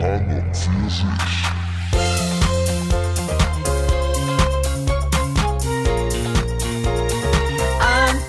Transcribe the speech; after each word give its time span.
An 0.00 0.30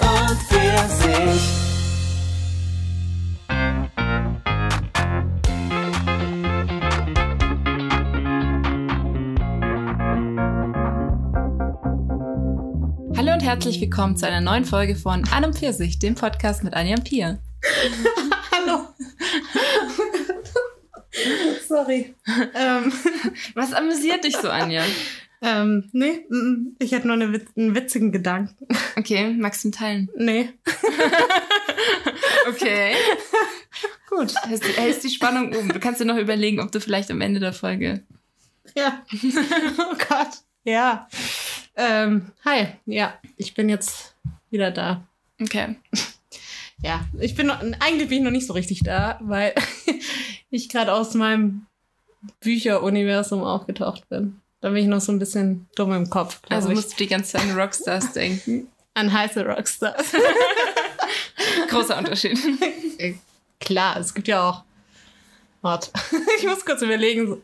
und 0.01 0.39
für 0.47 0.89
sich. 0.89 1.41
Hallo 13.15 13.33
und 13.33 13.43
herzlich 13.43 13.79
willkommen 13.79 14.17
zu 14.17 14.25
einer 14.25 14.41
neuen 14.41 14.65
Folge 14.65 14.95
von 14.95 15.23
An 15.31 15.45
und 15.45 15.55
Pfirsich, 15.55 15.99
dem 15.99 16.15
Podcast 16.15 16.63
mit 16.63 16.73
Anja 16.73 16.95
Pia. 16.95 17.37
Hallo. 18.51 18.87
Sorry. 21.79 22.13
ähm, 22.55 22.91
Was 23.53 23.73
amüsiert 23.73 24.25
dich 24.25 24.35
so, 24.35 24.49
Anja? 24.49 24.83
ähm, 25.41 25.89
nee, 25.93 26.25
ich 26.79 26.93
hatte 26.93 27.07
nur 27.07 27.15
eine, 27.15 27.41
einen 27.55 27.75
witzigen 27.75 28.11
Gedanken. 28.11 28.67
Okay, 28.97 29.33
magst 29.33 29.63
du 29.63 29.69
ihn 29.69 29.71
teilen? 29.71 30.09
Nee. 30.15 30.49
Okay. 32.47 32.95
Gut. 34.09 34.33
Hältst, 34.43 34.77
hältst 34.77 35.03
die 35.03 35.09
Spannung 35.09 35.53
oben. 35.55 35.69
Du 35.69 35.79
kannst 35.79 36.01
dir 36.01 36.05
noch 36.05 36.17
überlegen, 36.17 36.59
ob 36.59 36.71
du 36.71 36.81
vielleicht 36.81 37.11
am 37.11 37.21
Ende 37.21 37.39
der 37.39 37.53
Folge. 37.53 38.03
Ja. 38.75 39.03
oh 39.13 39.95
Gott. 40.09 40.29
Ja. 40.63 41.07
Ähm, 41.75 42.31
hi. 42.43 42.67
Ja, 42.85 43.19
ich 43.37 43.53
bin 43.53 43.69
jetzt 43.69 44.15
wieder 44.49 44.71
da. 44.71 45.07
Okay. 45.39 45.75
Ja, 46.81 47.05
ich 47.19 47.35
bin 47.35 47.47
noch, 47.47 47.61
eigentlich 47.79 48.09
bin 48.09 48.19
ich 48.19 48.23
noch 48.23 48.31
nicht 48.31 48.47
so 48.47 48.53
richtig 48.53 48.83
da, 48.83 49.19
weil 49.21 49.53
ich 50.49 50.69
gerade 50.69 50.93
aus 50.93 51.13
meinem 51.13 51.65
Bücheruniversum 52.41 53.43
aufgetaucht 53.43 54.07
bin. 54.09 54.41
Da 54.61 54.69
bin 54.69 54.77
ich 54.83 54.87
noch 54.87 54.99
so 55.01 55.11
ein 55.11 55.19
bisschen 55.19 55.67
dumm 55.75 55.93
im 55.93 56.09
Kopf. 56.09 56.41
Also 56.49 56.69
ich. 56.69 56.75
musst 56.75 56.91
du 56.93 56.97
die 56.97 57.07
ganze 57.07 57.31
Zeit 57.33 57.43
an 57.43 57.57
Rockstars 57.57 58.11
denken. 58.13 58.67
an 58.93 59.11
heiße 59.13 59.45
Rockstars. 59.45 60.13
Großer 61.69 61.97
Unterschied. 61.97 62.37
Klar, 63.59 63.97
es 63.97 64.13
gibt 64.13 64.27
ja 64.27 64.49
auch. 64.49 64.63
Warte, 65.61 65.91
ich 66.37 66.45
muss 66.45 66.65
kurz 66.65 66.81
überlegen. 66.81 67.37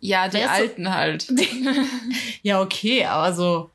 Ja, 0.00 0.28
die 0.28 0.38
ist 0.38 0.44
so- 0.44 0.50
Alten 0.50 0.94
halt. 0.94 1.26
Ja, 2.42 2.60
okay, 2.60 3.04
aber 3.04 3.32
so. 3.34 3.70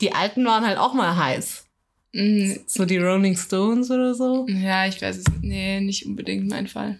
Die 0.00 0.12
alten 0.12 0.44
waren 0.44 0.66
halt 0.66 0.78
auch 0.78 0.94
mal 0.94 1.16
heiß. 1.16 1.66
Mhm. 2.12 2.60
So 2.66 2.84
die 2.84 2.98
Rolling 2.98 3.36
Stones 3.36 3.90
oder 3.90 4.14
so. 4.14 4.46
Ja, 4.48 4.86
ich 4.86 5.00
weiß 5.00 5.18
es. 5.18 5.24
Nee, 5.42 5.80
nicht 5.80 6.06
unbedingt 6.06 6.48
mein 6.48 6.66
Fall. 6.66 6.98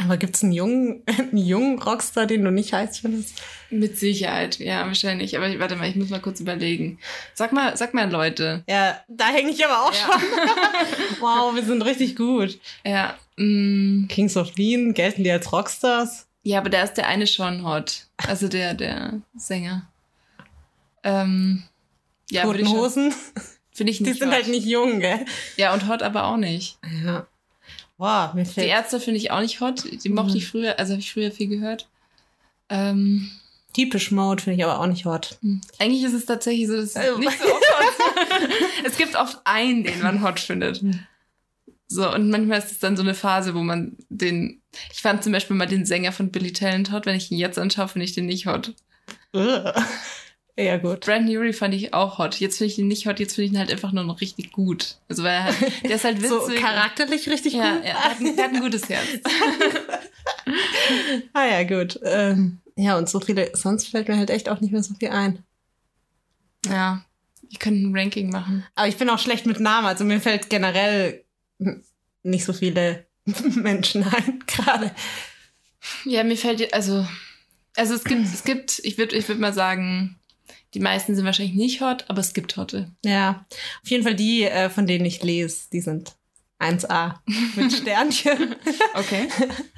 Aber 0.00 0.16
gibt's 0.16 0.42
einen 0.44 0.52
jungen, 0.52 1.02
einen 1.18 1.36
jungen 1.36 1.82
Rockstar, 1.82 2.26
den 2.26 2.44
du 2.44 2.50
nicht 2.52 2.72
heiß 2.72 3.00
findest? 3.00 3.42
Mit 3.70 3.98
Sicherheit, 3.98 4.58
ja, 4.60 4.86
wahrscheinlich. 4.86 5.36
Aber 5.36 5.48
ich, 5.48 5.58
warte 5.58 5.74
mal, 5.76 5.88
ich 5.88 5.96
muss 5.96 6.08
mal 6.08 6.20
kurz 6.20 6.40
überlegen. 6.40 6.98
Sag 7.34 7.52
mal, 7.52 7.76
sag 7.76 7.94
mal, 7.94 8.08
Leute. 8.10 8.62
Ja, 8.68 9.00
da 9.08 9.26
hänge 9.26 9.50
ich 9.50 9.64
aber 9.66 9.82
auch 9.82 9.92
Ja. 9.92 9.98
schon. 10.00 10.22
wow, 11.20 11.54
wir 11.54 11.64
sind 11.64 11.82
richtig 11.82 12.14
gut. 12.16 12.58
Ja, 12.86 13.18
mm, 13.36 14.06
Kings 14.08 14.36
of 14.36 14.56
Leon, 14.56 14.94
gelten 14.94 15.24
die 15.24 15.30
als 15.30 15.52
Rockstars? 15.52 16.26
ja, 16.44 16.58
aber 16.58 16.70
da 16.70 16.82
ist 16.82 16.94
der 16.94 17.08
eine 17.08 17.26
schon 17.26 17.62
hot. 17.66 18.06
Also 18.26 18.48
der, 18.48 18.72
der 18.74 19.20
Sänger. 19.36 19.86
Ähm, 21.02 21.64
ja, 22.30 22.42
Toten 22.44 22.68
Hosen? 22.70 23.12
Finde 23.72 23.90
ich 23.92 23.98
Die 23.98 24.04
nicht 24.04 24.18
sind 24.18 24.28
hot. 24.28 24.34
halt 24.34 24.48
nicht 24.48 24.64
jung, 24.66 25.00
gell? 25.00 25.24
Ja, 25.56 25.74
und 25.74 25.88
hot 25.88 26.02
aber 26.02 26.24
auch 26.24 26.36
nicht. 26.36 26.78
Ja. 27.04 27.26
Wow, 27.98 28.32
mir 28.34 28.44
Die 28.44 28.50
fällt. 28.50 28.68
Ärzte 28.68 29.00
finde 29.00 29.18
ich 29.18 29.30
auch 29.32 29.40
nicht 29.40 29.60
hot. 29.60 29.84
Die 30.04 30.08
mochte 30.08 30.30
Mhm. 30.32 30.36
ich 30.38 30.46
früher, 30.48 30.78
also 30.78 30.92
habe 30.92 31.00
ich 31.00 31.12
früher 31.12 31.30
viel 31.32 31.48
gehört. 31.48 31.88
Ähm, 32.68 33.30
Typisch 33.74 34.10
Mode 34.10 34.42
finde 34.42 34.56
ich 34.58 34.64
aber 34.64 34.80
auch 34.80 34.86
nicht 34.86 35.04
hot. 35.04 35.38
eigentlich 35.78 36.02
ist 36.04 36.14
es 36.14 36.24
tatsächlich 36.24 36.66
so, 36.68 36.76
dass 36.76 36.84
es 36.86 36.96
Also- 36.96 37.18
nicht 37.18 37.38
so 37.38 37.44
oft 37.44 37.54
hot 37.54 38.48
Es 38.84 38.96
gibt 38.96 39.14
oft 39.16 39.40
einen, 39.44 39.84
den 39.84 40.00
man 40.00 40.22
hot 40.22 40.40
findet. 40.40 40.82
Mhm. 40.82 41.00
So, 41.90 42.12
und 42.12 42.30
manchmal 42.30 42.58
ist 42.58 42.70
es 42.70 42.78
dann 42.80 42.96
so 42.96 43.02
eine 43.02 43.14
Phase, 43.14 43.54
wo 43.54 43.60
man 43.62 43.96
den. 44.10 44.60
Ich 44.92 45.00
fand 45.00 45.24
zum 45.24 45.32
Beispiel 45.32 45.56
mal 45.56 45.66
den 45.66 45.86
Sänger 45.86 46.12
von 46.12 46.30
Billy 46.30 46.52
Talent 46.52 46.92
hot. 46.92 47.06
Wenn 47.06 47.16
ich 47.16 47.30
ihn 47.32 47.38
jetzt 47.38 47.58
anschaue, 47.58 47.88
finde 47.88 48.04
ich 48.04 48.12
den 48.12 48.26
nicht 48.26 48.46
hot. 48.46 48.74
Ja, 50.58 50.76
gut. 50.76 51.06
Brandon 51.06 51.36
Urie 51.36 51.52
fand 51.52 51.72
ich 51.72 51.94
auch 51.94 52.18
hot. 52.18 52.40
Jetzt 52.40 52.58
finde 52.58 52.72
ich 52.72 52.78
ihn 52.80 52.88
nicht 52.88 53.06
hot, 53.06 53.20
jetzt 53.20 53.36
finde 53.36 53.46
ich 53.46 53.52
ihn 53.52 53.58
halt 53.58 53.70
einfach 53.70 53.92
nur 53.92 54.02
noch 54.02 54.20
richtig 54.20 54.50
gut. 54.50 54.96
Also, 55.08 55.22
weil 55.22 55.34
er 55.34 55.44
halt, 55.44 55.56
der 55.84 55.96
ist 55.96 56.04
halt 56.04 56.20
witzig. 56.20 56.30
So 56.30 56.52
charakterlich 56.60 57.28
richtig 57.28 57.52
ja, 57.52 57.76
gut. 57.76 57.84
ja, 57.84 57.90
er 57.90 58.04
hat, 58.04 58.20
ein, 58.20 58.36
der 58.36 58.44
hat 58.44 58.54
ein 58.54 58.60
gutes 58.60 58.88
Herz. 58.88 59.06
Ah 61.32 61.46
ja, 61.46 61.62
gut. 61.64 62.00
Ähm, 62.02 62.58
ja, 62.74 62.96
und 62.96 63.08
so 63.08 63.20
viele, 63.20 63.50
sonst 63.54 63.88
fällt 63.88 64.08
mir 64.08 64.16
halt 64.16 64.30
echt 64.30 64.48
auch 64.48 64.60
nicht 64.60 64.72
mehr 64.72 64.82
so 64.82 64.94
viel 64.94 65.10
ein. 65.10 65.44
Ja, 66.66 67.04
ich 67.50 67.58
könnte 67.58 67.80
ein 67.80 67.96
Ranking 67.96 68.30
machen. 68.30 68.64
Aber 68.74 68.88
ich 68.88 68.96
bin 68.96 69.10
auch 69.10 69.18
schlecht 69.18 69.46
mit 69.46 69.60
Namen, 69.60 69.86
also 69.86 70.04
mir 70.04 70.20
fällt 70.20 70.48
generell 70.48 71.24
nicht 72.22 72.44
so 72.44 72.52
viele 72.52 73.06
Menschen 73.54 74.04
ein, 74.04 74.42
gerade. 74.46 74.94
Ja, 76.04 76.24
mir 76.24 76.36
fällt, 76.36 76.72
also, 76.72 77.06
also 77.76 77.94
es 77.94 78.04
gibt, 78.04 78.24
es 78.24 78.44
gibt, 78.44 78.78
ich 78.80 78.96
würde 78.96 79.16
ich 79.16 79.28
würd 79.28 79.38
mal 79.38 79.52
sagen, 79.52 80.17
die 80.74 80.80
meisten 80.80 81.14
sind 81.14 81.24
wahrscheinlich 81.24 81.54
nicht 81.56 81.80
hot, 81.80 82.04
aber 82.08 82.20
es 82.20 82.34
gibt 82.34 82.56
Hotte. 82.56 82.90
Ja, 83.04 83.44
auf 83.82 83.90
jeden 83.90 84.04
Fall 84.04 84.14
die, 84.14 84.44
äh, 84.44 84.68
von 84.70 84.86
denen 84.86 85.04
ich 85.06 85.22
lese, 85.22 85.68
die 85.72 85.80
sind 85.80 86.14
1A 86.60 87.14
mit 87.56 87.72
Sternchen. 87.76 88.56
Okay. 88.94 89.28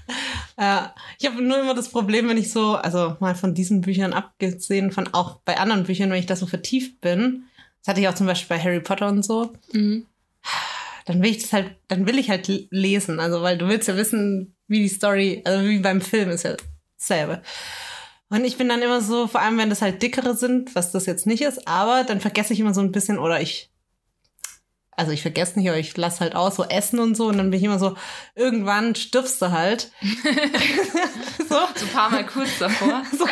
äh, 0.57 0.81
ich 1.19 1.27
habe 1.27 1.43
nur 1.43 1.61
immer 1.61 1.75
das 1.75 1.91
Problem, 1.91 2.29
wenn 2.29 2.39
ich 2.39 2.51
so, 2.53 2.75
also 2.77 3.17
mal 3.21 3.35
von 3.35 3.55
diesen 3.55 3.83
Büchern 3.83 4.13
abgesehen, 4.13 4.91
von 4.93 5.09
auch 5.15 5.41
bei 5.45 5.59
anderen 5.59 5.85
Büchern, 5.85 6.11
wenn 6.11 6.19
ich 6.19 6.27
da 6.27 6.37
so 6.37 6.47
vertieft 6.47 7.01
bin, 7.01 7.45
das 7.81 7.89
hatte 7.89 8.01
ich 8.01 8.09
auch 8.09 8.15
zum 8.15 8.27
Beispiel 8.27 8.57
bei 8.57 8.63
Harry 8.63 8.81
Potter 8.81 9.09
und 9.09 9.23
so, 9.25 9.53
Mhm. 9.73 10.07
dann 11.07 11.23
will 11.23 11.31
ich 11.31 11.39
das 11.43 11.53
halt, 11.53 11.77
dann 11.89 12.07
will 12.07 12.19
ich 12.19 12.29
halt 12.31 12.49
lesen. 12.71 13.21
Also, 13.21 13.43
weil 13.43 13.59
du 13.59 13.69
willst 13.69 13.89
ja 13.89 13.97
wissen, 13.97 14.55
wie 14.67 14.81
die 14.81 14.89
Story, 14.89 15.43
also 15.45 15.67
wie 15.69 15.79
beim 15.79 16.01
Film 16.01 16.31
ist 16.31 16.45
ja 16.45 16.57
dasselbe. 16.99 17.43
Und 18.31 18.45
ich 18.45 18.57
bin 18.57 18.69
dann 18.69 18.81
immer 18.83 19.01
so, 19.01 19.27
vor 19.27 19.41
allem 19.41 19.59
wenn 19.59 19.71
das 19.71 19.83
halt 19.83 20.03
dickere 20.03 20.37
sind, 20.37 20.75
was 20.77 20.93
das 20.93 21.05
jetzt 21.07 21.27
nicht 21.27 21.43
ist, 21.43 21.67
aber 21.69 22.05
dann 22.05 22.21
vergesse 22.21 22.53
ich 22.53 22.61
immer 22.61 22.73
so 22.73 22.81
ein 22.81 22.93
bisschen 22.93 23.19
oder 23.19 23.41
ich, 23.41 23.71
also 24.93 25.11
ich 25.13 25.23
vergesse 25.23 25.59
nicht, 25.59 25.69
aber 25.69 25.79
ich 25.79 25.97
lasse 25.97 26.21
halt 26.21 26.35
aus, 26.37 26.57
so 26.57 26.65
Essen 26.65 27.01
und 27.01 27.17
so 27.17 27.27
und 27.27 27.39
dann 27.39 27.51
bin 27.51 27.59
ich 27.59 27.65
immer 27.65 27.79
so, 27.81 27.97
irgendwann 28.37 28.95
stirbst 28.95 29.43
du 29.43 29.51
halt. 29.51 29.91
so. 31.49 31.57
So 31.75 31.87
ein 31.87 31.93
paar 31.93 32.11
Mal 32.11 32.25
kurz 32.27 32.59
davor. 32.59 33.03
So, 33.13 33.27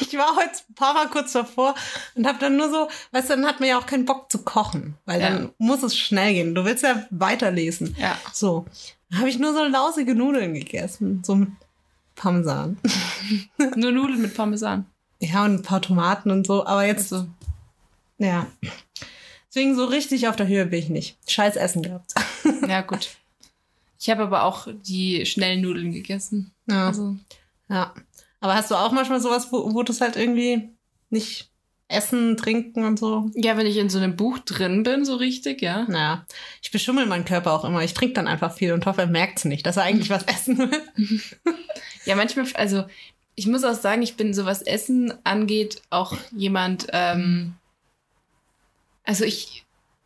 ich 0.00 0.16
war 0.16 0.36
heute 0.36 0.50
ein 0.70 0.74
paar 0.74 0.94
Mal 0.94 1.08
kurz 1.08 1.32
davor 1.32 1.74
und 2.14 2.26
habe 2.26 2.38
dann 2.38 2.56
nur 2.56 2.70
so, 2.70 2.88
weißt 3.12 3.30
du, 3.30 3.34
dann 3.34 3.46
hat 3.46 3.58
man 3.60 3.68
ja 3.68 3.78
auch 3.78 3.86
keinen 3.86 4.04
Bock 4.04 4.30
zu 4.30 4.44
kochen, 4.44 4.96
weil 5.06 5.20
Ja. 5.20 5.30
dann 5.30 5.50
muss 5.58 5.82
es 5.82 5.96
schnell 5.98 6.32
gehen. 6.34 6.54
Du 6.54 6.64
willst 6.64 6.84
ja 6.84 7.04
weiterlesen. 7.10 7.96
Ja. 7.98 8.16
So, 8.32 8.66
dann 9.10 9.18
habe 9.20 9.28
ich 9.28 9.38
nur 9.38 9.52
so 9.54 9.64
lausige 9.64 10.14
Nudeln 10.14 10.54
gegessen, 10.54 11.22
so 11.24 11.34
mit 11.34 11.48
Parmesan. 12.16 12.78
Nur 13.76 13.92
Nudeln 13.92 14.20
mit 14.22 14.34
Parmesan. 14.34 14.86
Ja, 15.20 15.44
und 15.44 15.54
ein 15.54 15.62
paar 15.62 15.80
Tomaten 15.80 16.30
und 16.30 16.46
so, 16.46 16.66
aber 16.66 16.84
jetzt, 16.84 17.12
Also, 17.12 17.26
ja. 18.18 18.46
Deswegen 19.48 19.74
so 19.76 19.84
richtig 19.86 20.28
auf 20.28 20.36
der 20.36 20.48
Höhe 20.48 20.66
bin 20.66 20.78
ich 20.80 20.88
nicht. 20.90 21.16
Scheiß 21.26 21.56
Essen 21.56 21.82
gehabt. 21.82 22.12
ja, 22.68 22.82
gut. 22.82 23.08
Ich 23.98 24.10
habe 24.10 24.24
aber 24.24 24.42
auch 24.44 24.68
die 24.86 25.24
schnellen 25.24 25.62
Nudeln 25.62 25.92
gegessen. 25.92 26.52
Ja, 26.68 26.88
Also, 26.88 27.16
ja. 27.68 27.94
Aber 28.40 28.54
hast 28.54 28.70
du 28.70 28.74
auch 28.74 28.92
manchmal 28.92 29.20
sowas, 29.20 29.48
wo, 29.50 29.72
wo 29.72 29.82
du 29.82 29.92
es 29.92 30.00
halt 30.02 30.16
irgendwie 30.16 30.68
nicht 31.08 31.50
essen, 31.88 32.36
trinken 32.36 32.84
und 32.84 32.98
so? 32.98 33.30
ja, 33.34 33.56
wenn 33.56 33.66
ich 33.66 33.76
in 33.78 33.88
so 33.88 33.98
einem 33.98 34.16
Buch 34.16 34.38
drin 34.40 34.82
bin, 34.82 35.04
so 35.04 35.14
richtig, 35.16 35.62
ja. 35.62 35.86
Naja, 35.88 36.26
ich 36.60 36.70
beschummel 36.70 37.06
meinen 37.06 37.24
Körper 37.24 37.52
auch 37.52 37.64
immer. 37.64 37.82
Ich 37.82 37.94
trinke 37.94 38.14
dann 38.14 38.26
einfach 38.28 38.52
viel 38.52 38.72
und 38.72 38.84
hoffe, 38.86 39.02
er 39.02 39.06
merkt 39.06 39.38
es 39.38 39.44
nicht, 39.46 39.64
dass 39.66 39.76
er 39.78 39.84
eigentlich 39.84 40.10
was 40.10 40.22
essen 40.26 40.58
will. 40.58 40.82
Ja, 42.06 42.14
manchmal, 42.14 42.46
also 42.54 42.84
ich 43.34 43.46
muss 43.46 43.64
auch 43.64 43.74
sagen, 43.74 44.02
ich 44.02 44.16
bin, 44.16 44.32
so 44.32 44.46
was 44.46 44.62
Essen 44.62 45.12
angeht, 45.24 45.82
auch 45.90 46.16
jemand, 46.34 46.86
ähm, 46.92 47.54
also 49.04 49.24
ich, 49.24 49.64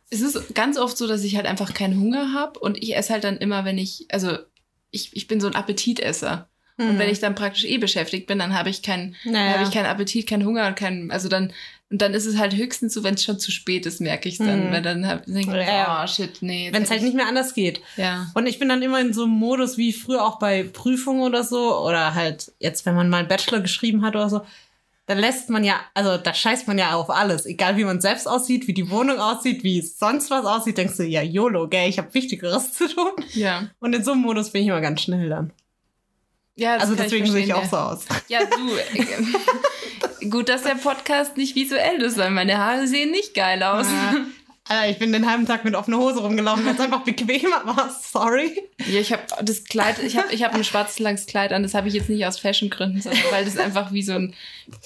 es 0.09 0.21
ist 0.21 0.53
ganz 0.53 0.77
oft 0.77 0.97
so, 0.97 1.07
dass 1.07 1.23
ich 1.23 1.37
halt 1.37 1.45
einfach 1.45 1.73
keinen 1.73 1.99
Hunger 1.99 2.33
habe 2.33 2.59
und 2.59 2.81
ich 2.83 2.95
esse 2.95 3.13
halt 3.13 3.23
dann 3.23 3.37
immer, 3.37 3.63
wenn 3.63 3.77
ich, 3.77 4.05
also 4.09 4.37
ich, 4.91 5.15
ich 5.15 5.27
bin 5.27 5.39
so 5.39 5.47
ein 5.47 5.55
Appetitesser. 5.55 6.49
Und 6.77 6.97
wenn 6.97 7.09
ich 7.11 7.19
dann 7.19 7.35
praktisch 7.35 7.65
eh 7.65 7.77
beschäftigt 7.77 8.25
bin, 8.25 8.39
dann 8.39 8.57
habe 8.57 8.71
ich 8.71 8.81
keinen, 8.81 9.15
naja. 9.23 9.53
habe 9.53 9.63
ich 9.63 9.71
keinen 9.71 9.85
Appetit, 9.85 10.27
keinen 10.27 10.45
Hunger 10.45 10.65
und 10.67 10.75
keinen, 10.75 11.11
also 11.11 11.29
dann, 11.29 11.53
und 11.91 12.01
dann 12.01 12.13
ist 12.13 12.25
es 12.25 12.37
halt 12.37 12.55
höchstens 12.55 12.93
so, 12.93 13.03
wenn 13.03 13.15
es 13.15 13.23
schon 13.23 13.37
zu 13.37 13.51
spät 13.51 13.85
ist, 13.85 13.99
merke 14.01 14.29
ich 14.29 14.37
dann, 14.37 14.67
Mhm. 14.67 14.71
weil 14.71 14.81
dann 14.81 15.05
hab, 15.07 15.25
denke 15.25 15.59
ich, 15.61 15.67
Ja. 15.67 16.01
oh 16.03 16.07
shit, 16.07 16.37
nee. 16.41 16.69
wenn 16.71 16.83
es 16.83 16.89
halt 16.89 16.99
ich- 17.01 17.05
nicht 17.07 17.15
mehr 17.15 17.27
anders 17.27 17.53
geht. 17.53 17.81
Ja. 17.97 18.31
Und 18.33 18.47
ich 18.47 18.57
bin 18.59 18.69
dann 18.69 18.81
immer 18.81 18.99
in 19.01 19.13
so 19.13 19.23
einem 19.25 19.33
Modus 19.33 19.77
wie 19.77 19.91
früher 19.93 20.23
auch 20.25 20.39
bei 20.39 20.63
Prüfungen 20.63 21.21
oder 21.21 21.43
so. 21.43 21.77
Oder 21.85 22.15
halt 22.15 22.51
jetzt, 22.59 22.85
wenn 22.85 22.95
man 22.95 23.09
mal 23.09 23.17
einen 23.19 23.27
Bachelor 23.27 23.59
geschrieben 23.59 24.03
hat 24.03 24.15
oder 24.15 24.29
so. 24.29 24.41
Da 25.07 25.15
lässt 25.15 25.49
man 25.49 25.65
ja, 25.65 25.75
also 25.93 26.15
da 26.17 26.33
scheißt 26.33 26.67
man 26.67 26.77
ja 26.77 26.93
auf 26.95 27.09
alles. 27.09 27.45
Egal 27.45 27.75
wie 27.75 27.83
man 27.83 27.99
selbst 27.99 28.27
aussieht, 28.27 28.67
wie 28.67 28.73
die 28.73 28.89
Wohnung 28.89 29.19
aussieht, 29.19 29.61
wie 29.63 29.81
sonst 29.81 30.31
was 30.31 30.45
aussieht, 30.45 30.77
denkst 30.77 30.95
du, 30.95 31.03
ja, 31.03 31.21
YOLO, 31.21 31.67
gell, 31.67 31.89
ich 31.89 31.97
habe 31.97 32.13
Wichtigeres 32.13 32.71
zu 32.77 32.87
tun. 32.87 33.11
Ja. 33.33 33.67
Und 33.79 33.93
in 33.93 34.03
so 34.03 34.13
einem 34.13 34.21
Modus 34.21 34.51
bin 34.51 34.61
ich 34.61 34.67
immer 34.69 34.79
ganz 34.79 35.01
schnell 35.01 35.27
dann. 35.27 35.51
Ja, 36.55 36.75
das 36.75 36.83
Also 36.83 36.95
deswegen 36.95 37.25
sehe 37.29 37.43
ich 37.43 37.53
auch 37.53 37.65
so 37.65 37.75
aus. 37.77 38.05
Ja, 38.29 38.39
du. 38.45 39.01
Gut, 40.29 40.49
dass 40.49 40.63
der 40.63 40.75
Podcast 40.75 41.37
nicht 41.37 41.55
visuell 41.55 42.01
ist, 42.01 42.17
weil 42.17 42.31
meine 42.31 42.57
Haare 42.57 42.87
sehen 42.87 43.11
nicht 43.11 43.33
geil 43.33 43.61
aus. 43.63 43.87
Ja. 43.87 44.25
Alter, 44.71 44.89
ich 44.89 44.99
bin 44.99 45.11
den 45.11 45.29
halben 45.29 45.45
Tag 45.45 45.65
mit 45.65 45.75
offener 45.75 45.97
Hose 45.97 46.21
rumgelaufen, 46.21 46.65
weil 46.65 46.75
es 46.75 46.79
einfach 46.79 47.03
bequemer 47.03 47.65
war. 47.65 47.89
Sorry. 47.89 48.69
Ja, 48.85 48.99
ich 48.99 49.11
habe 49.11 49.23
das 49.43 49.65
Kleid, 49.65 49.99
ich 49.99 50.17
habe 50.17 50.31
ich 50.31 50.43
hab 50.43 50.53
ein 50.53 50.63
schwarzes 50.63 50.99
langes 50.99 51.25
Kleid 51.25 51.51
an, 51.51 51.63
das 51.63 51.73
habe 51.73 51.87
ich 51.87 51.93
jetzt 51.93 52.09
nicht 52.09 52.25
aus 52.25 52.39
Fashiongründen, 52.39 53.01
sondern 53.01 53.23
weil 53.31 53.43
das 53.43 53.57
einfach 53.57 53.91
wie 53.91 54.03
so 54.03 54.13
ein 54.13 54.33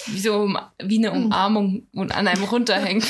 wie 0.07 0.19
so 0.19 0.51
wie 0.81 0.97
eine 0.97 1.11
Umarmung 1.11 1.85
und 1.93 2.15
an 2.15 2.27
einem 2.27 2.45
runterhängt. 2.45 3.05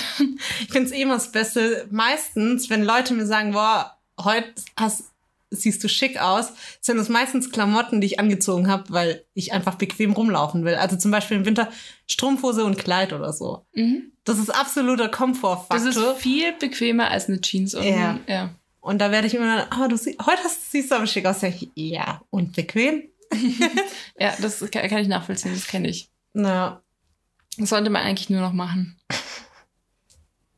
Ich 0.61 0.71
finde 0.71 0.89
es 0.89 0.91
eh 0.91 1.03
immer 1.03 1.13
das 1.13 1.31
Beste. 1.31 1.87
Meistens, 1.91 2.69
wenn 2.69 2.83
Leute 2.83 3.13
mir 3.13 3.25
sagen, 3.25 3.53
boah, 3.53 3.97
heute 4.21 4.53
hast, 4.75 5.11
siehst 5.55 5.83
du 5.83 5.89
schick 5.89 6.19
aus, 6.21 6.51
sind 6.81 6.97
es 6.99 7.09
meistens 7.09 7.51
Klamotten, 7.51 8.01
die 8.01 8.07
ich 8.07 8.19
angezogen 8.19 8.67
habe, 8.69 8.83
weil 8.89 9.25
ich 9.33 9.53
einfach 9.53 9.75
bequem 9.75 10.13
rumlaufen 10.13 10.63
will. 10.65 10.75
Also 10.75 10.95
zum 10.97 11.11
Beispiel 11.11 11.37
im 11.37 11.45
Winter 11.45 11.69
Strumpfhose 12.07 12.63
und 12.65 12.77
Kleid 12.77 13.13
oder 13.13 13.33
so. 13.33 13.65
Mhm. 13.73 14.11
Das 14.23 14.37
ist 14.39 14.49
absoluter 14.49 15.07
Das 15.07 15.17
Komfortfaktor. 15.17 15.87
ist 16.13 16.21
viel 16.21 16.53
bequemer 16.53 17.09
als 17.11 17.27
eine 17.27 17.41
Jeans 17.41 17.75
und 17.75 17.83
Ja. 17.83 18.19
ja. 18.27 18.49
Und 18.81 18.99
da 18.99 19.09
werde 19.11 19.25
ich 19.27 19.33
immer, 19.33 19.65
ah, 19.71 19.87
du 19.87 19.97
sie 19.97 20.15
heute 20.25 20.41
siehst 20.69 20.91
du 20.91 20.95
aber 20.95 21.07
schick 21.07 21.25
aus. 21.25 21.41
Ich, 21.43 21.69
Ja, 21.75 22.21
und 22.29 22.55
bequem? 22.55 23.03
Ja, 24.19 24.33
das 24.39 24.59
kann, 24.71 24.85
ich 25.01 25.07
nachvollziehen, 25.07 25.53
das 25.53 25.65
kenne 25.67 25.89
ich. 25.89 26.09
Na, 26.33 26.81
Das 27.57 27.69
sollte 27.69 27.89
man 27.89 28.03
eigentlich 28.03 28.29
nur 28.29 28.41
noch 28.41 28.53
machen. 28.53 28.97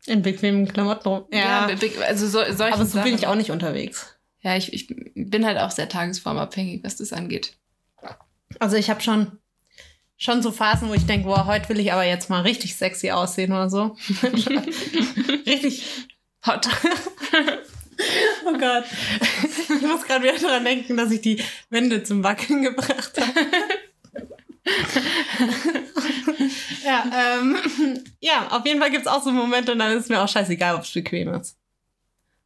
in 0.06 0.22
bequemen 0.22 0.68
Klamotten 0.68 1.08
rum. 1.08 1.26
Ja, 1.32 1.68
be- 1.68 1.92
also 2.06 2.28
so, 2.28 2.40
solche 2.54 2.74
aber 2.74 2.86
so 2.86 2.94
bin 3.00 3.04
Sachen. 3.04 3.16
ich 3.16 3.28
auch 3.28 3.36
nicht 3.36 3.52
unterwegs. 3.52 4.17
Ja, 4.42 4.56
ich, 4.56 4.74
ich 4.74 4.88
bin 5.16 5.46
halt 5.46 5.58
auch 5.58 5.72
sehr 5.72 5.90
tagesformabhängig, 5.90 6.84
was 6.84 6.98
das 6.98 7.14
angeht. 7.14 7.54
Also 8.60 8.76
ich 8.76 8.90
habe 8.90 9.02
schon 9.02 9.32
schon 10.20 10.42
so 10.42 10.52
Phasen, 10.52 10.90
wo 10.90 10.94
ich 10.94 11.06
denke, 11.06 11.28
boah, 11.28 11.46
heute 11.46 11.70
will 11.70 11.80
ich 11.80 11.94
aber 11.94 12.04
jetzt 12.04 12.30
mal 12.30 12.42
richtig 12.42 12.76
sexy 12.76 13.12
aussehen 13.12 13.52
oder 13.52 13.70
so. 13.70 13.96
richtig 15.46 16.08
Hot. 16.46 16.68
Oh 18.46 18.54
Gott. 18.54 18.86
Ich 19.70 19.82
muss 19.82 20.04
gerade 20.06 20.24
wieder 20.24 20.40
daran 20.40 20.64
denken, 20.64 20.96
dass 20.98 21.12
ich 21.12 21.22
die 21.22 21.42
Wände 21.70 22.04
zum 22.04 22.24
Wackeln 22.24 22.62
gebracht 22.62 23.14
habe. 23.20 23.34
ja, 26.86 27.40
ähm, 27.40 27.58
ja, 28.20 28.50
auf 28.52 28.66
jeden 28.66 28.80
Fall 28.80 28.92
gibt's 28.92 29.08
auch 29.08 29.24
so 29.24 29.32
Momente 29.32 29.72
und 29.72 29.80
dann 29.80 29.98
ist 29.98 30.10
mir 30.10 30.22
auch 30.22 30.30
scheißegal, 30.30 30.76
ob 30.76 30.84
es 30.84 30.94
bequem 30.94 31.34
ist. 31.34 31.58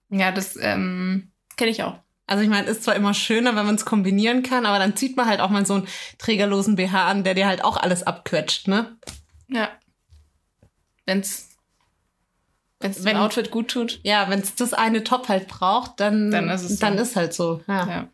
Ja, 0.10 0.32
das 0.32 0.58
ähm, 0.60 1.31
kenne 1.58 1.72
ich 1.72 1.84
auch. 1.84 2.00
Also 2.28 2.44
ich 2.44 2.50
meine, 2.50 2.68
ist 2.68 2.84
zwar 2.84 2.96
immer 2.96 3.14
schöner, 3.14 3.56
wenn 3.56 3.66
man 3.66 3.76
es 3.76 3.84
kombinieren 3.86 4.42
kann, 4.44 4.66
aber 4.66 4.80
dann 4.80 4.96
zieht 4.96 5.18
man 5.18 5.28
halt 5.28 5.42
auch 5.42 5.50
mal 5.50 5.66
so 5.66 5.74
einen 5.76 5.88
trägerlosen 6.18 6.76
BH 6.78 7.08
an, 7.08 7.24
der 7.24 7.34
dir 7.34 7.48
halt 7.48 7.64
auch 7.64 7.76
alles 7.78 8.04
abquetscht, 8.04 8.68
ne? 8.70 8.96
Ja. 9.50 9.70
Wenn's, 11.06 11.50
wenn's 12.80 13.04
Wenn- 13.04 13.16
dem 13.18 13.22
Outfit 13.24 13.52
gut 13.52 13.70
tut. 13.70 14.00
Ja, 14.04 14.30
wenn 14.30 14.40
es 14.40 14.56
das 14.56 14.74
eine 14.74 15.04
Top 15.04 15.28
halt 15.28 15.48
braucht, 15.50 16.00
dann, 16.00 16.32
Dann 16.32 16.50
ist 16.50 16.64
es 16.64 16.72
so. 16.74 16.78
dann 16.80 16.98
ist 16.98 17.16
halt 17.18 17.34
so. 17.34 17.62
Ja. 17.68 17.88
Ja. 17.90 18.08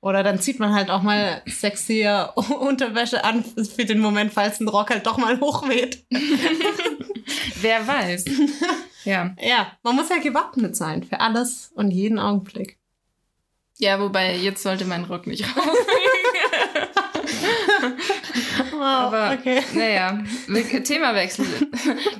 Oder 0.00 0.22
dann 0.22 0.40
zieht 0.40 0.60
man 0.60 0.72
halt 0.72 0.88
auch 0.88 1.02
mal 1.02 1.42
sexier 1.46 2.32
Unterwäsche 2.60 3.24
an 3.24 3.44
für 3.44 3.84
den 3.84 3.98
Moment, 3.98 4.32
falls 4.32 4.60
ein 4.60 4.68
Rock 4.68 4.88
halt 4.90 5.06
doch 5.06 5.18
mal 5.18 5.38
hochweht. 5.40 6.06
Wer 7.60 7.86
weiß. 7.86 8.24
ja. 9.04 9.34
Ja, 9.40 9.72
man 9.82 9.96
muss 9.96 10.08
ja 10.08 10.18
gewappnet 10.18 10.76
sein 10.76 11.04
für 11.04 11.20
alles 11.20 11.70
und 11.74 11.90
jeden 11.90 12.18
Augenblick. 12.18 12.78
Ja, 13.78 14.00
wobei 14.00 14.36
jetzt 14.36 14.62
sollte 14.62 14.84
mein 14.84 15.04
Rock 15.04 15.26
nicht 15.26 15.44
raus. 15.56 15.76
Oh, 18.78 18.82
Aber 18.82 19.32
okay. 19.32 19.62
naja, 19.74 20.22
Themawechsel. 20.84 21.46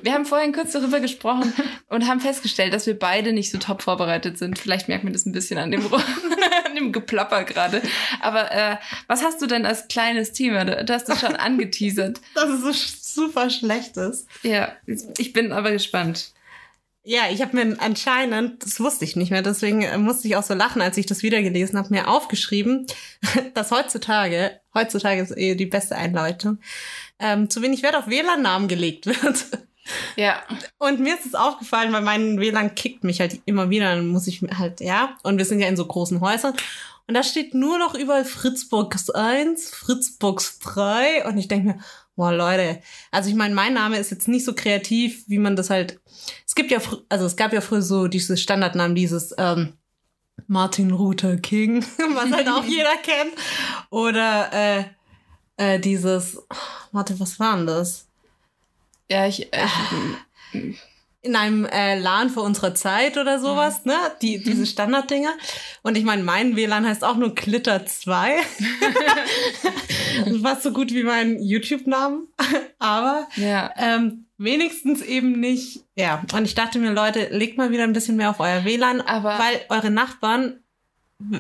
Wir 0.03 0.13
haben 0.13 0.25
vorhin 0.25 0.53
kurz 0.53 0.73
darüber 0.73 1.01
gesprochen 1.01 1.53
und 1.89 2.07
haben 2.07 2.21
festgestellt, 2.21 2.73
dass 2.73 2.87
wir 2.87 2.99
beide 2.99 3.33
nicht 3.33 3.51
so 3.51 3.59
top 3.59 3.83
vorbereitet 3.83 4.39
sind. 4.39 4.59
Vielleicht 4.59 4.89
merkt 4.89 5.05
man 5.05 5.13
das 5.13 5.27
ein 5.27 5.33
bisschen 5.33 5.59
an 5.59 5.71
dem, 5.71 5.83
an 5.93 6.75
dem 6.75 6.93
Geplapper 6.93 7.45
gerade. 7.45 7.83
Aber 8.21 8.51
äh, 8.53 8.77
was 9.07 9.23
hast 9.23 9.43
du 9.43 9.47
denn 9.47 9.67
als 9.67 9.89
kleines 9.89 10.33
Thema? 10.33 10.65
Du, 10.65 10.93
hast 10.93 11.09
es 11.09 11.21
schon 11.21 11.37
angeteasert. 11.37 12.21
Dass 12.35 12.49
es 12.49 13.15
so 13.15 13.23
super 13.23 13.51
schlecht 13.51 13.97
ist. 13.97 14.27
Ja, 14.43 14.73
ich 15.19 15.33
bin 15.33 15.53
aber 15.53 15.73
gespannt. 15.73 16.33
Ja, 17.09 17.31
ich 17.31 17.41
habe 17.41 17.57
mir 17.57 17.81
anscheinend, 17.81 18.65
das 18.65 18.81
wusste 18.81 19.05
ich 19.05 19.15
nicht 19.15 19.31
mehr, 19.31 19.41
deswegen 19.41 20.03
musste 20.03 20.27
ich 20.27 20.35
auch 20.35 20.43
so 20.43 20.55
lachen, 20.55 20.83
als 20.83 20.97
ich 20.97 21.07
das 21.07 21.23
wieder 21.23 21.41
gelesen 21.41 21.79
habe, 21.79 21.91
mir 21.91 22.09
aufgeschrieben, 22.09 22.89
dass 23.55 23.71
heutzutage, 23.71 24.61
heutzutage 24.77 25.21
ist 25.21 25.37
eh 25.37 25.55
die 25.55 25.67
beste 25.67 25.97
Einleitung, 25.97 26.59
ähm, 27.19 27.51
zu 27.51 27.63
wenig 27.63 27.83
Wert 27.83 27.97
auf 27.97 28.09
WLAN-Namen 28.09 28.69
gelegt 28.69 29.07
wird. 29.07 29.47
Ja, 30.17 30.43
Und 30.79 31.01
mir 31.01 31.15
ist 31.15 31.27
es 31.27 31.35
aufgefallen, 31.35 31.93
weil 31.93 32.03
mein 32.03 32.41
WLAN 32.41 32.75
kickt 32.75 33.05
mich 33.05 33.21
halt 33.21 33.41
immer 33.45 33.71
wieder, 33.71 33.95
dann 33.95 34.09
muss 34.09 34.27
ich 34.27 34.43
halt, 34.59 34.81
ja, 34.81 35.17
und 35.23 35.39
wir 35.39 35.45
sind 35.45 35.61
ja 35.61 35.69
in 35.69 35.77
so 35.77 35.87
großen 35.87 36.21
Häusern. 36.21 36.55
Und 37.09 37.15
da 37.15 37.23
steht 37.23 37.55
nur 37.55 37.79
noch 37.79 37.95
überall 37.95 38.25
Fritzbox 38.25 39.11
1, 39.11 39.71
Fritzbox 39.71 40.59
3 40.59 41.27
und 41.27 41.39
ich 41.39 41.47
denke 41.47 41.69
mir, 41.69 41.79
boah 42.17 42.33
Leute, 42.33 42.81
also 43.13 43.29
ich 43.29 43.37
meine, 43.37 43.55
mein 43.55 43.75
Name 43.75 43.99
ist 43.99 44.11
jetzt 44.11 44.27
nicht 44.27 44.45
so 44.45 44.55
kreativ, 44.55 45.23
wie 45.29 45.39
man 45.39 45.55
das 45.55 45.71
halt, 45.71 46.01
es 46.45 46.57
gibt 46.57 46.73
ja, 46.73 46.81
also 47.09 47.27
es 47.27 47.37
gab 47.37 47.53
ja 47.53 47.61
früher 47.61 47.83
so 47.83 48.09
diese 48.09 48.37
Standardnamen, 48.37 48.97
dieses 48.97 49.33
ähm, 49.39 49.75
Martin 50.47 50.91
Luther 50.91 51.37
King, 51.37 51.83
was 52.15 52.31
halt 52.31 52.49
auch 52.49 52.65
jeder 52.65 52.97
kennt, 53.03 53.35
oder 53.91 54.53
äh, 54.53 54.85
äh, 55.57 55.81
dieses, 55.81 56.39
warte, 56.93 57.19
was 57.19 57.39
war 57.41 57.57
denn 57.57 57.67
das? 57.67 58.07
ja, 59.09 59.27
ich, 59.27 59.53
äh, 59.53 59.67
in 61.27 61.37
einem 61.37 61.67
äh, 61.67 61.99
LAN 61.99 62.31
vor 62.31 62.45
unserer 62.45 62.75
Zeit 62.75 63.19
oder 63.19 63.39
sowas, 63.41 63.85
ne? 63.85 63.95
Die, 64.23 64.43
diese 64.43 64.65
Standarddinger. 64.67 65.33
Und 65.83 65.99
ich 65.99 66.05
meine, 66.05 66.23
mein 66.23 66.57
WLAN 66.57 66.87
heißt 66.87 67.05
auch 67.05 67.17
nur 67.17 67.35
Glitter 67.35 67.85
2. 67.85 68.37
Was 70.41 70.63
so 70.63 70.73
gut 70.73 70.93
wie 70.93 71.03
mein 71.03 71.41
YouTube-Namen. 71.43 72.29
Aber 72.79 73.27
ja. 73.37 73.71
ähm, 73.77 74.27
wenigstens 74.39 75.03
eben 75.03 75.39
nicht. 75.41 75.81
Ja, 75.97 76.23
und 76.33 76.45
ich 76.45 76.55
dachte 76.55 76.79
mir, 76.79 76.93
Leute, 76.93 77.29
legt 77.31 77.59
mal 77.59 77.71
wieder 77.71 77.85
ein 77.85 77.93
bisschen 77.93 78.17
mehr 78.17 78.31
auf 78.31 78.41
euer 78.41 78.65
WLAN, 78.65 79.01
Aber- 79.01 79.39
weil 79.39 79.61
eure 79.69 79.91
Nachbarn 79.91 80.61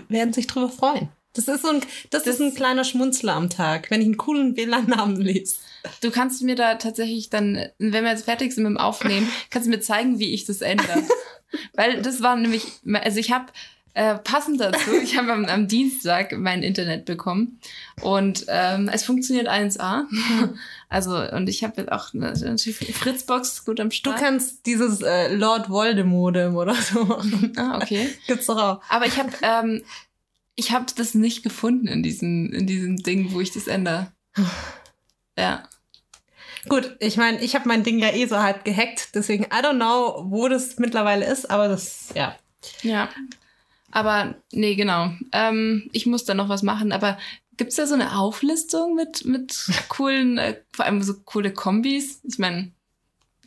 werden 0.08 0.32
sich 0.32 0.46
drüber 0.46 0.68
freuen. 0.68 1.08
Das 1.36 1.46
ist 1.48 1.62
so 1.62 1.68
ein, 1.68 1.80
das, 2.10 2.24
Das- 2.24 2.34
ist 2.34 2.40
ein 2.40 2.54
kleiner 2.54 2.84
Schmunzler 2.84 3.34
am 3.34 3.50
Tag, 3.50 3.90
wenn 3.90 4.00
ich 4.00 4.06
einen 4.06 4.16
coolen 4.16 4.56
WLAN-Namen 4.56 5.20
lese. 5.20 5.56
Du 6.00 6.10
kannst 6.10 6.42
mir 6.42 6.56
da 6.56 6.74
tatsächlich 6.76 7.30
dann, 7.30 7.66
wenn 7.78 8.04
wir 8.04 8.10
jetzt 8.10 8.24
fertig 8.24 8.52
sind 8.52 8.64
mit 8.64 8.70
dem 8.72 8.78
Aufnehmen, 8.78 9.28
kannst 9.50 9.66
du 9.66 9.70
mir 9.70 9.80
zeigen, 9.80 10.18
wie 10.18 10.32
ich 10.34 10.44
das 10.44 10.60
ändere. 10.62 11.02
Weil 11.74 12.02
das 12.02 12.22
war 12.22 12.34
nämlich, 12.36 12.64
also 12.92 13.18
ich 13.20 13.30
habe 13.30 13.46
äh, 13.94 14.16
passend 14.16 14.60
dazu, 14.60 14.92
ich 15.02 15.16
habe 15.16 15.32
am, 15.32 15.44
am 15.46 15.68
Dienstag 15.68 16.36
mein 16.36 16.62
Internet 16.62 17.04
bekommen 17.06 17.60
und 18.02 18.44
ähm, 18.48 18.90
es 18.92 19.04
funktioniert 19.04 19.48
1A. 19.48 20.02
Also 20.88 21.16
und 21.18 21.48
ich 21.48 21.64
habe 21.64 21.74
jetzt 21.80 21.90
auch 21.90 22.14
eine, 22.14 22.32
natürlich 22.32 22.76
Fritzbox 22.94 23.64
gut 23.64 23.80
am 23.80 23.88
Du 23.88 23.94
Start. 23.96 24.18
kannst 24.20 24.64
dieses 24.66 25.00
äh, 25.02 25.34
Lord 25.34 25.68
Voldemodem 25.68 26.54
oder 26.56 26.74
so 26.76 27.04
machen. 27.04 27.52
ah, 27.56 27.78
okay. 27.82 28.08
Gibt's 28.28 28.46
doch 28.46 28.56
auch. 28.56 28.80
Aber 28.88 29.06
ich 29.06 29.18
habe 29.18 29.30
ähm, 29.42 29.82
ich 30.56 30.72
habe 30.72 30.86
das 30.96 31.14
nicht 31.14 31.42
gefunden 31.42 31.86
in 31.86 32.02
diesem 32.02 32.52
in 32.52 32.66
diesem 32.66 32.96
Ding, 32.96 33.32
wo 33.32 33.40
ich 33.40 33.52
das 33.52 33.66
ändere. 33.66 34.12
Ja. 35.38 35.68
Gut, 36.66 36.96
ich 36.98 37.18
meine, 37.18 37.42
ich 37.42 37.54
habe 37.54 37.68
mein 37.68 37.82
Ding 37.82 37.98
ja 37.98 38.08
eh 38.08 38.24
so 38.24 38.38
halb 38.38 38.64
gehackt, 38.64 39.14
deswegen 39.14 39.44
I 39.44 39.62
don't 39.62 39.76
know, 39.76 40.24
wo 40.30 40.48
das 40.48 40.78
mittlerweile 40.78 41.30
ist, 41.30 41.50
aber 41.50 41.68
das, 41.68 42.08
ja. 42.14 42.36
Ja. 42.80 43.10
Aber 43.92 44.34
nee, 44.52 44.74
genau. 44.74 45.10
Ähm, 45.32 45.88
ich 45.92 46.06
muss 46.06 46.24
da 46.24 46.34
noch 46.34 46.48
was 46.48 46.62
machen. 46.62 46.92
Aber 46.92 47.18
gibt's 47.56 47.76
da 47.76 47.86
so 47.86 47.94
eine 47.94 48.18
Auflistung 48.18 48.94
mit, 48.94 49.24
mit 49.24 49.70
coolen, 49.88 50.38
äh, 50.38 50.60
vor 50.72 50.84
allem 50.84 51.02
so 51.02 51.14
coole 51.24 51.52
Kombis? 51.52 52.20
Ich 52.24 52.38
meine, 52.38 52.72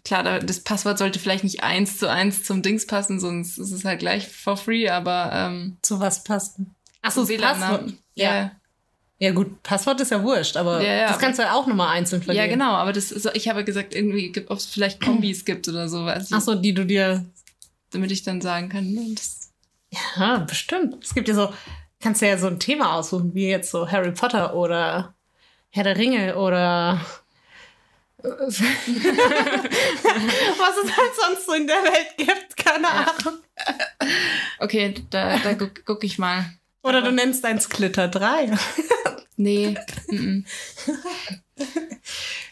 klar, 0.04 0.24
da, 0.24 0.40
das 0.40 0.62
Passwort 0.62 0.98
sollte 0.98 1.20
vielleicht 1.20 1.44
nicht 1.44 1.64
eins 1.64 1.98
zu 1.98 2.10
eins 2.10 2.44
zum 2.44 2.62
Dings 2.62 2.88
passen, 2.88 3.20
sonst 3.20 3.58
ist 3.58 3.72
es 3.72 3.86
halt 3.86 4.00
gleich 4.00 4.28
for 4.28 4.58
free, 4.58 4.90
aber 4.90 5.32
ähm, 5.34 5.78
Zu 5.82 6.00
was 6.00 6.24
passt? 6.24 6.60
Ach 7.02 7.12
so, 7.12 7.22
das 7.22 7.30
WLAN-Namen. 7.30 7.78
Passwort. 7.80 7.94
Ja. 8.16 8.36
Ja. 8.36 8.52
Ja 9.22 9.32
gut, 9.32 9.62
Passwort 9.64 10.00
ist 10.00 10.12
ja 10.12 10.24
wurscht, 10.24 10.56
aber 10.56 10.82
Ja, 10.82 10.94
ja, 10.94 11.08
das 11.10 11.20
kannst 11.20 11.40
du 11.40 11.44
ja 11.44 11.52
auch 11.54 11.68
nochmal 11.68 11.90
einzeln 11.90 12.22
ja, 12.22 12.26
vergeben. 12.26 12.52
genau, 12.52 12.72
aber 12.72 12.94
das 12.94 13.12
ist, 13.12 13.30
ich 13.34 13.50
habe 13.50 13.66
gesagt, 13.66 13.94
irgendwie, 13.94 14.34
ob 14.48 14.58
es 14.58 14.66
vielleicht 14.66 15.02
Kombis 15.02 15.44
gibt 15.44 15.68
oder 15.68 15.90
so, 15.90 16.06
weiß 16.06 16.28
ich, 16.30 16.34
Ach 16.34 16.40
so, 16.40 16.56
die 16.56 16.74
du 16.74 16.86
dir, 16.86 17.26
damit 17.92 18.12
ich 18.12 18.24
dann 18.24 18.40
sagen 18.40 18.70
kann, 18.70 18.90
ne, 18.94 19.14
das, 19.14 19.52
ja, 19.92 20.38
bestimmt. 20.38 21.04
Es 21.04 21.14
gibt 21.14 21.28
ja 21.28 21.34
so, 21.36 21.54
kannst 22.00 22.22
du 22.22 22.28
ja 22.28 22.38
so 22.38 22.48
ein 22.48 22.62
Thema 22.62 22.94
aussuchen, 22.94 23.36
wie 23.36 23.50
jetzt 23.50 23.72
so 23.72 23.92
Harry 23.92 24.12
Potter 24.14 24.56
oder 24.56 25.14
Herr 25.70 25.84
der 25.84 25.98
Ringe 25.98 26.38
oder 26.38 27.02
was 28.22 28.58
es 28.58 28.58
halt 30.98 31.12
sonst 31.22 31.46
so 31.46 31.54
in 31.54 31.68
der 31.68 31.84
Welt 31.84 32.16
gibt, 32.18 32.56
keine 32.56 32.88
Ahnung. 32.90 33.40
okay, 34.60 34.94
da, 35.10 35.38
da 35.40 35.54
guck, 35.56 35.86
guck 35.86 36.04
ich 36.06 36.18
mal. 36.18 36.46
Oder 36.82 37.02
du 37.02 37.12
nennst 37.12 37.44
dein 37.44 37.60
Glitter 37.60 38.08
3. 38.08 38.58
Nee. 39.42 39.78
mm 40.10 40.16
-mm. 40.16 40.46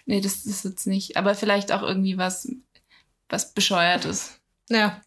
nee, 0.05 0.22
das 0.22 0.46
ist 0.46 0.63
jetzt 0.63 0.88
nicht. 0.88 1.17
Aber 1.17 1.36
vielleicht 1.36 1.74
auch 1.74 1.81
irgendwie 1.81 2.17
was, 2.17 2.50
was 3.27 3.53
bescheuertes. 3.53 4.39
Ja. 4.69 5.01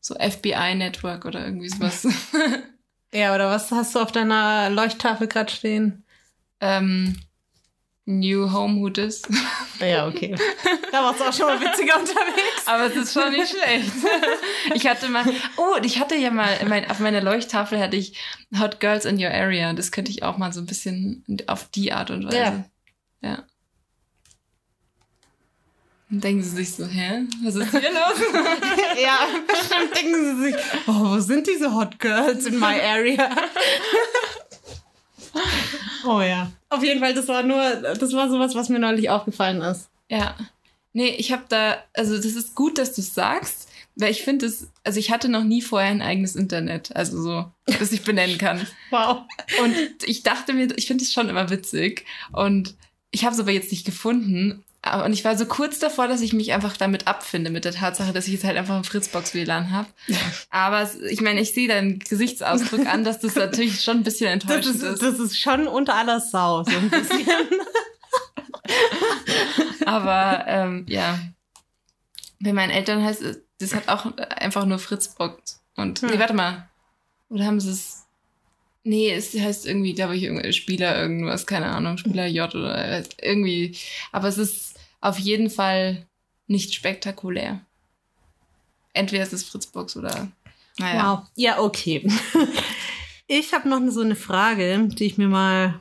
So 0.00 0.16
FBI-Network 0.16 1.26
oder 1.26 1.44
irgendwie 1.44 1.68
sowas. 1.68 2.08
Ja, 3.14 3.32
oder 3.32 3.48
was 3.48 3.70
hast 3.70 3.94
du 3.94 4.00
auf 4.00 4.10
deiner 4.10 4.70
Leuchttafel 4.70 5.28
gerade 5.28 5.52
stehen? 5.52 6.04
ähm, 6.60 7.16
New 8.06 8.52
Home 8.52 8.80
Who 8.80 8.88
Dis. 8.88 9.22
Ja, 9.78 10.08
okay. 10.08 10.34
Da 10.90 11.04
warst 11.04 11.20
du 11.20 11.24
auch 11.24 11.32
schon 11.32 11.46
mal 11.46 11.60
witziger 11.60 11.98
unterwegs. 11.98 12.66
Aber 12.66 12.86
es 12.86 12.96
ist 12.96 13.12
schon 13.14 13.32
nicht 13.32 13.50
schlecht. 13.50 13.90
Ich 14.74 14.86
hatte 14.86 15.08
mal, 15.08 15.24
oh, 15.56 15.76
ich 15.82 15.98
hatte 16.00 16.16
ja 16.16 16.30
mal, 16.30 16.58
mein, 16.68 16.90
auf 16.90 16.98
meiner 16.98 17.20
Leuchttafel 17.20 17.78
hatte 17.80 17.96
ich 17.96 18.18
Hot 18.58 18.80
Girls 18.80 19.04
in 19.04 19.22
Your 19.22 19.30
Area. 19.30 19.72
Das 19.72 19.92
könnte 19.92 20.10
ich 20.10 20.22
auch 20.22 20.38
mal 20.38 20.52
so 20.52 20.60
ein 20.60 20.66
bisschen 20.66 21.24
auf 21.46 21.68
die 21.70 21.92
Art 21.92 22.10
und 22.10 22.26
Weise. 22.26 22.36
Ja. 22.36 22.64
ja. 23.22 23.44
Dann 26.10 26.20
denken 26.20 26.42
sie 26.42 26.56
sich 26.56 26.74
so, 26.74 26.86
hä? 26.86 27.22
Was 27.44 27.54
ist 27.54 27.70
hier 27.70 27.92
los? 27.92 28.20
Ja, 29.00 29.20
bestimmt 29.46 29.96
denken 29.96 30.36
sie 30.36 30.42
sich, 30.42 30.56
oh, 30.88 31.10
wo 31.10 31.20
sind 31.20 31.46
diese 31.46 31.72
Hot 31.72 31.98
Girls 32.00 32.44
in 32.46 32.58
my 32.58 32.80
area? 32.80 33.30
Oh 36.04 36.20
ja. 36.20 36.50
Auf 36.68 36.82
jeden 36.82 37.00
Fall, 37.00 37.14
das 37.14 37.28
war 37.28 37.42
nur, 37.42 37.58
das 37.58 38.12
war 38.12 38.28
sowas, 38.28 38.54
was 38.54 38.68
mir 38.68 38.78
neulich 38.78 39.10
aufgefallen 39.10 39.60
ist. 39.62 39.90
Ja. 40.08 40.36
Nee, 40.92 41.10
ich 41.18 41.32
habe 41.32 41.44
da, 41.48 41.78
also 41.94 42.16
das 42.16 42.26
ist 42.26 42.54
gut, 42.54 42.78
dass 42.78 42.94
du 42.94 43.00
es 43.00 43.14
sagst, 43.14 43.68
weil 43.96 44.10
ich 44.10 44.22
finde 44.22 44.46
es, 44.46 44.68
also 44.82 44.98
ich 44.98 45.10
hatte 45.10 45.28
noch 45.28 45.44
nie 45.44 45.62
vorher 45.62 45.90
ein 45.90 46.02
eigenes 46.02 46.34
Internet, 46.34 46.94
also 46.96 47.22
so, 47.22 47.52
das 47.66 47.92
ich 47.92 48.02
benennen 48.02 48.38
kann. 48.38 48.66
Wow. 48.90 49.22
Und 49.62 49.74
ich 50.04 50.24
dachte 50.24 50.52
mir, 50.52 50.68
ich 50.76 50.86
finde 50.86 51.04
es 51.04 51.12
schon 51.12 51.28
immer 51.28 51.48
witzig. 51.50 52.04
Und 52.32 52.74
ich 53.12 53.24
habe 53.24 53.34
es 53.34 53.40
aber 53.40 53.52
jetzt 53.52 53.70
nicht 53.70 53.86
gefunden. 53.86 54.64
Aber- 54.82 55.04
Und 55.04 55.12
ich 55.12 55.24
war 55.24 55.36
so 55.36 55.44
kurz 55.46 55.78
davor, 55.78 56.08
dass 56.08 56.22
ich 56.22 56.32
mich 56.32 56.52
einfach 56.52 56.76
damit 56.76 57.06
abfinde, 57.06 57.50
mit 57.50 57.64
der 57.66 57.72
Tatsache, 57.72 58.12
dass 58.12 58.26
ich 58.26 58.32
jetzt 58.32 58.44
halt 58.44 58.56
einfach 58.56 58.76
ein 58.76 58.84
Fritzbox-WLAN 58.84 59.70
habe. 59.72 59.88
Aber 60.48 60.88
ich 61.08 61.20
meine, 61.20 61.40
ich 61.40 61.52
sehe 61.52 61.68
deinen 61.68 61.98
Gesichtsausdruck 61.98 62.86
an, 62.86 63.04
dass 63.04 63.20
das 63.20 63.34
natürlich 63.34 63.82
schon 63.84 63.98
ein 63.98 64.02
bisschen 64.04 64.26
Das 64.40 64.50
enttäuschend 64.50 64.76
ist, 64.82 64.82
ist. 64.82 65.02
das 65.02 65.18
ist 65.18 65.38
schon 65.38 65.66
unter 65.68 65.94
aller 65.94 66.20
Sau, 66.20 66.64
so 66.64 66.70
ein 66.76 66.88
bisschen. 66.90 67.26
Aber 69.86 70.44
ähm, 70.46 70.86
ja, 70.88 71.18
bei 72.40 72.52
meinen 72.52 72.70
Eltern 72.70 73.04
heißt 73.04 73.22
es, 73.22 73.38
das 73.58 73.74
hat 73.74 73.88
auch 73.88 74.16
einfach 74.16 74.64
nur 74.64 74.78
Fritzbox. 74.78 75.60
Und 75.76 76.00
Hm. 76.00 76.10
nee, 76.10 76.18
warte 76.18 76.34
mal. 76.34 76.68
Oder 77.28 77.44
haben 77.44 77.60
sie 77.60 77.70
es? 77.70 77.99
Nee, 78.82 79.12
es 79.12 79.34
heißt 79.34 79.66
irgendwie, 79.66 79.94
glaube 79.94 80.16
ich, 80.16 80.22
irgendwie 80.22 80.52
Spieler 80.52 81.00
irgendwas, 81.00 81.46
keine 81.46 81.66
Ahnung, 81.66 81.98
Spieler 81.98 82.26
J 82.26 82.54
oder 82.54 83.02
irgendwie. 83.20 83.76
Aber 84.10 84.28
es 84.28 84.38
ist 84.38 84.78
auf 85.00 85.18
jeden 85.18 85.50
Fall 85.50 86.06
nicht 86.46 86.74
spektakulär. 86.74 87.60
Entweder 88.92 89.22
es 89.22 89.32
ist 89.32 89.48
Fritzbox 89.48 89.96
oder. 89.96 90.28
Naja. 90.78 91.12
Wow. 91.12 91.26
Ja, 91.36 91.60
okay. 91.60 92.10
Ich 93.32 93.52
habe 93.52 93.68
noch 93.68 93.80
so 93.92 94.00
eine 94.00 94.16
Frage, 94.16 94.88
die 94.88 95.04
ich 95.04 95.16
mir 95.16 95.28
mal. 95.28 95.78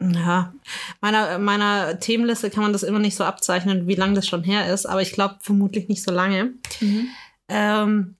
Ja, 0.00 0.54
meiner, 1.00 1.40
meiner 1.40 1.98
Themenliste 1.98 2.48
kann 2.48 2.62
man 2.62 2.72
das 2.72 2.84
immer 2.84 3.00
nicht 3.00 3.16
so 3.16 3.24
abzeichnen, 3.24 3.88
wie 3.88 3.96
lange 3.96 4.14
das 4.14 4.28
schon 4.28 4.44
her 4.44 4.72
ist, 4.72 4.86
aber 4.86 5.02
ich 5.02 5.12
glaube 5.12 5.38
vermutlich 5.40 5.88
nicht 5.88 6.04
so 6.04 6.12
lange. 6.12 6.54
Mhm. 6.80 7.08
Ähm, 7.48 8.16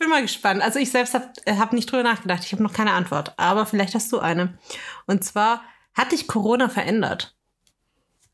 bin 0.00 0.08
mal 0.08 0.22
gespannt. 0.22 0.62
Also 0.62 0.80
ich 0.80 0.90
selbst 0.90 1.14
habe 1.14 1.30
hab 1.46 1.72
nicht 1.72 1.90
drüber 1.90 2.02
nachgedacht. 2.02 2.44
Ich 2.44 2.52
habe 2.52 2.62
noch 2.62 2.72
keine 2.72 2.92
Antwort. 2.92 3.34
Aber 3.36 3.66
vielleicht 3.66 3.94
hast 3.94 4.10
du 4.10 4.18
eine. 4.18 4.58
Und 5.06 5.22
zwar, 5.24 5.62
hat 5.94 6.10
dich 6.10 6.26
Corona 6.26 6.68
verändert? 6.68 7.36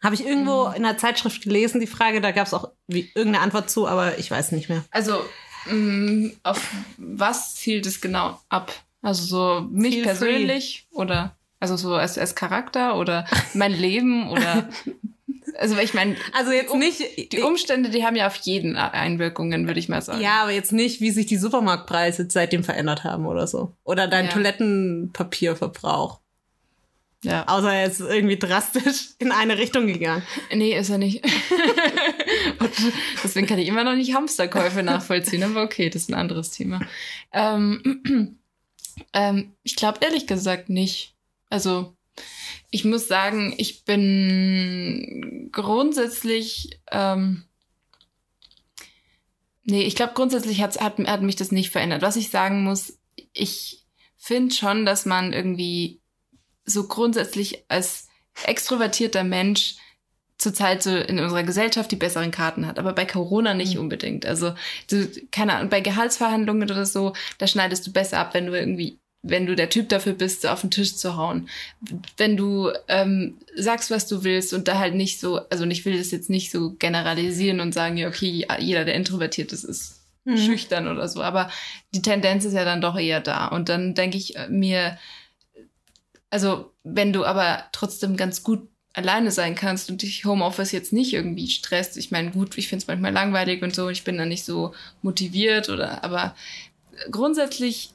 Habe 0.03 0.15
ich 0.15 0.25
irgendwo 0.25 0.67
in 0.69 0.85
einer 0.85 0.97
Zeitschrift 0.97 1.43
gelesen, 1.43 1.81
die 1.81 1.87
Frage, 1.87 2.21
da 2.21 2.31
gab 2.31 2.47
es 2.47 2.55
auch 2.55 2.71
wie, 2.87 3.11
irgendeine 3.15 3.41
Antwort 3.41 3.69
zu, 3.69 3.89
aber 3.89 4.19
ich 4.19 4.31
weiß 4.31 4.53
nicht 4.53 4.69
mehr. 4.69 4.85
Also, 4.91 5.25
mh, 5.67 6.31
auf 6.45 6.71
was 6.97 7.55
zielt 7.57 7.87
es 7.87 8.01
genau 8.01 8.41
ab? 8.49 8.73
Also 9.03 9.25
so 9.25 9.69
mich 9.71 9.95
Feel 9.95 10.05
persönlich 10.05 10.87
oder 10.93 11.37
also 11.61 11.77
so 11.77 11.95
als, 11.95 12.19
als 12.19 12.35
Charakter 12.35 12.97
oder 12.97 13.27
mein 13.55 13.73
Leben 13.73 14.29
oder 14.29 14.69
also 15.59 15.77
ich 15.79 15.95
meine, 15.95 16.17
Also 16.33 16.53
jetzt 16.53 16.75
nicht. 16.75 17.33
die 17.33 17.41
Umstände, 17.43 17.91
die 17.91 18.05
haben 18.05 18.17
ja 18.17 18.27
auf 18.27 18.37
jeden 18.37 18.77
Einwirkungen, 18.77 19.67
würde 19.67 19.81
ich 19.81 19.89
mal 19.89 20.03
sagen. 20.03 20.21
ja, 20.21 20.43
aber 20.43 20.53
jetzt 20.53 20.73
nicht, 20.73 21.01
wie 21.01 21.11
sich 21.11 21.27
die 21.27 21.37
Supermarktpreise 21.37 22.27
seitdem 22.31 22.65
verändert 22.65 23.05
haben 23.05 23.27
oder 23.27 23.47
so. 23.47 23.73
Oder 23.85 24.09
dein 24.09 24.27
Ja. 24.27 24.33
Toilettenpapierverbrauch. 24.33 26.21
ja. 27.23 27.45
Außer 27.49 27.73
er 27.73 27.87
ist 27.87 28.01
irgendwie 28.01 28.39
drastisch 28.39 29.11
in 29.19 29.33
eine 29.33 29.59
Richtung 29.59 29.87
gegangen. 29.87 30.23
Nee, 30.53 30.77
ist 30.77 30.91
er 30.91 30.99
nicht. 30.99 31.25
Deswegen 33.25 33.47
kann 33.47 33.59
ich 33.59 33.69
immer 33.69 33.85
noch 33.85 33.95
nicht 33.95 34.15
Hamsterkäufe 34.15 34.83
nachvollziehen, 34.83 35.43
aber 35.43 35.63
okay, 35.63 35.91
das 35.91 36.03
ist 36.03 36.11
ein 36.11 36.15
anderes 36.15 36.51
Thema. 36.51 36.81
Ähm, 37.33 38.39
ähm, 39.13 39.53
ich 39.63 39.77
glaube 39.77 39.99
ehrlich 40.03 40.27
gesagt 40.27 40.69
nicht. 40.69 41.15
Also, 41.51 41.96
ich 42.71 42.85
muss 42.85 43.09
sagen, 43.09 43.55
ich 43.57 43.85
bin 43.85 45.49
grundsätzlich. 45.53 46.81
Ähm, 46.91 47.45
nee, 49.65 49.83
ich 49.83 49.97
glaube 49.97 50.15
grundsätzlich 50.15 50.61
hat's, 50.63 50.81
hat, 50.81 50.99
hat 50.99 51.23
mich 51.23 51.37
das 51.37 51.53
nicht 51.53 51.71
verändert. 51.71 52.03
Was 52.03 52.17
ich 52.17 52.31
sagen 52.31 52.63
muss, 52.65 52.99
ich 53.33 53.85
finde 54.17 54.55
schon, 54.55 54.85
dass 54.85 55.07
man 55.07 55.33
irgendwie 55.33 56.01
so 56.65 56.89
grundsätzlich 56.89 57.65
als 57.69 58.09
extrovertierter 58.45 59.25
Mensch 59.25 59.77
zurzeit 60.39 60.83
so 60.83 60.95
in 60.95 61.19
unserer 61.19 61.45
Gesellschaft 61.45 61.91
die 61.91 61.97
besseren 61.97 62.31
Karten 62.31 62.67
hat, 62.67 62.79
aber 62.79 62.93
bei 62.93 63.07
Corona 63.07 63.55
nicht 63.55 63.75
Mhm. 63.77 63.81
unbedingt. 63.81 64.27
Also 64.27 64.55
du, 64.91 65.09
keine 65.31 65.55
Ahnung, 65.55 65.71
bei 65.71 65.81
Gehaltsverhandlungen 65.81 66.71
oder 66.71 66.85
so, 66.85 67.15
da 67.39 67.47
schneidest 67.47 67.87
du 67.87 67.93
besser 67.93 68.19
ab, 68.19 68.35
wenn 68.35 68.47
du 68.47 68.59
irgendwie, 68.59 68.99
wenn 69.23 69.47
du 69.47 69.57
der 69.57 69.71
Typ 69.71 69.89
dafür 69.89 70.13
bist, 70.13 70.47
auf 70.47 70.61
den 70.61 70.71
Tisch 70.71 70.97
zu 70.97 71.17
hauen. 71.17 71.49
Wenn 72.17 72.37
du 72.37 72.71
ähm, 72.89 73.39
sagst, 73.57 73.91
was 73.91 74.07
du 74.07 74.23
willst 74.23 74.55
und 74.55 74.69
da 74.69 74.79
halt 74.79 74.95
nicht 74.95 75.19
so, 75.19 75.41
also 75.49 75.65
ich 75.65 75.85
will 75.85 75.99
das 75.99 76.13
jetzt 76.13 76.31
nicht 76.31 76.51
so 76.51 76.75
generalisieren 76.79 77.61
und 77.61 77.73
sagen, 77.73 77.97
ja, 77.97 78.09
okay, 78.09 78.47
jeder, 78.59 78.85
der 78.85 78.95
introvertiert 78.95 79.53
ist, 79.53 79.65
ist 79.65 79.97
Mhm. 80.27 80.39
schüchtern 80.39 80.89
oder 80.89 81.09
so, 81.09 81.23
aber 81.23 81.51
die 81.95 82.03
Tendenz 82.03 82.45
ist 82.45 82.53
ja 82.53 82.65
dann 82.65 82.81
doch 82.81 82.99
eher 82.99 83.21
da. 83.21 83.47
Und 83.47 83.69
dann 83.69 83.95
denke 83.95 84.17
ich 84.17 84.35
mir, 84.49 84.99
also 86.31 86.73
wenn 86.83 87.13
du 87.13 87.25
aber 87.25 87.65
trotzdem 87.71 88.17
ganz 88.17 88.43
gut 88.43 88.69
alleine 88.93 89.31
sein 89.31 89.55
kannst 89.55 89.89
und 89.89 90.03
dich 90.03 90.25
Homeoffice 90.25 90.73
jetzt 90.73 90.93
nicht 90.93 91.13
irgendwie 91.13 91.49
stresst, 91.49 91.97
ich 91.97 92.11
meine, 92.11 92.33
gut, 92.33 92.59
ich 92.59 92.67
finde 92.67 92.83
es 92.83 92.89
manchmal 92.89 93.13
langweilig 93.13 93.63
und 93.63 93.73
so, 93.73 93.89
ich 93.89 94.03
bin 94.03 94.19
dann 94.19 94.29
nicht 94.29 94.45
so 94.45 94.75
motiviert 95.01 95.69
oder, 95.69 96.03
aber 96.03 96.35
grundsätzlich 97.13 97.91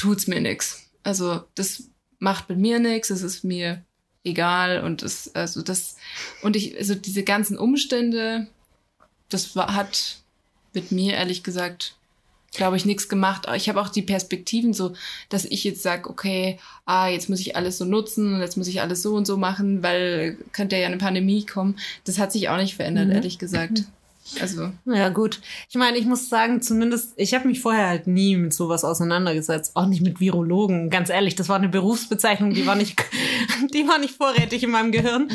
tut's 0.00 0.26
mir 0.26 0.40
nix. 0.40 0.90
Also 1.02 1.42
das 1.54 1.84
macht 2.18 2.48
mit 2.48 2.58
mir 2.58 2.78
nix, 2.78 3.10
es 3.10 3.22
ist 3.22 3.44
mir 3.44 3.82
egal 4.24 4.82
und 4.82 5.02
es, 5.02 5.34
also 5.34 5.62
das, 5.62 5.96
und 6.42 6.56
ich, 6.56 6.76
also 6.76 6.94
diese 6.94 7.22
ganzen 7.22 7.56
Umstände, 7.58 8.46
das 9.28 9.54
war, 9.56 9.74
hat 9.74 10.16
mit 10.74 10.92
mir 10.92 11.14
ehrlich 11.14 11.42
gesagt, 11.42 11.96
glaube 12.52 12.76
ich, 12.76 12.84
nichts 12.84 13.08
gemacht. 13.08 13.46
Ich 13.54 13.68
habe 13.68 13.80
auch 13.80 13.88
die 13.88 14.02
Perspektiven 14.02 14.72
so, 14.74 14.92
dass 15.28 15.44
ich 15.44 15.62
jetzt 15.64 15.82
sage, 15.82 16.10
okay, 16.10 16.58
ah, 16.84 17.08
jetzt 17.08 17.28
muss 17.28 17.40
ich 17.40 17.54
alles 17.56 17.78
so 17.78 17.84
nutzen 17.84 18.34
und 18.34 18.40
jetzt 18.40 18.56
muss 18.56 18.66
ich 18.68 18.80
alles 18.80 19.02
so 19.02 19.14
und 19.14 19.26
so 19.26 19.36
machen, 19.36 19.82
weil 19.82 20.36
könnte 20.52 20.76
ja 20.76 20.86
eine 20.86 20.98
Pandemie 20.98 21.46
kommen. 21.46 21.78
Das 22.04 22.18
hat 22.18 22.32
sich 22.32 22.48
auch 22.48 22.56
nicht 22.56 22.74
verändert, 22.74 23.06
Mhm. 23.06 23.12
ehrlich 23.12 23.38
gesagt. 23.38 23.84
Also, 24.40 24.72
Ja, 24.84 25.08
gut. 25.08 25.40
Ich 25.68 25.76
meine, 25.76 25.98
ich 25.98 26.06
muss 26.06 26.28
sagen, 26.28 26.62
zumindest, 26.62 27.14
ich 27.16 27.34
habe 27.34 27.48
mich 27.48 27.60
vorher 27.60 27.88
halt 27.88 28.06
nie 28.06 28.36
mit 28.36 28.52
sowas 28.52 28.84
auseinandergesetzt. 28.84 29.74
Auch 29.74 29.86
nicht 29.86 30.02
mit 30.02 30.20
Virologen. 30.20 30.90
Ganz 30.90 31.10
ehrlich, 31.10 31.34
das 31.34 31.48
war 31.48 31.56
eine 31.56 31.68
Berufsbezeichnung, 31.68 32.54
die 32.54 32.66
war 32.66 32.76
nicht, 32.76 33.02
die 33.74 33.86
war 33.88 33.98
nicht 33.98 34.14
vorrätig 34.14 34.62
in 34.62 34.70
meinem 34.70 34.92
Gehirn. 34.92 35.28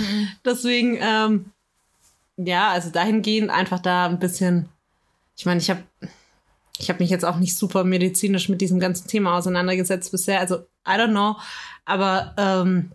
Deswegen, 0.46 0.98
ähm, 1.02 1.52
ja, 2.38 2.70
also 2.70 2.90
dahingehend 2.90 3.50
einfach 3.50 3.80
da 3.80 4.06
ein 4.06 4.20
bisschen, 4.20 4.70
ich 5.36 5.46
meine, 5.46 5.60
ich 5.60 5.70
habe 5.70 5.84
ich 6.78 6.90
habe 6.90 7.00
mich 7.00 7.10
jetzt 7.10 7.24
auch 7.26 7.38
nicht 7.38 7.58
super 7.58 7.84
medizinisch 7.84 8.50
mit 8.50 8.60
diesem 8.62 8.80
ganzen 8.80 9.08
Thema 9.08 9.38
auseinandergesetzt 9.38 10.12
bisher. 10.12 10.40
Also, 10.40 10.58
I 10.86 10.98
don't 10.98 11.12
know. 11.12 11.38
Aber 11.86 12.34
ähm, 12.38 12.92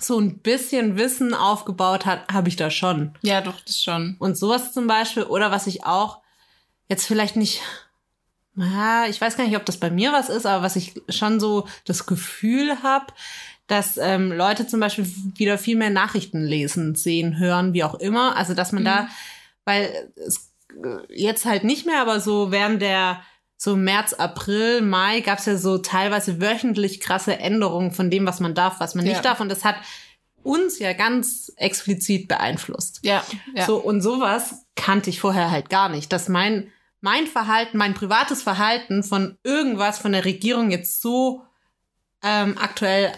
so 0.00 0.18
ein 0.18 0.38
bisschen 0.38 0.96
Wissen 0.96 1.34
aufgebaut 1.34 2.06
hat, 2.06 2.32
habe 2.32 2.48
ich 2.48 2.56
da 2.56 2.70
schon. 2.70 3.14
ja, 3.22 3.40
doch, 3.40 3.60
das 3.60 3.82
schon. 3.82 4.16
Und 4.18 4.36
sowas 4.36 4.72
zum 4.72 4.86
Beispiel, 4.86 5.24
oder 5.24 5.50
was 5.50 5.66
ich 5.66 5.84
auch 5.84 6.20
jetzt 6.88 7.06
vielleicht 7.06 7.36
nicht, 7.36 7.62
ja, 8.56 9.06
ich 9.06 9.20
weiß 9.20 9.36
gar 9.36 9.44
nicht, 9.46 9.56
ob 9.56 9.64
das 9.64 9.78
bei 9.78 9.90
mir 9.90 10.12
was 10.12 10.28
ist, 10.28 10.46
aber 10.46 10.62
was 10.62 10.76
ich 10.76 11.00
schon 11.08 11.40
so 11.40 11.66
das 11.84 12.06
Gefühl 12.06 12.82
habe, 12.82 13.06
dass 13.66 13.96
ähm, 13.96 14.30
Leute 14.30 14.66
zum 14.66 14.80
Beispiel 14.80 15.06
wieder 15.36 15.56
viel 15.58 15.76
mehr 15.76 15.90
Nachrichten 15.90 16.42
lesen, 16.42 16.94
sehen, 16.94 17.38
hören, 17.38 17.72
wie 17.72 17.84
auch 17.84 17.94
immer. 17.94 18.36
Also 18.36 18.54
dass 18.54 18.72
man 18.72 18.84
da, 18.84 19.08
weil 19.64 20.12
es 20.16 20.52
äh, 20.70 20.98
jetzt 21.08 21.46
halt 21.46 21.64
nicht 21.64 21.86
mehr, 21.86 22.00
aber 22.00 22.20
so 22.20 22.50
während 22.50 22.82
der 22.82 23.22
so 23.64 23.76
März, 23.76 24.12
April, 24.12 24.82
Mai 24.82 25.20
gab 25.20 25.38
es 25.38 25.46
ja 25.46 25.56
so 25.56 25.78
teilweise 25.78 26.38
wöchentlich 26.40 27.00
krasse 27.00 27.38
Änderungen 27.38 27.92
von 27.92 28.10
dem, 28.10 28.26
was 28.26 28.38
man 28.38 28.54
darf, 28.54 28.78
was 28.78 28.94
man 28.94 29.04
nicht 29.04 29.16
Ja. 29.16 29.22
darf. 29.22 29.40
Und 29.40 29.48
das 29.48 29.64
hat 29.64 29.76
uns 30.42 30.78
ja 30.78 30.92
ganz 30.92 31.50
explizit 31.56 32.28
beeinflusst. 32.28 33.00
Ja, 33.02 33.24
ja. 33.54 33.64
So, 33.64 33.76
und 33.78 34.02
sowas 34.02 34.66
kannte 34.76 35.08
ich 35.08 35.18
vorher 35.18 35.50
halt 35.50 35.70
gar 35.70 35.88
nicht. 35.88 36.12
Dass 36.12 36.28
mein, 36.28 36.70
mein 37.00 37.26
Verhalten, 37.26 37.78
mein 37.78 37.94
privates 37.94 38.42
Verhalten 38.42 39.02
von 39.02 39.38
irgendwas 39.42 39.98
von 39.98 40.12
der 40.12 40.26
Regierung 40.26 40.70
jetzt 40.70 41.00
so 41.00 41.42
ähm, 42.22 42.58
aktuell 42.58 43.12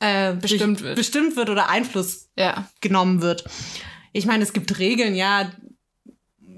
äh, 0.00 0.32
Bestimmt 0.34 0.82
wird. 0.82 0.96
bestimmt 0.96 1.36
wird 1.36 1.50
oder 1.50 1.68
Einfluss 1.68 2.28
ja. 2.36 2.68
genommen 2.80 3.20
wird. 3.22 3.44
Ich 4.12 4.26
meine, 4.26 4.42
es 4.42 4.52
gibt 4.52 4.76
Regeln, 4.80 5.14
ja, 5.14 5.52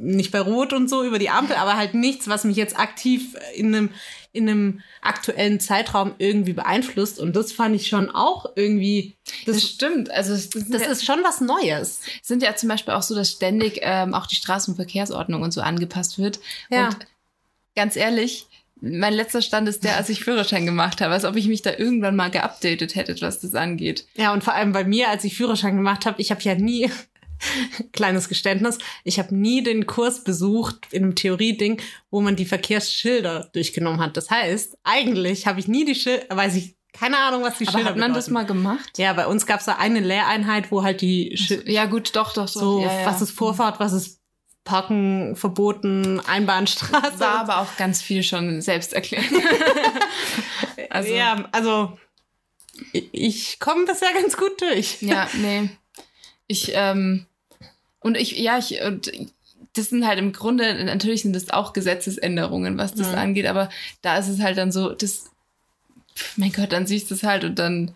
nicht 0.01 0.31
bei 0.31 0.41
Rot 0.41 0.73
und 0.73 0.89
so 0.89 1.05
über 1.05 1.19
die 1.19 1.31
Ampel, 1.31 1.57
aber 1.57 1.77
halt 1.77 1.95
nichts, 1.95 2.27
was 2.27 2.45
mich 2.45 2.57
jetzt 2.57 2.79
aktiv 2.79 3.37
in 3.55 3.75
einem, 3.75 3.91
in 4.33 4.49
einem 4.49 4.81
aktuellen 5.03 5.61
Zeitraum 5.61 6.15
irgendwie 6.19 6.55
beeinflusst. 6.55 7.21
Und 7.21 7.37
das 7.37 7.53
fand 7.53 7.77
ich 7.77 7.89
schon 7.89 8.11
auch 8.11 8.47
irgendwie, 8.57 9.17
Das 9.45 9.57
das, 9.57 9.65
stimmt. 9.65 10.11
Also 10.11 10.35
sind, 10.35 10.73
das 10.73 10.83
ja, 10.83 10.89
ist 10.89 11.05
schon 11.05 11.23
was 11.23 11.41
Neues. 11.41 12.01
sind 12.23 12.43
ja 12.43 12.57
zum 12.57 12.71
Beispiel 12.71 12.95
auch 12.95 13.03
so, 13.03 13.15
dass 13.15 13.31
ständig 13.31 13.81
ähm, 13.83 14.15
auch 14.15 14.27
die 14.27 14.37
Straßenverkehrsordnung 14.37 15.43
und 15.43 15.53
so 15.53 15.61
angepasst 15.61 16.19
wird. 16.19 16.41
Ja. 16.71 16.87
Und 16.87 16.97
ganz 17.77 17.97
ehrlich, 17.97 18.47
mein 18.81 19.13
letzter 19.13 19.43
Stand 19.43 19.69
ist 19.69 19.85
der, 19.85 19.97
als 19.97 20.09
ich 20.09 20.25
Führerschein 20.25 20.65
gemacht 20.65 21.03
habe, 21.03 21.13
als 21.13 21.27
ob 21.27 21.37
ich 21.37 21.47
mich 21.47 21.61
da 21.61 21.73
irgendwann 21.77 22.17
mal 22.17 22.31
geupdatet 22.31 22.95
hätte, 22.95 23.21
was 23.21 23.41
das 23.41 23.55
angeht. 23.55 24.07
Ja, 24.15 24.33
und 24.33 24.43
vor 24.43 24.55
allem 24.55 24.73
bei 24.73 24.85
mir, 24.85 25.11
als 25.11 25.25
ich 25.25 25.37
Führerschein 25.37 25.77
gemacht 25.77 26.07
habe, 26.07 26.21
ich 26.23 26.31
habe 26.31 26.41
ja 26.41 26.55
nie, 26.55 26.91
kleines 27.93 28.29
Geständnis, 28.29 28.79
ich 29.05 29.19
habe 29.19 29.35
nie 29.35 29.63
den 29.63 29.87
Kurs 29.87 30.25
besucht 30.25 30.89
in 30.91 31.03
einem 31.05 31.15
Theorieding, 31.15 31.81
wo 32.11 32.21
man 32.21 32.37
die 32.37 32.45
Verkehrsschilder 32.47 33.51
durchgenommen 33.53 34.01
hat. 34.01 34.17
Das 34.17 34.31
heißt, 34.31 34.77
eigentlich 34.85 35.47
habe 35.47 35.61
ich 35.61 35.69
nie 35.69 35.85
die 35.85 35.95
Schilder, 35.95 36.37
weiß 36.37 36.57
ich, 36.57 36.77
keine 36.93 37.19
Ahnung, 37.19 37.43
was 37.43 37.57
die 37.59 37.67
Aber 37.69 37.79
Schilder 37.79 37.91
hat 37.91 37.97
man 37.99 38.13
das 38.15 38.27
bedeuten. 38.27 38.35
mal 38.35 38.47
gemacht? 38.47 38.99
Ja, 38.99 39.13
bei 39.13 39.27
uns 39.27 39.47
gab 39.47 39.61
es 39.61 39.67
da 39.67 39.77
eine 39.77 40.01
Lehreinheit, 40.01 40.71
wo 40.73 40.83
halt 40.83 41.01
die 41.01 41.37
Schilder, 41.37 41.71
Ja, 41.71 41.87
gut, 41.87 42.15
doch, 42.17 42.33
doch, 42.33 42.47
doch. 42.47 42.49
so, 42.49 42.81
ja, 42.83 43.01
ja. 43.01 43.07
was 43.07 43.23
ist 43.23 43.31
Vorfahrt, 43.31 43.79
was 43.81 43.93
ist 43.93 44.19
Parken 44.65 45.37
verboten, 45.37 46.21
Einbahnstraße. 46.21 47.19
War 47.21 47.39
aber 47.41 47.59
auch 47.61 47.77
ganz 47.77 48.03
viel 48.03 48.23
schon 48.23 48.61
selbst 48.61 48.93
erklärt. 48.93 49.25
also, 50.91 51.11
ja. 51.11 51.17
ja, 51.37 51.49
also 51.53 51.97
ich- 52.93 53.09
ich 53.13 53.61
komme 53.61 53.85
bisher 53.87 54.13
ganz 54.13 54.37
gut 54.37 54.61
durch. 54.61 55.01
ja, 55.01 55.29
nee. 55.35 55.71
Ich, 56.47 56.73
ähm, 56.75 57.27
und 58.01 58.17
ich, 58.17 58.39
ja, 58.39 58.59
ich, 58.59 58.81
und 58.83 59.11
das 59.75 59.91
sind 59.91 60.07
halt 60.07 60.19
im 60.19 60.33
Grunde, 60.33 60.85
natürlich 60.85 61.23
sind 61.23 61.35
das 61.37 61.51
auch 61.51 61.73
Gesetzesänderungen, 61.73 62.77
was 62.79 62.95
das 62.95 63.13
Mhm. 63.13 63.19
angeht, 63.19 63.47
aber 63.47 63.69
da 64.03 64.17
ist 64.19 64.29
es 64.29 64.41
halt 64.41 64.59
dann 64.59 64.73
so, 64.73 64.91
das, 64.93 65.31
mein 66.37 66.53
Gott, 66.53 66.73
dann 66.73 66.87
siehst 66.87 67.11
du 67.11 67.15
es 67.15 67.23
halt 67.23 67.45
und 67.45 67.59
dann, 67.59 67.93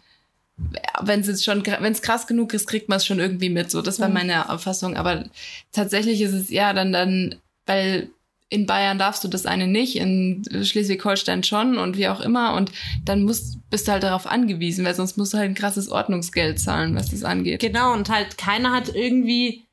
wenn 1.03 1.21
es 1.21 1.27
jetzt 1.27 1.45
schon, 1.45 1.67
wenn 1.67 1.93
es 1.93 2.01
krass 2.03 2.27
genug 2.29 2.55
ist, 2.55 2.69
kriegt 2.69 2.89
man 2.89 2.99
es 2.99 3.07
schon 3.07 3.19
irgendwie 3.19 3.51
mit. 3.51 3.71
So, 3.73 3.83
das 3.83 3.99
war 3.99 4.07
Mhm. 4.09 4.15
meine 4.15 4.51
Auffassung. 4.51 4.97
Aber 4.97 5.25
tatsächlich 5.73 6.21
ist 6.21 6.33
es 6.33 6.49
ja 6.49 6.73
dann 6.73 6.93
dann, 6.93 7.35
weil 7.67 8.11
in 8.51 8.67
Bayern 8.67 8.99
darfst 8.99 9.25
du 9.25 9.29
das 9.29 9.47
eine 9.47 9.67
nicht, 9.67 9.97
in 9.97 10.45
Schleswig-Holstein 10.63 11.43
schon 11.43 11.77
und 11.77 11.97
wie 11.97 12.07
auch 12.07 12.21
immer. 12.21 12.55
Und 12.55 12.71
dann 13.05 13.25
musst, 13.25 13.59
bist 13.69 13.89
du 13.89 13.93
halt 13.93 14.05
darauf 14.05 14.29
angewiesen, 14.29 14.85
weil 14.85 14.95
sonst 14.95 15.17
musst 15.17 15.33
du 15.35 15.39
halt 15.39 15.51
ein 15.51 15.55
krasses 15.57 15.89
Ordnungsgeld 15.89 16.61
zahlen, 16.61 16.95
was 16.95 17.11
das 17.11 17.25
angeht. 17.25 17.59
Genau, 17.61 17.93
und 17.93 18.09
halt 18.09 18.39
keiner 18.39 18.71
hat 18.73 18.95
irgendwie 18.95 19.64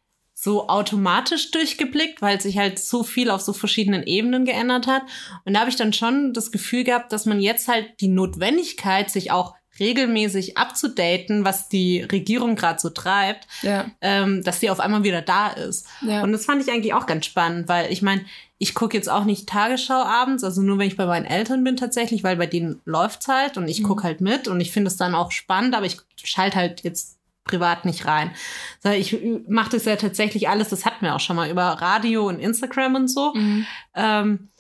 so 0.44 0.68
automatisch 0.70 1.52
durchgeblickt, 1.52 2.20
weil 2.24 2.42
sich 2.42 2.58
halt 2.58 2.80
so 2.80 3.04
viel 3.04 3.30
auf 3.30 3.42
so 3.42 3.54
verschiedenen 3.54 4.02
Ebenen 4.02 4.44
geändert 4.44 4.88
hat. 4.88 5.04
Und 5.46 5.54
da 5.54 5.60
habe 5.60 5.70
ich 5.70 5.76
dann 5.76 5.94
schon 5.94 6.34
das 6.34 6.52
Gefühl 6.52 6.84
gehabt, 6.84 7.14
dass 7.14 7.28
man 7.28 7.40
jetzt 7.40 7.68
halt 7.68 7.86
die 8.00 8.08
Notwendigkeit, 8.08 9.12
sich 9.12 9.30
auch 9.32 9.54
regelmäßig 9.80 10.58
abzudaten, 10.58 11.46
was 11.46 11.70
die 11.70 12.02
Regierung 12.02 12.56
gerade 12.56 12.80
so 12.80 12.90
treibt, 12.90 13.48
Ja, 13.62 13.86
ähm, 14.02 14.44
dass 14.44 14.60
die 14.60 14.72
auf 14.72 14.80
einmal 14.80 15.04
wieder 15.04 15.22
da 15.22 15.50
ist. 15.50 15.88
ja. 16.02 16.24
Und 16.24 16.32
das 16.32 16.46
fand 16.46 16.62
ich 16.62 16.72
eigentlich 16.72 16.96
auch 16.96 17.06
ganz 17.06 17.28
spannend, 17.28 17.68
weil 17.68 17.92
ich 17.92 18.02
meine, 18.02 18.26
ich 18.58 18.74
gucke 18.74 18.98
jetzt 18.98 19.10
auch 19.10 19.26
nicht 19.26 19.48
Tagesschau 19.48 19.94
abends, 20.04 20.44
also 20.44 20.62
nur 20.62 20.80
wenn 20.80 20.88
ich 20.88 20.98
bei 20.98 21.06
meinen 21.06 21.26
Eltern 21.26 21.64
bin 21.64 21.78
tatsächlich, 21.78 22.24
weil 22.24 22.36
bei 22.36 22.48
denen 22.48 22.82
läuft's 22.86 23.28
halt 23.28 23.58
und 23.58 23.68
ich 23.68 23.84
guck 23.84 24.04
halt 24.04 24.22
mit 24.22 24.48
und 24.48 24.60
ich 24.60 24.72
finde 24.72 24.88
es 24.90 24.98
dann 24.98 25.14
auch 25.16 25.32
spannend, 25.32 25.76
aber 25.76 25.86
ich 25.86 25.98
schalte 26.16 26.58
halt 26.58 26.82
jetzt 26.84 27.18
privat 27.44 27.86
nicht 27.86 28.06
rein. 28.06 28.32
Ich 28.84 29.18
mache 29.48 29.72
das 29.72 29.86
ja 29.86 29.96
tatsächlich 29.96 30.48
alles, 30.48 30.70
das 30.70 30.86
hatten 30.86 31.04
wir 31.06 31.16
auch 31.16 31.20
schon 31.20 31.36
mal 31.36 31.50
über 31.50 31.64
Radio 31.64 32.28
und 32.28 32.40
Instagram 32.40 32.96
und 32.96 33.08
so. 33.08 33.34
Mhm. 33.34 33.66
Ähm, 33.96 34.51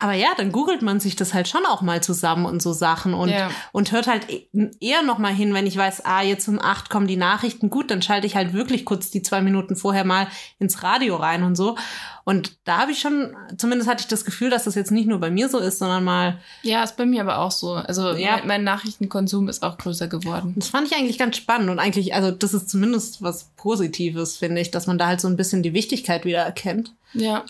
aber 0.00 0.14
ja, 0.14 0.28
dann 0.36 0.50
googelt 0.50 0.82
man 0.82 0.98
sich 0.98 1.14
das 1.14 1.32
halt 1.34 1.46
schon 1.46 1.64
auch 1.66 1.82
mal 1.82 2.02
zusammen 2.02 2.46
und 2.46 2.60
so 2.60 2.72
Sachen 2.72 3.14
und, 3.14 3.28
Ja. 3.28 3.50
und 3.72 3.92
hört 3.92 4.06
halt 4.08 4.28
e- 4.30 4.48
eher 4.80 5.02
noch 5.02 5.18
mal 5.18 5.32
hin, 5.32 5.54
wenn 5.54 5.66
ich 5.66 5.76
weiß, 5.76 6.04
ah, 6.04 6.22
jetzt 6.22 6.48
um 6.48 6.58
acht 6.60 6.90
kommen 6.90 7.06
die 7.06 7.16
Nachrichten. 7.16 7.70
Gut, 7.70 7.90
dann 7.90 8.02
schalte 8.02 8.26
ich 8.26 8.34
halt 8.34 8.52
wirklich 8.52 8.84
kurz 8.84 9.10
die 9.10 9.22
zwei 9.22 9.40
Minuten 9.42 9.76
vorher 9.76 10.04
mal 10.04 10.26
ins 10.58 10.82
Radio 10.82 11.16
rein 11.16 11.42
und 11.44 11.54
so. 11.54 11.76
Und 12.24 12.58
da 12.64 12.78
habe 12.78 12.92
ich 12.92 13.00
schon, 13.00 13.34
zumindest 13.56 13.88
hatte 13.90 14.02
ich 14.02 14.06
das 14.08 14.24
Gefühl, 14.24 14.50
dass 14.50 14.64
das 14.64 14.74
jetzt 14.74 14.90
nicht 14.90 15.08
nur 15.08 15.18
bei 15.18 15.30
mir 15.30 15.48
so 15.48 15.58
ist, 15.58 15.78
sondern 15.78 16.04
mal, 16.04 16.38
ja, 16.62 16.82
ist 16.84 16.96
bei 16.96 17.06
mir 17.06 17.22
aber 17.22 17.38
auch 17.38 17.50
so. 17.50 17.72
Also 17.72 18.10
Ja. 18.12 18.36
mein, 18.38 18.46
mein 18.46 18.64
Nachrichtenkonsum 18.64 19.48
ist 19.48 19.62
auch 19.62 19.78
größer 19.78 20.06
geworden. 20.08 20.54
das 20.56 20.68
fand 20.68 20.86
ich 20.86 20.96
eigentlich 20.96 21.18
ganz 21.18 21.36
spannend 21.36 21.70
und 21.70 21.78
eigentlich, 21.78 22.14
also 22.14 22.30
das 22.30 22.54
ist 22.54 22.68
zumindest 22.70 23.22
was 23.22 23.50
Positives, 23.56 24.36
finde 24.36 24.60
ich, 24.60 24.70
dass 24.70 24.86
man 24.86 24.98
da 24.98 25.06
halt 25.08 25.20
so 25.20 25.28
ein 25.28 25.36
bisschen 25.36 25.62
die 25.62 25.74
Wichtigkeit 25.74 26.24
wieder 26.24 26.38
erkennt. 26.42 26.94
Ja, 27.14 27.44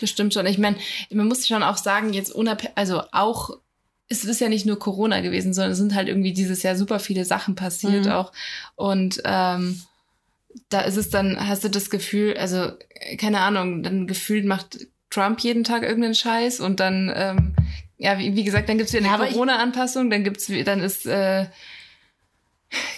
das 0.00 0.10
stimmt 0.10 0.34
schon. 0.34 0.46
Ich 0.46 0.58
meine, 0.58 0.76
man 1.10 1.28
muss 1.28 1.46
schon 1.46 1.62
auch 1.62 1.76
sagen, 1.76 2.12
jetzt 2.12 2.32
unabhängig, 2.32 2.76
also 2.76 3.02
auch, 3.12 3.50
es 4.08 4.24
ist 4.24 4.40
ja 4.40 4.48
nicht 4.48 4.66
nur 4.66 4.78
Corona 4.78 5.20
gewesen, 5.20 5.54
sondern 5.54 5.72
es 5.72 5.78
sind 5.78 5.94
halt 5.94 6.08
irgendwie 6.08 6.32
dieses 6.32 6.62
Jahr 6.62 6.76
super 6.76 6.98
viele 7.00 7.24
Sachen 7.24 7.54
passiert 7.54 8.06
Mhm. 8.06 8.12
auch. 8.12 8.32
Und 8.74 9.22
ähm, 9.24 9.80
da 10.68 10.80
ist 10.82 10.96
es 10.96 11.10
dann, 11.10 11.48
hast 11.48 11.64
du 11.64 11.68
das 11.68 11.90
Gefühl, 11.90 12.36
also 12.36 12.72
keine 13.18 13.40
Ahnung, 13.40 13.82
dann 13.82 14.06
gefühlt 14.06 14.44
macht 14.44 14.86
Trump 15.10 15.40
jeden 15.40 15.64
Tag 15.64 15.82
irgendeinen 15.84 16.14
Scheiß 16.14 16.60
und 16.60 16.80
dann, 16.80 17.12
ähm, 17.14 17.54
ja, 17.98 18.18
wie, 18.18 18.34
wie 18.36 18.44
gesagt, 18.44 18.68
dann 18.68 18.78
gibt's 18.78 18.92
wieder 18.92 19.04
Ja, 19.06 19.14
eine 19.14 19.26
ich- 19.28 19.32
Corona-Anpassung, 19.32 20.10
dann 20.10 20.24
gibt's, 20.24 20.48
wie- 20.50 20.64
dann 20.64 20.80
ist, 20.80 21.06
äh, 21.06 21.46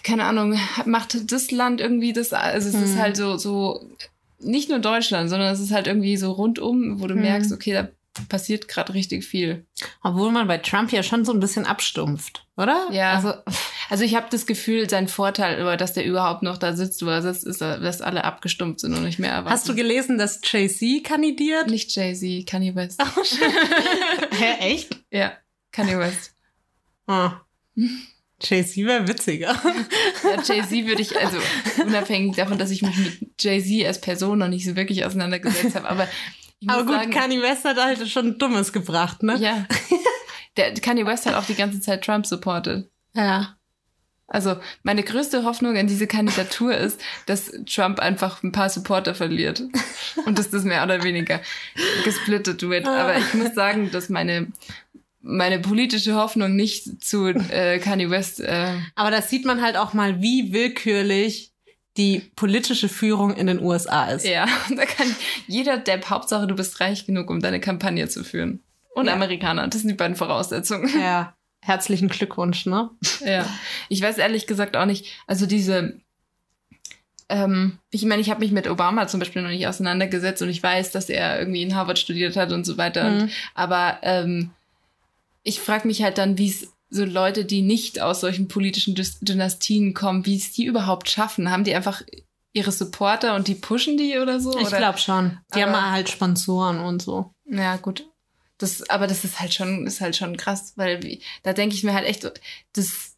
keine 0.02 0.24
Ahnung, 0.24 0.58
macht 0.86 1.30
das 1.30 1.50
Land 1.50 1.80
irgendwie 1.80 2.12
das, 2.12 2.32
also 2.32 2.68
es 2.68 2.74
ist 2.74 2.94
Mhm. 2.96 3.00
halt 3.00 3.16
so, 3.16 3.36
so, 3.36 3.90
nicht 4.40 4.68
nur 4.68 4.78
Deutschland, 4.78 5.30
sondern 5.30 5.52
es 5.52 5.60
ist 5.60 5.72
halt 5.72 5.86
irgendwie 5.86 6.16
so 6.16 6.32
rundum, 6.32 7.00
wo 7.00 7.06
du 7.06 7.14
Mhm. 7.14 7.22
merkst, 7.22 7.52
okay, 7.52 7.72
da 7.72 7.88
passiert 8.28 8.66
gerade 8.68 8.94
richtig 8.94 9.24
viel. 9.24 9.66
Obwohl 10.02 10.32
man 10.32 10.46
bei 10.48 10.56
Trump 10.58 10.90
ja 10.90 11.02
schon 11.02 11.24
so 11.26 11.32
ein 11.32 11.40
bisschen 11.40 11.66
abstumpft, 11.66 12.46
oder? 12.56 12.88
Ja. 12.90 13.12
Also, 13.12 13.34
Also 13.88 14.02
ich 14.02 14.16
habe 14.16 14.26
das 14.30 14.46
Gefühl, 14.46 14.90
sein 14.90 15.06
Vorteil, 15.06 15.60
über 15.60 15.76
dass 15.76 15.92
der 15.92 16.04
überhaupt 16.04 16.42
noch 16.42 16.56
da 16.58 16.72
sitzt, 16.74 17.04
wo 17.06 17.10
er 17.10 17.22
sitzt, 17.22 17.44
ist, 17.46 17.60
dass 17.60 18.00
alle 18.00 18.24
abgestumpft 18.24 18.80
sind 18.80 18.94
und 18.94 19.04
nicht 19.04 19.20
mehr 19.20 19.30
erwarten. 19.30 19.50
hast 19.50 19.68
du 19.68 19.74
gelesen, 19.76 20.18
dass 20.18 20.40
Jay-Z 20.42 21.04
kandidiert? 21.04 21.68
nicht 21.70 21.94
Jay-Z, 21.94 22.46
Kanye 22.48 22.74
West. 22.74 23.00
Hä, 24.32 24.54
echt? 24.60 24.96
ja, 25.12 25.34
Kanye 25.70 25.98
West. 25.98 26.34
Ah. 27.06 27.42
Jay-Z 28.40 28.76
wäre 28.84 29.08
witziger. 29.08 29.60
Ja, 30.24 30.42
Jay-Z 30.42 30.86
würde 30.86 31.02
ich, 31.02 31.16
also 31.18 31.38
unabhängig 31.82 32.36
davon, 32.36 32.58
dass 32.58 32.70
ich 32.70 32.82
mich 32.82 32.96
mit 32.96 33.18
Jay-Z 33.40 33.86
als 33.86 34.00
Person 34.00 34.38
noch 34.38 34.48
nicht 34.48 34.66
so 34.66 34.76
wirklich 34.76 35.04
auseinandergesetzt 35.04 35.74
habe, 35.74 35.88
aber 35.88 36.08
ich 36.60 36.70
Aber 36.70 36.84
gut, 36.84 36.94
sagen, 36.94 37.10
Kanye 37.10 37.42
West 37.42 37.64
hat 37.64 37.76
halt 37.76 38.08
schon 38.08 38.38
Dummes 38.38 38.72
gebracht, 38.72 39.22
ne? 39.22 39.36
ja, 39.36 39.66
der 40.56 40.74
Kanye 40.74 41.06
West 41.06 41.26
hat 41.26 41.34
auch 41.34 41.44
die 41.44 41.54
ganze 41.54 41.80
Zeit 41.80 42.04
Trump 42.04 42.26
supportet. 42.26 42.90
Ja. 43.14 43.56
Also 44.28 44.56
meine 44.82 45.04
größte 45.04 45.44
Hoffnung 45.44 45.76
an 45.76 45.86
diese 45.86 46.08
Kandidatur 46.08 46.76
ist, 46.76 47.00
dass 47.26 47.52
Trump 47.66 48.00
einfach 48.00 48.42
ein 48.42 48.50
paar 48.50 48.68
Supporter 48.68 49.14
verliert 49.14 49.62
und 50.26 50.38
dass 50.38 50.50
das 50.50 50.64
mehr 50.64 50.82
oder 50.82 51.04
weniger 51.04 51.40
gesplittet 52.04 52.62
wird. 52.62 52.86
Aber 52.86 53.16
ich 53.16 53.34
muss 53.34 53.54
sagen, 53.54 53.90
dass 53.92 54.08
meine 54.08 54.48
meine 55.20 55.58
politische 55.58 56.14
Hoffnung 56.14 56.54
nicht 56.56 57.02
zu 57.04 57.26
äh, 57.28 57.78
Kanye 57.78 58.10
West. 58.10 58.40
Äh, 58.40 58.72
Aber 58.94 59.10
das 59.10 59.28
sieht 59.30 59.44
man 59.44 59.60
halt 59.62 59.76
auch 59.76 59.92
mal, 59.92 60.20
wie 60.22 60.52
willkürlich 60.52 61.52
die 61.96 62.20
politische 62.36 62.88
Führung 62.88 63.34
in 63.34 63.46
den 63.46 63.60
USA 63.60 64.06
ist. 64.10 64.26
ja, 64.26 64.46
da 64.76 64.84
kann 64.84 65.06
jeder 65.48 65.78
Depp 65.78 66.10
Hauptsache 66.10 66.46
du 66.46 66.54
bist 66.54 66.80
reich 66.80 67.06
genug, 67.06 67.30
um 67.30 67.40
deine 67.40 67.58
Kampagne 67.60 68.08
zu 68.08 68.22
führen. 68.22 68.60
Und 68.94 69.06
Ja. 69.06 69.14
Amerikaner, 69.14 69.66
das 69.68 69.80
sind 69.80 69.88
die 69.88 69.94
beiden 69.96 70.16
Voraussetzungen. 70.16 70.88
Ja. 71.00 71.34
Herzlichen 71.62 72.08
Glückwunsch, 72.08 72.66
ne? 72.66 72.90
Ja, 73.24 73.44
ich 73.88 74.00
weiß 74.00 74.18
ehrlich 74.18 74.46
gesagt 74.46 74.76
auch 74.76 74.86
nicht, 74.86 75.06
also 75.26 75.46
diese, 75.46 75.98
ähm, 77.28 77.78
ich 77.90 78.04
meine, 78.04 78.20
ich 78.22 78.30
habe 78.30 78.40
mich 78.40 78.52
mit 78.52 78.68
Obama 78.68 79.08
zum 79.08 79.18
Beispiel 79.18 79.42
noch 79.42 79.48
nicht 79.50 79.66
auseinandergesetzt 79.66 80.42
und 80.42 80.48
ich 80.48 80.62
weiß, 80.62 80.92
dass 80.92 81.08
er 81.08 81.38
irgendwie 81.40 81.62
in 81.62 81.74
Harvard 81.74 81.98
studiert 81.98 82.36
hat 82.36 82.52
und 82.52 82.64
so 82.64 82.78
weiter. 82.78 83.10
Mhm. 83.10 83.20
Und, 83.22 83.30
aber 83.54 83.98
ähm, 84.02 84.50
ich 85.46 85.60
frage 85.60 85.86
mich 85.86 86.02
halt 86.02 86.18
dann, 86.18 86.38
wie 86.38 86.48
es 86.50 86.68
so 86.90 87.04
Leute, 87.04 87.44
die 87.44 87.62
nicht 87.62 88.00
aus 88.00 88.20
solchen 88.20 88.48
politischen 88.48 88.94
Dynastien 89.20 89.94
kommen, 89.94 90.26
wie 90.26 90.36
es 90.36 90.52
die 90.52 90.64
überhaupt 90.64 91.08
schaffen. 91.08 91.50
Haben 91.50 91.62
die 91.64 91.74
einfach 91.74 92.02
ihre 92.52 92.72
Supporter 92.72 93.36
und 93.36 93.46
die 93.48 93.54
pushen 93.54 93.96
die 93.96 94.18
oder 94.18 94.40
so? 94.40 94.58
Ich 94.58 94.68
glaube 94.68 94.98
schon. 94.98 95.38
Die 95.54 95.62
Aber- 95.62 95.72
haben 95.80 95.92
halt 95.92 96.08
Sponsoren 96.08 96.80
und 96.80 97.00
so. 97.02 97.30
Ja, 97.44 97.76
gut. 97.76 98.08
Das, 98.58 98.88
aber 98.90 99.06
das 99.06 99.24
ist 99.24 99.38
halt 99.38 99.54
schon, 99.54 99.86
ist 99.86 100.00
halt 100.00 100.16
schon 100.16 100.36
krass, 100.36 100.72
weil 100.76 101.02
wie, 101.02 101.22
da 101.42 101.52
denke 101.52 101.74
ich 101.76 101.84
mir 101.84 101.92
halt 101.92 102.06
echt, 102.06 102.28
das 102.72 103.15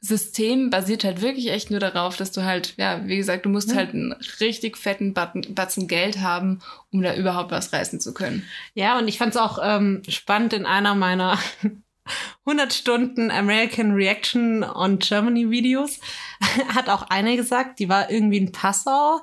System 0.00 0.70
basiert 0.70 1.02
halt 1.04 1.20
wirklich 1.22 1.50
echt 1.50 1.70
nur 1.70 1.80
darauf, 1.80 2.16
dass 2.16 2.30
du 2.30 2.44
halt, 2.44 2.74
ja, 2.76 3.04
wie 3.06 3.16
gesagt, 3.16 3.44
du 3.44 3.48
musst 3.48 3.70
Ja. 3.70 3.76
halt 3.76 3.90
einen 3.94 4.12
richtig 4.40 4.76
fetten 4.76 5.12
Batzen, 5.12 5.54
Batzen 5.54 5.88
Geld 5.88 6.20
haben, 6.20 6.60
um 6.92 7.02
da 7.02 7.14
überhaupt 7.14 7.50
was 7.50 7.72
reißen 7.72 7.98
zu 8.00 8.14
können. 8.14 8.44
Ja, 8.74 8.98
und 8.98 9.08
ich 9.08 9.18
fand 9.18 9.34
es 9.34 9.40
auch 9.40 9.58
ähm, 9.62 10.02
spannend 10.08 10.52
in 10.52 10.66
einer 10.66 10.94
meiner 10.94 11.38
100 12.46 12.72
Stunden 12.72 13.30
American 13.30 13.92
Reaction 13.92 14.62
on 14.64 14.98
Germany 14.98 15.50
Videos 15.50 15.98
hat 16.74 16.88
auch 16.88 17.02
eine 17.10 17.36
gesagt, 17.36 17.78
die 17.80 17.88
war 17.88 18.10
irgendwie 18.10 18.38
in 18.38 18.52
Passau, 18.52 19.20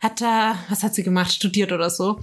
hat 0.00 0.20
da, 0.20 0.56
was 0.68 0.84
hat 0.84 0.94
sie 0.94 1.02
gemacht, 1.02 1.32
studiert 1.32 1.72
oder 1.72 1.90
so. 1.90 2.20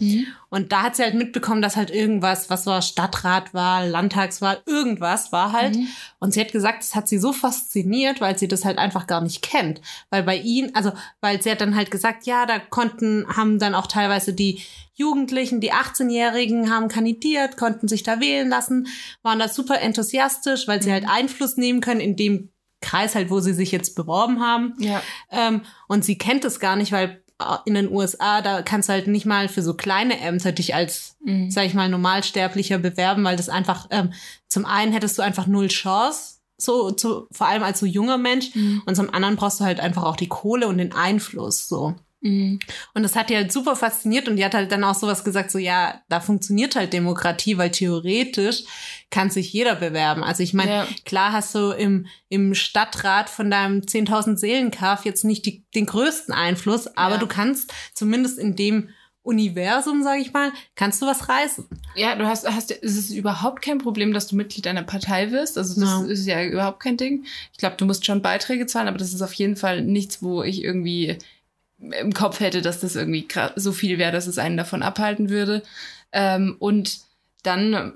Und 0.49 0.71
da 0.71 0.83
hat 0.83 0.95
sie 0.95 1.03
halt 1.03 1.13
mitbekommen, 1.13 1.61
dass 1.61 1.75
halt 1.75 1.89
irgendwas, 1.91 2.49
was 2.49 2.65
war 2.65 2.81
Stadtratwahl, 2.81 3.89
Landtagswahl, 3.89 4.61
irgendwas 4.65 5.33
war 5.33 5.51
halt. 5.51 5.75
Mhm. 5.75 5.89
Und 6.19 6.33
sie 6.33 6.39
hat 6.39 6.53
gesagt, 6.53 6.83
das 6.83 6.95
hat 6.95 7.09
sie 7.09 7.17
so 7.17 7.33
fasziniert, 7.33 8.21
weil 8.21 8.37
sie 8.37 8.47
das 8.47 8.63
halt 8.63 8.77
einfach 8.77 9.07
gar 9.07 9.19
nicht 9.19 9.41
kennt. 9.41 9.81
Weil 10.09 10.23
bei 10.23 10.37
ihnen, 10.37 10.73
also, 10.73 10.93
weil 11.19 11.41
sie 11.41 11.51
hat 11.51 11.59
dann 11.59 11.75
halt 11.75 11.91
gesagt, 11.91 12.25
ja, 12.25 12.45
da 12.45 12.59
konnten, 12.59 13.25
haben 13.35 13.59
dann 13.59 13.75
auch 13.75 13.87
teilweise 13.87 14.33
die 14.33 14.61
Jugendlichen, 14.93 15.59
die 15.59 15.73
18-Jährigen 15.73 16.69
haben 16.69 16.87
kandidiert, 16.87 17.57
konnten 17.57 17.89
sich 17.89 18.03
da 18.03 18.21
wählen 18.21 18.47
lassen, 18.47 18.87
waren 19.21 19.39
da 19.39 19.49
super 19.49 19.81
enthusiastisch, 19.81 20.69
weil 20.69 20.81
sie 20.81 20.93
halt 20.93 21.05
Einfluss 21.05 21.57
nehmen 21.57 21.81
können 21.81 21.99
in 21.99 22.15
dem 22.15 22.51
Kreis 22.79 23.15
halt, 23.15 23.29
wo 23.29 23.41
sie 23.41 23.53
sich 23.53 23.73
jetzt 23.73 23.95
beworben 23.95 24.39
haben. 24.39 24.75
Ja. 24.79 25.01
Ähm, 25.31 25.63
und 25.89 26.05
sie 26.05 26.17
kennt 26.17 26.45
es 26.45 26.61
gar 26.61 26.77
nicht, 26.77 26.93
weil 26.93 27.24
in 27.65 27.73
den 27.73 27.91
USA, 27.91 28.41
da 28.41 28.61
kannst 28.61 28.87
du 28.89 28.93
halt 28.93 29.07
nicht 29.07 29.25
mal 29.25 29.49
für 29.49 29.61
so 29.61 29.73
kleine 29.73 30.19
Ämter 30.19 30.51
dich 30.53 30.73
als, 30.73 31.15
Mhm. 31.23 31.51
sag 31.51 31.65
ich 31.65 31.73
mal, 31.73 31.89
Normalsterblicher 31.89 32.77
bewerben, 32.77 33.23
weil 33.25 33.35
das 33.35 33.49
einfach, 33.49 33.87
ähm, 33.91 34.13
zum 34.47 34.65
einen 34.65 34.93
hättest 34.93 35.17
du 35.17 35.21
einfach 35.21 35.45
null 35.47 35.67
Chance, 35.67 36.35
so, 36.57 36.91
zu, 36.91 37.27
vor 37.31 37.47
allem 37.47 37.63
als 37.63 37.79
so 37.79 37.85
junger 37.85 38.17
Mensch, 38.17 38.55
Mhm. 38.55 38.83
und 38.85 38.95
zum 38.95 39.13
anderen 39.13 39.35
brauchst 39.35 39.59
du 39.59 39.65
halt 39.65 39.81
einfach 39.81 40.03
auch 40.03 40.15
die 40.15 40.29
Kohle 40.29 40.67
und 40.69 40.77
den 40.77 40.93
Einfluss, 40.93 41.67
so. 41.67 41.95
Mhm. 42.25 42.59
Und 42.95 43.03
das 43.03 43.15
hat 43.15 43.29
die 43.29 43.35
halt 43.35 43.51
super 43.51 43.75
fasziniert 43.75 44.27
und 44.27 44.35
die 44.37 44.43
hat 44.45 44.53
halt 44.55 44.71
dann 44.71 44.83
auch 44.83 44.95
sowas 44.95 45.23
gesagt, 45.23 45.51
so 45.51 45.59
ja, 45.59 46.01
da 46.09 46.19
funktioniert 46.19 46.75
halt 46.75 46.91
Demokratie, 46.91 47.57
weil 47.57 47.69
theoretisch 47.71 48.63
kann 49.11 49.29
sich 49.29 49.53
jeder 49.53 49.75
bewerben. 49.75 50.23
Also 50.23 50.41
ich 50.41 50.53
meine, 50.53 50.71
Ja. 50.71 50.87
klar 51.05 51.31
hast 51.31 51.53
du 51.53 51.69
im, 51.71 52.07
im 52.29 52.55
Stadtrat 52.55 53.29
von 53.29 53.51
deinem 53.51 53.81
10.000 53.81 54.37
Seelenkauf 54.37 55.05
jetzt 55.05 55.23
nicht 55.23 55.45
die, 55.45 55.63
den 55.75 55.85
größten 55.85 56.33
Einfluss, 56.33 56.87
aber 56.97 57.15
Ja. 57.15 57.19
du 57.19 57.27
kannst 57.27 57.71
zumindest 57.93 58.39
in 58.39 58.55
dem 58.55 58.89
Universum, 59.21 60.03
sage 60.03 60.21
ich 60.21 60.33
mal, 60.33 60.51
kannst 60.75 61.01
du 61.01 61.07
was 61.07 61.29
reißen. 61.29 61.65
Ja, 61.95 62.15
du 62.15 62.27
hast, 62.27 62.47
hast, 62.47 62.69
es 62.71 62.95
ist 62.95 63.09
überhaupt 63.09 63.61
kein 63.63 63.79
Problem, 63.79 64.13
dass 64.13 64.27
du 64.27 64.35
Mitglied 64.35 64.67
einer 64.67 64.83
Partei 64.83 65.31
wirst. 65.31 65.57
Also 65.57 65.79
das 65.81 65.89
Ja. 65.89 66.05
ist 66.05 66.25
ja 66.27 66.43
überhaupt 66.43 66.79
kein 66.79 66.95
Ding. 66.97 67.25
Ich 67.51 67.57
glaube, 67.57 67.75
du 67.77 67.85
musst 67.85 68.05
schon 68.05 68.21
Beiträge 68.21 68.67
zahlen, 68.67 68.87
aber 68.87 68.99
das 68.99 69.13
ist 69.13 69.21
auf 69.23 69.33
jeden 69.33 69.55
Fall 69.55 69.81
nichts, 69.81 70.21
wo 70.21 70.43
ich 70.43 70.63
irgendwie 70.63 71.17
im 71.79 72.13
Kopf 72.13 72.39
hätte, 72.39 72.61
dass 72.61 72.79
das 72.79 72.95
irgendwie 72.95 73.27
so 73.55 73.71
viel 73.71 73.97
wäre, 73.97 74.11
dass 74.11 74.27
es 74.27 74.37
einen 74.37 74.57
davon 74.57 74.83
abhalten 74.83 75.29
würde. 75.29 75.61
Ähm, 76.11 76.55
und 76.59 76.99
dann 77.43 77.93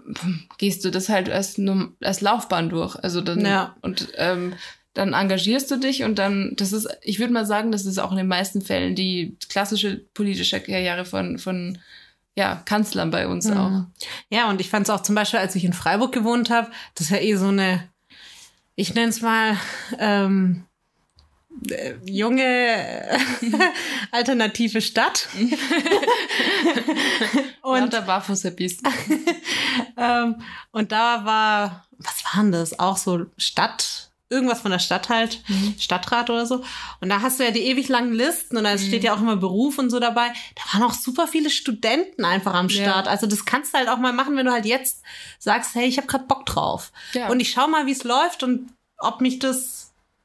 gehst 0.57 0.85
du 0.85 0.91
das 0.91 1.09
halt 1.09 1.29
als, 1.29 1.57
Num- 1.57 1.95
als 2.03 2.21
Laufbahn 2.21 2.69
durch. 2.69 2.95
Also 2.95 3.21
dann 3.21 3.45
Ja. 3.45 3.75
und 3.81 4.09
ähm, 4.15 4.53
dann 4.93 5.13
engagierst 5.13 5.71
du 5.71 5.77
dich 5.77 6.03
und 6.03 6.19
dann, 6.19 6.53
das 6.57 6.73
ist, 6.73 6.87
ich 7.01 7.19
würde 7.19 7.31
mal 7.33 7.45
sagen, 7.45 7.71
das 7.71 7.85
ist 7.85 7.99
auch 7.99 8.11
in 8.11 8.17
den 8.17 8.27
meisten 8.27 8.61
Fällen 8.61 8.95
die 8.95 9.37
klassische 9.49 9.97
politische 10.13 10.59
Karriere 10.59 11.05
von, 11.05 11.37
von 11.37 11.77
ja, 12.35 12.61
Kanzlern 12.65 13.11
bei 13.11 13.27
uns 13.27 13.49
auch. 13.51 13.69
Mhm. 13.69 13.87
Ja, 14.29 14.49
und 14.49 14.61
ich 14.61 14.69
fand 14.69 14.87
es 14.87 14.89
auch 14.89 15.01
zum 15.01 15.15
Beispiel, 15.15 15.39
als 15.39 15.55
ich 15.55 15.63
in 15.65 15.73
Freiburg 15.73 16.11
gewohnt 16.11 16.49
habe, 16.49 16.69
das 16.95 17.05
ist 17.07 17.11
ja 17.11 17.17
eh 17.17 17.35
so 17.35 17.47
eine, 17.47 17.87
ich 18.75 18.93
nenne 18.93 19.09
es 19.09 19.21
mal, 19.21 19.57
ähm, 19.99 20.63
äh, 21.69 21.95
junge 22.05 22.43
äh, 22.43 23.17
alternative 24.11 24.81
Stadt. 24.81 25.27
und, 27.61 27.79
Lauter 27.79 28.01
Barfuß-Hippies. 28.01 28.81
ähm, 29.97 30.41
und 30.71 30.91
da 30.91 31.25
war, 31.25 31.85
was 31.97 32.23
war 32.25 32.43
denn 32.43 32.51
das? 32.51 32.79
Auch 32.79 32.97
so 32.97 33.25
Stadt, 33.37 34.11
irgendwas 34.29 34.61
von 34.61 34.71
der 34.71 34.79
Stadt 34.79 35.09
halt, 35.09 35.41
Stadtrat 35.79 36.29
oder 36.29 36.45
so. 36.45 36.63
Und 37.01 37.09
da 37.09 37.21
hast 37.21 37.39
du 37.39 37.43
ja 37.43 37.51
die 37.51 37.65
ewig 37.65 37.89
langen 37.89 38.13
Listen 38.13 38.57
und 38.57 38.63
da 38.63 38.77
steht 38.77 39.03
ja 39.03 39.13
auch 39.15 39.21
immer 39.21 39.37
Beruf 39.37 39.79
und 39.79 39.89
so 39.89 39.99
dabei. 39.99 40.31
Da 40.55 40.73
waren 40.73 40.83
auch 40.89 40.93
super 40.93 41.27
viele 41.27 41.49
Studenten 41.49 42.25
einfach 42.25 42.53
am 42.53 42.69
Ja. 42.69 42.83
Start. 42.83 43.07
Also 43.07 43.27
das 43.27 43.45
kannst 43.45 43.73
du 43.73 43.79
halt 43.79 43.89
auch 43.89 43.97
mal 43.97 44.13
machen, 44.13 44.37
wenn 44.37 44.45
du 44.45 44.51
halt 44.51 44.65
jetzt 44.65 45.03
sagst, 45.39 45.73
hey, 45.75 45.87
ich 45.87 45.97
habe 45.97 46.07
gerade 46.07 46.25
Bock 46.25 46.45
drauf. 46.45 46.91
Ja. 47.13 47.29
Und 47.29 47.39
ich 47.39 47.51
schau 47.51 47.67
mal, 47.67 47.85
wie 47.87 47.91
es 47.91 48.03
läuft 48.03 48.43
und 48.43 48.71
ob 48.99 49.21
mich 49.21 49.39
das 49.39 49.78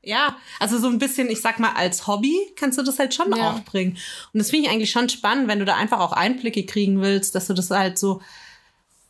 ja, 0.07 0.37
also 0.61 0.79
so 0.79 0.89
ein 0.89 0.99
bisschen, 0.99 1.29
ich 1.29 1.41
sag 1.41 1.59
mal, 1.59 1.73
als 1.75 2.07
Hobby 2.07 2.35
kannst 2.57 2.79
du 2.79 2.83
das 2.83 2.99
halt 2.99 3.15
schon 3.15 3.35
Ja. 3.37 3.51
auch 3.53 3.61
bringen. 3.61 3.97
Und 4.33 4.39
das 4.39 4.51
finde 4.51 4.67
ich 4.69 4.73
eigentlich 4.73 4.91
schon 4.91 5.09
spannend, 5.09 5.49
wenn 5.49 5.59
du 5.59 5.65
da 5.65 5.77
einfach 5.77 6.01
auch 6.01 6.13
Einblicke 6.13 6.65
kriegen 6.67 7.01
willst, 7.01 7.35
dass 7.35 7.47
du 7.47 7.55
das 7.55 7.71
halt 7.71 7.99
so, 7.99 8.21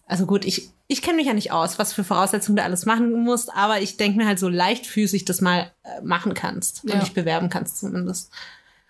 also 0.07 0.27
gut, 0.27 0.45
ich, 0.45 0.69
ich 0.87 1.01
kenne 1.03 1.17
mich 1.17 1.27
ja 1.27 1.33
nicht 1.35 1.51
aus, 1.53 1.79
was 1.79 1.93
für 1.93 2.05
Voraussetzungen 2.05 2.57
du 2.57 2.63
alles 2.63 2.85
machen 2.87 3.13
musst, 3.25 3.55
aber 3.55 3.81
ich 3.81 3.97
denke 3.97 4.19
mir 4.19 4.27
halt 4.27 4.39
so 4.39 4.49
leichtfüßig 4.49 5.25
das 5.25 5.41
mal 5.41 5.73
äh, 5.83 6.01
machen 6.03 6.35
kannst 6.35 6.83
Ja. 6.85 6.95
und 6.95 7.03
dich 7.03 7.15
bewerben 7.15 7.49
kannst 7.49 7.79
zumindest. 7.81 8.31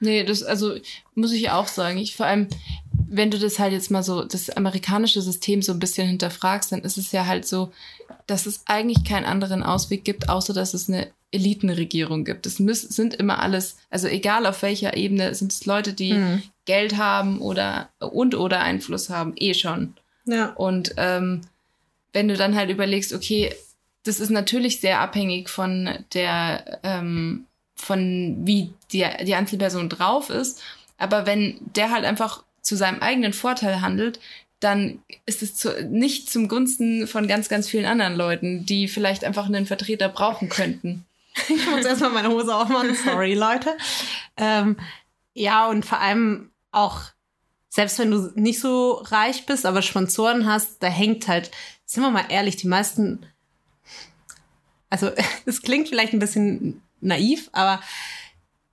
Nee, 0.05 0.25
das, 0.25 0.43
also 0.43 0.75
muss 1.15 1.33
ich 1.33 1.51
auch 1.51 1.67
sagen. 1.67 1.99
Ich 1.99 2.15
vor 2.15 2.27
allem, 2.27 2.49
wenn 3.09 3.31
du 3.31 3.39
das 3.39 3.59
halt 3.59 3.73
jetzt 3.73 3.91
mal 3.91 4.03
so, 4.03 4.25
das 4.25 4.51
amerikanische 4.51 5.23
System 5.23 5.63
so 5.63 5.73
ein 5.73 5.79
bisschen 5.79 6.07
hinterfragst, 6.07 6.73
dann 6.73 6.83
ist 6.83 6.99
es 6.99 7.11
ja 7.13 7.27
halt 7.27 7.47
so, 7.47 7.73
dass 8.27 8.47
es 8.47 8.63
eigentlich 8.67 9.05
keinen 9.05 9.25
anderen 9.25 9.63
Ausweg 9.63 10.05
gibt, 10.05 10.29
außer 10.29 10.53
dass 10.53 10.75
es 10.75 10.89
eine 10.89 11.09
Elitenregierung 11.31 12.25
gibt. 12.25 12.47
Es 12.47 12.59
müß, 12.61 12.83
sind 12.83 13.15
immer 13.15 13.41
alles, 13.41 13.77
also 13.91 14.07
egal 14.09 14.47
auf 14.47 14.63
welcher 14.63 14.97
Ebene, 14.97 15.35
sind 15.35 15.53
es 15.53 15.67
Leute, 15.67 15.93
die 15.93 16.13
Mhm. 16.13 16.43
Geld 16.67 16.97
haben 16.97 17.41
oder 17.41 17.91
und 17.99 18.35
oder 18.35 18.61
Einfluss 18.61 19.11
haben, 19.11 19.33
eh 19.37 19.55
schon. 19.55 19.95
Ja. 20.27 20.53
Und 20.55 20.95
ähm, 20.97 21.43
wenn 22.13 22.29
du 22.29 22.37
dann 22.37 22.55
halt 22.55 22.71
überlegst, 22.71 23.13
okay, 23.13 23.55
das 24.05 24.21
ist 24.21 24.31
natürlich 24.31 24.81
sehr 24.81 25.01
abhängig 25.01 25.49
von 25.49 25.91
der, 26.15 26.79
ähm, 26.83 27.47
von 27.75 28.37
wie 28.45 28.73
die, 28.93 29.07
die 29.25 29.35
Einzelperson 29.35 29.89
drauf 29.89 30.31
ist. 30.31 30.63
Aber 30.99 31.27
wenn 31.27 31.59
der 31.75 31.91
halt 31.91 32.05
einfach 32.05 32.45
zu 32.63 32.77
seinem 32.77 33.01
eigenen 33.01 33.33
Vorteil 33.33 33.81
handelt, 33.81 34.21
dann 34.61 35.03
ist 35.27 35.43
es 35.43 35.55
zu, 35.55 35.85
nicht 35.89 36.31
zum 36.31 36.49
Gunsten 36.49 37.07
von 37.07 37.29
ganz, 37.29 37.49
ganz 37.49 37.69
vielen 37.69 37.85
anderen 37.85 38.17
Leuten, 38.17 38.65
die 38.65 38.89
vielleicht 38.89 39.25
einfach 39.25 39.47
einen 39.47 39.67
Vertreter 39.67 40.09
brauchen 40.09 40.49
könnten. 40.49 41.05
Ich 41.49 41.69
muss 41.69 41.85
erstmal 41.85 42.11
meine 42.11 42.29
Hose 42.29 42.55
aufmachen. 42.55 42.95
Sorry, 42.95 43.35
Leute. 43.35 43.77
Ähm, 44.37 44.77
ja, 45.33 45.67
und 45.67 45.85
vor 45.85 45.99
allem 45.99 46.53
auch, 46.71 47.01
selbst 47.69 47.99
wenn 47.99 48.13
du 48.13 48.31
nicht 48.37 48.61
so 48.61 49.03
reich 49.07 49.45
bist, 49.45 49.67
aber 49.67 49.83
Sponsoren 49.83 50.47
hast, 50.47 50.81
da 50.81 50.87
hängt 50.87 51.27
halt, 51.27 51.51
sind 51.87 52.05
wir 52.05 52.11
mal 52.13 52.27
ehrlich, 52.29 52.55
die 52.55 52.69
meisten, 52.69 53.27
also 54.91 55.11
es 55.45 55.61
klingt 55.63 55.89
vielleicht 55.89 56.13
ein 56.13 56.21
bisschen 56.21 56.84
naiv, 57.05 57.49
aber 57.53 57.81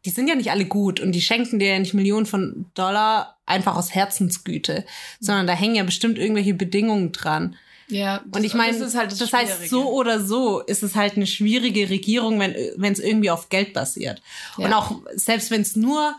die 0.06 0.10
sind 0.10 0.28
ja 0.28 0.36
nicht 0.36 0.52
alle 0.52 0.66
gut 0.66 1.00
und 1.00 1.12
die 1.12 1.22
schenken 1.22 1.60
dir 1.60 1.74
ja 1.74 1.80
nicht 1.80 1.94
Millionen 1.94 2.26
von 2.26 2.66
Dollar 2.74 3.38
einfach 3.46 3.76
aus 3.76 3.94
Herzensgüte, 3.94 4.86
sondern 5.20 5.48
da 5.48 5.54
hängen 5.54 5.76
ja 5.76 5.84
bestimmt 5.84 6.18
irgendwelche 6.18 6.54
Bedingungen 6.54 7.12
dran. 7.12 7.56
Ja, 7.88 8.24
Und 8.34 8.46
ich 8.46 8.54
meine, 8.54 8.72
das, 8.72 8.94
das, 8.94 8.96
halt 8.96 9.12
das 9.12 9.34
heißt, 9.34 9.52
Schwierige. 9.52 9.70
so 9.70 9.92
oder 9.92 10.20
so 10.22 10.62
ist 10.62 10.82
es 10.82 10.96
halt 10.96 11.18
eine 11.18 11.28
schwierige 11.28 11.90
Regierung, 11.90 12.40
wenn 12.40 12.94
es 12.94 13.00
irgendwie 13.00 13.30
auf 13.30 13.50
Geld 13.50 13.74
basiert. 13.74 14.22
Ja. 14.58 14.66
Und 14.66 14.74
auch 14.74 15.02
selbst 15.14 15.52
wenn 15.52 15.62
es 15.62 15.76
nur, 15.76 16.16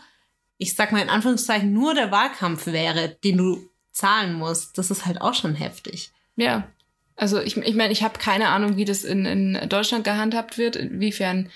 ich 0.57 0.75
sag 0.75 0.91
mal 0.91 1.01
in 1.01 1.09
Anführungszeichen, 1.09 1.73
nur 1.73 1.95
der 1.95 2.11
Wahlkampf 2.11 2.67
wäre, 2.67 3.17
den 3.23 3.37
du 3.37 3.69
zahlen 3.91 4.33
musst, 4.33 4.77
das 4.77 4.91
ist 4.91 5.05
halt 5.07 5.19
auch 5.19 5.33
schon 5.33 5.55
heftig. 5.55 6.11
Ja. 6.35 6.67
Also 7.15 7.39
ich, 7.41 7.57
ich 7.57 7.75
meine, 7.75 7.91
ich 7.91 8.03
habe 8.03 8.19
keine 8.19 8.49
Ahnung, 8.49 8.77
wie 8.77 8.85
das 8.85 9.03
in, 9.03 9.25
in 9.25 9.69
Deutschland 9.69 10.03
gehandhabt 10.03 10.57
wird, 10.57 10.75
inwiefern 10.75 11.49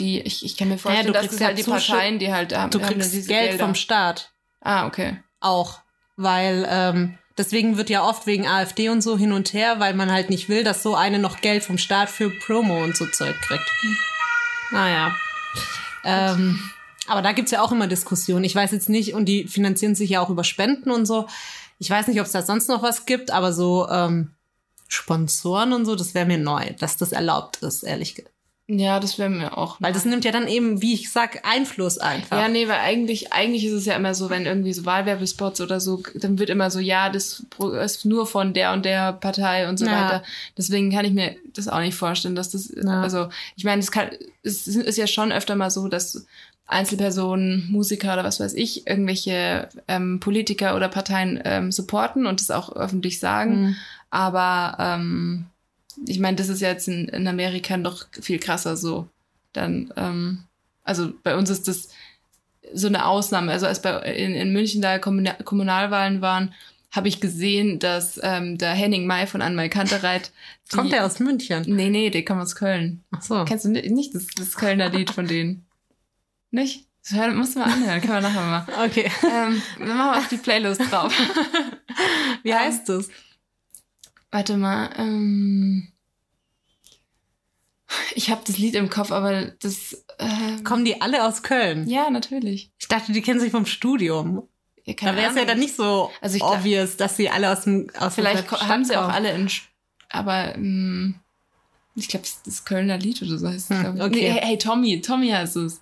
die, 0.00 0.20
ich, 0.20 0.44
ich 0.44 0.56
kann 0.56 0.68
mir 0.68 0.78
vorstellen, 0.78 1.06
du 1.06 1.12
dass 1.12 1.20
kriegst 1.22 1.34
es 1.34 1.40
ja 1.40 1.46
halt 1.48 1.58
die 1.58 1.62
Parteien, 1.62 2.18
die 2.18 2.32
halt 2.32 2.56
haben, 2.56 2.70
Du 2.70 2.80
haben 2.80 2.88
kriegst 2.94 3.12
diese 3.12 3.28
Geld 3.28 3.50
Gelder. 3.50 3.64
vom 3.64 3.74
Staat 3.76 4.32
Ah, 4.60 4.86
okay. 4.86 5.22
auch, 5.38 5.80
weil 6.16 6.66
ähm, 6.68 7.18
deswegen 7.38 7.76
wird 7.76 7.88
ja 7.90 8.02
oft 8.02 8.26
wegen 8.26 8.46
AfD 8.48 8.88
und 8.88 9.02
so 9.02 9.16
hin 9.16 9.32
und 9.32 9.52
her, 9.52 9.78
weil 9.78 9.94
man 9.94 10.10
halt 10.10 10.28
nicht 10.30 10.48
will, 10.48 10.64
dass 10.64 10.82
so 10.82 10.94
eine 10.96 11.18
noch 11.18 11.40
Geld 11.40 11.62
vom 11.62 11.78
Staat 11.78 12.10
für 12.10 12.30
Promo 12.30 12.82
und 12.82 12.96
so 12.96 13.06
Zeug 13.06 13.36
kriegt. 13.42 13.70
Naja. 14.72 15.14
Ähm, 16.04 16.58
aber 17.06 17.22
da 17.22 17.32
gibt's 17.32 17.50
ja 17.50 17.62
auch 17.62 17.72
immer 17.72 17.86
Diskussionen. 17.86 18.44
Ich 18.44 18.54
weiß 18.54 18.72
jetzt 18.72 18.88
nicht, 18.88 19.14
und 19.14 19.26
die 19.26 19.46
finanzieren 19.48 19.94
sich 19.94 20.10
ja 20.10 20.20
auch 20.20 20.30
über 20.30 20.44
Spenden 20.44 20.90
und 20.90 21.06
so. 21.06 21.26
Ich 21.78 21.90
weiß 21.90 22.06
nicht, 22.08 22.20
ob 22.20 22.26
es 22.26 22.32
da 22.32 22.42
sonst 22.42 22.68
noch 22.68 22.82
was 22.82 23.06
gibt, 23.06 23.30
aber 23.30 23.52
so 23.52 23.88
ähm, 23.88 24.32
Sponsoren 24.88 25.72
und 25.72 25.86
so, 25.86 25.94
das 25.96 26.14
wäre 26.14 26.26
mir 26.26 26.38
neu, 26.38 26.72
dass 26.78 26.96
das 26.96 27.12
erlaubt 27.12 27.58
ist, 27.62 27.82
ehrlich 27.82 28.14
gesagt. 28.14 28.34
Ja, 28.72 29.00
das 29.00 29.18
wäre 29.18 29.28
mir 29.30 29.58
auch. 29.58 29.76
Weil 29.80 29.92
das 29.92 30.04
nimmt 30.04 30.24
ja 30.24 30.30
dann 30.30 30.46
eben, 30.46 30.80
wie 30.80 30.94
ich 30.94 31.10
sag, 31.10 31.44
Einfluss 31.44 31.98
einfach. 31.98 32.38
Ja, 32.38 32.46
nee, 32.48 32.68
weil 32.68 32.78
eigentlich, 32.78 33.32
eigentlich 33.32 33.64
ist 33.64 33.72
es 33.72 33.84
ja 33.86 33.94
immer 33.96 34.14
so, 34.14 34.30
wenn 34.30 34.46
irgendwie 34.46 34.72
so 34.72 34.84
Wahlwerbespots 34.86 35.60
oder 35.60 35.80
so, 35.80 36.02
dann 36.14 36.38
wird 36.38 36.50
immer 36.50 36.70
so, 36.70 36.78
ja, 36.78 37.10
das 37.10 37.44
ist 37.82 38.04
nur 38.04 38.26
von 38.26 38.54
der 38.54 38.72
und 38.72 38.84
der 38.84 39.12
Partei 39.14 39.68
und 39.68 39.78
so 39.78 39.86
Ja. 39.86 39.92
weiter. 39.92 40.22
Deswegen 40.56 40.92
kann 40.92 41.04
ich 41.04 41.12
mir 41.12 41.34
das 41.54 41.66
auch 41.66 41.80
nicht 41.80 41.96
vorstellen, 41.96 42.36
dass 42.36 42.50
das, 42.50 42.72
Ja. 42.76 43.02
also, 43.02 43.28
ich 43.56 43.64
meine, 43.64 43.80
es 43.80 43.90
kann, 43.90 44.10
es 44.44 44.66
ist 44.68 44.96
ja 44.98 45.06
schon 45.08 45.32
öfter 45.32 45.56
mal 45.56 45.70
so, 45.70 45.88
dass 45.88 46.26
Einzelpersonen, 46.68 47.66
Musiker 47.70 48.12
oder 48.12 48.24
was 48.24 48.38
weiß 48.40 48.54
ich, 48.54 48.86
irgendwelche 48.86 49.68
ähm, 49.88 50.20
Politiker 50.20 50.76
oder 50.76 50.88
Parteien 50.88 51.40
ähm, 51.44 51.72
supporten 51.72 52.26
und 52.26 52.40
das 52.40 52.50
auch 52.50 52.74
öffentlich 52.76 53.18
sagen. 53.20 53.62
Mhm. 53.62 53.76
Aber 54.10 54.76
ähm, 54.78 55.46
ich 56.06 56.18
meine, 56.18 56.36
das 56.36 56.48
ist 56.48 56.60
ja 56.60 56.68
jetzt 56.68 56.88
in, 56.88 57.08
in 57.08 57.26
Amerika 57.26 57.76
noch 57.76 58.06
viel 58.20 58.38
krasser 58.38 58.76
so. 58.76 59.08
Dann, 59.52 59.92
ähm, 59.96 60.44
also 60.84 61.12
bei 61.22 61.36
uns 61.36 61.50
ist 61.50 61.68
das 61.68 61.88
so 62.72 62.86
eine 62.86 63.06
Ausnahme. 63.06 63.52
Also 63.52 63.66
als 63.66 63.82
bei 63.82 63.98
in, 64.14 64.34
in 64.34 64.52
München 64.52 64.80
da 64.82 64.98
Kommuna 64.98 65.32
Kommunalwahlen 65.34 66.20
waren, 66.20 66.54
habe 66.92 67.08
ich 67.08 67.20
gesehen, 67.20 67.78
dass 67.78 68.18
ähm, 68.22 68.58
der 68.58 68.72
Henning 68.72 69.06
May 69.06 69.26
von 69.26 69.42
Anmal 69.42 69.68
Kantereit. 69.68 70.32
die- 70.72 70.76
Kommt 70.76 70.92
der 70.92 71.04
aus 71.06 71.20
München? 71.20 71.64
Nee, 71.68 71.88
nee, 71.90 72.10
der 72.10 72.24
kommt 72.24 72.42
aus 72.42 72.56
Köln. 72.56 73.04
Ach 73.12 73.22
so. 73.22 73.44
Kennst 73.44 73.64
du 73.64 73.68
ni- 73.70 73.88
nicht 73.90 74.14
das, 74.14 74.26
das 74.36 74.54
Kölner 74.56 74.88
Lied 74.88 75.10
von 75.10 75.26
denen? 75.26 75.66
Nicht? 76.52 76.86
Das 77.04 77.16
hör- 77.16 77.32
musst 77.32 77.54
du 77.54 77.60
mal 77.60 77.72
anhören, 77.72 78.00
können 78.00 78.12
wir 78.14 78.20
nachher 78.22 78.42
mal. 78.42 78.66
Okay. 78.86 79.10
Ähm, 79.22 79.62
dann 79.78 79.88
machen 79.88 79.98
wir 80.12 80.18
auf 80.18 80.28
die 80.28 80.36
Playlist 80.36 80.80
drauf. 80.90 81.14
Wie 82.42 82.54
heißt 82.54 82.88
das? 82.88 83.08
Warte 84.32 84.56
mal. 84.56 84.90
Ähm, 84.96 85.88
ich 88.14 88.30
habe 88.30 88.42
das 88.46 88.58
Lied 88.58 88.74
im 88.74 88.90
Kopf, 88.90 89.10
aber 89.10 89.52
das. 89.62 90.04
Ähm, 90.18 90.64
Kommen 90.64 90.84
die 90.84 91.00
alle 91.00 91.24
aus 91.26 91.42
Köln? 91.42 91.88
ja, 91.88 92.10
natürlich. 92.10 92.70
Ich 92.78 92.88
dachte, 92.88 93.12
die 93.12 93.22
kennen 93.22 93.40
sich 93.40 93.50
vom 93.50 93.66
Studium. 93.66 94.48
Ja, 94.84 94.94
Da 94.94 95.16
wäre 95.16 95.30
es 95.30 95.36
ja 95.36 95.44
dann 95.44 95.58
nicht 95.58 95.76
so 95.76 96.10
Also 96.20 96.36
ich 96.36 96.42
obvious, 96.42 96.96
dass 96.96 97.16
sie 97.16 97.30
alle 97.30 97.52
aus 97.52 97.62
dem 97.64 97.90
aus 97.98 98.14
Vielleicht 98.14 98.46
Stadt 98.46 98.68
haben 98.68 98.84
sie 98.84 98.96
auch 98.96 99.08
alle 99.08 99.32
in. 99.32 99.50
Aber 100.08 100.54
ähm, 100.54 101.16
ich 101.94 102.08
glaube, 102.08 102.24
das 102.24 102.52
ist 102.52 102.64
Kölner 102.66 102.98
Lied 102.98 103.22
oder 103.22 103.38
so 103.38 103.48
heißt 103.48 103.70
es. 103.70 103.82
Hm, 103.82 104.00
okay. 104.00 104.08
Nee, 104.10 104.30
hey, 104.30 104.40
hey, 104.42 104.58
Tommy, 104.58 105.00
Tommy 105.00 105.28
heißt 105.30 105.56
es. 105.56 105.80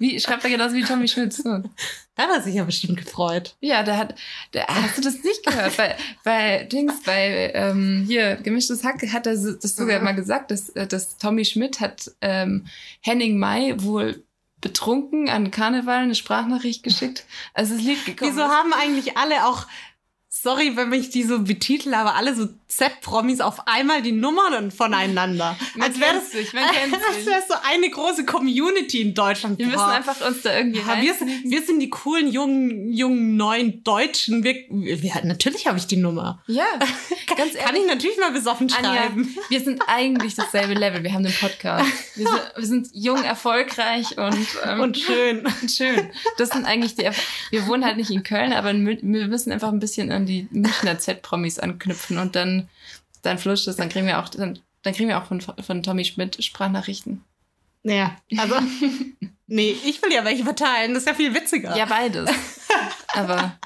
Wie, 0.00 0.18
schreibt 0.18 0.42
er 0.42 0.50
genauso 0.50 0.74
wie 0.74 0.82
Tommy 0.82 1.06
Schmitz. 1.06 1.36
So. 1.36 1.62
Da 2.16 2.24
hat 2.24 2.36
er 2.36 2.42
sich 2.42 2.54
ja 2.56 2.64
bestimmt 2.64 2.98
gefreut. 2.98 3.56
Ja, 3.60 3.82
der 3.82 3.96
hat, 3.96 4.14
der, 4.52 4.66
hast 4.66 4.98
du 4.98 5.00
das 5.00 5.22
nicht 5.22 5.46
gehört? 5.46 5.74
bei, 5.78 5.96
bei 6.22 6.64
Dings, 6.64 7.02
bei 7.06 7.50
ähm, 7.54 8.04
hier, 8.06 8.36
gemischtes 8.36 8.84
Hack 8.84 9.00
hat 9.12 9.26
er 9.26 9.36
das 9.36 9.76
sogar 9.76 10.00
Mhm. 10.00 10.04
mal 10.04 10.14
gesagt, 10.14 10.50
dass, 10.50 10.68
äh, 10.70 10.86
dass 10.86 11.16
Tommy 11.16 11.46
Schmidt 11.46 11.80
hat 11.80 12.10
ähm, 12.20 12.66
Henning 13.00 13.38
May 13.38 13.74
wohl 13.82 14.22
betrunken 14.60 15.30
an 15.30 15.50
Karneval 15.50 16.02
eine 16.02 16.14
Sprachnachricht 16.14 16.82
geschickt, 16.82 17.24
als 17.54 17.70
das 17.70 17.80
Lied 17.80 18.04
gekommen 18.04 18.32
Wieso 18.32 18.42
haben 18.42 18.74
eigentlich 18.74 19.16
alle 19.16 19.46
auch, 19.46 19.66
sorry, 20.32 20.76
wenn 20.76 20.92
ich 20.92 21.10
die 21.10 21.24
so 21.24 21.40
betitel, 21.40 21.92
aber 21.92 22.14
alle 22.14 22.34
so 22.36 22.48
Z-Promis 22.68 23.40
auf 23.40 23.66
einmal 23.66 24.00
die 24.00 24.12
Nummern 24.12 24.70
voneinander? 24.70 25.56
Man 25.74 25.88
Als 25.88 25.98
wäre 26.00 26.14
das, 26.14 26.30
sich, 26.30 26.52
man 26.52 26.64
als 27.08 27.26
wäre 27.26 27.42
so 27.48 27.54
eine 27.68 27.90
große 27.90 28.24
Community 28.24 29.02
in 29.02 29.14
Deutschland. 29.14 29.58
Wir 29.58 29.66
müssen 29.66 29.80
einfach 29.80 30.20
uns 30.24 30.42
da 30.42 30.56
irgendwie 30.56 30.78
Ja, 30.78 31.02
wir, 31.02 31.14
wir 31.44 31.62
sind 31.62 31.80
die 31.80 31.90
coolen, 31.90 32.28
jungen, 32.28 32.92
jungen, 32.92 33.36
neuen 33.36 33.82
Deutschen. 33.82 34.44
Wir, 34.44 34.54
wir, 34.70 35.12
natürlich 35.24 35.66
habe 35.66 35.78
ich 35.78 35.88
die 35.88 35.96
Nummer. 35.96 36.42
Ja, 36.46 36.64
ganz 37.36 37.54
Kann 37.54 37.74
ich 37.74 37.86
natürlich 37.86 38.18
mal 38.18 38.30
besoffen 38.30 38.72
Anja, 38.72 39.02
schreiben. 39.02 39.36
wir 39.48 39.60
sind 39.60 39.82
eigentlich 39.88 40.36
dasselbe 40.36 40.74
Level. 40.74 41.02
Wir 41.02 41.12
haben 41.12 41.24
den 41.24 41.34
Podcast. 41.34 41.90
Wir 42.14 42.26
sind, 42.28 42.52
wir 42.56 42.66
sind 42.66 42.88
jung, 42.92 43.22
erfolgreich 43.24 44.16
und, 44.16 44.46
ähm, 44.64 44.80
Und 44.80 44.96
schön. 44.98 45.44
und 45.60 45.70
schön. 45.70 46.08
Das 46.38 46.50
sind 46.50 46.66
eigentlich 46.66 46.94
die. 46.94 47.02
Erf 47.04 47.20
wir 47.50 47.66
wohnen 47.66 47.84
halt 47.84 47.96
nicht 47.96 48.10
in 48.10 48.22
Köln, 48.22 48.52
aber 48.52 48.72
wir 48.72 49.26
müssen 49.28 49.50
einfach 49.52 49.68
ein 49.72 49.80
bisschen 49.80 50.19
an 50.20 50.26
die 50.26 50.48
Münchner 50.50 50.98
Z-Promis 50.98 51.58
anknüpfen 51.58 52.18
und 52.18 52.36
dann, 52.36 52.68
dann 53.22 53.38
fluscht 53.38 53.66
es. 53.68 53.76
Dann 53.76 53.88
kriegen 53.88 54.06
wir 54.06 54.18
auch, 54.20 54.28
dann, 54.28 54.58
dann 54.82 54.94
kriegen 54.94 55.08
wir 55.08 55.18
auch 55.18 55.26
von, 55.26 55.40
von 55.40 55.82
Tommy 55.82 56.04
Schmidt 56.04 56.42
Sprachnachrichten. 56.44 57.24
Ja, 57.82 58.16
also, 58.36 58.56
nee, 59.46 59.74
ich 59.84 60.02
will 60.02 60.12
ja 60.12 60.22
welche 60.24 60.44
verteilen. 60.44 60.92
Das 60.92 61.04
ist 61.04 61.08
ja 61.08 61.14
viel 61.14 61.34
witziger. 61.34 61.74
Ja, 61.76 61.86
beides. 61.86 62.30
Aber 63.14 63.56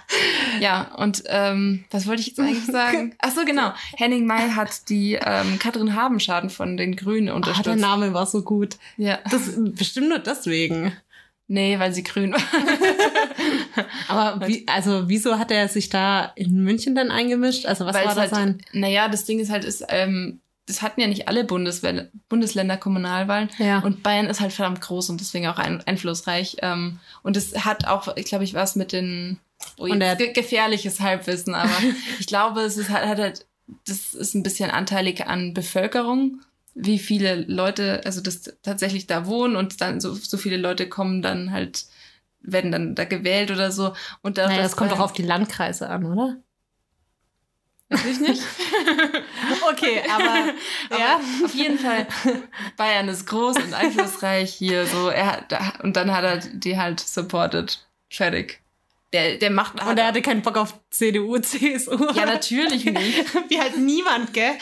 ja, 0.60 0.94
und 0.96 1.24
ähm, 1.26 1.84
was 1.90 2.06
wollte 2.06 2.20
ich 2.22 2.28
jetzt 2.28 2.40
eigentlich 2.40 2.64
sagen? 2.64 3.14
Ach 3.18 3.32
so, 3.34 3.44
genau. 3.44 3.72
Henning 3.96 4.24
May 4.24 4.50
hat 4.50 4.88
die 4.88 5.14
ähm, 5.20 5.58
Katrin 5.58 5.94
Habenschaden 5.94 6.48
von 6.48 6.76
den 6.76 6.94
Grünen 6.96 7.28
Ah, 7.28 7.32
der 7.32 7.34
unterstützt. 7.36 7.80
Name 7.80 8.14
war 8.14 8.26
so 8.26 8.42
gut. 8.42 8.76
ja. 8.96 9.18
Das 9.30 9.52
bestimmt 9.56 10.08
nur 10.08 10.20
deswegen. 10.20 10.92
Nee, 11.46 11.78
weil 11.78 11.92
sie 11.92 12.02
grün 12.02 12.32
war. 12.32 12.40
Aber 14.08 14.46
wie, 14.46 14.66
also 14.66 15.08
wieso 15.08 15.38
hat 15.38 15.50
er 15.50 15.68
sich 15.68 15.88
da 15.88 16.32
in 16.36 16.62
München 16.62 16.94
dann 16.94 17.10
eingemischt? 17.10 17.66
Also 17.66 17.84
was 17.84 17.94
weil 17.94 18.04
war 18.06 18.10
es 18.10 18.14
da 18.16 18.20
halt, 18.22 18.30
sein? 18.30 18.62
Naja, 18.72 19.08
das 19.08 19.24
Ding 19.24 19.40
ist 19.40 19.50
halt, 19.50 19.64
ist, 19.64 19.84
ähm, 19.88 20.40
das 20.66 20.80
hatten 20.80 21.00
ja 21.00 21.06
nicht 21.06 21.28
alle 21.28 21.42
Bundeswäl- 21.42 22.08
Bundesländer 22.28 22.76
Kommunalwahlen. 22.78 23.50
Ja. 23.58 23.80
Und 23.80 24.02
Bayern 24.02 24.26
ist 24.26 24.40
halt 24.40 24.52
verdammt 24.52 24.80
groß 24.80 25.10
und 25.10 25.20
deswegen 25.20 25.46
auch 25.48 25.58
ein, 25.58 25.82
einflussreich. 25.86 26.56
Ähm, 26.62 26.98
und 27.22 27.36
es 27.36 27.64
hat 27.64 27.86
auch, 27.86 28.16
ich 28.16 28.24
glaube, 28.26 28.44
ich 28.44 28.54
was 28.54 28.74
mit 28.76 28.92
den 28.92 29.38
oh, 29.76 29.84
Und 29.84 30.00
der- 30.00 30.16
ge 30.16 30.32
gefährliches 30.32 31.00
Halbwissen, 31.00 31.54
aber 31.54 31.72
ich 32.18 32.26
glaube, 32.26 32.62
es 32.62 32.78
ist 32.78 32.88
halt, 32.88 33.06
hat 33.06 33.18
halt, 33.18 33.46
das 33.86 34.14
ist 34.14 34.34
ein 34.34 34.42
bisschen 34.42 34.70
anteilig 34.70 35.26
an 35.26 35.52
Bevölkerung, 35.52 36.40
wie 36.74 36.98
viele 36.98 37.36
Leute, 37.42 38.02
also 38.04 38.20
das 38.20 38.42
tatsächlich 38.62 39.06
da 39.06 39.26
wohnen 39.26 39.56
und 39.56 39.80
dann 39.80 40.00
so, 40.00 40.14
so 40.14 40.36
viele 40.36 40.56
Leute 40.56 40.88
kommen 40.88 41.22
dann 41.22 41.52
halt, 41.52 41.86
werden 42.40 42.72
dann 42.72 42.94
da 42.94 43.04
gewählt 43.04 43.50
oder 43.50 43.70
so. 43.70 43.94
Und 44.22 44.38
da, 44.38 44.48
naja, 44.48 44.62
das 44.62 44.76
kommt 44.76 44.90
doch 44.90 45.00
auf 45.00 45.12
die 45.12 45.22
Landkreise 45.22 45.88
an, 45.88 46.04
oder? 46.04 46.36
Natürlich 47.88 48.20
nicht. 48.20 48.42
Okay, 49.70 50.02
aber, 50.10 50.54
ja. 50.98 51.20
Auf 51.44 51.54
jeden 51.54 51.78
Fall, 51.78 52.06
Bayern 52.76 53.08
ist 53.08 53.26
groß 53.26 53.56
und 53.56 53.74
einflussreich 53.74 54.52
hier, 54.52 54.86
so, 54.86 55.08
er 55.08 55.26
hat, 55.26 55.82
und 55.82 55.96
dann 55.96 56.12
hat 56.12 56.24
er 56.24 56.38
die 56.38 56.78
halt 56.78 57.00
supported. 57.00 57.86
Fertig. 58.10 58.63
Der, 59.14 59.38
der 59.38 59.50
macht, 59.50 59.82
Und 59.86 59.98
er 59.98 60.08
hatte 60.08 60.20
keinen 60.20 60.42
Bock 60.42 60.58
auf 60.58 60.74
CDU, 60.90 61.38
CSU. 61.38 62.08
ja, 62.14 62.26
natürlich 62.26 62.84
nicht. 62.84 63.24
Wie 63.48 63.58
halt 63.58 63.78
niemand, 63.78 64.34
gell? 64.34 64.52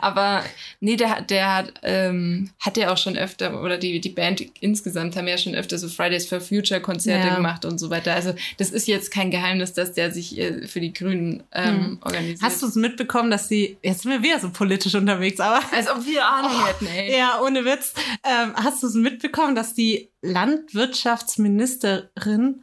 Aber 0.00 0.42
nee, 0.80 0.96
der, 0.96 1.10
hat- 1.16 1.30
der 1.30 1.54
hat, 1.56 1.72
ähm, 1.82 2.50
hat 2.60 2.76
ja 2.76 2.92
auch 2.92 2.98
schon 2.98 3.16
öfter, 3.16 3.62
oder 3.62 3.78
die, 3.78 4.00
die 4.00 4.08
Band 4.10 4.42
insgesamt 4.60 5.16
haben 5.16 5.28
ja 5.28 5.38
schon 5.38 5.54
öfter 5.54 5.78
so 5.78 5.88
Fridays 5.88 6.26
for 6.26 6.40
Future 6.40 6.80
Konzerte 6.80 7.28
Ja. 7.28 7.36
gemacht 7.36 7.64
und 7.64 7.78
so 7.78 7.88
weiter. 7.90 8.12
Also 8.14 8.34
das 8.58 8.70
ist 8.70 8.88
jetzt 8.88 9.12
kein 9.12 9.30
Geheimnis, 9.30 9.72
dass 9.72 9.92
der 9.92 10.10
sich 10.12 10.36
äh, 10.36 10.66
für 10.66 10.80
die 10.80 10.92
Grünen 10.92 11.44
ähm, 11.52 11.98
organisiert. 12.02 12.40
Hm. 12.40 12.46
Hast 12.46 12.60
du 12.60 12.66
es 12.66 12.74
mitbekommen, 12.74 13.30
dass 13.30 13.48
sie, 13.48 13.78
jetzt 13.82 14.02
sind 14.02 14.10
wir 14.10 14.22
wieder 14.22 14.40
so 14.40 14.50
politisch 14.50 14.94
unterwegs, 14.96 15.38
aber 15.40 15.60
Als 15.72 15.88
ob 15.88 16.04
wir 16.04 16.26
Ahnung 16.26 16.66
hätten, 16.66 16.86
ey. 16.88 17.16
ja, 17.16 17.40
ohne 17.40 17.64
Witz. 17.64 17.94
Ähm, 18.24 18.52
hast 18.56 18.82
du 18.82 18.88
es 18.88 18.94
mitbekommen, 18.94 19.54
dass 19.54 19.74
die 19.74 20.10
Landwirtschaftsministerin, 20.22 22.62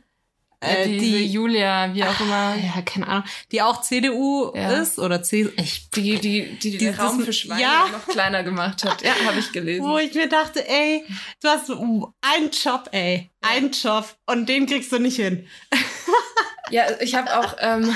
äh, 0.62 0.88
diese 0.88 1.17
die, 1.17 1.26
Julia, 1.28 1.93
wie 1.93 2.04
auch 2.04 2.19
immer, 2.19 2.56
ja, 2.56 2.82
keine 2.82 3.08
Ahnung, 3.08 3.24
die 3.52 3.62
auch 3.62 3.82
CDU 3.82 4.52
Ja. 4.56 4.72
ist 4.82 5.00
oder 5.00 5.24
CSU, 5.24 5.50
ich, 5.58 5.89
die, 5.91 6.19
die, 6.19 6.60
die, 6.60 6.78
den 6.78 6.93
Raum 6.95 7.24
für 7.24 7.32
Schweine 7.32 7.62
ja. 7.62 7.88
noch 7.91 8.08
kleiner 8.08 8.43
gemacht 8.43 8.84
hat. 8.84 9.02
Ja, 9.02 9.13
habe 9.26 9.39
ich 9.39 9.52
gelesen. 9.52 9.86
wo 9.86 9.98
ich 9.98 10.13
mir 10.13 10.28
dachte, 10.28 10.67
ey, 10.67 11.06
du 11.41 11.48
hast 11.48 11.67
so 11.67 12.13
einen 12.22 12.52
Job, 12.52 12.89
ey, 12.91 13.30
einen 13.41 13.72
Job 13.72 14.13
und 14.26 14.50
den 14.50 14.65
kriegst 14.65 14.91
du 14.91 15.00
nicht 15.00 15.15
hin. 15.15 15.48
Ja, 16.72 16.84
ich 17.00 17.15
habe 17.15 17.36
auch, 17.39 17.56
ähm, 17.60 17.93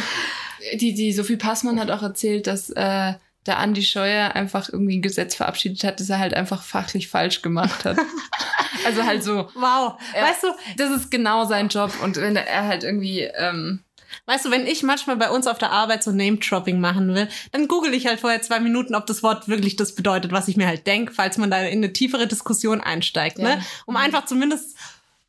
die, 0.75 0.93
die 0.93 1.13
Sophie 1.13 1.37
Passmann 1.37 1.79
hat 1.79 1.91
auch 1.91 2.01
erzählt, 2.01 2.47
dass 2.47 2.69
äh, 2.71 3.13
der 3.45 3.57
Andi 3.59 3.83
Scheuer 3.83 4.35
einfach 4.35 4.69
irgendwie 4.69 4.97
ein 4.97 5.01
Gesetz 5.01 5.35
verabschiedet 5.35 5.83
hat, 5.83 5.99
das 5.99 6.09
er 6.09 6.19
halt 6.19 6.33
einfach 6.33 6.63
fachlich 6.63 7.09
falsch 7.09 7.41
gemacht 7.41 7.85
hat. 7.85 7.97
also 8.85 9.03
halt 9.05 9.23
so, 9.23 9.49
Wow. 9.55 9.99
Ja. 10.15 10.23
Weißt 10.29 10.43
du, 10.43 10.47
das 10.77 10.91
ist 10.91 11.11
genau 11.11 11.45
sein 11.45 11.67
Job 11.69 11.91
und 12.01 12.15
wenn 12.17 12.35
er 12.35 12.65
halt 12.65 12.83
irgendwie, 12.83 13.21
ähm, 13.21 13.83
weißt 14.27 14.45
du, 14.45 14.51
wenn 14.51 14.65
ich 14.67 14.83
manchmal 14.83 15.17
bei 15.17 15.29
uns 15.29 15.47
auf 15.47 15.57
der 15.57 15.71
Arbeit 15.71 16.03
so 16.03 16.11
Name-Dropping 16.11 16.79
machen 16.79 17.13
will, 17.15 17.27
dann 17.51 17.67
google 17.67 17.93
ich 17.93 18.07
halt 18.07 18.19
vorher 18.19 18.41
zwei 18.41 18.59
Minuten, 18.59 18.95
ob 18.95 19.05
das 19.07 19.23
Wort 19.23 19.47
wirklich 19.47 19.75
das 19.75 19.95
bedeutet, 19.95 20.31
was 20.31 20.47
ich 20.47 20.55
mir 20.55 20.67
halt 20.67 20.87
denke, 20.87 21.13
falls 21.13 21.37
man 21.37 21.51
da 21.51 21.59
in 21.61 21.79
eine 21.79 21.91
tiefere 21.93 22.27
Diskussion 22.27 22.79
einsteigt, 22.81 23.39
Ja. 23.39 23.55
ne? 23.55 23.61
Um 23.85 23.97
einfach 23.97 24.25
zumindest 24.25 24.77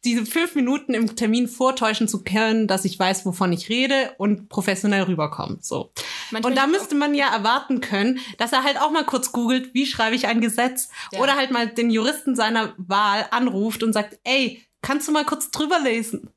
diese 0.05 0.27
fünf 0.27 0.55
Minuten 0.55 0.95
im 0.95 1.17
Termin 1.17 1.49
vortäuschen 1.49 2.09
zu 2.09 2.23
können, 2.23 2.67
dass 2.67 2.85
ich 2.85 2.99
weiß, 2.99 3.25
wovon 3.27 3.53
ich 3.53 3.69
rede 3.69 4.14
und 4.19 4.49
professionell 4.49 5.03
rüberkommt. 5.05 5.64
So. 5.64 5.93
manchmal 6.31 6.53
Und 6.53 6.59
da 6.59 6.67
müsste 6.67 6.95
man 6.95 7.14
ja 7.14 7.35
erwarten 7.35 7.81
können, 7.81 8.21
dass 8.38 8.53
er 8.53 8.64
halt 8.64 8.81
auch 8.81 8.90
mal 8.90 9.05
kurz 9.05 9.33
googelt, 9.33 9.75
wie 9.75 9.87
schreibe 9.87 10.17
ich 10.17 10.27
ein 10.27 10.40
Gesetz? 10.40 10.90
Ja. 11.12 11.21
Oder 11.21 11.37
halt 11.37 11.51
mal 11.51 11.69
den 11.69 11.90
Juristen 11.90 12.37
seiner 12.37 12.75
Wahl 12.77 13.27
anruft 13.31 13.83
und 13.83 13.93
sagt, 13.93 14.19
ey, 14.25 14.62
kannst 14.83 15.09
du 15.09 15.12
mal 15.12 15.25
kurz 15.25 15.51
drüber 15.51 15.79
lesen? 15.81 16.31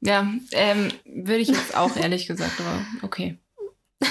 ja, 0.00 0.26
ähm, 0.52 0.88
würde 1.04 1.40
ich 1.40 1.48
jetzt 1.48 1.76
auch 1.76 1.96
ehrlich 1.96 2.26
gesagt, 2.26 2.60
aber 2.60 2.86
okay. 3.02 3.38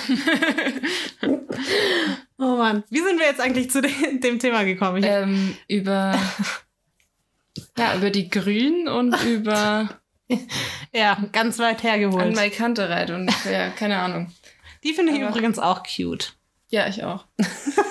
Oh 2.39 2.56
Mann. 2.56 2.84
Wie 2.89 3.00
sind 3.00 3.19
wir 3.19 3.26
jetzt 3.26 3.41
eigentlich 3.41 3.71
zu 3.71 3.82
de 3.82 3.91
dem 4.19 4.38
Thema 4.38 4.63
gekommen? 4.63 5.02
Ähm, 5.04 5.56
über, 5.67 6.19
ja, 7.77 7.95
über 7.95 8.09
die 8.09 8.29
Grünen 8.29 8.87
und 8.87 9.13
über 9.25 9.89
ja, 10.93 11.17
ganz 11.31 11.57
weit 11.59 11.77
an 11.77 11.81
hergeholt. 11.81 12.35
Mai 12.35 12.49
Kantereit 12.49 13.09
und 13.11 13.31
ja, 13.49 13.69
keine 13.69 13.99
Ahnung. 13.99 14.31
Die 14.83 14.93
finde 14.93 15.13
ich 15.13 15.21
Aber- 15.21 15.29
übrigens 15.29 15.59
auch 15.59 15.83
cute. 15.83 16.33
Ja, 16.69 16.87
ich 16.87 17.03
auch. 17.05 17.25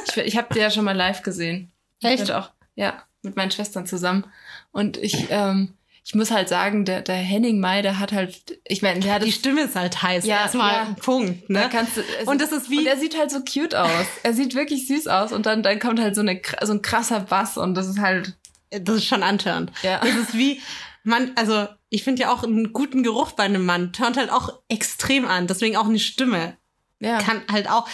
Ich, 0.07 0.17
ich 0.19 0.37
habe 0.37 0.53
die 0.53 0.61
ja 0.61 0.71
schon 0.71 0.85
mal 0.85 0.95
live 0.97 1.23
gesehen. 1.23 1.73
Echt? 2.03 2.21
Mit 2.21 2.31
auch, 2.33 2.51
ja, 2.75 3.03
mit 3.23 3.35
meinen 3.37 3.51
Schwestern 3.51 3.87
zusammen. 3.87 4.27
Und 4.71 4.99
ich, 4.99 5.29
ähm, 5.31 5.73
ich 6.05 6.15
muss 6.15 6.31
halt 6.31 6.51
sagen, 6.51 6.85
der, 6.85 7.01
der 7.01 7.17
Henning 7.17 7.59
May, 7.59 7.81
der 7.81 7.99
hat 7.99 8.13
halt, 8.13 8.61
ich 8.67 8.83
meine, 8.83 9.01
der 9.01 9.15
hat 9.15 9.25
Die 9.25 9.33
Stimme 9.33 9.63
ist 9.63 9.77
halt 9.77 10.03
heiß. 10.03 10.27
Ja, 10.27 10.41
Erstmal 10.43 10.73
ja. 10.75 10.97
Punkt. 11.01 11.45
Da 11.49 11.61
Ne? 11.63 11.69
kannst 11.73 11.97
du, 11.97 12.03
es- 12.21 12.29
Und 12.29 12.43
das 12.43 12.53
ist 12.53 12.69
wie- 12.69 12.81
Und 12.81 12.87
er 12.87 12.99
sieht 12.99 13.19
halt 13.19 13.31
so 13.31 13.39
cute 13.43 13.75
aus. 13.75 14.07
Er 14.23 14.35
sieht 14.35 14.55
wirklich 14.55 14.87
süß 14.87 15.07
aus 15.09 15.33
und 15.33 15.47
dann, 15.47 15.63
dann 15.63 15.79
kommt 15.81 15.99
halt 15.99 16.15
so, 16.15 16.21
eine, 16.21 16.41
so 16.63 16.73
ein 16.75 16.83
krasser 16.83 17.21
Bass 17.21 17.57
und 17.57 17.75
das 17.75 17.87
ist 17.89 17.99
halt, 17.99 18.35
Das 18.71 18.97
ist 18.97 19.07
schon 19.07 19.23
antörend. 19.23 19.73
ja. 19.83 20.01
Das 20.01 20.15
ist 20.15 20.35
wie, 20.35 20.61
man, 21.05 21.33
also 21.37 21.69
ich 21.89 22.03
finde 22.03 22.23
ja 22.23 22.33
auch 22.33 22.43
einen 22.43 22.73
guten 22.73 23.03
Geruch 23.03 23.33
bei 23.33 23.45
einem 23.45 23.65
Mann 23.65 23.93
turnt 23.93 24.17
halt 24.17 24.31
auch 24.31 24.61
extrem 24.69 25.27
an. 25.27 25.47
Deswegen 25.47 25.77
auch 25.77 25.87
eine 25.87 25.99
Stimme 25.99 26.57
ja. 27.01 27.19
kann 27.19 27.43
halt 27.51 27.71
auch, 27.71 27.89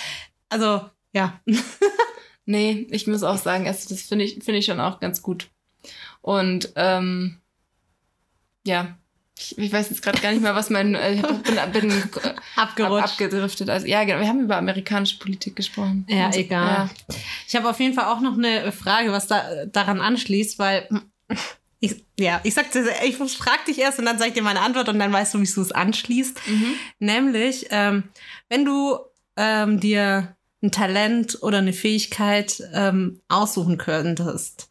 also 0.49 0.89
ja. 1.13 1.41
Nee, 2.45 2.89
ich 2.91 3.07
muss 3.07 3.23
auch 3.23 3.39
sagen, 3.39 3.67
also 3.67 3.89
das 3.89 4.03
finde 4.03 4.25
ich, 4.25 4.43
finde 4.43 4.59
ich 4.59 4.67
schon 4.67 4.81
auch 4.81 5.01
ganz 5.01 5.23
gut. 5.23 5.49
Und 6.21 6.73
ähm, 6.77 7.41
ja, 8.65 8.99
ich, 9.43 9.59
ich 9.59 9.73
weiß 9.73 9.91
jetzt 9.91 10.03
gerade 10.03 10.21
gar 10.21 10.31
nicht 10.33 10.43
mehr, 10.43 10.55
was 10.55 10.71
mein, 10.71 10.95
äh, 10.95 11.15
ich 11.15 11.23
bin, 11.23 11.43
bin 11.73 11.91
äh, 11.91 11.95
ab, 12.25 12.35
Abgerutscht. 12.57 13.05
abgedriftet. 13.05 13.69
Also 13.71 13.87
ja, 13.87 14.05
genau, 14.05 14.21
wir 14.21 14.29
haben 14.29 14.41
über 14.41 14.57
amerikanische 14.57 15.19
Politik 15.19 15.57
gesprochen. 15.57 16.07
Ja, 16.09 16.27
Also, 16.27 16.41
egal. 16.41 16.91
Ich 17.49 17.57
habe 17.57 17.69
auf 17.69 17.81
jeden 17.81 17.95
Fall 17.95 18.07
auch 18.07 18.21
noch 18.21 18.37
eine 18.39 18.73
Frage, 18.73 19.13
was 19.13 19.27
da 19.27 19.67
daran 19.67 20.01
anschließt, 20.01 20.59
weil 20.59 20.89
ich, 21.81 22.05
ja, 22.19 22.41
ich 22.45 22.55
sagte, 22.55 22.85
ich 23.05 23.17
frag 23.17 23.65
dich 23.65 23.79
erst 23.79 23.99
und 23.99 24.05
dann 24.05 24.19
sag 24.19 24.29
ich 24.29 24.35
dir 24.35 24.43
meine 24.43 24.61
Antwort 24.61 24.89
und 24.89 24.99
dann 24.99 25.13
weißt 25.13 25.35
du, 25.35 25.41
wie 25.41 25.53
du 25.53 25.61
es 25.61 25.73
anschließt. 25.73 26.41
Ja. 26.47 26.53
Mhm. 26.53 26.75
Nämlich, 27.01 27.67
ähm, 27.71 28.05
wenn 28.49 28.65
du 28.65 28.99
ähm, 29.37 29.81
dir 29.81 30.37
ein 30.63 30.71
Talent 30.71 31.39
oder 31.43 31.59
eine 31.59 31.73
Fähigkeit 31.73 32.63
ähm, 32.73 33.21
aussuchen 33.29 33.79
könntest, 33.79 34.69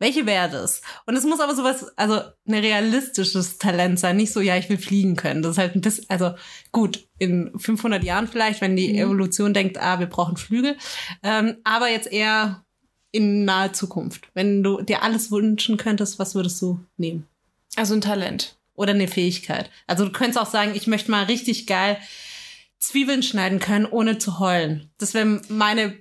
welche 0.00 0.26
wäre 0.26 0.50
das? 0.50 0.82
Und 1.06 1.14
es 1.14 1.24
muss 1.24 1.38
aber 1.38 1.54
sowas, 1.54 1.86
also 1.96 2.14
ein 2.48 2.54
realistisches 2.54 3.58
Talent 3.58 4.00
sein, 4.00 4.16
nicht 4.16 4.32
so, 4.32 4.40
ja, 4.40 4.56
ich 4.56 4.68
will 4.68 4.78
fliegen 4.78 5.14
können. 5.14 5.42
Das 5.42 5.52
ist 5.52 5.58
halt 5.58 5.76
ein 5.76 5.80
bisschen, 5.82 6.06
also 6.08 6.32
gut, 6.72 7.06
in 7.18 7.52
500 7.56 8.02
Jahren 8.02 8.26
vielleicht, 8.26 8.60
wenn 8.60 8.74
die 8.74 8.88
Mhm. 8.94 8.98
Evolution 8.98 9.54
denkt, 9.54 9.78
ah, 9.78 10.00
wir 10.00 10.06
brauchen 10.06 10.36
Flügel, 10.36 10.76
ähm, 11.22 11.58
aber 11.62 11.88
jetzt 11.88 12.10
eher 12.10 12.64
in 13.12 13.44
naher 13.44 13.72
Zukunft. 13.72 14.28
Wenn 14.34 14.62
du 14.62 14.82
dir 14.82 15.02
alles 15.02 15.30
wünschen 15.30 15.76
könntest, 15.76 16.18
was 16.18 16.34
würdest 16.34 16.60
du 16.62 16.80
nehmen? 16.96 17.26
Also 17.76 17.94
ein 17.94 18.00
Talent. 18.00 18.56
oder 18.74 18.94
eine 18.94 19.08
Fähigkeit. 19.08 19.70
Also 19.86 20.06
du 20.06 20.10
könntest 20.12 20.38
auch 20.38 20.50
sagen, 20.50 20.72
ich 20.74 20.86
möchte 20.86 21.10
mal 21.10 21.24
richtig 21.24 21.66
geil 21.66 21.98
Zwiebeln 22.78 23.22
schneiden 23.22 23.58
können, 23.58 23.84
ohne 23.84 24.16
zu 24.16 24.38
heulen. 24.38 24.90
Das 24.96 25.12
wäre 25.12 25.42
meine 25.48 25.98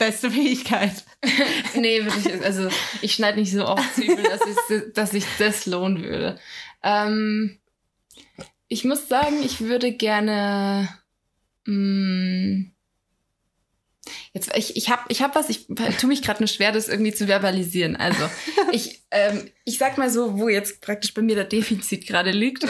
beste 0.00 0.30
Fähigkeit. 0.30 1.04
nee, 1.74 2.04
wirklich, 2.04 2.42
also 2.44 2.68
ich 3.02 3.12
schneide 3.14 3.38
nicht 3.38 3.52
so 3.52 3.66
oft 3.66 3.94
Zwiebeln, 3.94 4.24
dass, 4.24 5.12
ich, 5.12 5.20
dass 5.20 5.38
das 5.38 5.66
lohnen 5.66 6.02
würde. 6.02 6.40
Ähm, 6.82 7.60
ich 8.66 8.84
muss 8.84 9.08
sagen, 9.08 9.42
ich 9.44 9.60
würde 9.60 9.92
gerne. 9.92 10.88
Mh, 11.66 12.70
jetzt, 14.32 14.56
ich, 14.56 14.76
ich 14.76 14.90
habe 14.90 15.02
ich 15.08 15.22
hab 15.22 15.34
was, 15.34 15.48
ich 15.48 15.66
tue 15.66 16.08
mich 16.08 16.22
gerade 16.22 16.40
nur 16.40 16.48
schwer, 16.48 16.72
das 16.72 16.88
irgendwie 16.88 17.12
zu 17.12 17.26
verbalisieren. 17.26 17.96
Also, 17.96 18.28
ich, 18.72 19.02
ähm, 19.10 19.50
ich 19.64 19.78
sag 19.78 19.98
mal 19.98 20.10
so, 20.10 20.38
wo 20.38 20.48
jetzt 20.48 20.80
praktisch 20.80 21.14
bei 21.14 21.22
mir 21.22 21.34
der 21.34 21.44
Defizit 21.44 22.06
gerade 22.06 22.30
liegt. 22.30 22.64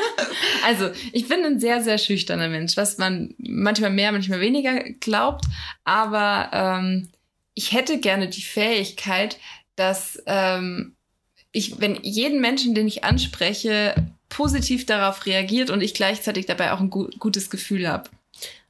also, 0.64 0.90
ich 1.12 1.28
bin 1.28 1.44
ein 1.44 1.60
sehr, 1.60 1.82
sehr 1.82 1.98
schüchterner 1.98 2.48
Mensch, 2.48 2.76
was 2.76 2.98
man 2.98 3.34
manchmal 3.38 3.90
mehr, 3.90 4.12
manchmal 4.12 4.40
weniger 4.40 4.82
glaubt. 5.00 5.44
Aber 5.84 6.50
ähm, 6.52 7.10
ich 7.54 7.72
hätte 7.72 7.98
gerne 7.98 8.28
die 8.28 8.42
Fähigkeit, 8.42 9.38
dass 9.76 10.22
ähm, 10.26 10.96
ich, 11.52 11.80
wenn 11.80 11.98
jeden 12.02 12.40
Menschen, 12.40 12.74
den 12.74 12.86
ich 12.86 13.04
anspreche, 13.04 13.94
positiv 14.28 14.84
darauf 14.86 15.24
reagiert 15.26 15.70
und 15.70 15.82
ich 15.82 15.94
gleichzeitig 15.94 16.46
dabei 16.46 16.72
auch 16.72 16.80
ein 16.80 16.90
gu 16.90 17.08
gutes 17.18 17.48
Gefühl 17.48 17.88
habe. 17.88 18.10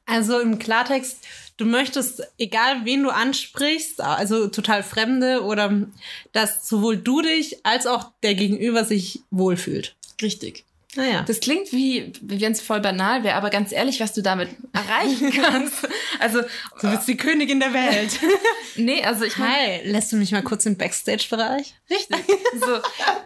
Also 0.04 0.38
im 0.38 0.58
Klartext, 0.58 1.18
du 1.56 1.64
möchtest, 1.64 2.22
egal 2.38 2.84
wen 2.84 3.02
du 3.02 3.10
ansprichst, 3.10 4.00
also 4.00 4.48
total 4.48 4.82
Fremde 4.82 5.42
oder 5.42 5.86
dass 6.32 6.68
sowohl 6.68 6.96
du 6.96 7.22
dich 7.22 7.64
als 7.64 7.86
auch 7.86 8.12
der 8.22 8.34
Gegenüber 8.34 8.84
sich 8.84 9.20
wohlfühlt. 9.30 9.96
Richtig. 10.20 10.64
Naja. 10.94 11.24
Das 11.26 11.40
klingt 11.40 11.72
wie, 11.72 12.10
wie 12.22 12.40
wenn 12.40 12.52
es 12.52 12.62
voll 12.62 12.80
banal 12.80 13.22
wäre, 13.22 13.34
aber 13.34 13.50
ganz 13.50 13.70
ehrlich, 13.70 14.00
was 14.00 14.14
du 14.14 14.22
damit 14.22 14.48
erreichen 14.72 15.30
kannst. 15.42 15.86
Also, 16.20 16.40
Du 16.80 16.90
bist 16.90 17.06
die 17.06 17.18
Königin 17.18 17.60
der 17.60 17.74
Welt. 17.74 18.18
nee, 18.76 19.02
also 19.04 19.24
ich 19.26 19.36
meine, 19.36 19.52
Hi, 19.52 19.80
lässt 19.90 20.12
du 20.12 20.16
mich 20.16 20.32
mal 20.32 20.42
kurz 20.42 20.64
im 20.64 20.78
Backstage-Bereich? 20.78 21.74
richtig. 21.90 22.16
So, 22.58 22.78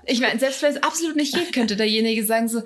ich 0.05 0.21
meine, 0.21 0.41
selbst 0.41 0.63
wenn 0.63 0.75
es 0.75 0.83
absolut 0.83 1.15
nicht 1.15 1.33
geht, 1.33 1.53
könnte 1.53 1.77
derjenige 1.77 2.25
sagen 2.25 2.49
so, 2.49 2.61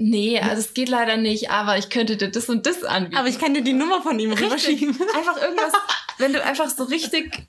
nee, 0.00 0.40
also 0.40 0.60
es 0.60 0.74
geht 0.74 0.88
leider 0.88 1.16
nicht, 1.16 1.50
aber 1.50 1.78
ich 1.78 1.90
könnte 1.90 2.16
dir 2.16 2.30
das 2.30 2.48
und 2.48 2.66
das 2.66 2.82
anbieten. 2.84 3.16
Aber 3.16 3.28
ich 3.28 3.38
kann 3.38 3.54
dir 3.54 3.62
die 3.62 3.72
Nummer 3.72 4.02
von 4.02 4.18
ihm 4.18 4.32
rüberschieben. 4.32 4.88
Einfach 5.16 5.40
irgendwas, 5.40 5.72
wenn 6.18 6.32
du 6.32 6.42
einfach 6.42 6.68
so 6.70 6.84
richtig, 6.84 7.48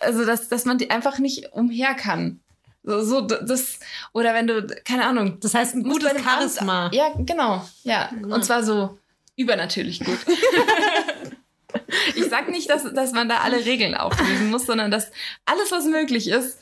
also 0.00 0.24
dass, 0.24 0.48
dass 0.48 0.64
man 0.64 0.78
die 0.78 0.90
einfach 0.90 1.18
nicht 1.18 1.52
umher 1.52 1.94
kann. 1.94 2.40
So, 2.82 3.02
so 3.04 3.20
das, 3.20 3.80
oder 4.12 4.32
wenn 4.34 4.46
du, 4.46 4.66
keine 4.84 5.06
Ahnung, 5.06 5.38
Das 5.40 5.52
heißt, 5.54 5.74
ein 5.74 5.82
gutes 5.82 6.10
Charisma. 6.22 6.86
Amt- 6.86 6.94
Ja, 6.94 7.12
genau. 7.18 7.68
Ja. 7.82 8.10
Und 8.22 8.44
zwar 8.44 8.62
so 8.62 8.98
übernatürlich 9.36 10.00
gut. 10.00 10.18
ich 12.14 12.24
sag 12.28 12.48
nicht, 12.48 12.70
dass, 12.70 12.84
dass 12.94 13.12
man 13.12 13.28
da 13.28 13.38
alle 13.38 13.64
Regeln 13.64 13.94
auflösen 13.94 14.50
muss, 14.50 14.66
sondern 14.66 14.90
dass 14.90 15.10
alles, 15.44 15.70
was 15.70 15.84
möglich 15.84 16.28
ist, 16.28 16.58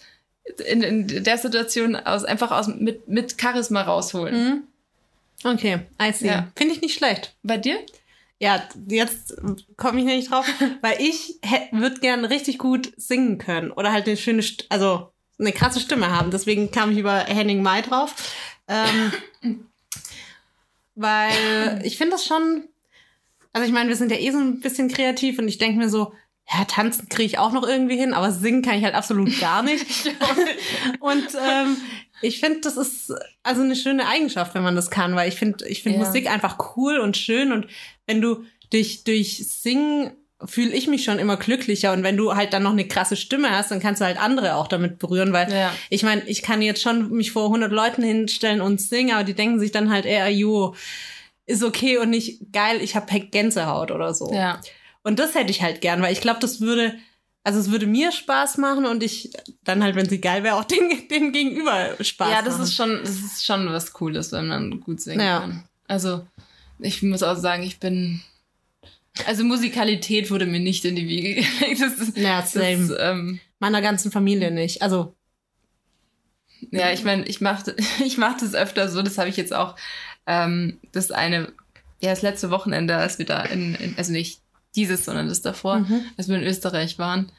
in, 0.67 0.83
in 0.83 1.25
der 1.25 1.39
Situation 1.39 1.97
aus, 1.97 2.25
einfach 2.25 2.51
aus, 2.51 2.67
mit, 2.69 3.09
mit 3.09 3.37
Charisma 3.41 3.83
rausholen. 3.83 4.35
Mhm. 4.49 4.63
Okay, 5.47 5.87
I 6.03 6.13
see. 6.13 6.27
Ja. 6.27 6.49
Finde 6.57 6.75
ich 6.75 6.81
nicht 6.81 6.95
schlecht. 6.95 7.37
Bei 7.43 7.57
dir? 7.57 7.79
Ja, 8.39 8.63
jetzt 8.89 9.35
komme 9.77 10.01
ich 10.01 10.05
nicht 10.05 10.31
drauf, 10.31 10.47
weil 10.83 11.01
ich 11.01 11.39
würde 11.71 12.01
gern 12.01 12.25
richtig 12.25 12.59
gut 12.59 12.93
singen 12.97 13.39
können 13.39 13.71
oder 13.71 13.93
halt 13.93 14.07
eine 14.07 14.17
schöne, 14.17 14.43
St 14.43 14.67
also 14.69 15.13
eine 15.39 15.53
krasse 15.53 15.81
Stimme 15.81 16.11
haben. 16.11 16.31
Deswegen 16.31 16.71
kam 16.71 16.91
ich 16.93 16.99
über 16.99 17.21
Henning 17.21 17.63
Mai 17.63 17.83
drauf. 17.83 18.15
Ähm, 18.69 19.13
weil 20.97 21.81
ich 21.85 21.97
finde 21.97 22.13
das 22.13 22.25
schon, 22.25 22.65
also 23.53 23.67
ich 23.67 23.73
meine, 23.73 23.89
wir 23.89 23.97
sind 23.97 24.11
ja 24.11 24.19
eh 24.19 24.31
so 24.33 24.39
ein 24.39 24.61
bisschen 24.61 24.89
kreativ 24.89 25.39
und 25.39 25.47
ich 25.47 25.59
denke 25.59 25.79
mir 25.79 25.89
so, 25.89 26.13
ja, 26.53 26.65
tanzen 26.65 27.09
kriege 27.09 27.27
ich 27.27 27.39
auch 27.39 27.53
noch 27.53 27.67
irgendwie 27.67 27.97
hin, 27.97 28.15
aber 28.15 28.31
singen 28.33 28.63
kann 28.63 28.79
ich 28.79 28.85
halt 28.85 28.95
absolut 28.95 29.39
gar 29.41 29.63
nicht. 29.63 29.85
und 31.01 31.27
ähm, 31.41 31.77
ich 32.23 32.41
finde, 32.41 32.61
das 32.63 32.77
ist 32.77 33.13
also 33.43 33.63
eine 33.63 33.77
schöne 33.77 34.07
Eigenschaft, 34.09 34.55
wenn 34.55 34.63
man 34.63 34.77
das 34.77 34.91
kann, 34.91 35.15
weil 35.17 35.29
ich 35.29 35.37
finde, 35.37 35.67
ich 35.69 35.83
finde 35.83 35.99
Ja. 36.01 36.05
Musik 36.07 36.31
einfach 36.31 36.77
cool 36.77 36.99
und 36.99 37.17
schön 37.17 37.53
und 37.53 37.67
wenn 38.07 38.21
du 38.21 38.45
durch, 38.71 39.05
durch 39.05 39.47
Singen 39.49 40.13
fühle 40.45 40.73
ich 40.75 40.87
mich 40.87 41.03
schon 41.05 41.19
immer 41.19 41.37
glücklicher 41.39 41.93
und 41.95 42.03
wenn 42.03 42.17
du 42.19 42.35
halt 42.35 42.53
dann 42.53 42.63
noch 42.63 42.73
eine 42.73 42.87
krasse 42.87 43.17
Stimme 43.17 43.51
hast, 43.51 43.71
dann 43.71 43.81
kannst 43.81 44.01
du 44.03 44.05
halt 44.05 44.21
andere 44.21 44.57
auch 44.57 44.69
damit 44.69 44.99
berühren, 44.99 45.33
weil 45.33 45.51
Ja. 45.51 45.73
ich 45.89 46.03
meine, 46.03 46.23
ich 46.27 46.43
kann 46.43 46.61
jetzt 46.61 46.83
schon 46.83 47.11
mich 47.11 47.33
vor 47.33 47.47
100 47.47 47.73
Leuten 47.73 48.03
hinstellen 48.03 48.61
und 48.61 48.81
singen, 48.81 49.15
aber 49.15 49.25
die 49.25 49.33
denken 49.35 49.59
sich 49.61 49.73
dann 49.73 49.91
halt 49.91 50.05
eher, 50.05 50.29
jo, 50.31 50.75
ist 51.47 51.63
okay 51.63 51.97
und 51.99 52.11
nicht 52.11 52.53
geil, 52.53 52.81
ich 52.83 52.97
habe 52.97 53.21
Gänsehaut 53.21 53.91
oder 53.91 54.13
so. 54.13 54.31
Ja. 54.33 54.61
Und 55.03 55.19
das 55.21 55.35
hätte 55.35 55.51
ich 55.53 55.63
halt 55.63 55.81
gern, 55.81 56.03
weil 56.03 56.13
ich 56.13 56.21
glaube, 56.21 56.41
das 56.41 56.61
würde, 56.61 56.97
also 57.47 57.61
es 57.61 57.71
würde 57.71 57.87
mir 57.87 58.11
Spaß 58.11 58.59
machen 58.59 58.87
und 58.87 59.05
ich 59.05 59.31
dann 59.63 59.83
halt, 59.85 59.95
wenn 59.95 60.09
sie 60.09 60.21
geil 60.21 60.43
wäre, 60.43 60.57
auch 60.57 60.65
den, 60.65 61.07
den 61.11 61.31
Gegenüber 61.31 61.95
Spaß 62.01 62.29
Ja, 62.31 62.43
das 62.43 62.55
machen. 62.55 62.65
ist 62.65 62.75
schon, 62.75 62.99
das 63.03 63.11
ist 63.11 63.45
schon 63.45 63.73
was 63.73 63.93
Cooles, 63.93 64.33
wenn 64.33 64.49
man 64.49 64.81
gut 64.81 65.01
singen 65.01 65.21
Ja. 65.25 65.41
kann. 65.41 65.65
Also, 65.87 66.27
ich 66.81 67.03
muss 67.03 67.23
auch 67.23 67.37
sagen, 67.37 67.63
ich 67.63 67.79
bin. 67.79 68.21
Also 69.27 69.45
Musikalität 69.45 70.31
wurde 70.31 70.45
mir 70.47 70.59
nicht 70.61 70.85
in 70.85 70.97
die 70.97 71.07
Wiege 71.09 71.35
gelegt. 71.61 71.81
Das 71.81 71.95
ist, 71.95 72.17
Ja, 72.17 72.41
das, 72.41 72.53
same. 72.53 72.95
ähm, 72.99 73.41
Meiner 73.61 73.81
ganzen 73.81 74.11
Familie 74.11 74.51
nicht. 74.51 74.83
Also, 74.83 75.15
ja, 76.73 76.91
ich 76.93 77.05
meine, 77.05 77.25
ich 77.27 77.41
mache 77.41 77.75
ich 78.05 78.19
mach 78.19 78.37
das 78.39 78.55
öfter 78.55 78.89
so, 78.89 79.03
das 79.03 79.19
habe 79.19 79.29
ich 79.29 79.37
jetzt 79.37 79.55
auch, 79.55 79.77
ähm, 80.27 80.79
das 80.93 81.13
eine, 81.13 81.53
ja, 82.03 82.11
das 82.11 82.23
letzte 82.23 82.51
Wochenende, 82.51 82.97
als 82.97 83.19
wir 83.19 83.27
da 83.27 83.43
in, 83.43 83.75
in 83.77 83.95
also 83.97 84.13
nicht 84.13 84.41
dieses, 84.75 85.05
sondern 85.07 85.29
das 85.29 85.41
davor, 85.41 85.79
Mhm. 85.79 86.05
als 86.19 86.29
wir 86.29 86.37
in 86.37 86.43
Österreich 86.43 86.99
waren, 86.99 87.33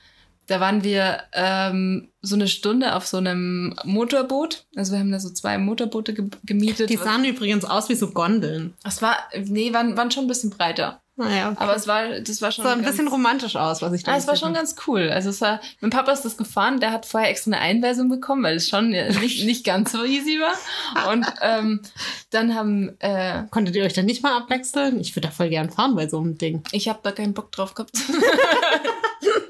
da 0.48 0.60
waren 0.60 0.84
wir 0.84 1.20
ähm, 1.34 2.10
so 2.22 2.36
eine 2.36 2.48
Stunde 2.48 2.96
auf 2.96 3.06
so 3.08 3.18
einem 3.18 3.76
Motorboot. 3.84 4.66
Also 4.76 4.94
wir 4.94 5.00
haben 5.00 5.12
da 5.12 5.20
so 5.20 5.30
zwei 5.30 5.58
Motorboote 5.58 6.14
ge 6.14 6.26
gemietet. 6.46 6.90
die 6.90 6.98
sahen 6.98 7.26
übrigens 7.26 7.66
aus 7.66 7.90
wie 7.90 7.96
so 7.96 8.12
Gondeln. 8.12 8.74
Es 8.86 9.02
war, 9.02 9.18
nee, 9.46 9.74
waren, 9.74 9.96
waren 9.98 10.12
schon 10.12 10.26
ein 10.26 10.28
bisschen 10.30 10.50
breiter. 10.50 11.02
Naja, 11.20 11.50
okay. 11.50 11.58
Aber 11.64 11.76
es 11.76 11.88
war, 11.88 12.20
das 12.20 12.44
war 12.44 12.52
schon. 12.52 12.64
sah 12.64 12.74
ein 12.74 12.84
ganz- 12.84 12.92
bisschen 12.96 13.08
romantisch 13.08 13.56
aus, 13.56 13.82
was 13.82 13.92
ich 13.94 14.04
da 14.04 14.12
Ah, 14.12 14.18
es 14.18 14.28
war 14.28 14.36
schon 14.36 14.54
ganz 14.54 14.76
cool. 14.86 15.10
Also 15.10 15.32
es 15.32 15.42
war, 15.42 15.60
mein 15.82 15.90
Papa 15.90 16.12
ist 16.12 16.22
das 16.26 16.38
gefahren, 16.38 16.80
der 16.80 16.92
hat 16.92 17.08
vorher 17.08 17.32
extra 17.32 17.52
eine 17.54 17.60
Einweisung 17.60 18.08
bekommen, 18.08 18.44
weil 18.44 18.56
es 18.58 18.70
schon 18.70 18.94
äh, 18.94 19.12
nicht, 19.20 19.44
nicht 19.44 19.66
ganz 19.66 19.92
so 19.94 20.04
easy 20.04 20.40
war. 20.40 21.12
Und 21.12 21.26
ähm, 21.42 21.82
dann 22.30 22.54
haben, 22.54 22.96
äh, 23.00 23.46
Konntet 23.50 23.76
ihr 23.76 23.84
euch 23.84 23.94
dann 23.94 24.06
nicht 24.06 24.22
mal 24.22 24.38
abwechseln? 24.38 25.00
Ich 25.00 25.16
würde 25.16 25.30
da 25.30 25.34
voll 25.34 25.50
gern 25.50 25.72
fahren 25.72 25.96
bei 25.96 26.08
so 26.08 26.20
einem 26.20 26.38
Ding. 26.38 26.62
ich 26.72 26.88
habe 26.88 27.00
da 27.02 27.12
keinen 27.12 27.34
Bock 27.34 27.52
drauf 27.52 27.74
gehabt. 27.74 27.92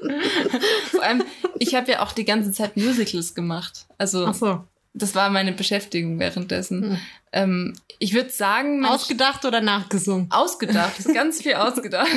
Vor 0.90 1.02
allem, 1.02 1.22
ich 1.58 1.74
habe 1.74 1.90
ja 1.90 2.02
auch 2.02 2.12
die 2.12 2.24
ganze 2.24 2.52
Zeit 2.52 2.76
Musicals 2.76 3.34
gemacht. 3.34 3.86
Also 3.98 4.32
so. 4.32 4.64
das 4.94 5.14
war 5.14 5.30
meine 5.30 5.52
Beschäftigung 5.52 6.18
währenddessen. 6.18 6.82
Hm. 6.82 6.98
Ähm, 7.32 7.74
ich 7.98 8.14
würde 8.14 8.30
sagen, 8.30 8.84
Ausgedacht 8.86 9.44
oder 9.44 9.60
nachgesungen? 9.60 10.28
Ausgedacht, 10.30 10.94
ganz 11.12 11.42
viel 11.42 11.54
ausgedacht. 11.56 12.08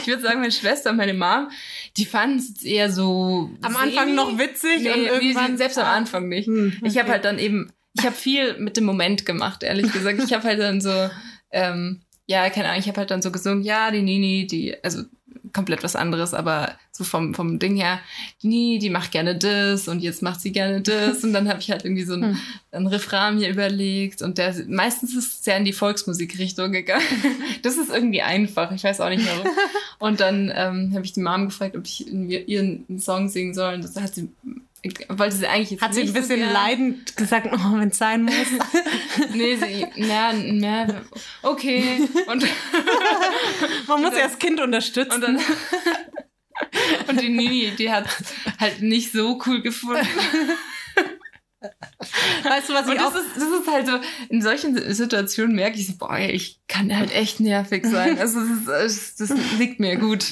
Ich 0.00 0.06
würde 0.06 0.22
sagen, 0.22 0.40
meine 0.40 0.52
Schwester 0.52 0.90
und 0.90 0.96
meine 0.96 1.12
Mom, 1.14 1.50
die 1.96 2.06
fanden 2.06 2.38
es 2.38 2.62
eher 2.62 2.90
so. 2.90 3.50
Am 3.62 3.76
Anfang 3.76 4.14
noch 4.14 4.38
witzig 4.38 4.82
Nee, 4.82 4.92
und 4.92 5.00
nee, 5.02 5.06
irgendwann. 5.08 5.52
sie- 5.52 5.56
selbst 5.58 5.78
am 5.78 5.86
Anfang 5.86 6.28
nicht. 6.28 6.46
Hm, 6.46 6.78
Ich 6.82 6.96
habe 6.96 7.04
okay. 7.06 7.12
halt 7.12 7.24
dann 7.24 7.38
eben, 7.38 7.70
ich 7.98 8.04
habe 8.04 8.14
viel 8.14 8.58
mit 8.58 8.76
dem 8.76 8.84
Moment 8.84 9.26
gemacht, 9.26 9.62
ehrlich 9.62 9.92
gesagt. 9.92 10.22
Ich 10.22 10.32
habe 10.32 10.44
halt 10.44 10.60
dann 10.60 10.80
so, 10.80 11.10
ähm, 11.50 12.00
ja, 12.26 12.48
keine 12.50 12.68
Ahnung, 12.68 12.80
ich 12.80 12.88
habe 12.88 12.98
halt 12.98 13.10
dann 13.10 13.22
so 13.22 13.30
gesungen, 13.30 13.62
ja, 13.62 13.90
die 13.90 14.02
Nini, 14.02 14.46
die, 14.46 14.82
also 14.82 15.02
komplett 15.52 15.82
was 15.82 15.96
anderes, 15.96 16.34
aber 16.34 16.72
so 16.92 17.04
vom, 17.04 17.34
vom 17.34 17.58
Ding 17.58 17.76
her, 17.76 18.00
die 18.42 18.48
Nini, 18.48 18.78
die 18.78 18.90
macht 18.90 19.12
gerne 19.12 19.36
das 19.36 19.86
und 19.88 20.02
jetzt 20.02 20.22
macht 20.22 20.40
sie 20.40 20.52
gerne 20.52 20.80
das 20.80 21.22
und 21.24 21.32
dann 21.32 21.48
habe 21.48 21.60
ich 21.60 21.70
halt 21.70 21.84
irgendwie 21.84 22.04
so 22.04 22.14
ein, 22.14 22.22
Hm. 22.22 22.38
ein 22.72 22.86
Refrain 22.86 23.36
mir 23.36 23.48
überlegt 23.48 24.22
und 24.22 24.38
der, 24.38 24.54
meistens 24.68 25.14
ist 25.14 25.32
es 25.32 25.44
sehr 25.44 25.56
in 25.56 25.64
die 25.64 25.72
Volksmusikrichtung 25.72 26.72
gegangen. 26.72 27.04
Das 27.62 27.76
ist 27.76 27.90
irgendwie 27.90 28.22
einfach, 28.22 28.70
ich 28.72 28.84
weiß 28.84 29.00
auch 29.00 29.08
nicht 29.08 29.26
warum. 29.26 29.46
Und 29.98 30.20
dann 30.20 30.52
ähm, 30.54 30.92
habe 30.94 31.04
ich 31.04 31.12
die 31.14 31.20
Mom 31.20 31.46
gefragt, 31.46 31.74
ob 31.74 31.86
ich 31.86 32.06
in 32.06 32.28
ihren 32.28 32.98
Song 32.98 33.28
singen 33.30 33.54
soll 33.54 33.74
und 33.74 33.84
das 33.84 33.96
hat 33.96 34.14
sie, 34.14 34.28
wollte 35.08 35.36
sie 35.36 35.46
eigentlich 35.46 35.70
jetzt 35.70 35.82
Hat 35.82 35.94
sie 35.94 36.02
ein 36.02 36.06
so 36.08 36.12
bisschen 36.14 36.38
gern. 36.38 36.52
leidend 36.52 37.16
gesagt, 37.16 37.48
oh, 37.52 37.78
wenn 37.78 37.88
es 37.88 37.98
sein 37.98 38.22
muss. 38.24 38.34
Nee, 39.34 39.56
sie, 39.56 39.86
na, 39.96 40.32
na, 40.32 40.86
okay. 41.42 42.06
Und, 42.26 42.44
Man 43.88 44.02
muss 44.02 44.12
ja 44.16 44.24
das 44.28 44.38
Kind 44.38 44.60
unterstützen. 44.60 45.14
und 45.14 45.20
dann. 45.22 45.40
Und 47.08 47.20
die 47.20 47.28
Nini, 47.28 47.72
die 47.78 47.90
hat 47.92 48.06
halt 48.58 48.80
nicht 48.80 49.12
so 49.12 49.38
cool 49.46 49.60
gefunden. 49.60 50.06
weißt 52.44 52.68
du, 52.68 52.74
was 52.74 52.86
Und 52.86 52.94
ich 52.94 53.00
auch 53.00 53.12
das 53.12 53.22
ist, 53.26 53.36
das 53.36 53.44
ist 53.44 53.70
halt 53.70 53.86
so, 53.86 53.98
in 54.28 54.40
solchen 54.42 54.94
Situationen 54.94 55.54
merke 55.54 55.78
ich 55.78 55.86
so, 55.86 55.94
boah, 55.98 56.18
ich 56.18 56.60
kann 56.68 56.96
halt 56.96 57.12
echt 57.14 57.40
nervig 57.40 57.84
sein. 57.86 58.18
Also 58.18 58.40
das, 58.66 58.96
ist, 58.96 59.20
das 59.20 59.30
liegt 59.58 59.80
mir 59.80 59.96
gut. 59.96 60.24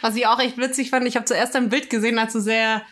Was 0.00 0.16
ich 0.16 0.26
auch 0.26 0.40
echt 0.40 0.58
witzig 0.58 0.90
fand, 0.90 1.06
ich 1.06 1.16
habe 1.16 1.26
zuerst 1.26 1.54
ein 1.56 1.68
Bild 1.68 1.90
gesehen, 1.90 2.18
als 2.18 2.32
du 2.32 2.40
sehr 2.40 2.82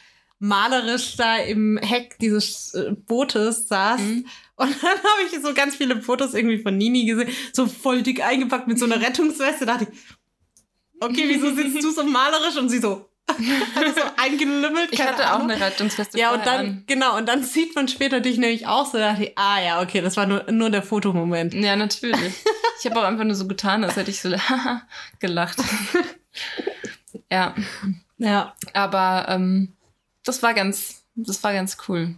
malerisch 0.41 1.17
da 1.17 1.37
im 1.37 1.77
Heck 1.79 2.19
dieses 2.19 2.75
äh, 2.75 2.93
Bootes 3.07 3.69
saßt. 3.69 4.03
Mhm. 4.03 4.27
Und 4.57 4.75
dann 4.83 4.91
habe 4.99 5.23
ich 5.31 5.41
so 5.41 5.55
ganz 5.55 5.77
viele 5.77 6.01
Fotos 6.03 6.35
irgendwie 6.35 6.59
von 6.59 6.77
Nini 6.77 7.05
gesehen, 7.05 7.29
so 7.53 7.67
voll 7.67 8.03
dick 8.03 8.25
eingepackt 8.25 8.67
mit 8.67 8.79
so 8.79 8.87
einer 8.87 9.01
Rettungsweste. 9.01 9.67
Da 9.67 9.75
dachte 9.77 9.93
ich, 9.93 9.99
okay, 11.01 11.25
wieso 11.29 11.55
sitzt 11.55 11.83
du 11.85 11.91
so 11.93 12.05
malerisch? 12.05 12.57
Und 12.57 12.69
sie 12.71 12.79
so, 12.79 13.07
also 13.29 13.95
so 13.95 14.01
eingelümmelt. 14.17 14.89
Ich 14.93 15.01
hatte 15.03 15.27
auch 15.31 15.37
Ahnung. 15.41 15.51
eine 15.51 15.61
Rettungsweste 15.65 16.19
Ja, 16.19 16.33
und 16.33 16.45
dann, 16.47 16.61
an. 16.67 16.85
genau, 16.87 17.17
und 17.19 17.29
dann 17.29 17.43
sieht 17.45 17.75
man 17.77 17.87
später 17.89 18.21
dich 18.21 18.39
nämlich 18.39 18.67
auch 18.67 18.87
so, 18.91 18.99
da 18.99 19.11
dachte 19.13 19.25
ich, 19.27 19.39
ah 19.39 19.61
ja, 19.63 19.83
okay, 19.83 20.01
das 20.01 20.17
war 20.17 20.27
nur, 20.27 20.51
nur 20.51 20.71
der 20.71 20.83
Fotomoment. 20.83 21.55
Ja, 21.55 21.77
natürlich. 21.77 22.33
Ich 22.81 22.87
habe 22.87 22.99
auch 22.99 23.05
einfach 23.05 23.25
nur 23.25 23.35
so 23.35 23.47
getan, 23.47 23.85
als 23.85 23.97
hätte 23.97 24.11
ich 24.11 24.21
so 24.23 24.31
gelacht. 25.21 25.59
Ja, 27.31 27.55
Ja. 28.19 28.55
aber 28.73 29.27
ähm, 29.29 29.73
das 30.25 30.43
war 30.43 30.55
ganz, 30.55 31.03
das 31.15 31.43
war 31.43 31.53
ganz 31.53 31.77
cool. 31.89 32.15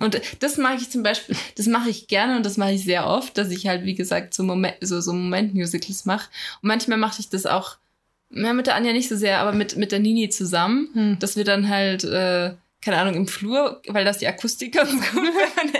Und 0.00 0.20
das 0.40 0.58
mache 0.58 0.76
ich 0.76 0.90
zum 0.90 1.02
Beispiel, 1.02 1.36
das 1.56 1.66
mache 1.66 1.90
ich 1.90 2.06
gerne 2.06 2.36
und 2.36 2.46
das 2.46 2.56
mache 2.56 2.72
ich 2.72 2.84
sehr 2.84 3.06
oft, 3.06 3.36
dass 3.36 3.50
ich 3.50 3.66
halt, 3.66 3.84
wie 3.84 3.94
gesagt, 3.94 4.32
so 4.32 4.44
Moment, 4.44 4.76
so, 4.80 5.00
so 5.00 5.12
Moment-Musicals 5.12 6.04
mache. 6.04 6.28
Und 6.62 6.68
manchmal 6.68 6.98
mache 6.98 7.20
ich 7.20 7.28
das 7.30 7.46
auch, 7.46 7.76
ja, 8.30 8.52
mit 8.52 8.66
der 8.68 8.76
Anja 8.76 8.92
nicht 8.92 9.08
so 9.08 9.16
sehr, 9.16 9.40
aber 9.40 9.52
mit, 9.52 9.76
mit 9.76 9.90
der 9.90 9.98
Nini 9.98 10.28
zusammen, 10.28 10.88
Hm. 10.92 11.18
dass 11.18 11.36
wir 11.36 11.44
dann 11.44 11.68
halt, 11.68 12.04
äh, 12.04 12.54
keine 12.80 12.98
Ahnung, 12.98 13.14
im 13.14 13.26
Flur, 13.26 13.82
weil 13.88 14.04
das 14.04 14.18
die 14.18 14.28
Akustik 14.28 14.74
ganz 14.74 14.92
gut 15.10 15.22
Eltern. 15.72 15.77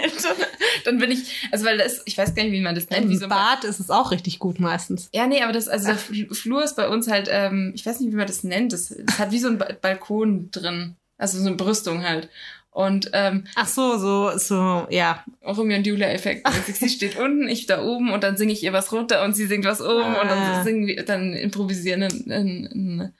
Dann 0.85 0.97
bin 0.97 1.11
ich, 1.11 1.47
also 1.51 1.65
weil 1.65 1.77
das, 1.77 2.01
ich 2.05 2.17
weiß 2.17 2.33
gar 2.35 2.43
nicht, 2.43 2.51
wie 2.53 2.61
man 2.61 2.75
das 2.75 2.89
nennt. 2.89 3.09
wie 3.09 3.17
so 3.17 3.25
Im 3.25 3.31
ein 3.31 3.37
Bad 3.37 3.63
ist 3.63 3.79
es 3.79 3.89
auch 3.89 4.11
richtig 4.11 4.39
gut 4.39 4.59
meistens. 4.59 5.09
ja, 5.13 5.27
nee, 5.27 5.41
aber 5.41 5.51
das, 5.53 5.67
also 5.67 5.87
der 5.87 5.97
Fl- 5.97 6.33
Flur 6.33 6.63
ist 6.63 6.75
bei 6.75 6.87
uns 6.87 7.07
halt, 7.09 7.27
ähm, 7.31 7.71
ich 7.75 7.85
weiß 7.85 7.99
nicht, 7.99 8.11
wie 8.11 8.15
man 8.17 8.27
das 8.27 8.43
nennt. 8.43 8.73
Das, 8.73 8.93
das 9.05 9.19
hat 9.19 9.31
wie 9.31 9.39
so 9.39 9.47
ein 9.49 9.57
ba 9.57 9.67
Balkon 9.81 10.49
drin. 10.51 10.95
Also 11.17 11.37
so 11.39 11.47
eine 11.47 11.55
Brüstung 11.57 12.03
halt. 12.03 12.29
Und 12.71 13.09
ähm, 13.13 13.45
Ach 13.55 13.67
so, 13.67 13.97
so, 13.97 14.37
so, 14.37 14.87
ja. 14.89 15.25
Romeo 15.45 15.77
und 15.77 15.87
Julia-Effekt. 15.87 16.47
mäßig. 16.47 16.75
Sie 16.77 16.89
steht 16.95 17.17
unten, 17.17 17.47
ich 17.49 17.65
da 17.65 17.83
oben 17.83 18.13
und 18.13 18.23
dann 18.23 18.37
singe 18.37 18.53
ich 18.53 18.63
ihr 18.63 18.71
was 18.73 18.91
runter 18.93 19.23
und 19.25 19.35
sie 19.35 19.47
singt 19.47 19.65
was 19.65 19.81
oben 19.81 20.05
und 20.15 20.29
Ah. 20.29 20.53
dann 20.55 20.63
singen 20.63 20.87
wir, 20.87 21.03
dann 21.03 21.33
improvisieren 21.33 22.03
ein, 22.03 22.31
ein, 22.31 22.65
ein 22.71 23.13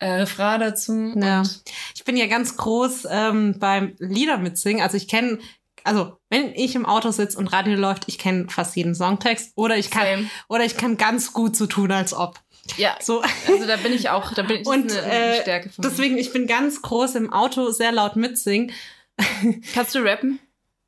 äh, 0.00 0.10
Refrain 0.14 0.60
dazu. 0.60 1.12
Ja. 1.16 1.40
Und, 1.40 1.62
Ich 1.94 2.04
bin 2.04 2.16
ja 2.16 2.26
ganz 2.26 2.56
groß 2.56 3.06
ähm, 3.10 3.54
beim 3.58 3.94
Lieder 3.98 4.36
mitsingen. 4.36 4.82
Also 4.82 4.96
ich 4.96 5.08
kenne, 5.08 5.38
also 5.84 6.18
wenn 6.30 6.52
ich 6.54 6.74
im 6.74 6.86
Auto 6.86 7.10
sitze 7.10 7.38
und 7.38 7.48
Radio 7.48 7.74
läuft, 7.76 8.04
ich 8.08 8.18
kenne 8.18 8.46
fast 8.48 8.76
jeden 8.76 8.94
Songtext 8.94 9.52
oder 9.56 9.76
ich 9.76 9.90
kann 9.90 10.06
Same. 10.06 10.30
oder 10.48 10.64
ich 10.64 10.76
kann 10.76 10.96
ganz 10.96 11.32
gut 11.32 11.56
so 11.56 11.66
tun, 11.66 11.90
als 11.92 12.12
ob. 12.14 12.38
ja, 12.76 12.96
So 13.00 13.22
also 13.46 13.66
da 13.66 13.76
bin 13.76 13.92
ich 13.92 14.10
auch, 14.10 14.32
da 14.34 14.42
bin 14.42 14.60
ich 14.60 14.66
und 14.66 14.90
eine, 14.92 15.02
eine 15.02 15.36
äh, 15.36 15.42
Stärke 15.42 15.70
von 15.70 15.82
mir. 15.84 15.90
deswegen, 15.90 16.18
ich 16.18 16.32
bin 16.32 16.46
ganz 16.46 16.82
groß 16.82 17.14
im 17.14 17.32
Auto 17.32 17.70
sehr 17.70 17.92
laut 17.92 18.16
mitsingen. 18.16 18.72
Kannst 19.74 19.94
du 19.94 20.00
rappen? 20.00 20.38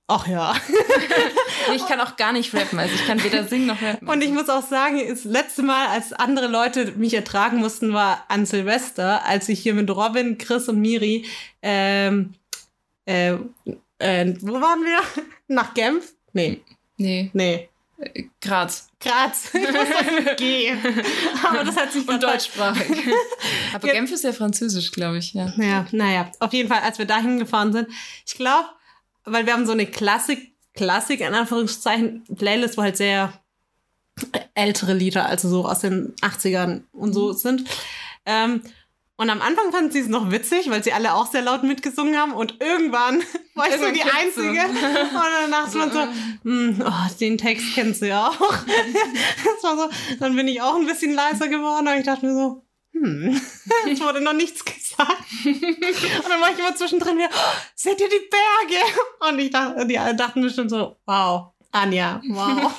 Ach 0.08 0.26
ja. 0.26 0.54
Ich 1.74 1.86
kann 1.86 2.00
auch 2.00 2.16
gar 2.16 2.32
nicht 2.32 2.52
rappen. 2.52 2.78
Also 2.80 2.92
ich 2.94 3.06
kann 3.06 3.22
weder 3.22 3.44
singen 3.44 3.66
noch 3.66 3.80
rappen. 3.80 4.08
Und 4.08 4.22
ich 4.22 4.30
muss 4.30 4.48
auch 4.48 4.66
sagen, 4.66 5.00
das 5.08 5.22
letzte 5.24 5.62
Mal, 5.62 5.86
als 5.88 6.12
andere 6.12 6.48
Leute 6.48 6.92
mich 6.96 7.14
ertragen 7.14 7.58
mussten, 7.58 7.92
war 7.92 8.24
an 8.28 8.44
Silvester, 8.44 9.24
als 9.24 9.48
ich 9.48 9.60
hier 9.60 9.74
mit 9.74 9.88
Robin, 9.88 10.36
Chris 10.36 10.68
und 10.68 10.80
Miri, 10.80 11.26
ähm, 11.62 12.34
äh, 13.04 13.34
äh, 14.00 14.34
wo 14.40 14.54
waren 14.54 14.82
wir? 14.82 15.00
Nach 15.48 15.74
Genf? 15.74 16.12
Nee, 16.32 16.62
nee, 16.96 17.30
nee. 17.32 17.68
äh, 17.98 18.24
Graz. 18.40 18.88
Graz. 19.00 19.50
Ich 19.54 19.66
doch 19.66 20.36
gehen. 20.36 20.78
Aber 21.46 21.64
das 21.64 21.76
hat 21.76 21.92
sich 21.92 22.06
Und 22.08 22.22
deutschsprachig. 22.22 22.86
Aber 23.74 23.86
Ja. 23.86 23.94
Genf 23.94 24.10
ist 24.12 24.24
ja 24.24 24.32
französisch, 24.32 24.92
glaube 24.92 25.18
ich, 25.18 25.34
ja. 25.34 25.52
Ja, 25.56 25.86
naja, 25.92 26.30
auf 26.38 26.52
jeden 26.52 26.68
Fall, 26.68 26.80
als 26.80 26.98
wir 26.98 27.06
dahin 27.06 27.38
gefahren 27.38 27.72
sind, 27.72 27.88
ich 28.26 28.34
glaube, 28.34 28.68
weil 29.24 29.46
wir 29.46 29.52
haben 29.52 29.66
so 29.66 29.72
eine 29.72 29.86
Klassik, 29.86 30.52
Klassik 30.74 31.20
in 31.20 31.34
Anführungszeichen, 31.34 32.24
Playlist, 32.36 32.76
wo 32.76 32.82
halt 32.82 32.96
sehr 32.96 33.32
ältere 34.54 34.94
Lieder, 34.94 35.26
also 35.26 35.48
so 35.48 35.66
aus 35.66 35.80
den 35.80 36.14
80ern 36.16 36.82
und 36.92 37.12
so 37.12 37.32
sind. 37.32 37.68
Ähm, 38.26 38.62
und 39.20 39.28
am 39.28 39.42
Anfang 39.42 39.70
fanden 39.70 39.90
sie 39.90 39.98
es 39.98 40.08
noch 40.08 40.30
witzig, 40.30 40.70
weil 40.70 40.82
sie 40.82 40.94
alle 40.94 41.12
auch 41.12 41.30
sehr 41.30 41.42
laut 41.42 41.62
mitgesungen 41.62 42.16
haben. 42.16 42.32
Und 42.32 42.56
irgendwann 42.58 43.22
war 43.54 43.68
ich 43.68 43.74
so 43.74 43.90
die. 43.90 44.02
Einzige. 44.02 44.64
Und 44.64 44.80
dann 44.80 45.50
dachte 45.50 45.76
man 45.78 45.92
so, 45.92 46.00
hm, 46.42 46.82
oh, 46.82 47.14
den 47.20 47.36
Text 47.36 47.66
kennst 47.74 48.00
du 48.00 48.08
ja 48.08 48.28
auch. 48.28 48.38
das 49.44 49.62
war 49.62 49.76
so, 49.76 49.90
dann 50.20 50.34
bin 50.36 50.48
ich 50.48 50.62
auch 50.62 50.74
ein 50.74 50.86
bisschen 50.86 51.12
leiser 51.12 51.48
geworden. 51.48 51.86
Und 51.86 51.98
ich 51.98 52.06
dachte 52.06 52.24
mir 52.24 52.32
so, 52.32 52.64
hm, 52.94 53.38
es 53.92 54.00
wurde 54.00 54.22
noch 54.22 54.32
nichts 54.32 54.64
gesagt. 54.64 55.22
Und 55.44 56.26
dann 56.26 56.40
war 56.40 56.52
ich 56.52 56.58
immer 56.58 56.74
zwischendrin 56.74 57.18
wieder, 57.18 57.28
oh, 57.30 57.58
seht 57.74 58.00
ihr 58.00 58.08
die 58.08 58.26
Berge? 58.30 59.28
Und 59.28 59.38
ich 59.38 59.50
dachte, 59.50 59.84
die 59.84 59.98
alle 59.98 60.14
dachten 60.14 60.40
bestimmt 60.40 60.70
so, 60.70 60.96
wow, 61.04 61.52
Anja, 61.72 62.22
wow. 62.26 62.72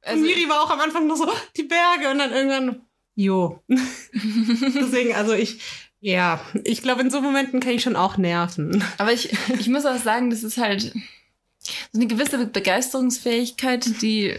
Also, 0.00 0.22
Miri 0.22 0.48
war 0.48 0.62
auch 0.62 0.70
am 0.70 0.80
Anfang 0.80 1.06
nur 1.06 1.18
so, 1.18 1.30
die 1.58 1.64
Berge 1.64 2.10
und 2.10 2.20
dann 2.20 2.32
irgendwann, 2.32 2.86
jo. 3.24 3.62
Deswegen, 3.68 5.14
also 5.14 5.34
ich, 5.34 5.60
ja, 6.00 6.40
ich 6.64 6.82
glaube, 6.82 7.02
in 7.02 7.10
so 7.10 7.20
Momenten 7.20 7.60
kann 7.60 7.74
ich 7.74 7.82
schon 7.82 7.96
auch 7.96 8.16
nerven. 8.16 8.82
aber 8.98 9.12
ich, 9.12 9.30
ich 9.58 9.68
muss 9.68 9.86
auch 9.86 9.98
sagen, 9.98 10.30
das 10.30 10.42
ist 10.42 10.58
halt 10.58 10.92
so 11.92 12.00
eine 12.00 12.06
gewisse 12.06 12.46
Begeisterungsfähigkeit, 12.46 14.00
die 14.02 14.36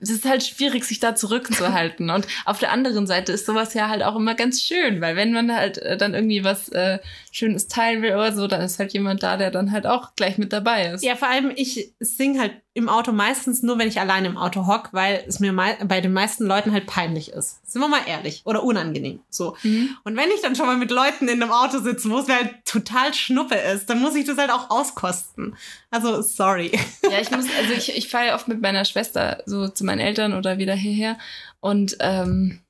es 0.00 0.10
ist 0.10 0.26
halt 0.26 0.42
schwierig, 0.42 0.84
sich 0.84 1.00
da 1.00 1.14
zurückzuhalten. 1.14 2.10
Und 2.10 2.26
auf 2.44 2.58
der 2.58 2.72
anderen 2.72 3.06
Seite 3.06 3.32
ist 3.32 3.46
sowas 3.46 3.72
ja 3.72 3.88
halt 3.88 4.02
auch 4.02 4.16
immer 4.16 4.34
ganz 4.34 4.60
schön, 4.60 5.00
weil 5.00 5.16
wenn 5.16 5.32
man 5.32 5.54
halt 5.54 5.78
äh, 5.78 5.96
dann 5.96 6.12
irgendwie 6.12 6.44
was 6.44 6.68
äh, 6.70 6.98
Schönes 7.34 7.66
teilen 7.66 8.00
will 8.00 8.12
oder 8.12 8.32
so, 8.32 8.46
dann 8.46 8.60
ist 8.60 8.78
halt 8.78 8.92
jemand 8.92 9.24
da, 9.24 9.36
der 9.36 9.50
dann 9.50 9.72
halt 9.72 9.88
auch 9.88 10.14
gleich 10.14 10.38
mit 10.38 10.52
dabei 10.52 10.90
ist. 10.90 11.02
Ja, 11.02 11.16
vor 11.16 11.26
allem, 11.26 11.50
ich 11.56 11.92
sing 11.98 12.38
halt 12.38 12.52
im 12.74 12.88
Auto 12.88 13.10
meistens 13.10 13.64
nur, 13.64 13.76
wenn 13.76 13.88
ich 13.88 13.98
allein 13.98 14.24
im 14.24 14.36
Auto 14.36 14.68
hock, 14.68 14.90
weil 14.92 15.24
es 15.26 15.40
mir 15.40 15.52
bei 15.52 16.00
den 16.00 16.12
meisten 16.12 16.46
Leuten 16.46 16.70
halt 16.70 16.86
peinlich 16.86 17.32
ist. 17.32 17.58
Sind 17.68 17.82
wir 17.82 17.88
mal 17.88 18.02
ehrlich. 18.06 18.42
Oder 18.44 18.62
unangenehm. 18.62 19.18
So. 19.30 19.56
Mhm. 19.64 19.96
Und 20.04 20.16
wenn 20.16 20.30
ich 20.30 20.42
dann 20.42 20.54
schon 20.54 20.66
mal 20.66 20.76
mit 20.76 20.92
Leuten 20.92 21.26
in 21.26 21.42
einem 21.42 21.50
Auto 21.50 21.80
sitze, 21.80 22.08
wo 22.08 22.18
es 22.18 22.28
mir 22.28 22.36
halt 22.36 22.64
total 22.64 23.12
schnuppe 23.12 23.56
ist, 23.56 23.90
dann 23.90 24.00
muss 24.00 24.14
ich 24.14 24.26
das 24.26 24.38
halt 24.38 24.52
auch 24.52 24.70
auskosten. 24.70 25.56
Also, 25.90 26.22
sorry. 26.22 26.70
Ja, 27.10 27.20
ich 27.20 27.30
muss, 27.30 27.46
also 27.58 27.72
ich, 27.74 27.96
ich 27.96 28.08
fahre 28.08 28.28
ja 28.28 28.34
oft 28.34 28.48
mit 28.48 28.60
meiner 28.60 28.84
Schwester 28.84 29.42
so 29.46 29.68
zu 29.68 29.84
meinen 29.84 30.00
Eltern 30.00 30.32
oder 30.32 30.58
wieder 30.58 30.74
hierher. 30.74 31.18
Und 31.60 31.96
ähm, 32.00 32.63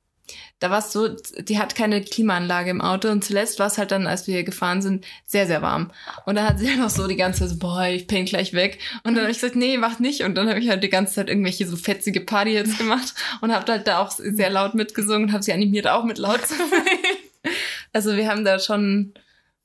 da 0.61 0.70
war 0.70 0.78
es 0.78 0.92
so, 0.92 1.09
die 1.09 1.59
hat 1.59 1.74
keine 1.74 2.00
Klimaanlage 2.00 2.70
im 2.70 2.80
Auto 2.80 3.09
und 3.09 3.24
zuletzt 3.24 3.59
war 3.59 3.66
es 3.66 3.76
halt 3.76 3.90
dann, 3.90 4.07
als 4.07 4.26
wir 4.26 4.44
gefahren 4.44 4.82
sind, 4.82 5.05
sehr, 5.26 5.46
sehr 5.46 5.62
warm. 5.62 5.90
Und 6.26 6.36
da 6.36 6.44
hat 6.44 6.59
sie 6.59 6.66
dann 6.74 6.82
auch 6.82 6.90
so 6.90 7.07
die 7.07 7.16
ganze 7.16 7.40
Zeit 7.40 7.50
so, 7.50 7.59
boah, 7.59 7.86
ich 7.86 8.07
penne 8.07 8.24
gleich 8.24 8.52
weg. 8.52 8.78
Und 9.02 9.14
dann 9.14 9.24
habe 9.24 9.30
ich 9.30 9.40
gesagt, 9.40 9.57
nee, 9.57 9.76
mach 9.76 9.98
nicht. 9.98 10.22
Und 10.22 10.36
dann 10.36 10.48
habe 10.48 10.61
ich 10.61 10.68
halt 10.68 10.82
die 10.82 10.88
ganze 10.88 11.14
Zeit 11.14 11.28
irgendwelche 11.28 11.66
so 11.66 11.76
fetzige 11.76 12.20
Party-Hits 12.20 12.78
gemacht 12.78 13.14
und 13.40 13.52
habe 13.52 13.70
halt 13.70 13.86
da 13.86 13.98
auch 13.98 14.11
sehr 14.11 14.50
laut 14.50 14.74
mitgesungen 14.74 15.28
und 15.28 15.32
habe 15.32 15.42
sie 15.42 15.52
animiert, 15.52 15.86
auch 15.86 16.05
mit 16.05 16.18
laut 16.18 16.46
zu 16.46 16.55
singen. 16.55 16.70
Also 17.92 18.16
wir 18.16 18.28
haben 18.28 18.44
da 18.44 18.59
schon 18.59 19.12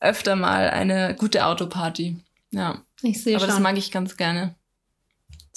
öfter 0.01 0.35
mal 0.35 0.69
eine 0.69 1.15
gute 1.17 1.45
Autoparty. 1.45 2.17
Ja, 2.51 2.83
Ich 3.01 3.23
sehe 3.23 3.37
aber 3.37 3.47
das 3.47 3.59
mag 3.59 3.77
ich 3.77 3.89
ganz 3.89 4.17
gerne. 4.17 4.53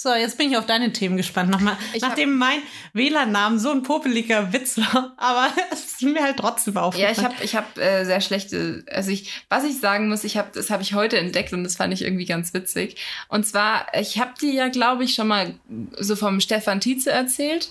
So, 0.03 0.13
jetzt 0.13 0.37
bin 0.37 0.51
ich 0.51 0.57
auf 0.57 0.65
deine 0.65 0.91
Themen 0.91 1.15
gespannt. 1.15 1.49
Nochmal, 1.49 1.77
Ich 1.93 2.03
hab- 2.03 2.09
nachdem 2.09 2.35
mein 2.35 2.59
WLAN-Namen 2.91 3.57
so 3.57 3.71
ein 3.71 3.83
popeliger 3.83 4.51
Witz 4.51 4.77
war, 4.77 5.13
aber 5.17 5.47
es 5.71 5.85
ist 5.85 6.01
mir 6.01 6.21
halt 6.21 6.35
trotzdem 6.35 6.73
Ja, 6.73 6.81
aufgefallen. 6.81 7.13
ich 7.15 7.23
habe 7.23 7.35
ich 7.41 7.55
hab, 7.55 7.77
äh, 7.77 8.03
sehr 8.03 8.19
schlechte, 8.19 8.83
also 8.91 9.11
ich, 9.11 9.31
was 9.47 9.63
ich 9.63 9.79
sagen 9.79 10.09
muss, 10.09 10.25
ich 10.25 10.35
habe, 10.35 10.49
das 10.53 10.69
habe 10.71 10.83
ich 10.83 10.93
heute 10.93 11.17
entdeckt 11.17 11.53
und 11.53 11.63
das 11.63 11.77
fand 11.77 11.93
ich 11.93 12.01
irgendwie 12.01 12.25
ganz 12.25 12.53
witzig. 12.53 12.97
Und 13.29 13.47
zwar, 13.47 13.85
ich 13.97 14.19
habe 14.19 14.33
dir 14.41 14.51
ja, 14.51 14.67
glaube 14.67 15.05
ich, 15.05 15.15
schon 15.15 15.29
mal 15.29 15.53
so 15.97 16.17
vom 16.17 16.41
Stefan 16.41 16.81
Tietze 16.81 17.09
erzählt. 17.11 17.69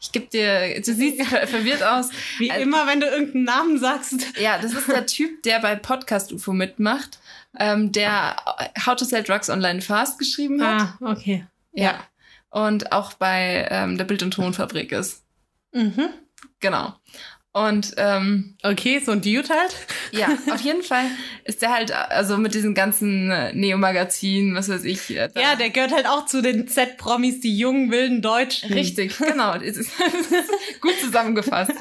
Ich 0.00 0.10
gebe 0.10 0.26
dir, 0.26 0.80
du 0.80 0.92
siehst 0.92 1.22
ver- 1.28 1.46
verwirrt 1.46 1.84
aus. 1.84 2.08
Wie 2.38 2.50
Also- 2.50 2.60
immer, 2.64 2.88
wenn 2.88 2.98
du 2.98 3.06
irgendeinen 3.06 3.44
Namen 3.44 3.78
sagst. 3.78 4.16
Ja, 4.40 4.58
das 4.58 4.72
ist 4.72 4.88
der 4.88 5.06
Typ, 5.06 5.44
der 5.44 5.60
bei 5.60 5.76
Podcast 5.76 6.32
UFO 6.32 6.52
mitmacht, 6.52 7.20
ähm, 7.56 7.92
der 7.92 8.34
How 8.84 8.96
to 8.96 9.04
Sell 9.04 9.22
Drugs 9.22 9.48
Online 9.48 9.80
Fast 9.80 10.18
geschrieben 10.18 10.60
hat. 10.60 10.88
Ah, 11.00 11.12
okay. 11.12 11.46
Ja. 11.72 12.04
Und 12.50 12.92
auch 12.92 13.14
bei 13.14 13.66
ähm, 13.70 13.96
der 13.98 14.04
Bild- 14.04 14.22
und 14.22 14.32
Tonfabrik 14.34 14.92
ist. 14.92 15.24
Mhm. 15.72 16.08
Genau. 16.60 16.94
Und 17.54 17.94
ähm, 17.98 18.56
Okay, 18.62 18.98
so 19.04 19.12
ein 19.12 19.20
Dude 19.22 19.48
halt. 19.48 19.74
Ja, 20.12 20.28
auf 20.50 20.60
jeden 20.60 20.82
Fall 20.82 21.06
ist 21.44 21.62
der 21.62 21.70
halt, 21.72 21.90
also 21.92 22.36
mit 22.36 22.52
diesen 22.52 22.74
ganzen 22.74 23.28
Neo-Magazinen, 23.58 24.54
was 24.54 24.68
weiß 24.68 24.84
ich. 24.84 25.08
äh, 25.16 25.30
da- 25.32 25.40
Ja, 25.40 25.56
der 25.56 25.70
gehört 25.70 25.92
halt 25.92 26.06
auch 26.06 26.26
zu 26.26 26.42
den 26.42 26.68
Z-Promis, 26.68 27.40
die 27.40 27.56
jungen, 27.56 27.90
wilden 27.90 28.20
Deutschen. 28.20 28.70
Richtig, 28.74 29.16
genau. 29.16 29.54
Gut 30.82 30.94
zusammengefasst. 31.00 31.72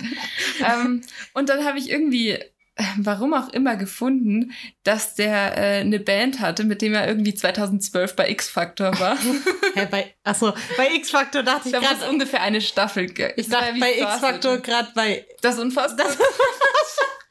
ähm, 0.65 1.01
und 1.33 1.49
dann 1.49 1.65
habe 1.65 1.77
ich 1.77 1.89
irgendwie, 1.89 2.39
warum 2.97 3.33
auch 3.33 3.49
immer, 3.49 3.75
gefunden, 3.75 4.53
dass 4.83 5.15
der 5.15 5.57
äh, 5.57 5.81
eine 5.81 5.99
Band 5.99 6.39
hatte, 6.39 6.63
mit 6.63 6.81
dem 6.81 6.93
er 6.93 7.07
irgendwie 7.07 7.33
2012 7.33 8.15
bei 8.15 8.29
X-Factor 8.29 8.97
war. 8.99 9.17
Hä, 9.75 9.87
bei, 9.89 10.15
achso, 10.23 10.53
bei 10.77 10.93
X-Factor 10.95 11.43
dachte 11.43 11.69
ich 11.69 11.75
es 11.75 11.81
gerade, 11.81 12.09
ungefähr 12.09 12.41
eine 12.41 12.61
Staffel. 12.61 13.05
ich 13.35 13.49
war 13.51 13.61
dachte 13.61 13.79
bei 13.79 13.93
X-Factor 13.99 14.51
Legend. 14.51 14.65
gerade 14.65 14.91
bei, 14.95 15.25
Das 15.41 15.55
ist 15.55 15.61
unfassbar. 15.61 16.05
Das- 16.07 16.17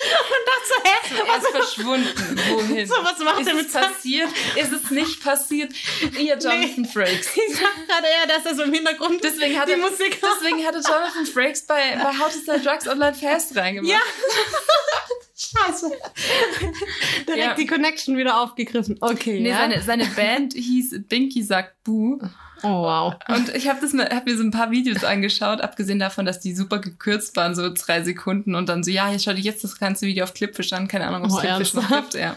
und 0.00 0.46
dachte 0.46 0.66
so, 0.68 0.74
hä? 0.84 1.30
er 1.30 1.38
ist 1.38 1.48
verschwunden. 1.48 2.40
Wohin? 2.50 2.86
So, 2.86 2.94
was 3.02 3.18
macht 3.18 3.40
ist 3.40 3.48
er 3.48 3.54
es 3.56 3.62
mit 3.62 3.72
passiert? 3.72 4.28
Ist 4.56 4.72
es 4.72 4.90
nicht 4.90 5.22
passiert? 5.22 5.72
Ihr 6.18 6.38
Jonathan 6.38 6.86
Frakes. 6.86 7.28
Ich 7.36 7.56
sag 7.56 7.86
gerade 7.86 8.06
eher, 8.06 8.26
dass 8.26 8.46
er 8.46 8.54
so 8.54 8.62
im 8.62 8.72
Hintergrund 8.72 9.22
Deswegen 9.22 9.58
hat 9.58 9.68
die 9.68 9.76
Musik 9.76 10.20
deswegen 10.22 10.64
hatte 10.66 10.78
Jonathan 10.78 11.26
Frakes 11.26 11.66
bei, 11.66 11.96
bei 11.96 12.18
How 12.18 12.32
to 12.32 12.38
Sell 12.44 12.60
Drugs 12.60 12.88
Online 12.88 13.14
Fast 13.14 13.54
reingemacht. 13.56 13.92
Ja. 13.92 14.00
Scheiße. 15.40 15.90
Direkt 17.26 17.42
Ja. 17.42 17.54
die 17.54 17.66
Connection 17.66 18.16
wieder 18.16 18.40
aufgegriffen. 18.42 18.98
Okay, 19.00 19.40
Nee, 19.40 19.48
ja. 19.50 19.56
seine, 19.58 19.80
seine 19.82 20.04
Band 20.06 20.52
hieß 20.52 21.02
Binky 21.08 21.42
sagt 21.42 21.82
Boo. 21.82 22.18
Oh, 22.62 22.82
wow. 22.82 23.14
Und 23.28 23.54
ich 23.54 23.68
habe 23.68 23.86
mal, 23.94 24.08
hab 24.08 24.26
mir 24.26 24.36
so 24.36 24.42
ein 24.42 24.50
paar 24.50 24.70
Videos 24.70 25.04
angeschaut, 25.04 25.60
abgesehen 25.60 25.98
davon, 25.98 26.26
dass 26.26 26.40
die 26.40 26.54
super 26.54 26.78
gekürzt 26.78 27.36
waren, 27.36 27.54
so 27.54 27.68
drei 27.72 28.02
Sekunden 28.02 28.54
und 28.54 28.68
dann 28.68 28.82
so, 28.82 28.90
ja, 28.90 29.10
jetzt 29.10 29.24
schau 29.24 29.32
dir 29.32 29.40
jetzt 29.40 29.64
das 29.64 29.78
ganze 29.78 30.06
Video 30.06 30.24
auf 30.24 30.34
Clipfish 30.34 30.72
an, 30.72 30.88
keine 30.88 31.06
Ahnung, 31.06 31.22
ob 31.22 31.28
es 31.30 31.34
Oh, 31.36 31.40
Clipfish 31.40 31.74
noch 31.74 31.88
gibt, 31.88 32.14
ja. 32.14 32.36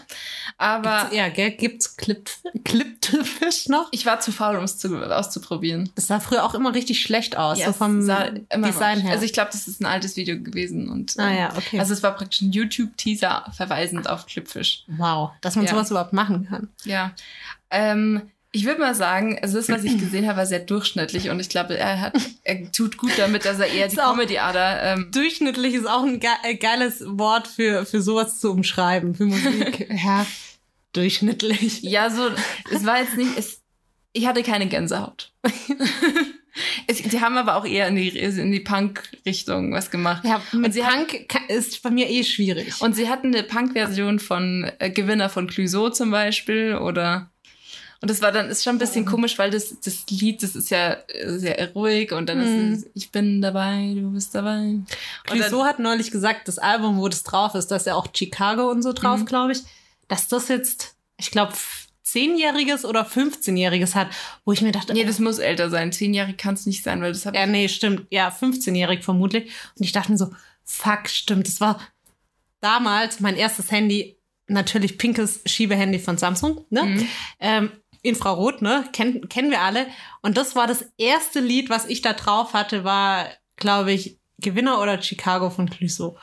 Aber 0.58 1.12
ja, 1.12 1.28
gell, 1.28 1.52
gibt's 1.52 1.96
Clip, 1.96 2.28
Clip-Fisch 2.64 3.68
noch? 3.68 3.88
ich 3.92 4.06
war 4.06 4.20
zu 4.20 4.32
faul, 4.32 4.56
um 4.56 4.64
es 4.64 4.78
zu, 4.78 4.96
auszuprobieren. 4.96 5.90
Das 5.94 6.06
sah 6.06 6.20
früher 6.20 6.44
auch 6.44 6.54
immer 6.54 6.74
richtig 6.74 7.00
schlecht 7.00 7.36
aus, 7.36 7.58
Ja, 7.58 7.66
so 7.66 7.72
vom 7.72 8.00
Design 8.00 9.00
her. 9.00 9.12
Also 9.12 9.24
ich 9.24 9.32
glaube, 9.32 9.50
das 9.52 9.66
ist 9.68 9.80
ein 9.80 9.86
altes 9.86 10.16
Video 10.16 10.38
gewesen 10.40 10.88
und 10.88 11.14
ah 11.18 11.28
ähm, 11.30 11.36
ja, 11.38 11.56
okay. 11.56 11.78
also 11.78 11.92
es 11.92 12.02
war 12.02 12.12
praktisch 12.14 12.40
ein 12.42 12.52
YouTube-Teaser 12.52 13.46
verweisend 13.56 14.08
auf 14.08 14.26
Clipfish. 14.26 14.84
wow, 14.88 15.30
dass 15.40 15.56
man 15.56 15.64
Ja. 15.64 15.72
sowas 15.72 15.90
überhaupt 15.90 16.12
machen 16.12 16.46
kann. 16.48 16.68
Ja. 16.84 17.12
Ähm, 17.70 18.22
ich 18.54 18.64
würde 18.66 18.80
mal 18.80 18.94
sagen, 18.94 19.38
also 19.42 19.56
das, 19.58 19.68
was 19.68 19.82
ich 19.82 19.98
gesehen 19.98 20.26
habe, 20.28 20.38
war 20.38 20.46
sehr 20.46 20.60
durchschnittlich 20.60 21.28
und 21.28 21.40
ich 21.40 21.48
glaube, 21.48 21.76
er 21.76 22.00
hat, 22.00 22.14
er 22.44 22.70
tut 22.70 22.96
gut 22.96 23.10
damit, 23.18 23.44
dass 23.44 23.58
er 23.58 23.66
eher 23.66 23.88
die 23.88 23.96
Comedy-Ader. 23.96 24.82
Ähm, 24.94 25.10
Durchschnittlich 25.12 25.74
ist 25.74 25.86
auch 25.88 26.04
ein 26.04 26.20
ge 26.20 26.30
äh, 26.44 26.54
geiles 26.54 27.02
Wort 27.04 27.48
für, 27.48 27.84
für 27.84 28.00
sowas 28.00 28.38
zu 28.38 28.52
umschreiben, 28.52 29.14
für 29.16 29.24
Musik. 29.26 29.88
ja, 30.04 30.24
durchschnittlich. 30.92 31.82
ja, 31.82 32.10
so, 32.10 32.30
es 32.72 32.86
war 32.86 33.00
jetzt 33.00 33.16
nicht, 33.16 33.36
es, 33.36 33.60
ich 34.12 34.26
hatte 34.26 34.42
keine 34.44 34.68
Gänsehaut. 34.68 35.32
es, 36.86 37.02
die 37.02 37.20
haben 37.20 37.36
aber 37.36 37.56
auch 37.56 37.64
eher 37.66 37.88
in 37.88 37.96
die, 37.96 38.08
in 38.16 38.52
die 38.52 38.60
Punk-Richtung 38.60 39.72
was 39.72 39.90
gemacht. 39.90 40.24
Ja, 40.24 40.40
mit 40.52 40.72
sie 40.72 40.84
hat- 40.84 40.94
Punk 40.94 41.28
ka- 41.28 41.40
ist 41.48 41.82
bei 41.82 41.90
mir 41.90 42.08
eh 42.08 42.22
schwierig. 42.22 42.80
Und 42.80 42.94
sie 42.94 43.08
hatten 43.08 43.34
eine 43.34 43.42
Punk-Version 43.42 44.20
von 44.20 44.70
äh, 44.78 44.90
Gewinner 44.90 45.28
von 45.28 45.48
Clouseau 45.48 45.90
zum 45.90 46.10
Beispiel 46.12 46.76
oder 46.76 47.30
und 48.04 48.10
das 48.10 48.20
war 48.20 48.32
dann 48.32 48.50
ist 48.50 48.62
schon 48.62 48.76
ein 48.76 48.78
bisschen 48.78 49.06
komisch, 49.06 49.38
weil 49.38 49.50
das 49.50 49.80
das 49.80 50.04
Lied, 50.10 50.42
das 50.42 50.54
ist 50.54 50.68
ja 50.68 50.98
äh, 51.08 51.38
sehr 51.38 51.72
ruhig 51.72 52.12
und 52.12 52.28
dann 52.28 52.36
Mhm. 52.38 52.72
ist 52.74 52.84
es, 52.84 52.90
ich 52.92 53.10
bin 53.10 53.40
dabei, 53.40 53.94
du 53.96 54.10
bist 54.12 54.34
dabei. 54.34 54.74
Clouseau 55.24 55.64
hat 55.64 55.78
neulich 55.78 56.10
gesagt, 56.10 56.46
das 56.48 56.58
Album, 56.58 56.98
wo 56.98 57.08
das 57.08 57.22
drauf 57.22 57.54
ist, 57.54 57.68
da 57.68 57.76
ist 57.76 57.86
ja 57.86 57.94
auch 57.94 58.08
Chicago 58.14 58.70
und 58.70 58.82
so 58.82 58.92
drauf, 58.92 59.20
Mhm. 59.20 59.24
glaube 59.24 59.52
ich, 59.52 59.60
dass 60.08 60.28
das 60.28 60.48
jetzt, 60.48 60.96
ich 61.16 61.30
glaube, 61.30 61.54
zehnjähriges 62.02 62.84
oder 62.84 63.06
15-jähriges 63.06 63.94
hat, 63.94 64.08
wo 64.44 64.52
ich 64.52 64.60
mir 64.60 64.72
dachte, 64.72 64.92
nee, 64.92 65.04
das 65.04 65.18
muss 65.18 65.38
älter 65.38 65.70
sein. 65.70 65.90
Zehnjährig 65.90 66.36
kann 66.36 66.52
es 66.54 66.66
nicht 66.66 66.82
sein, 66.84 67.00
weil 67.00 67.12
das 67.14 67.24
hat 67.24 67.34
ja, 67.34 67.46
nee, 67.46 67.68
stimmt, 67.68 68.06
ja, 68.10 68.28
15-jährig 68.28 69.02
vermutlich. 69.02 69.44
Und 69.78 69.84
ich 69.84 69.92
dachte 69.92 70.12
mir 70.12 70.18
so, 70.18 70.30
fuck, 70.62 71.08
stimmt, 71.08 71.46
das 71.48 71.62
war 71.62 71.80
damals 72.60 73.20
mein 73.20 73.36
erstes 73.36 73.70
Handy, 73.70 74.16
natürlich 74.46 74.98
pinkes 74.98 75.40
Schiebehandy 75.46 75.98
von 75.98 76.18
Samsung, 76.18 76.64
ne? 76.70 76.82
Mhm. 76.84 77.08
Ähm, 77.40 77.70
Infrarot, 78.04 78.62
ne? 78.62 78.84
Kennen, 78.92 79.28
kennen 79.28 79.50
wir 79.50 79.62
alle. 79.62 79.86
Und 80.20 80.36
das 80.36 80.54
war 80.54 80.66
das 80.66 80.84
erste 80.98 81.40
Lied, 81.40 81.70
was 81.70 81.86
ich 81.86 82.02
da 82.02 82.12
drauf 82.12 82.52
hatte, 82.52 82.84
war, 82.84 83.26
glaube 83.56 83.92
ich, 83.92 84.18
Gewinner 84.38 84.80
oder 84.82 85.00
Chicago 85.00 85.48
von 85.48 85.70
Clouseau. 85.70 86.18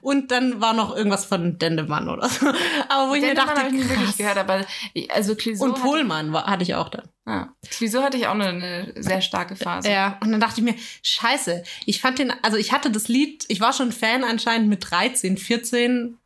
Und 0.00 0.32
dann 0.32 0.60
war 0.60 0.72
noch 0.72 0.94
irgendwas 0.96 1.24
von 1.24 1.56
Dendemann 1.58 2.08
oder 2.08 2.28
so. 2.28 2.46
Aber 2.88 3.10
wo 3.10 3.14
ich 3.14 3.20
mir 3.20 3.28
Dendemann 3.28 3.46
dachte, 3.46 3.60
habe 3.60 3.68
ich 3.68 3.74
nicht 3.74 3.88
wirklich 3.88 4.16
gehört, 4.16 4.38
aber 4.38 4.66
also 5.10 5.36
Clouseau 5.36 5.64
Und 5.64 5.80
Pohlmann 5.80 6.32
war, 6.32 6.46
hatte 6.46 6.64
ich 6.64 6.74
auch 6.74 6.88
dann. 6.88 7.02
Hatte, 7.02 7.10
ah, 7.26 7.54
Clouseau 7.70 8.02
hatte 8.02 8.16
ich 8.16 8.26
auch 8.26 8.34
eine, 8.34 8.48
eine 8.48 8.92
sehr 8.96 9.20
starke 9.20 9.54
Phase. 9.56 9.90
Ja, 9.90 10.18
und 10.20 10.32
dann 10.32 10.40
dachte 10.40 10.60
ich 10.60 10.64
mir, 10.64 10.74
scheiße, 11.02 11.62
ich 11.86 12.00
fand 12.00 12.18
den, 12.18 12.32
also 12.42 12.56
ich 12.56 12.72
hatte 12.72 12.90
das 12.90 13.08
Lied, 13.08 13.44
ich 13.48 13.60
war 13.60 13.72
schon 13.72 13.92
Fan 13.92 14.24
anscheinend 14.24 14.68
mit 14.68 14.90
13, 14.90 15.36
14 15.36 16.18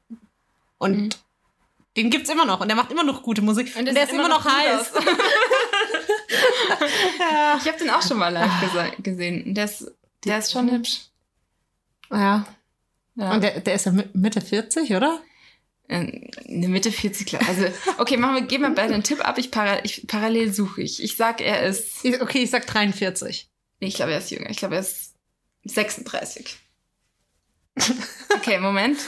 und 0.79 0.97
Mhm. 0.97 1.11
Den 2.03 2.11
gibt's 2.11 2.31
immer 2.31 2.45
noch 2.45 2.61
und 2.61 2.69
der 2.69 2.77
macht 2.77 2.91
immer 2.91 3.03
noch 3.05 3.23
gute 3.23 3.43
Musik 3.43 3.75
und, 3.77 3.85
der 3.85 3.95
der 3.95 4.05
ist 4.05 4.13
immer 4.13 4.29
noch 4.29 4.43
gut 4.43 4.53
heiß. 4.53 4.93
ja. 7.21 7.57
Ich 7.61 7.67
habe 7.69 7.79
den 7.79 7.91
auch 7.91 8.03
schon 8.03 8.19
mal 8.19 8.29
live 8.33 8.51
gesehen. 9.03 9.55
Der 9.55 9.65
ist, 9.67 9.91
der 10.25 10.39
ist 10.39 10.53
schon 10.53 10.71
hübsch. 10.71 11.01
ja. 12.11 12.47
Ja. 13.17 13.33
Und 13.33 13.43
der, 13.43 13.59
der 13.61 13.75
ist 13.75 13.85
ja 13.87 13.91
mi- 13.91 14.09
Mitte 14.13 14.41
40, 14.41 14.95
oder? 14.95 15.21
In 15.89 16.31
der 16.47 16.69
Mitte 16.69 16.93
40, 16.93 17.27
klar. 17.27 17.43
Also, 17.49 17.67
okay, 17.97 18.17
machen 18.17 18.35
wir, 18.37 18.43
geben 18.43 18.63
wir 18.63 18.71
beide 18.71 18.95
einen 18.95 19.03
Tipp 19.03 19.27
ab. 19.27 19.39
Ich, 19.39 19.51
para, 19.51 19.85
ich 19.85 20.07
parallel 20.07 20.53
suche 20.55 20.83
ich. 20.83 21.03
Ich 21.03 21.17
sag, 21.17 21.41
er 21.41 21.65
ist. 21.65 22.05
Okay, 22.21 22.45
ich 22.45 22.51
sag 22.51 22.65
43. 22.69 23.51
Nee, 23.81 23.89
ich 23.89 23.95
glaube, 23.97 24.13
er 24.13 24.19
ist 24.19 24.31
jünger. 24.31 24.49
Ich 24.51 24.59
glaube, 24.59 24.77
er 24.77 24.83
ist 24.83 25.15
36. 25.65 26.59
Okay, 28.37 28.59
Moment. 28.61 29.01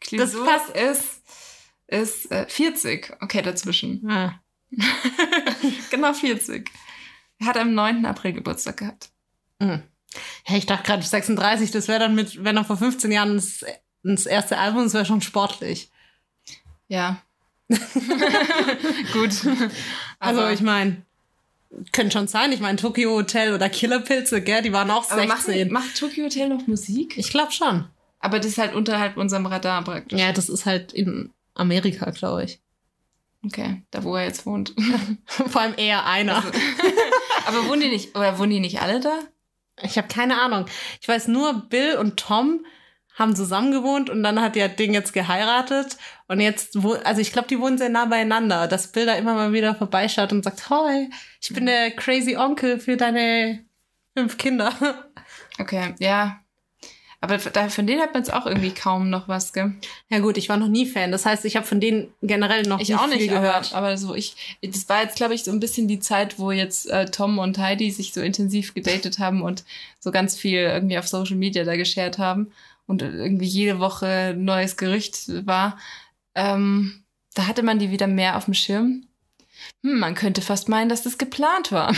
Clouseau 0.00 0.44
passt. 0.44 0.76
ist, 0.76 1.15
ist 1.88 2.30
äh, 2.30 2.46
40. 2.48 3.16
Okay, 3.20 3.42
dazwischen. 3.42 4.08
Ah. 4.08 4.40
Genau 5.90 6.12
40. 6.12 6.68
Er 7.38 7.46
hat 7.46 7.56
am 7.56 7.74
9. 7.74 8.04
April 8.06 8.32
Geburtstag 8.32 8.78
gehabt. 8.78 9.10
Hm. 9.60 9.82
Ja, 10.48 10.56
ich 10.56 10.66
dachte 10.66 10.84
gerade 10.84 11.02
36, 11.02 11.70
das 11.70 11.88
wäre 11.88 12.00
dann 12.00 12.14
mit, 12.14 12.42
wenn 12.44 12.56
er 12.56 12.64
vor 12.64 12.76
15 12.76 13.12
Jahren 13.12 13.34
das, 13.36 13.64
das 14.02 14.26
erste 14.26 14.58
Album, 14.58 14.84
das 14.84 14.94
wäre 14.94 15.04
schon 15.06 15.20
sportlich. 15.20 15.90
Ja. 16.88 17.22
Gut. 19.12 19.32
Also 20.18 20.40
Aber- 20.40 20.52
ich 20.52 20.60
meine, 20.60 21.02
Könnte 21.92 22.12
schon 22.16 22.28
sein. 22.28 22.52
Ich 22.52 22.60
meine, 22.60 22.78
Tokyo 22.78 23.10
Hotel 23.10 23.52
oder 23.52 23.68
Killerpilze, 23.68 24.40
gell, 24.40 24.62
die 24.62 24.72
waren 24.72 24.90
auch 24.90 25.10
Aber 25.10 25.26
macht, 25.26 25.42
16. 25.42 25.70
macht 25.72 25.98
Tokyo 25.98 26.24
Hotel 26.24 26.48
noch 26.48 26.66
Musik? 26.66 27.18
Ich 27.18 27.28
glaube 27.30 27.52
schon. 27.52 27.86
Aber 28.18 28.38
das 28.38 28.46
ist 28.52 28.58
halt 28.58 28.74
unterhalb 28.74 29.16
unserem 29.18 29.44
Radar 29.46 29.82
praktisch. 29.84 30.18
Ja, 30.18 30.32
das 30.32 30.48
ist 30.48 30.64
halt 30.64 30.92
in 30.94 31.32
Amerika, 31.56 32.10
glaube 32.10 32.44
ich. 32.44 32.60
Okay, 33.44 33.82
da 33.90 34.02
wo 34.02 34.16
er 34.16 34.24
jetzt 34.24 34.46
wohnt. 34.46 34.74
Vor 35.26 35.60
allem 35.60 35.74
eher 35.76 36.06
einer. 36.06 36.36
Also, 36.36 36.48
aber 37.46 37.68
wohnen 37.68 37.82
die 37.82 37.88
nicht, 37.88 38.16
oder 38.16 38.38
wohnen 38.38 38.50
die 38.50 38.60
nicht 38.60 38.80
alle 38.80 39.00
da? 39.00 39.18
Ich 39.82 39.98
habe 39.98 40.08
keine 40.08 40.40
Ahnung. 40.40 40.66
Ich 41.00 41.08
weiß 41.08 41.28
nur, 41.28 41.68
Bill 41.68 41.96
und 41.96 42.16
Tom 42.16 42.64
haben 43.14 43.34
zusammen 43.34 43.72
gewohnt 43.72 44.10
und 44.10 44.22
dann 44.22 44.40
hat 44.40 44.56
ja 44.56 44.68
Ding 44.68 44.92
jetzt 44.92 45.12
geheiratet 45.12 45.96
und 46.28 46.40
jetzt 46.40 46.82
wo 46.82 46.94
also 46.94 47.20
ich 47.20 47.32
glaube, 47.32 47.48
die 47.48 47.58
wohnen 47.58 47.78
sehr 47.78 47.88
nah 47.88 48.04
beieinander, 48.04 48.68
dass 48.68 48.92
Bill 48.92 49.06
da 49.06 49.14
immer 49.14 49.34
mal 49.34 49.52
wieder 49.52 49.74
vorbeischaut 49.74 50.32
und 50.32 50.44
sagt, 50.44 50.68
"Hi, 50.68 51.08
ich 51.40 51.52
bin 51.54 51.66
der 51.66 51.92
crazy 51.92 52.36
Onkel 52.36 52.78
für 52.78 52.96
deine 52.96 53.64
fünf 54.16 54.38
Kinder." 54.38 54.72
Okay, 55.58 55.94
ja. 56.00 56.40
Aber 57.26 57.70
von 57.70 57.86
denen 57.86 58.00
hat 58.00 58.12
man 58.14 58.22
jetzt 58.22 58.32
auch 58.32 58.46
irgendwie 58.46 58.70
kaum 58.70 59.10
noch 59.10 59.28
was, 59.28 59.52
gell? 59.52 59.74
Ja 60.08 60.18
gut, 60.20 60.36
ich 60.36 60.48
war 60.48 60.56
noch 60.56 60.68
nie 60.68 60.86
Fan. 60.86 61.12
Das 61.12 61.26
heißt, 61.26 61.44
ich 61.44 61.56
habe 61.56 61.66
von 61.66 61.80
denen 61.80 62.12
generell 62.22 62.62
noch 62.62 62.80
Ich 62.80 62.88
nicht 62.88 62.98
auch 62.98 63.06
nicht 63.06 63.18
viel 63.18 63.28
gehört. 63.28 63.72
Aber, 63.72 63.88
aber 63.88 63.98
so 63.98 64.14
ich, 64.14 64.58
das 64.62 64.88
war 64.88 65.02
jetzt, 65.02 65.16
glaube 65.16 65.34
ich, 65.34 65.44
so 65.44 65.50
ein 65.50 65.60
bisschen 65.60 65.88
die 65.88 66.00
Zeit, 66.00 66.38
wo 66.38 66.50
jetzt 66.50 66.88
äh, 66.90 67.06
Tom 67.06 67.38
und 67.38 67.58
Heidi 67.58 67.90
sich 67.90 68.12
so 68.12 68.20
intensiv 68.20 68.74
gedatet 68.74 69.18
haben 69.18 69.42
und 69.42 69.64
so 69.98 70.10
ganz 70.10 70.36
viel 70.36 70.60
irgendwie 70.60 70.98
auf 70.98 71.08
Social 71.08 71.36
Media 71.36 71.64
da 71.64 71.76
geshared 71.76 72.18
haben 72.18 72.52
und 72.86 73.02
irgendwie 73.02 73.46
jede 73.46 73.78
Woche 73.78 74.06
ein 74.06 74.44
neues 74.44 74.76
Gerücht 74.76 75.46
war. 75.46 75.78
Ähm, 76.34 77.04
da 77.34 77.46
hatte 77.46 77.62
man 77.62 77.78
die 77.78 77.90
wieder 77.90 78.06
mehr 78.06 78.36
auf 78.36 78.44
dem 78.44 78.54
Schirm. 78.54 79.05
Hm, 79.82 79.98
man 79.98 80.14
könnte 80.14 80.40
fast 80.42 80.68
meinen, 80.68 80.88
dass 80.88 81.02
das 81.02 81.18
geplant 81.18 81.72
war. 81.72 81.94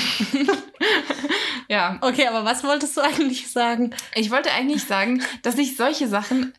ja, 1.68 1.98
Okay, 2.00 2.26
aber 2.26 2.44
was 2.44 2.64
wolltest 2.64 2.96
du 2.96 3.00
eigentlich 3.00 3.50
sagen? 3.50 3.90
ich 4.14 4.30
wollte 4.30 4.52
eigentlich 4.52 4.84
sagen, 4.84 5.22
dass 5.42 5.58
ich 5.58 5.76
solche 5.76 6.08
Sachen, 6.08 6.54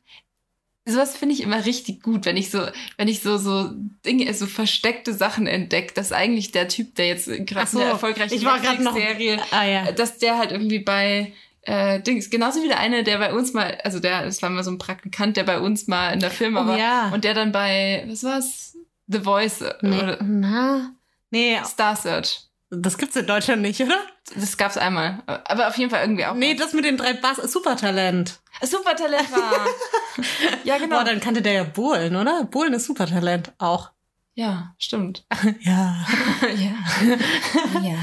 sowas 0.85 1.15
finde 1.17 1.33
ich 1.35 1.41
immer 1.43 1.65
richtig 1.65 2.01
gut, 2.03 2.25
wenn 2.25 2.37
ich 2.37 2.49
so, 2.51 2.61
wenn 2.97 3.07
ich 3.07 3.21
so, 3.21 3.37
so 3.37 3.71
Dinge, 4.05 4.33
so 4.33 4.45
versteckte 4.47 5.13
Sachen 5.13 5.47
entdecke, 5.47 5.93
dass 5.93 6.11
eigentlich 6.11 6.51
der 6.51 6.67
Typ, 6.67 6.95
der 6.95 7.07
jetzt 7.07 7.27
gerade 7.45 7.67
so, 7.69 7.77
in 7.79 7.83
der 7.83 7.93
erfolgreichen 7.93 8.33
ich 8.33 8.45
war 8.45 8.59
noch- 8.79 8.93
Serie, 8.95 9.39
Ah 9.51 9.65
ja. 9.65 9.91
dass 9.91 10.17
der 10.17 10.37
halt 10.37 10.51
irgendwie 10.51 10.79
bei 10.79 11.33
äh, 11.63 11.99
Dings, 12.01 12.29
genauso 12.29 12.63
wie 12.63 12.67
der 12.67 12.79
eine, 12.79 13.03
der 13.03 13.17
bei 13.19 13.33
uns 13.33 13.53
mal, 13.53 13.77
also 13.83 13.99
der, 13.99 14.23
das 14.25 14.41
war 14.41 14.49
mal 14.49 14.63
so 14.63 14.71
ein 14.71 14.77
Praktikant, 14.77 15.37
der 15.37 15.43
bei 15.43 15.59
uns 15.59 15.87
mal 15.87 16.13
in 16.13 16.19
der 16.21 16.31
Firma 16.31 16.63
Oh 16.63 16.67
war 16.67 16.77
ja. 16.79 17.09
und 17.09 17.23
der 17.23 17.33
dann 17.33 17.51
bei, 17.51 18.05
was 18.07 18.23
war's? 18.23 18.75
The 19.11 19.19
Voice 19.21 19.61
äh, 19.61 19.73
Nee, 19.81 19.97
oder 20.03 20.19
na, 20.23 20.93
nee, 21.31 21.59
Star 21.65 21.95
Search. 21.95 22.41
das 22.69 22.97
gibt's 22.97 23.15
in 23.15 23.25
Deutschland 23.27 23.61
nicht, 23.61 23.81
oder? 23.81 23.99
Das 24.35 24.57
gab's 24.57 24.77
einmal. 24.77 25.23
Aber 25.25 25.67
auf 25.67 25.77
jeden 25.77 25.89
Fall 25.89 26.01
irgendwie 26.01 26.25
auch. 26.25 26.35
Nee, 26.35 26.53
das 26.53 26.73
mit 26.73 26.85
den 26.85 26.97
drei 26.97 27.13
Bass, 27.13 27.37
Supertalent. 27.37 28.39
Supertalent 28.61 29.31
war. 29.31 29.67
ja, 30.63 30.77
genau. 30.77 30.97
Boah, 30.97 31.03
dann 31.03 31.19
kannte 31.19 31.41
der 31.41 31.53
ja 31.53 31.63
Bohlen, 31.63 32.15
oder? 32.15 32.43
Bohlen 32.43 32.73
ist 32.73 32.85
Supertalent 32.85 33.53
auch. 33.57 33.91
ja, 34.35 34.75
stimmt. 34.77 35.25
Ja. 35.61 35.95
ja. 36.55 37.79
ja. 37.81 37.97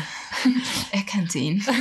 Er 0.93 1.03
kannte 1.03 1.39
ihn. 1.39 1.64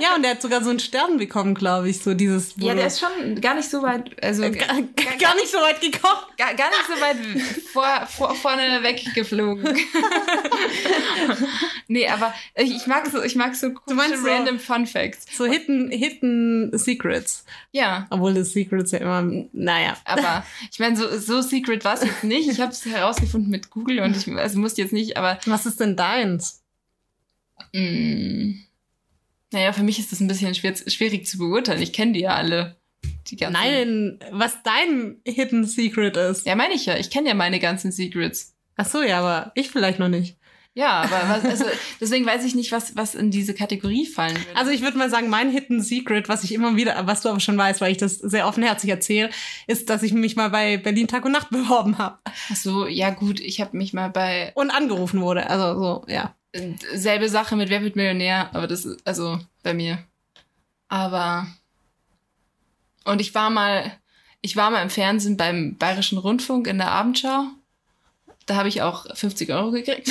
Ja, 0.00 0.14
und 0.16 0.22
der 0.22 0.30
hat 0.32 0.40
sogar 0.42 0.64
so 0.64 0.70
einen 0.70 0.80
Stern 0.80 1.18
bekommen, 1.18 1.54
glaube 1.54 1.90
ich, 1.90 1.98
so 2.00 2.14
dieses. 2.14 2.54
Ja, 2.56 2.74
der 2.74 2.86
ist 2.86 3.00
schon 3.00 3.38
gar 3.40 3.54
nicht 3.54 3.68
so 3.68 3.82
weit, 3.82 4.10
also 4.24 4.42
Äh, 4.44 4.50
gar, 4.52 4.68
gar 4.76 5.34
nicht 5.34 5.48
so 5.50 5.58
weit 5.58 5.80
gekommen. 5.80 6.20
gar, 6.38 6.54
gar 6.54 6.68
nicht 6.70 6.86
so 6.86 7.00
weit 7.02 7.62
vor, 7.70 8.06
vor, 8.06 8.34
vorne 8.34 8.82
weggeflogen. 8.82 9.76
nee, 11.88 12.08
aber 12.08 12.32
ich, 12.54 12.74
ich 12.74 12.86
mag 12.86 13.06
so, 13.08 13.22
ich 13.22 13.36
mag 13.36 13.54
so 13.54 13.72
komische 13.72 13.94
meinst 13.94 14.22
so- 14.24 14.28
random 14.30 14.58
Fun 14.58 14.86
Facts. 14.86 15.26
So 15.36 15.44
Hidden, 15.44 15.90
Hidden 15.90 16.70
Secrets. 16.78 17.44
Ja. 17.72 18.06
Obwohl 18.10 18.34
das 18.34 18.52
Secrets 18.52 18.92
ja 18.92 18.98
immer, 18.98 19.22
naja. 19.52 19.96
Aber 20.04 20.44
ich 20.70 20.78
meine, 20.78 20.96
so, 20.96 21.18
so 21.18 21.42
secret 21.42 21.84
war 21.84 21.94
es 21.94 22.02
jetzt 22.04 22.24
nicht. 22.24 22.48
Ich 22.48 22.60
habe 22.60 22.72
es 22.72 22.84
herausgefunden 22.86 23.50
mit 23.50 23.70
Google 23.70 24.00
und 24.00 24.16
ich 24.16 24.28
also 24.36 24.58
musste 24.58 24.80
jetzt 24.82 24.92
nicht, 24.92 25.16
aber 25.16 25.38
Was 25.46 25.66
ist 25.66 25.80
denn 25.80 25.96
deins? 25.96 26.59
Mh, 27.72 28.54
naja, 29.52 29.72
für 29.72 29.82
mich 29.82 29.98
ist 29.98 30.12
das 30.12 30.20
ein 30.20 30.28
bisschen 30.28 30.54
schwer, 30.54 30.74
schwierig 30.76 31.26
zu 31.26 31.38
beurteilen. 31.38 31.82
Ich 31.82 31.92
kenne 31.92 32.12
die 32.12 32.20
ja 32.20 32.34
alle. 32.34 32.76
Die 33.26 33.36
Nein, 33.36 34.18
was 34.32 34.62
dein 34.62 35.20
Hidden 35.24 35.64
Secret 35.64 36.16
ist. 36.16 36.46
Ja, 36.46 36.54
meine 36.56 36.74
ich 36.74 36.86
ja. 36.86 36.96
Ich 36.96 37.10
kenne 37.10 37.28
ja 37.28 37.34
meine 37.34 37.60
ganzen 37.60 37.92
Secrets. 37.92 38.56
Ach 38.76 38.86
so, 38.86 39.02
ja, 39.02 39.18
aber 39.20 39.52
ich 39.54 39.70
vielleicht 39.70 39.98
noch 39.98 40.08
nicht. 40.08 40.36
Ja, 40.74 41.02
aber 41.02 41.28
was, 41.28 41.44
also, 41.44 41.64
deswegen 42.00 42.24
weiß 42.24 42.44
ich 42.44 42.54
nicht, 42.54 42.70
was, 42.70 42.94
was 42.94 43.16
in 43.16 43.32
diese 43.32 43.54
Kategorie 43.54 44.06
fallen 44.06 44.36
würde. 44.36 44.56
Also 44.56 44.70
ich 44.70 44.82
würde 44.82 44.98
mal 44.98 45.10
sagen, 45.10 45.28
mein 45.28 45.50
Hidden 45.50 45.82
Secret, 45.82 46.28
was 46.28 46.44
ich 46.44 46.54
immer 46.54 46.76
wieder, 46.76 46.96
was 47.06 47.22
du 47.22 47.28
aber 47.28 47.40
schon 47.40 47.58
weißt, 47.58 47.80
weil 47.80 47.90
ich 47.90 47.98
das 47.98 48.14
sehr 48.14 48.46
offenherzig 48.46 48.88
erzähle, 48.88 49.30
ist, 49.66 49.90
dass 49.90 50.04
ich 50.04 50.12
mich 50.12 50.36
mal 50.36 50.50
bei 50.50 50.76
Berlin 50.76 51.08
Tag 51.08 51.24
und 51.24 51.32
Nacht 51.32 51.50
beworben 51.50 51.98
habe 51.98 52.18
Ach 52.24 52.56
so, 52.56 52.86
ja 52.86 53.10
gut, 53.10 53.40
ich 53.40 53.60
habe 53.60 53.76
mich 53.76 53.92
mal 53.92 54.10
bei 54.10 54.52
und 54.54 54.70
angerufen 54.70 55.20
wurde. 55.20 55.50
Also 55.50 55.80
so, 55.80 56.04
ja. 56.06 56.36
Selbe 56.52 57.28
Sache 57.28 57.56
mit 57.56 57.70
Wer 57.70 57.82
wird 57.82 57.96
Millionär, 57.96 58.50
aber 58.54 58.66
das 58.66 58.84
ist, 58.84 59.06
also 59.06 59.38
bei 59.62 59.74
mir. 59.74 59.98
Aber 60.88 61.46
und 63.04 63.20
ich 63.20 63.34
war 63.34 63.50
mal, 63.50 63.98
ich 64.40 64.56
war 64.56 64.70
mal 64.70 64.82
im 64.82 64.90
Fernsehen 64.90 65.36
beim 65.36 65.76
Bayerischen 65.76 66.18
Rundfunk 66.18 66.66
in 66.66 66.78
der 66.78 66.90
Abendschau. 66.90 67.44
Da 68.46 68.56
habe 68.56 68.68
ich 68.68 68.82
auch 68.82 69.06
50 69.14 69.50
Euro 69.50 69.70
gekriegt. 69.70 70.10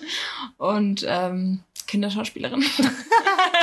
Und 0.58 1.04
ähm, 1.08 1.62
Kinderschauspielerin. 1.86 2.64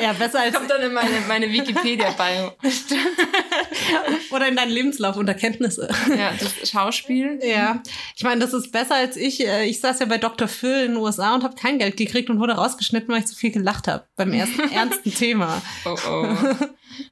Ja, 0.00 0.12
besser 0.12 0.40
als 0.40 0.54
Kommt 0.54 0.70
dann 0.70 0.82
in 0.82 0.92
meine, 0.92 1.20
meine 1.28 1.50
Wikipedia-Bio. 1.52 2.52
oder 4.30 4.48
in 4.48 4.56
deinen 4.56 4.70
Lebenslauf 4.70 5.16
unter 5.16 5.34
Kenntnisse. 5.34 5.88
Ja, 6.16 6.32
das 6.38 6.68
Schauspiel. 6.70 7.38
Ja, 7.42 7.82
ich 8.16 8.22
meine, 8.24 8.40
das 8.40 8.52
ist 8.52 8.72
besser 8.72 8.96
als 8.96 9.16
ich. 9.16 9.46
Äh, 9.46 9.64
Ich 9.66 9.80
saß 9.80 9.98
ja 10.00 10.06
bei 10.06 10.18
Dr. 10.18 10.48
Phil 10.48 10.84
in 10.84 10.92
den 10.92 10.96
USA 10.96 11.34
und 11.34 11.44
habe 11.44 11.54
kein 11.56 11.78
Geld 11.78 11.96
gekriegt 11.96 12.30
und 12.30 12.38
wurde 12.40 12.54
rausgeschnitten, 12.54 13.08
weil 13.12 13.20
ich 13.20 13.26
zu 13.26 13.34
viel 13.36 13.50
gelacht 13.52 13.88
habe 13.88 14.06
beim 14.16 14.32
ersten 14.32 14.60
ernsten 14.72 15.14
Thema. 15.14 15.60
Oh, 15.84 15.96
oh. 16.08 16.26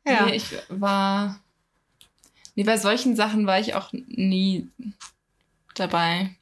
Ja. 0.07 0.27
Nee, 0.27 0.37
ich 0.37 0.45
war. 0.69 1.41
Nee, 2.55 2.65
bei 2.65 2.77
solchen 2.77 3.17
Sachen 3.17 3.47
war 3.47 3.59
ich 3.61 3.75
auch 3.75 3.89
nie 3.93 4.69
dabei. 5.75 6.37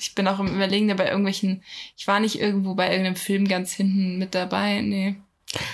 Ich 0.00 0.14
bin 0.14 0.26
auch 0.28 0.38
im 0.40 0.54
Überlegen 0.54 0.94
bei 0.96 1.06
irgendwelchen. 1.06 1.62
Ich 1.96 2.06
war 2.06 2.20
nicht 2.20 2.38
irgendwo 2.40 2.74
bei 2.74 2.88
irgendeinem 2.90 3.16
Film 3.16 3.48
ganz 3.48 3.72
hinten 3.72 4.18
mit 4.18 4.34
dabei. 4.34 4.80
Nee. 4.80 5.16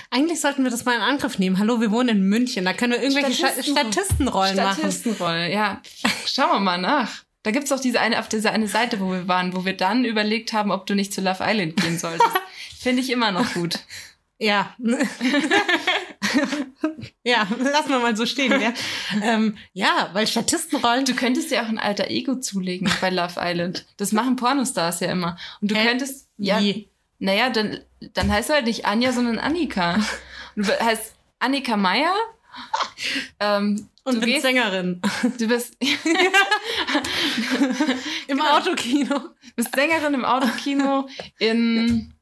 Eigentlich 0.09 0.39
sollten 0.41 0.63
wir 0.63 0.71
das 0.71 0.85
mal 0.85 0.95
in 0.95 1.01
Angriff 1.01 1.39
nehmen. 1.39 1.57
Hallo, 1.57 1.81
wir 1.81 1.91
wohnen 1.91 2.09
in 2.09 2.21
München. 2.29 2.65
Da 2.65 2.73
können 2.73 2.93
wir 2.93 3.01
irgendwelche 3.01 3.31
Statisten- 3.33 3.71
Statisten 3.71 3.91
Statistenrollen 3.91 4.55
machen. 4.57 4.77
Statistenrolle, 4.79 5.51
ja. 5.51 5.81
Schauen 6.27 6.51
wir 6.51 6.59
mal 6.59 6.77
nach. 6.77 7.23
Da 7.43 7.49
gibt's 7.51 7.71
auch 7.71 7.79
diese 7.79 7.99
eine, 7.99 8.19
auf 8.19 8.29
dieser 8.29 8.51
eine 8.51 8.67
Seite, 8.67 8.99
wo 8.99 9.11
wir 9.11 9.27
waren, 9.27 9.55
wo 9.55 9.65
wir 9.65 9.75
dann 9.75 10.05
überlegt 10.05 10.53
haben, 10.53 10.69
ob 10.71 10.85
du 10.85 10.93
nicht 10.93 11.11
zu 11.13 11.21
Love 11.21 11.39
Island 11.43 11.75
gehen 11.81 11.97
solltest. 11.97 12.29
Finde 12.79 13.01
ich 13.01 13.09
immer 13.09 13.31
noch 13.31 13.53
gut. 13.53 13.79
Ja. 14.37 14.75
ja, 17.23 17.47
lassen 17.59 17.89
wir 17.89 17.99
mal 17.99 18.15
so 18.15 18.25
stehen. 18.25 18.59
Ja, 18.61 18.73
ähm, 19.21 19.57
ja 19.73 20.09
weil 20.13 20.27
Statistenrollen. 20.27 21.05
Du 21.05 21.15
könntest 21.15 21.51
dir 21.51 21.61
auch 21.63 21.67
ein 21.69 21.79
alter 21.79 22.09
Ego 22.09 22.35
zulegen 22.35 22.89
bei 23.01 23.09
Love 23.09 23.35
Island. 23.39 23.85
Das 23.97 24.11
machen 24.11 24.35
Pornostars 24.35 24.99
ja 25.01 25.11
immer. 25.11 25.37
Und 25.61 25.71
du 25.71 25.75
Hä? 25.75 25.87
könntest, 25.87 26.27
ja, 26.37 26.59
Wie? 26.59 26.89
naja, 27.19 27.49
dann, 27.49 27.79
dann 28.13 28.31
heißt 28.31 28.49
du 28.49 28.53
halt 28.53 28.65
nicht 28.65 28.85
Anja, 28.85 29.11
sondern 29.11 29.39
Annika. 29.39 29.99
Du 30.55 30.63
heißt 30.67 31.15
Annika 31.39 31.77
Meier. 31.77 32.13
Ähm, 33.39 33.87
Und 34.03 34.15
du, 34.15 34.19
bin 34.19 34.29
gehst, 34.29 34.41
Sängerin. 34.41 35.01
du 35.37 35.47
bist, 35.47 35.75
Im 38.27 38.37
Genau. 38.37 38.57
Autokino. 38.57 39.21
bist 39.55 39.73
Sängerin 39.75 40.13
im 40.13 40.25
Autokino 40.25 41.07
in, 41.39 42.13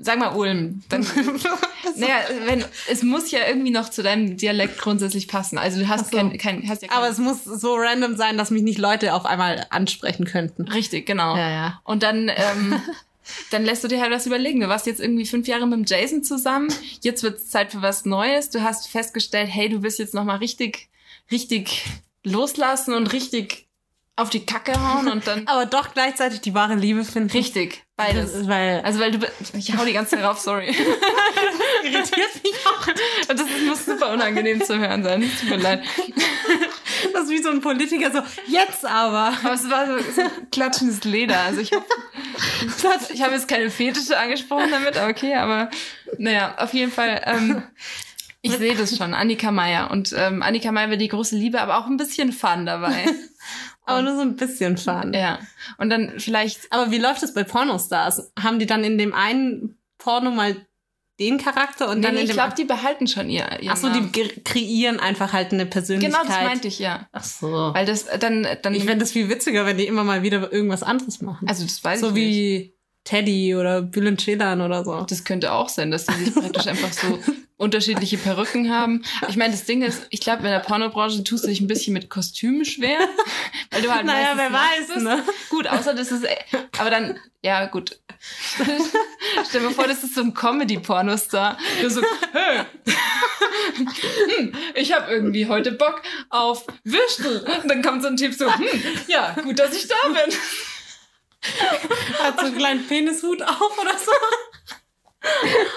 sag 0.00 0.18
mal 0.18 0.34
Ulm. 0.34 0.82
Dann, 0.88 1.00
naja, 1.96 2.18
wenn, 2.46 2.64
es 2.88 3.02
muss 3.02 3.30
ja 3.30 3.40
irgendwie 3.48 3.70
noch 3.70 3.88
zu 3.88 4.02
deinem 4.02 4.36
Dialekt 4.36 4.78
grundsätzlich 4.78 5.28
passen. 5.28 5.58
Also 5.58 5.80
du 5.80 5.88
hast 5.88 6.10
so. 6.10 6.16
kein, 6.16 6.38
kein, 6.38 6.68
hast 6.68 6.82
ja 6.82 6.88
kein, 6.88 6.96
Aber 6.96 7.08
es 7.08 7.18
muss 7.18 7.44
so 7.44 7.74
random 7.74 8.16
sein, 8.16 8.38
dass 8.38 8.50
mich 8.50 8.62
nicht 8.62 8.78
Leute 8.78 9.12
auf 9.14 9.26
einmal 9.26 9.66
ansprechen 9.70 10.24
könnten. 10.24 10.68
richtig, 10.68 11.06
genau. 11.06 11.36
Ja, 11.36 11.50
ja. 11.50 11.80
Und 11.84 12.02
dann, 12.02 12.28
ähm, 12.28 12.80
dann 13.50 13.64
lässt 13.64 13.82
du 13.82 13.88
dir 13.88 14.00
halt 14.00 14.12
was 14.12 14.26
überlegen. 14.26 14.60
Du 14.60 14.68
warst 14.68 14.86
jetzt 14.86 15.00
irgendwie 15.00 15.26
fünf 15.26 15.48
Jahre 15.48 15.66
mit 15.66 15.78
dem 15.78 15.84
Jason 15.84 16.22
zusammen. 16.22 16.72
Jetzt 17.02 17.22
wird 17.22 17.38
es 17.38 17.50
Zeit 17.50 17.72
für 17.72 17.82
was 17.82 18.04
Neues. 18.04 18.50
Du 18.50 18.62
hast 18.62 18.88
festgestellt, 18.88 19.48
hey, 19.50 19.68
du 19.68 19.82
willst 19.82 19.98
jetzt 19.98 20.14
nochmal 20.14 20.38
richtig, 20.38 20.88
richtig 21.30 21.84
loslassen 22.22 22.94
und 22.94 23.12
richtig 23.12 23.66
auf 24.20 24.30
die 24.30 24.44
Kacke 24.44 24.72
hauen 24.72 25.08
und 25.08 25.26
dann 25.26 25.46
Aber 25.46 25.66
doch 25.66 25.92
gleichzeitig 25.92 26.40
die 26.40 26.54
wahre 26.54 26.74
Liebe 26.74 27.04
finden. 27.04 27.30
richtig. 27.30 27.84
Beides. 27.96 28.32
Das 28.32 28.40
ist, 28.42 28.48
weil 28.48 28.80
Also 28.82 29.00
weil 29.00 29.12
du, 29.12 29.26
ich 29.56 29.76
hau 29.76 29.84
die 29.84 29.92
ganze 29.92 30.16
Zeit 30.16 30.24
drauf, 30.24 30.38
sorry. 30.38 30.66
irritiert 31.84 32.42
mich 32.42 32.54
auch. 32.66 32.86
Und 33.28 33.38
das 33.38 33.46
muss 33.66 33.84
super 33.84 34.12
unangenehm 34.12 34.62
zu 34.62 34.78
hören 34.78 35.02
sein. 35.02 35.30
Tut 35.40 35.50
mir 35.50 35.56
leid. 35.56 35.82
Das 37.14 37.24
ist 37.24 37.30
wie 37.30 37.42
so 37.42 37.48
ein 37.48 37.62
Politiker, 37.62 38.10
so, 38.10 38.20
jetzt 38.46 38.84
aber. 38.84 39.32
Aber 39.42 39.54
es 39.54 39.68
war 39.70 39.86
so, 39.86 39.98
so 39.98 40.22
klatschendes 40.52 41.04
Leder. 41.04 41.40
Also 41.40 41.60
ich 41.62 41.70
ich 41.70 43.22
habe 43.22 43.34
jetzt 43.34 43.48
keine 43.48 43.70
Fetische 43.70 44.18
angesprochen 44.18 44.70
damit, 44.70 44.98
aber 44.98 45.10
okay, 45.10 45.34
aber 45.34 45.70
naja, 46.18 46.56
auf 46.58 46.74
jeden 46.74 46.92
Fall. 46.92 47.22
Ähm, 47.24 47.62
ich 48.42 48.52
sehe 48.52 48.74
das 48.74 48.96
schon, 48.96 49.14
Annika 49.14 49.50
Meier. 49.50 49.90
Und 49.90 50.14
ähm, 50.16 50.42
Annika 50.42 50.72
Meier 50.72 50.90
wird 50.90 51.00
die 51.00 51.08
große 51.08 51.36
Liebe, 51.36 51.60
aber 51.60 51.78
auch 51.78 51.86
ein 51.86 51.96
bisschen 51.96 52.32
Fun 52.32 52.66
dabei. 52.66 53.06
Aber 53.84 54.02
nur 54.02 54.14
so 54.14 54.20
ein 54.22 54.36
bisschen 54.36 54.76
Fun. 54.76 55.12
ja. 55.14 55.38
Und 55.78 55.90
dann 55.90 56.14
vielleicht, 56.18 56.72
Aber 56.72 56.90
wie 56.90 56.98
läuft 56.98 57.22
es 57.22 57.34
bei 57.34 57.44
Pornostars? 57.44 58.32
Haben 58.40 58.58
die 58.58 58.66
dann 58.66 58.84
in 58.84 58.98
dem 58.98 59.12
einen 59.14 59.78
Porno 59.98 60.30
mal 60.30 60.56
den 61.18 61.36
Charakter 61.36 61.90
und 61.90 61.98
nee, 61.98 62.02
dann 62.02 62.14
nee, 62.14 62.20
in 62.22 62.26
ich 62.28 62.32
glaube, 62.32 62.54
die 62.56 62.64
behalten 62.64 63.06
schon 63.06 63.28
ihr. 63.28 63.46
Ach 63.68 63.76
so, 63.76 63.90
die 63.90 64.08
kreieren 64.42 64.98
einfach 65.00 65.34
halt 65.34 65.52
eine 65.52 65.66
Persönlichkeit. 65.66 66.22
Genau, 66.22 66.34
das 66.34 66.44
meinte 66.44 66.68
ich, 66.68 66.78
ja. 66.78 67.08
Ach 67.12 67.24
so. 67.24 67.48
Weil 67.74 67.84
das 67.84 68.06
dann, 68.06 68.46
dann 68.62 68.74
Ich 68.74 68.84
fände 68.84 69.00
das 69.00 69.12
viel 69.12 69.28
witziger, 69.28 69.66
wenn 69.66 69.76
die 69.76 69.86
immer 69.86 70.02
mal 70.02 70.22
wieder 70.22 70.50
irgendwas 70.50 70.82
anderes 70.82 71.20
machen. 71.20 71.46
also 71.46 71.62
das 71.64 71.84
weiß 71.84 72.00
so 72.00 72.08
ich 72.08 72.12
nicht. 72.14 72.22
wie 72.24 72.74
Teddy 73.04 73.54
oder 73.54 73.82
Bülent 73.82 74.20
Ceylan 74.20 74.60
oder 74.60 74.84
so. 74.84 75.02
Das 75.02 75.24
könnte 75.24 75.52
auch 75.52 75.68
sein, 75.68 75.90
dass 75.90 76.06
sie 76.06 76.24
sich 76.24 76.34
praktisch 76.34 76.66
einfach 76.66 76.92
so 76.92 77.18
unterschiedliche 77.56 78.18
Perücken 78.18 78.70
haben. 78.70 79.04
Ich 79.28 79.36
meine, 79.36 79.52
das 79.52 79.64
Ding 79.64 79.82
ist, 79.82 80.06
ich 80.10 80.20
glaube, 80.20 80.44
in 80.44 80.50
der 80.50 80.60
Pornobranche 80.60 81.22
tust 81.24 81.44
du 81.44 81.48
dich 81.48 81.60
ein 81.60 81.66
bisschen 81.66 81.92
mit 81.92 82.08
Kostümen 82.08 82.64
schwer. 82.64 82.98
Weil 83.70 83.82
du 83.82 83.94
halt 83.94 84.06
Naja, 84.06 84.32
wer 84.34 84.52
weiß, 84.52 85.02
ne? 85.02 85.22
Gut, 85.50 85.66
außer 85.66 85.94
das 85.94 86.10
ist, 86.10 86.26
aber 86.78 86.90
dann, 86.90 87.18
ja, 87.42 87.66
gut. 87.66 88.00
Stell 89.48 89.60
mir 89.62 89.70
vor, 89.70 89.86
das 89.86 90.04
ist 90.04 90.14
so 90.14 90.22
ein 90.22 90.34
Comedy-Pornostar. 90.34 91.58
Der 91.80 91.90
so, 91.90 92.02
hey, 92.32 92.64
hm, 94.38 94.52
ich 94.74 94.92
habe 94.92 95.10
irgendwie 95.10 95.46
heute 95.46 95.72
Bock 95.72 96.02
auf 96.28 96.66
Würstel. 96.84 97.46
Und 97.62 97.68
dann 97.70 97.82
kommt 97.82 98.02
so 98.02 98.08
ein 98.08 98.16
Typ 98.16 98.34
so, 98.34 98.52
hm, 98.52 98.66
ja, 99.08 99.34
gut, 99.42 99.58
dass 99.58 99.74
ich 99.74 99.88
da 99.88 99.96
bin. 100.08 100.34
Hat 102.18 102.38
so 102.38 102.46
einen 102.46 102.56
kleinen 102.56 102.86
Penishut 102.86 103.42
auf 103.42 103.78
oder 103.78 103.98
so. 103.98 104.12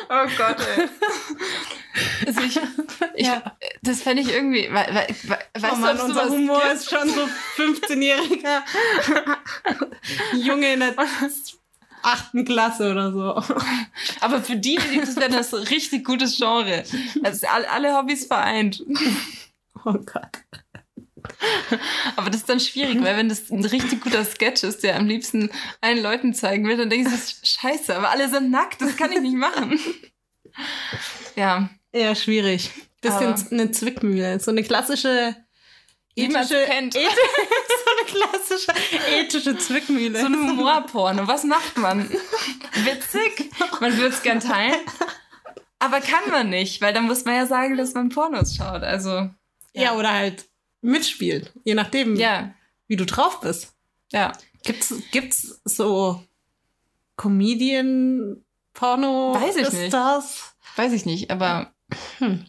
Oh 0.09 0.27
Gott, 0.37 0.57
ey. 0.77 0.87
Also 2.25 2.41
ich, 2.41 2.59
ich, 3.15 3.29
Das 3.81 4.01
fände 4.01 4.21
ich 4.21 4.31
irgendwie, 4.31 4.69
we, 4.69 4.73
we, 4.73 5.07
we, 5.23 5.37
weißt 5.61 5.73
oh 5.73 5.79
Mann, 5.79 5.97
du, 5.97 6.03
unser 6.05 6.29
Humor 6.29 6.61
gibt? 6.61 6.73
ist 6.75 6.89
schon 6.89 7.09
so 7.09 7.27
15-jähriger 7.57 8.63
Junge 10.33 10.73
in 10.73 10.79
der 10.79 10.95
achten 12.01 12.45
Klasse 12.45 12.91
oder 12.91 13.11
so. 13.11 13.55
Aber 14.21 14.41
für 14.41 14.55
die, 14.55 14.77
die 14.91 14.99
das 14.99 15.15
wäre 15.17 15.29
das 15.29 15.53
ein 15.53 15.63
richtig 15.63 16.05
gutes 16.05 16.37
Genre. 16.37 16.83
Also 17.23 17.47
alle 17.47 17.95
Hobbys 17.95 18.25
vereint. 18.25 18.83
Oh 19.85 19.93
Gott. 19.93 20.62
Aber 22.15 22.29
das 22.29 22.41
ist 22.41 22.49
dann 22.49 22.59
schwierig, 22.59 23.01
weil 23.01 23.17
wenn 23.17 23.29
das 23.29 23.49
ein 23.49 23.63
richtig 23.65 24.01
guter 24.01 24.23
Sketch 24.25 24.63
ist, 24.63 24.83
der 24.83 24.97
am 24.97 25.07
liebsten 25.07 25.49
allen 25.81 26.01
Leuten 26.01 26.33
zeigen 26.33 26.67
will, 26.67 26.77
dann 26.77 26.89
denke 26.89 27.07
ich, 27.07 27.13
das 27.13 27.23
ist 27.33 27.47
scheiße, 27.47 27.95
aber 27.95 28.09
alle 28.09 28.29
sind 28.29 28.51
nackt, 28.51 28.81
das 28.81 28.95
kann 28.97 29.11
ich 29.11 29.21
nicht 29.21 29.35
machen. 29.37 29.79
Ja, 31.35 31.67
Eher 31.93 32.15
schwierig. 32.15 32.71
Bisschen 33.01 33.33
Aber- 33.33 33.51
eine 33.51 33.71
Zwickmühle. 33.71 34.39
So 34.39 34.51
eine 34.51 34.63
klassische 34.63 35.35
ethische, 36.15 36.65
kennt. 36.65 36.95
Eth 36.95 37.03
so 37.09 37.91
eine 37.91 38.27
klassische 38.27 38.73
ethische 39.15 39.57
Zwickmühle. 39.57 40.19
so 40.19 40.25
ein 40.25 40.33
Humorporno, 40.33 41.27
was 41.27 41.43
macht 41.43 41.77
man? 41.77 42.09
Witzig, 42.83 43.51
man 43.79 43.95
würde 43.97 44.13
es 44.13 44.21
gern 44.21 44.39
teilen, 44.39 44.79
aber 45.79 46.01
kann 46.01 46.29
man 46.29 46.49
nicht, 46.49 46.81
weil 46.81 46.93
dann 46.93 47.05
muss 47.05 47.25
man 47.25 47.35
ja 47.35 47.45
sagen, 47.47 47.77
dass 47.77 47.93
man 47.95 48.09
Pornos 48.09 48.55
schaut, 48.55 48.83
also 48.83 49.29
ja. 49.73 49.95
oder 49.95 50.13
halt 50.13 50.45
mitspielt. 50.83 51.51
Je 51.63 51.73
nachdem, 51.73 52.15
ja, 52.15 52.53
wie 52.87 52.95
du 52.95 53.05
drauf 53.05 53.41
bist. 53.41 53.73
ja. 54.11 54.33
Gibt's, 54.65 54.93
gibt's 55.11 55.59
so 55.65 56.23
Comedian-Porno? 57.17 59.35
Weiß 59.35 59.57
ich 59.57 59.63
ist 59.63 59.73
nicht. 59.73 59.93
Das? 59.93 60.55
Weiß 60.77 60.93
ich 60.93 61.05
nicht, 61.05 61.31
aber 61.31 61.73
hm. 62.19 62.45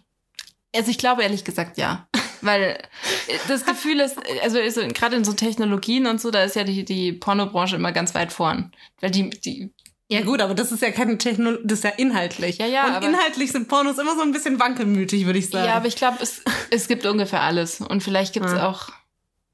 also 0.75 0.91
ich 0.91 0.99
glaube 0.99 1.23
ehrlich 1.23 1.45
gesagt 1.45 1.77
ja. 1.77 2.09
Weil 2.41 2.79
äh, 3.27 3.39
das 3.49 3.65
Gefühl 3.65 4.01
ist, 4.01 4.19
also, 4.43 4.59
also 4.59 4.87
gerade 4.89 5.17
in 5.17 5.25
so 5.25 5.33
Technologien 5.33 6.07
und 6.07 6.21
so, 6.21 6.31
da 6.31 6.45
ist 6.45 6.57
ja 6.57 6.65
die, 6.65 6.85
die 6.85 7.13
Pornobranche 7.13 7.77
immer 7.77 7.91
ganz 7.91 8.15
weit 8.15 8.33
vorn. 8.33 8.71
Weil 9.01 9.11
die, 9.11 9.31
die 9.31 9.73
Ja 10.09 10.21
gut, 10.23 10.41
aber 10.43 10.55
das 10.55 10.71
ist 10.71 10.83
ja 10.83 10.91
keine 10.91 11.17
Technologie, 11.17 11.63
das 11.65 11.79
ist 11.79 11.85
ja 11.85 11.91
inhaltlich. 11.91 12.59
Ja, 12.59 12.67
ja, 12.67 12.99
Und 12.99 13.05
inhaltlich 13.05 13.53
sind 13.53 13.69
Pornos 13.69 13.97
immer 13.99 14.15
so 14.15 14.23
ein 14.23 14.33
bisschen 14.33 14.61
wankelmütig, 14.61 15.25
würde 15.25 15.39
ich 15.39 15.49
sagen. 15.49 15.67
Ja, 15.67 15.77
aber 15.77 15.87
ich 15.87 15.97
glaube, 15.97 16.19
es, 16.21 16.43
es 16.71 16.89
gibt 16.89 17.07
ungefähr 17.07 17.41
alles. 17.41 17.81
Und 17.81 18.03
vielleicht 18.03 18.35
gibt 18.35 18.47
es 18.47 18.53
Ja. 18.53 18.69
auch, 18.69 18.91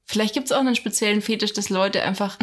vielleicht 0.05 0.33
gibt 0.33 0.47
es 0.47 0.51
auch 0.51 0.59
einen 0.59 0.75
speziellen 0.75 1.21
Fetisch, 1.21 1.53
dass 1.53 1.69
Leute 1.69 2.03
einfach 2.03 2.37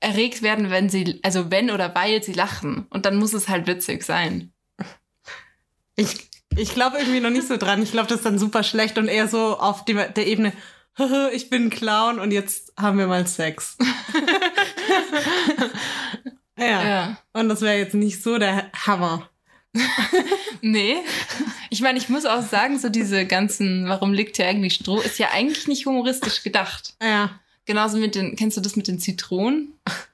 erregt 0.00 0.40
werden, 0.42 0.70
wenn 0.70 0.88
sie, 0.88 1.20
also 1.22 1.50
wenn 1.50 1.70
oder 1.70 1.94
weil 1.94 2.22
sie 2.22 2.32
lachen. 2.32 2.86
Und 2.90 3.04
dann 3.04 3.16
muss 3.16 3.34
es 3.34 3.48
halt 3.48 3.66
witzig 3.66 4.02
sein. 4.04 4.52
Ich, 5.96 6.28
ich 6.56 6.72
glaube 6.74 6.96
irgendwie 6.98 7.20
noch 7.20 7.30
nicht 7.30 7.46
so 7.48 7.56
dran. 7.58 7.82
Ich 7.82 7.92
glaube, 7.92 8.08
das 8.08 8.18
ist 8.18 8.26
dann 8.26 8.38
super 8.38 8.62
schlecht 8.62 8.96
und 8.98 9.08
eher 9.08 9.28
so 9.28 9.58
auf 9.58 9.84
dem, 9.84 9.98
der 10.14 10.26
Ebene, 10.26 10.52
ich 11.32 11.50
bin 11.50 11.66
ein 11.66 11.70
Clown 11.70 12.18
und 12.18 12.30
jetzt 12.30 12.72
haben 12.78 12.96
wir 12.98 13.06
mal 13.06 13.26
Sex. 13.26 13.76
ja. 16.58 16.88
Ja. 16.88 17.18
Und 17.32 17.48
das 17.48 17.60
wäre 17.62 17.78
jetzt 17.78 17.94
nicht 17.94 18.22
so 18.22 18.38
der 18.38 18.70
Hammer. 18.72 19.28
Nee. 20.60 20.96
Ich 21.70 21.80
meine, 21.80 21.98
ich 21.98 22.08
muss 22.08 22.24
auch 22.24 22.42
sagen, 22.42 22.78
so 22.78 22.88
diese 22.88 23.26
ganzen, 23.26 23.88
warum 23.88 24.12
liegt 24.12 24.36
hier 24.36 24.46
eigentlich 24.46 24.74
Stroh, 24.74 25.00
ist 25.00 25.18
ja 25.18 25.30
eigentlich 25.32 25.66
nicht 25.68 25.86
humoristisch 25.86 26.42
gedacht. 26.42 26.94
Ja. 27.02 27.38
Genauso 27.66 27.96
mit 27.98 28.14
den, 28.14 28.36
kennst 28.36 28.56
du 28.58 28.60
das 28.60 28.76
mit 28.76 28.88
den 28.88 28.98
Zitronen? 28.98 29.72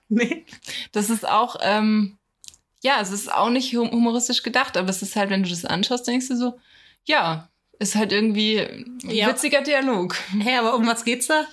Nee. 0.08 0.44
Das 0.92 1.10
ist 1.10 1.28
auch, 1.28 1.56
ähm, 1.62 2.16
ja, 2.82 3.00
es 3.00 3.10
ist 3.10 3.32
auch 3.32 3.50
nicht 3.50 3.74
hum- 3.76 3.90
humoristisch 3.90 4.42
gedacht, 4.44 4.76
aber 4.76 4.88
es 4.88 5.02
ist 5.02 5.16
halt, 5.16 5.30
wenn 5.30 5.42
du 5.42 5.48
das 5.48 5.64
anschaust, 5.64 6.06
denkst 6.06 6.28
du 6.28 6.36
so, 6.36 6.58
ja, 7.06 7.48
ist 7.80 7.96
halt 7.96 8.12
irgendwie 8.12 8.58
ein 8.60 9.00
Ja. 9.02 9.28
witziger 9.28 9.62
Dialog. 9.62 10.14
Hey, 10.38 10.56
aber 10.58 10.76
um 10.76 10.86
was 10.86 11.04
geht's 11.04 11.26
da? 11.26 11.44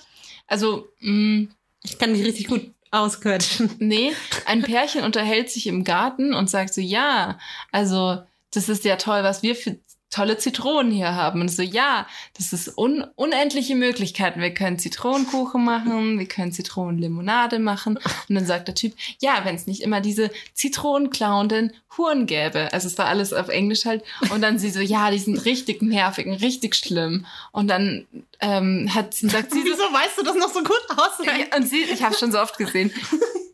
Also, 0.46 0.88
mh, 1.00 1.48
Ich 1.82 1.98
kann 1.98 2.14
dich 2.14 2.24
richtig 2.24 2.46
gut 2.48 2.72
ausquetschen. 2.90 3.70
nee, 3.78 4.12
ein 4.46 4.62
Pärchen 4.62 5.04
unterhält 5.04 5.50
sich 5.50 5.66
im 5.66 5.84
Garten 5.84 6.34
und 6.34 6.50
sagt 6.50 6.74
so, 6.74 6.80
ja, 6.80 7.38
also, 7.72 8.18
das 8.52 8.68
ist 8.68 8.84
ja 8.84 8.96
toll, 8.96 9.22
was 9.22 9.42
wir 9.42 9.54
für 9.54 9.78
tolle 10.10 10.38
Zitronen 10.38 10.90
hier 10.90 11.14
haben. 11.14 11.40
Und 11.40 11.50
so, 11.50 11.62
ja, 11.62 12.06
das 12.36 12.52
ist 12.52 12.78
un 12.78 13.04
unendliche 13.14 13.76
Möglichkeiten. 13.76 14.40
Wir 14.40 14.54
können 14.54 14.78
Zitronenkuchen 14.78 15.64
machen, 15.64 16.18
wir 16.18 16.26
können 16.26 16.52
Zitronenlimonade 16.52 17.58
machen. 17.58 17.98
Und 18.28 18.34
dann 18.34 18.46
sagt 18.46 18.68
der 18.68 18.74
Typ, 18.74 18.94
ja, 19.20 19.40
wenn 19.44 19.54
es 19.54 19.66
nicht 19.66 19.82
immer 19.82 20.00
diese 20.00 20.30
zitronenklauenden 20.54 21.72
Huren 21.96 22.26
gäbe. 22.26 22.72
Also 22.72 22.88
es 22.88 22.96
war 22.96 23.06
alles 23.06 23.32
auf 23.32 23.48
Englisch 23.48 23.84
halt. 23.84 24.02
Und 24.30 24.40
dann 24.40 24.58
sie 24.58 24.70
so, 24.70 24.80
ja, 24.80 25.10
die 25.10 25.18
sind 25.18 25.44
richtig 25.44 25.82
nervig 25.82 26.26
und 26.26 26.34
richtig 26.34 26.74
schlimm. 26.74 27.26
Und 27.52 27.68
dann 27.68 28.06
ähm, 28.40 28.90
hat, 28.94 29.14
sagt 29.14 29.52
sie 29.52 29.60
so, 29.60 29.66
Wieso 29.66 29.82
weißt 29.82 30.18
du 30.18 30.22
das 30.22 30.36
noch 30.36 30.52
so 30.52 30.62
gut 30.62 30.82
aus? 30.96 31.24
ja, 31.24 31.56
und 31.56 31.68
sie, 31.68 31.82
ich 31.82 32.02
habe 32.02 32.14
schon 32.14 32.32
so 32.32 32.40
oft 32.40 32.56
gesehen. 32.56 32.92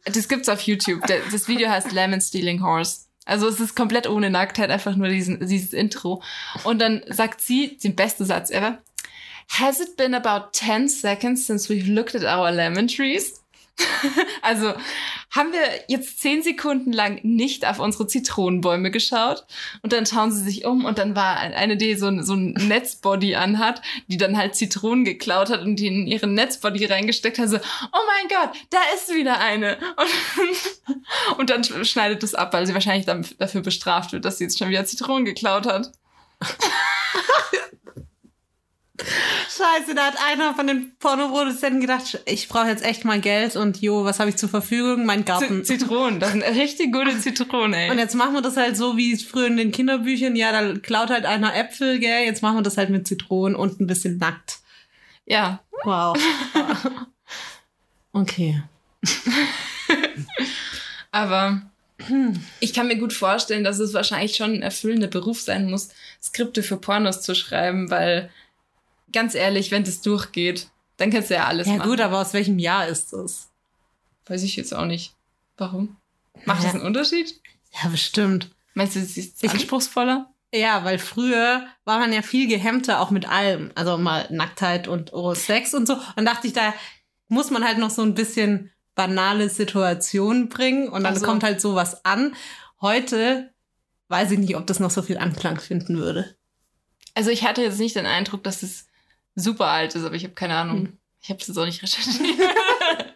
Das 0.05 0.29
gibt's 0.29 0.51
auf 0.51 0.61
YouTube. 0.61 1.01
Das 1.33 1.49
Video 1.49 1.71
heißt 1.71 1.93
Lemon 1.93 2.21
Stealing 2.21 2.63
Horse. 2.63 3.07
Also 3.25 3.49
es 3.49 3.61
ist 3.61 3.75
komplett 3.75 4.09
ohne 4.09 4.31
Nacktheit, 4.31 4.71
einfach 4.71 4.97
nur 4.97 5.09
diesen, 5.09 5.47
dieses 5.47 5.73
Intro. 5.73 6.23
Und 6.65 6.81
dann 6.81 7.03
sagt 7.09 7.41
sie 7.41 7.77
den 7.79 7.97
besten 7.97 8.25
Satz 8.25 8.51
ever. 8.51 8.83
Has 9.49 9.81
it 9.81 9.97
been 9.97 10.15
about 10.15 10.51
10 10.53 10.89
seconds 10.89 11.47
since 11.47 11.69
we've 11.69 11.91
looked 11.91 12.15
at 12.15 12.25
our 12.25 12.51
lemon 12.51 12.89
trees? 12.89 13.41
also 14.43 14.75
haben 15.35 15.53
wir 15.53 15.61
jetzt 15.89 16.21
zehn 16.21 16.43
Sekunden 16.43 16.93
lang 16.93 17.19
nicht 17.25 17.67
auf 17.67 17.81
unsere 17.81 18.07
Zitronenbäume 18.07 18.93
geschaut 18.93 19.45
und 19.83 19.93
dann 19.93 20.07
schauen 20.07 20.31
sie 20.31 20.43
sich 20.43 20.65
um 20.65 20.85
und 20.85 20.99
dann 20.99 21.17
war 21.17 21.37
eine, 21.37 21.77
die 21.77 21.97
so 21.97 22.07
ein, 22.07 22.23
so 22.23 22.35
ein 22.35 22.53
Netzbody 22.53 23.35
anhat, 23.35 23.83
die 24.07 24.17
dann 24.17 24.37
halt 24.37 24.55
Zitronen 24.55 25.05
geklaut 25.05 25.51
hat 25.51 25.63
und 25.63 25.77
die 25.77 25.89
in 25.89 26.07
ihren 26.07 26.35
Netzbody 26.35 26.85
reingesteckt 26.85 27.39
hat, 27.39 27.49
so, 27.49 27.57
oh 27.57 27.61
mein 28.07 28.29
Gott, 28.29 28.57
da 28.71 28.79
ist 28.95 29.13
wieder 29.13 29.41
eine. 29.41 29.77
Und, 29.97 31.39
und 31.39 31.51
dann 31.51 31.65
schneidet 31.85 32.23
es 32.23 32.35
ab, 32.35 32.53
weil 32.53 32.67
sie 32.67 32.75
wahrscheinlich 32.75 33.07
dann 33.07 33.27
dafür 33.39 33.63
bestraft 33.63 34.13
wird, 34.13 34.25
dass 34.25 34.39
sie 34.39 34.45
jetzt 34.45 34.59
schon 34.59 34.69
wieder 34.69 34.85
Zitronen 34.85 35.25
geklaut 35.25 35.67
hat. 35.67 35.91
Scheiße, 38.97 39.95
da 39.97 40.07
hat 40.07 40.15
einer 40.25 40.55
von 40.55 40.69
den 40.69 40.97
Pornoproduzenten 40.99 41.81
gedacht, 41.81 42.21
ich 42.27 42.49
brauche 42.49 42.69
jetzt 42.69 42.85
echt 42.85 43.05
mal 43.05 43.21
Geld 43.21 43.57
und 43.57 43.81
jo, 43.81 44.05
was 44.05 44.21
habe 44.21 44.31
ich 44.31 44.37
zur 44.37 44.49
Verfügung? 44.49 45.05
Mein 45.05 45.25
Garten. 45.25 45.65
Z 45.65 45.81
Zitronen, 45.81 46.21
das 46.21 46.31
sind 46.31 46.43
richtig 46.43 46.93
gute 46.93 47.19
Zitronen, 47.19 47.75
ey. 47.75 47.91
Und 47.91 47.99
jetzt 47.99 48.15
machen 48.15 48.35
wir 48.35 48.43
das 48.43 48.57
halt 48.57 48.77
so 48.77 48.97
wie 48.97 49.17
früher 49.17 49.49
in 49.49 49.57
den 49.57 49.73
Kinderbüchern. 49.73 50.37
Ja, 50.37 50.53
da 50.53 50.79
klaut 50.79 51.11
halt 51.11 51.27
einer 51.27 51.57
Äpfel, 51.57 51.99
gell? 51.99 52.25
Jetzt 52.25 52.43
machen 52.43 52.59
wir 52.59 52.63
das 52.63 52.77
halt 52.77 52.91
mit 52.91 53.09
Zitronen 53.09 53.57
und 53.57 53.81
ein 53.81 53.87
bisschen 53.89 54.19
nackt. 54.19 54.59
ja, 55.27 55.61
Wow. 55.85 56.17
okay. 58.13 58.63
Aber 61.11 61.63
ich 62.61 62.73
kann 62.73 62.89
mir 62.89 62.97
gut 62.97 63.13
vorstellen, 63.13 63.65
dass 63.65 63.79
es 63.79 63.95
wahrscheinlich 63.95 64.37
schon 64.37 64.53
ein 64.53 64.63
erfüllender 64.63 65.07
Beruf 65.07 65.41
sein 65.41 65.71
muss, 65.71 65.91
Skripte 66.23 66.63
für 66.63 66.77
Pornos 66.77 67.23
zu 67.23 67.35
schreiben, 67.35 67.91
weil 67.91 68.31
ganz 69.15 69.35
ehrlich, 69.35 69.71
wenn 69.71 69.85
das 69.85 70.03
durchgeht, 70.03 70.69
dann 70.99 71.11
kannst 71.11 71.31
du 71.31 71.35
ja 71.35 71.47
alles 71.47 71.67
Ja 71.67 71.77
machen. 71.77 71.91
gut, 71.91 72.01
aber 72.01 72.21
aus 72.21 72.35
welchem 72.35 72.59
Jahr 72.59 72.87
ist 72.87 73.13
das? 73.13 73.49
Weiß 74.27 74.43
ich 74.43 74.57
jetzt 74.57 74.75
auch 74.75 74.85
nicht. 74.87 75.15
Warum? 75.57 75.97
Macht 76.45 76.61
Ja. 76.63 76.67
das 76.67 76.75
einen 76.75 76.85
Unterschied? 76.87 77.41
Ja, 77.83 77.89
bestimmt. 77.89 78.51
Meinst 78.75 78.97
du, 78.97 79.01
sie 79.01 79.21
ist 79.21 79.45
anspruchsvoller? 79.49 80.31
Ja, 80.53 80.85
weil 80.85 80.99
früher 80.99 81.67
war 81.85 81.99
man 81.99 82.13
ja 82.13 82.23
viel 82.23 82.49
gehemmter 82.49 83.01
auch 83.01 83.11
mit 83.11 83.29
allem. 83.29 83.73
Also 83.75 83.99
mal 83.99 84.27
Nacktheit 84.31 84.87
und 84.87 85.11
Sex 85.37 85.75
und 85.75 85.87
so. 85.87 85.97
Und 86.17 86.25
dachte 86.27 86.47
ich, 86.47 86.53
da 86.53 86.73
muss 87.29 87.51
man 87.51 87.65
halt 87.65 87.79
noch 87.79 87.91
so 87.91 88.03
ein 88.03 88.15
bisschen 88.15 88.71
banale 88.95 89.49
Situationen 89.51 90.49
bringen 90.49 90.89
und 90.89 91.03
dann 91.03 91.15
Ach 91.15 91.19
so. 91.21 91.27
kommt 91.27 91.43
halt 91.43 91.61
sowas 91.61 92.05
an. 92.05 92.37
Heute 92.81 93.53
weiß 94.09 94.31
ich 94.31 94.39
nicht, 94.39 94.57
ob 94.57 94.67
das 94.69 94.79
noch 94.79 94.91
so 94.91 95.03
viel 95.03 95.19
Anklang 95.19 95.59
finden 95.59 95.97
würde. 95.99 96.37
Also 97.15 97.31
ich 97.31 97.45
hatte 97.45 97.63
jetzt 97.63 97.81
nicht 97.81 97.97
den 97.97 98.07
Eindruck, 98.07 98.45
dass 98.45 98.63
es 98.63 98.87
super 99.35 99.67
alt 99.67 99.95
ist, 99.95 100.05
aber 100.05 100.15
ich 100.15 100.25
habe 100.25 100.35
keine 100.35 100.57
Ahnung. 100.57 100.79
Hm. 100.87 100.99
Ich 101.21 101.31
habe 101.31 101.41
es 101.41 101.47
jetzt 101.49 101.57
auch 101.57 101.65
nicht 101.65 101.83
recherchiert. 101.83 102.39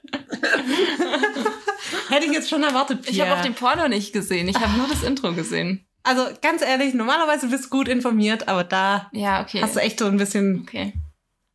Hätte 2.08 2.26
ich 2.26 2.32
jetzt 2.32 2.48
schon 2.48 2.62
erwartet, 2.62 3.00
Ich 3.06 3.14
Pierre. 3.16 3.28
habe 3.28 3.38
auch 3.40 3.44
den 3.44 3.54
Porno 3.54 3.86
nicht 3.88 4.12
gesehen. 4.12 4.48
Ich 4.48 4.56
habe 4.58 4.76
nur 4.78 4.88
das 4.88 5.02
Intro 5.02 5.32
gesehen. 5.34 5.86
Also 6.02 6.26
ganz 6.40 6.62
ehrlich, 6.62 6.94
normalerweise 6.94 7.48
bist 7.48 7.66
du 7.66 7.70
gut 7.70 7.88
informiert, 7.88 8.48
aber 8.48 8.64
da 8.64 9.10
Ja, 9.12 9.42
okay. 9.42 9.60
hast 9.60 9.76
du 9.76 9.80
echt 9.80 9.98
so 9.98 10.06
ein 10.06 10.16
bisschen 10.16 10.62
okay. 10.62 10.94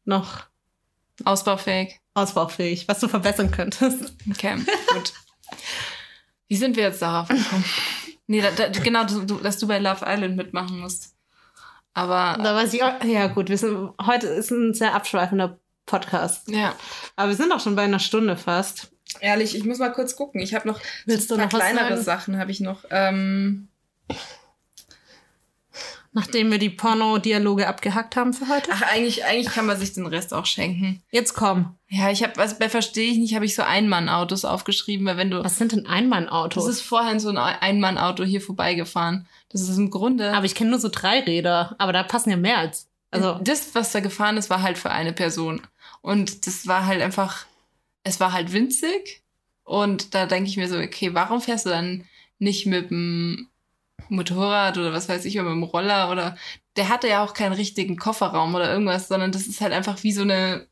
noch 0.06 0.44
Ausbaufähig. 1.26 2.00
ausbaufähig, 2.14 2.88
was 2.88 3.00
du 3.00 3.08
verbessern 3.08 3.50
könntest. 3.52 4.14
Okay, 4.30 4.56
gut. 4.94 5.14
Wie 6.48 6.56
sind 6.56 6.76
wir 6.76 6.84
jetzt 6.84 7.02
darauf 7.02 7.30
gekommen? 7.30 7.66
Nee, 8.28 8.42
da, 8.42 8.52
da, 8.52 8.68
genau, 8.80 9.06
dass 9.06 9.58
du 9.58 9.68
bei 9.68 9.80
Love 9.80 10.06
Island 10.08 10.36
mitmachen 10.36 10.80
musst. 10.80 11.13
Aber 11.94 12.42
Da 12.42 12.56
weiß 12.56 12.74
ich 12.74 12.84
auch, 12.84 13.04
ja 13.04 13.28
gut, 13.28 13.50
wir 13.50 13.58
sind, 13.58 13.92
heute 14.06 14.28
ist 14.28 14.52
ein 14.52 14.74
sehr 14.74 14.96
abschweifender 14.96 15.60
Podcast. 15.86 16.48
ja, 16.50 16.74
Aber 17.16 17.30
wir 17.30 17.36
sind 17.36 17.52
auch 17.52 17.60
schon 17.60 17.76
bei 17.76 17.84
einer 17.84 18.00
Stunde 18.00 18.36
fast. 18.38 18.92
ehrlich, 19.20 19.56
ich 19.56 19.64
muss 19.66 19.80
mal 19.80 19.92
kurz 19.92 20.16
gucken. 20.16 20.42
Ich 20.42 20.56
habe 20.56 20.68
noch 20.68 20.80
Willst 21.06 21.30
du 21.30 21.36
ein 21.36 21.42
paar 21.42 21.46
noch 21.48 21.54
was 21.54 21.60
kleinere 21.60 21.90
sagen? 21.98 22.04
Sachen 22.04 22.40
habe 22.40 22.52
ich 22.52 22.60
noch. 22.62 22.86
Ähm, 22.90 23.68
Nachdem 26.14 26.52
wir 26.52 26.60
die 26.60 26.70
Porno-Dialoge 26.70 27.68
abgehackt 27.68 28.16
haben 28.16 28.34
für 28.34 28.48
heute. 28.48 28.70
ach, 28.72 28.84
eigentlich, 28.84 29.26
eigentlich 29.26 29.54
kann 29.54 29.66
man 29.66 29.80
sich 29.80 29.94
den 29.94 30.06
Rest 30.06 30.34
auch 30.34 30.46
schenken. 30.46 31.02
Jetzt 31.12 31.34
komm. 31.34 31.76
Ja, 31.90 32.12
ich 32.12 32.24
habe, 32.24 32.34
was 32.38 32.60
bei 32.60 32.70
verstehe 32.70 33.12
ich 33.12 33.18
nicht, 33.18 33.34
habe 33.34 33.46
ich 33.46 33.56
so 33.56 33.64
Einmann-Autos 33.64 34.46
aufgeschrieben, 34.46 35.06
weil 35.08 35.18
wenn 35.18 35.32
du, 35.32 35.44
Was 35.44 35.58
sind 35.58 35.72
denn 35.72 35.88
Einmann-Autos? 35.88 36.66
das 36.66 36.76
ist 36.76 36.82
vorhin 36.82 37.20
so 37.20 37.30
ein 37.30 37.38
Einmann-Auto 37.38 38.24
hier 38.24 38.42
vorbeigefahren. 38.42 39.28
Das 39.50 39.62
ist 39.62 39.78
im 39.78 39.90
Grunde, 39.90 40.34
aber 40.34 40.46
ich 40.46 40.56
kenne 40.56 40.70
nur 40.70 40.80
so 40.80 40.90
drei 40.90 41.20
Räder, 41.20 41.76
aber 41.80 41.94
da 41.94 42.04
passen 42.04 42.30
ja 42.30 42.38
mehr 42.38 42.58
als. 42.58 42.88
Also, 43.12 43.40
das, 43.44 43.76
was 43.76 43.92
da 43.92 44.00
gefahren 44.00 44.38
ist, 44.38 44.50
war 44.50 44.64
halt 44.64 44.78
für 44.78 44.90
eine 44.90 45.14
Person. 45.14 45.62
Und 46.02 46.48
das 46.48 46.66
war 46.68 46.88
halt 46.88 47.02
einfach, 47.02 47.46
es 48.04 48.20
war 48.20 48.34
halt 48.34 48.54
winzig. 48.54 49.22
Und 49.64 50.14
da 50.16 50.26
denke 50.26 50.50
ich 50.50 50.58
mir 50.58 50.68
so, 50.68 50.78
okay, 50.78 51.14
warum 51.14 51.40
fährst 51.40 51.66
du 51.66 51.70
dann 51.70 52.06
nicht 52.40 52.66
mit 52.66 52.90
dem 52.90 53.50
Motorrad 54.16 54.78
oder 54.78 54.94
was 54.94 55.10
weiß 55.10 55.26
ich, 55.26 55.40
oder 55.40 55.50
mit 55.50 55.58
dem 55.58 55.64
Roller 55.64 56.12
oder 56.12 56.38
der 56.76 56.90
hatte 56.90 57.08
ja 57.08 57.24
auch 57.24 57.34
keinen 57.34 57.54
richtigen 57.54 57.98
Kofferraum 57.98 58.56
oder 58.56 58.72
irgendwas, 58.72 59.08
sondern 59.08 59.32
das 59.32 59.48
ist 59.48 59.62
halt 59.62 59.74
einfach 59.74 60.04
wie 60.04 60.12
so 60.12 60.22
eine, 60.24 60.68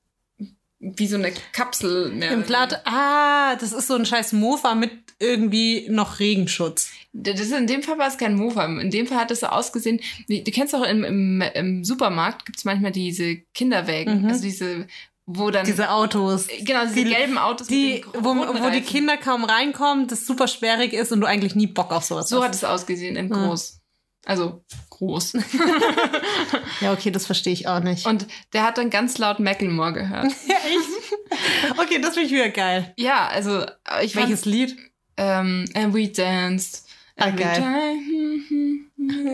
wie 0.80 1.08
so 1.08 1.16
eine 1.18 1.32
Kapsel 1.54 2.10
mehr. 2.12 2.32
im 2.32 2.44
Blatt, 2.44 2.82
ah, 2.86 3.56
das 3.58 3.72
ist 3.72 3.88
so 3.88 3.96
ein 3.96 4.06
scheiß 4.06 4.34
Mofa 4.34 4.74
mit 4.74 4.92
irgendwie 5.20 5.88
noch 5.90 6.20
Regenschutz. 6.20 6.90
Das 7.14 7.40
ist, 7.40 7.52
in 7.52 7.68
dem 7.68 7.84
Fall 7.84 8.00
war 8.00 8.08
es 8.08 8.18
kein 8.18 8.36
Mofa. 8.36 8.66
In 8.66 8.90
dem 8.90 9.06
Fall 9.06 9.20
hat 9.20 9.30
es 9.32 9.42
so 9.42 9.48
ausgesehen, 9.48 10.00
du 10.28 10.42
kennst 10.46 10.74
auch 10.74 10.84
im, 10.84 11.04
im, 11.04 11.42
im 11.54 11.84
Supermarkt 11.84 12.46
gibt's 12.46 12.66
manchmal 12.66 12.92
diese 12.92 13.36
Kinderwägen, 13.54 14.22
Mhm. 14.24 14.30
also 14.30 14.42
diese, 14.42 14.88
wo 15.26 15.50
dann, 15.52 15.66
Diese 15.66 15.90
Autos. 15.92 16.48
genau, 16.62 16.84
diese 16.84 16.96
die- 16.96 17.04
gelben 17.06 17.38
Autos 17.38 17.68
Die, 17.68 18.04
wo, 18.14 18.36
wo 18.36 18.70
die. 18.70 18.82
Kinder 18.82 19.18
kaum 19.18 19.44
reinkommen, 19.46 20.08
das 20.08 20.26
super 20.26 20.48
sperrig 20.48 20.94
ist 20.94 21.12
und 21.12 21.22
du 21.22 21.28
eigentlich 21.28 21.56
nie 21.56 21.68
Bock 21.68 21.92
auf 21.92 22.04
sowas 22.04 22.28
So 22.30 22.38
hast. 22.40 22.46
hat 22.48 22.56
es 22.56 22.64
ausgesehen 22.64 23.16
in 23.16 23.30
Ja. 23.30 23.36
groß. 23.48 23.80
Also 24.26 24.64
groß. 24.90 25.34
Ja, 26.82 26.94
okay, 26.94 27.12
das 27.12 27.26
verstehe 27.28 27.54
ich 27.54 27.68
auch 27.68 27.80
nicht. 27.80 28.06
Und 28.08 28.26
der 28.54 28.64
hat 28.64 28.78
dann 28.80 28.90
ganz 28.90 29.18
laut 29.20 29.40
Macklemore 29.40 29.94
gehört. 29.94 30.26
ja, 30.48 30.56
echt? 30.56 31.80
Okay, 31.80 32.00
das 32.02 32.14
finde 32.16 32.28
ich 32.28 32.32
wieder 32.34 32.50
geil. 32.50 32.92
Ja, 32.98 33.28
also 33.28 33.66
ich 34.02 34.14
fand, 34.14 34.28
Welches 34.28 34.46
Lied? 34.46 34.76
ähm, 35.18 35.66
And 35.76 35.94
we 35.94 36.08
danced. 36.10 36.88
Ah, 37.18 37.28
every 37.28 37.44
geil. 37.44 37.56
time. 37.56 38.80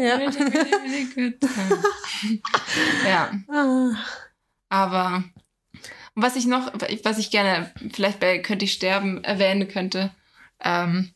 Ja. 0.03 0.15
Really, 0.15 0.37
really 0.37 1.05
good 1.15 1.39
time. 1.39 2.41
ja, 3.07 3.31
Ah. 4.69 5.23
Was 6.17 6.35
ich 6.35 6.47
noch, 6.47 6.73
was 7.03 7.17
ich 7.19 7.31
gerne 7.31 7.71
vielleicht 7.91 8.19
bei 8.19 8.39
Könnte 8.39 8.65
ich 8.65 8.73
sterben 8.73 9.23
erwähnen 9.23 9.67
könnte, 9.67 10.11
ähm, 10.63 11.11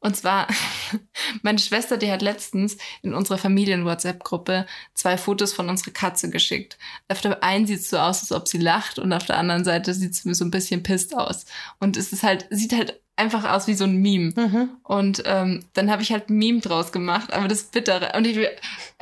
und 0.00 0.16
zwar, 0.16 0.46
meine 1.42 1.58
Schwester, 1.58 1.96
die 1.96 2.10
hat 2.10 2.22
letztens 2.22 2.76
in 3.02 3.14
unserer 3.14 3.38
Familien-WhatsApp-Gruppe 3.38 4.66
zwei 4.94 5.18
Fotos 5.18 5.52
von 5.52 5.68
unserer 5.68 5.92
Katze 5.92 6.30
geschickt. 6.30 6.78
Auf 7.08 7.20
der 7.20 7.42
einen 7.42 7.66
sieht 7.66 7.80
es 7.80 7.90
so 7.90 7.98
aus, 7.98 8.20
als 8.20 8.32
ob 8.32 8.48
sie 8.48 8.58
lacht 8.58 8.98
und 8.98 9.12
auf 9.12 9.26
der 9.26 9.38
anderen 9.38 9.64
Seite 9.64 9.92
sieht 9.92 10.12
es 10.12 10.22
so 10.22 10.44
ein 10.44 10.50
bisschen 10.50 10.82
pisst 10.82 11.16
aus. 11.16 11.44
Und 11.78 11.96
es 11.96 12.12
ist 12.12 12.22
halt, 12.22 12.46
sieht 12.50 12.72
halt 12.72 13.00
einfach 13.16 13.44
aus 13.50 13.66
wie 13.66 13.74
so 13.74 13.84
ein 13.84 13.96
Meme. 13.96 14.32
Mhm. 14.34 14.70
Und 14.82 15.22
ähm, 15.26 15.64
dann 15.74 15.90
habe 15.90 16.02
ich 16.02 16.12
halt 16.12 16.30
ein 16.30 16.38
Meme 16.38 16.60
draus 16.60 16.92
gemacht, 16.92 17.32
aber 17.32 17.48
das 17.48 17.64
Bittere. 17.64 18.12
Und 18.16 18.26
ich, 18.26 18.38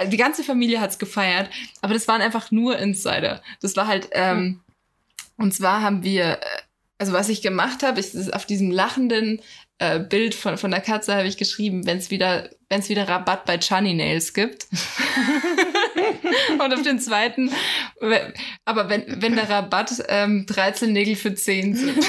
die 0.07 0.16
ganze 0.16 0.43
Familie 0.43 0.81
hat's 0.81 0.99
gefeiert, 0.99 1.51
aber 1.83 1.95
das 1.95 2.09
waren 2.09 2.20
einfach 2.20 2.51
nur 2.51 2.78
Insider. 2.78 3.43
Das 3.61 3.76
war 3.76 3.87
halt, 3.87 4.09
ähm, 4.12 4.61
und 5.41 5.53
zwar 5.53 5.82
haben 5.82 6.03
wir, 6.05 6.24
äh, 6.24 6.38
also 6.99 7.12
was 7.12 7.28
ich 7.28 7.43
gemacht 7.43 7.82
habe, 7.82 7.99
ich, 8.01 8.14
ist 8.14 8.32
auf 8.32 8.47
diesem 8.47 8.70
lachenden 8.70 9.41
äh, 9.78 9.99
Bild 9.99 10.34
von, 10.34 10.59
von 10.59 10.70
der 10.70 10.80
Katze 10.82 11.14
habe 11.14 11.26
ich 11.26 11.38
geschrieben, 11.38 11.86
wenn 11.86 11.97
es 11.99 12.11
wieder, 12.11 12.51
wenn 12.68 12.80
es 12.80 12.88
wieder 12.91 13.09
Rabatt 13.09 13.47
bei 13.47 13.57
Chunny 13.59 13.95
Nails 13.95 14.34
gibt. 14.34 14.66
und 16.59 16.74
auf 16.74 16.82
den 16.82 16.99
zweiten, 16.99 17.51
we- 18.01 18.34
aber 18.66 18.88
wenn, 18.91 19.22
wenn 19.22 19.34
der 19.36 19.49
Rabatt 19.49 20.05
ähm, 20.09 20.45
13 20.47 20.93
Nägel 20.93 21.16
für 21.16 21.34
10 21.34 21.74
sind. 21.74 22.05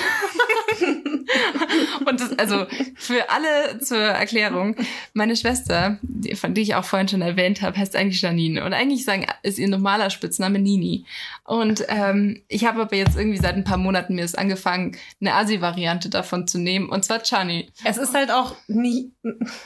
Und 2.05 2.19
das, 2.19 2.37
also 2.37 2.65
für 2.95 3.29
alle 3.29 3.79
zur 3.79 3.97
Erklärung, 3.97 4.75
meine 5.13 5.35
Schwester, 5.35 5.97
die, 6.01 6.35
von 6.35 6.53
die 6.53 6.61
ich 6.61 6.75
auch 6.75 6.85
vorhin 6.85 7.07
schon 7.07 7.21
erwähnt 7.21 7.61
habe, 7.61 7.77
heißt 7.77 7.95
eigentlich 7.95 8.21
Janine. 8.21 8.63
Und 8.63 8.73
eigentlich 8.73 9.05
sagen, 9.05 9.25
ist 9.43 9.59
ihr 9.59 9.67
normaler 9.67 10.09
Spitzname 10.09 10.59
Nini. 10.59 11.05
Und 11.43 11.83
ähm, 11.89 12.41
ich 12.47 12.65
habe 12.65 12.81
aber 12.81 12.95
jetzt 12.95 13.17
irgendwie 13.17 13.39
seit 13.39 13.55
ein 13.55 13.63
paar 13.63 13.77
Monaten 13.77 14.15
mir 14.15 14.23
es 14.23 14.35
angefangen, 14.35 14.97
eine 15.19 15.33
Asi-Variante 15.33 16.09
davon 16.09 16.47
zu 16.47 16.57
nehmen, 16.59 16.89
und 16.89 17.03
zwar 17.03 17.21
Chani. 17.23 17.69
Es 17.83 17.97
ist 17.97 18.13
halt 18.13 18.31
auch 18.31 18.55
nie, 18.67 19.11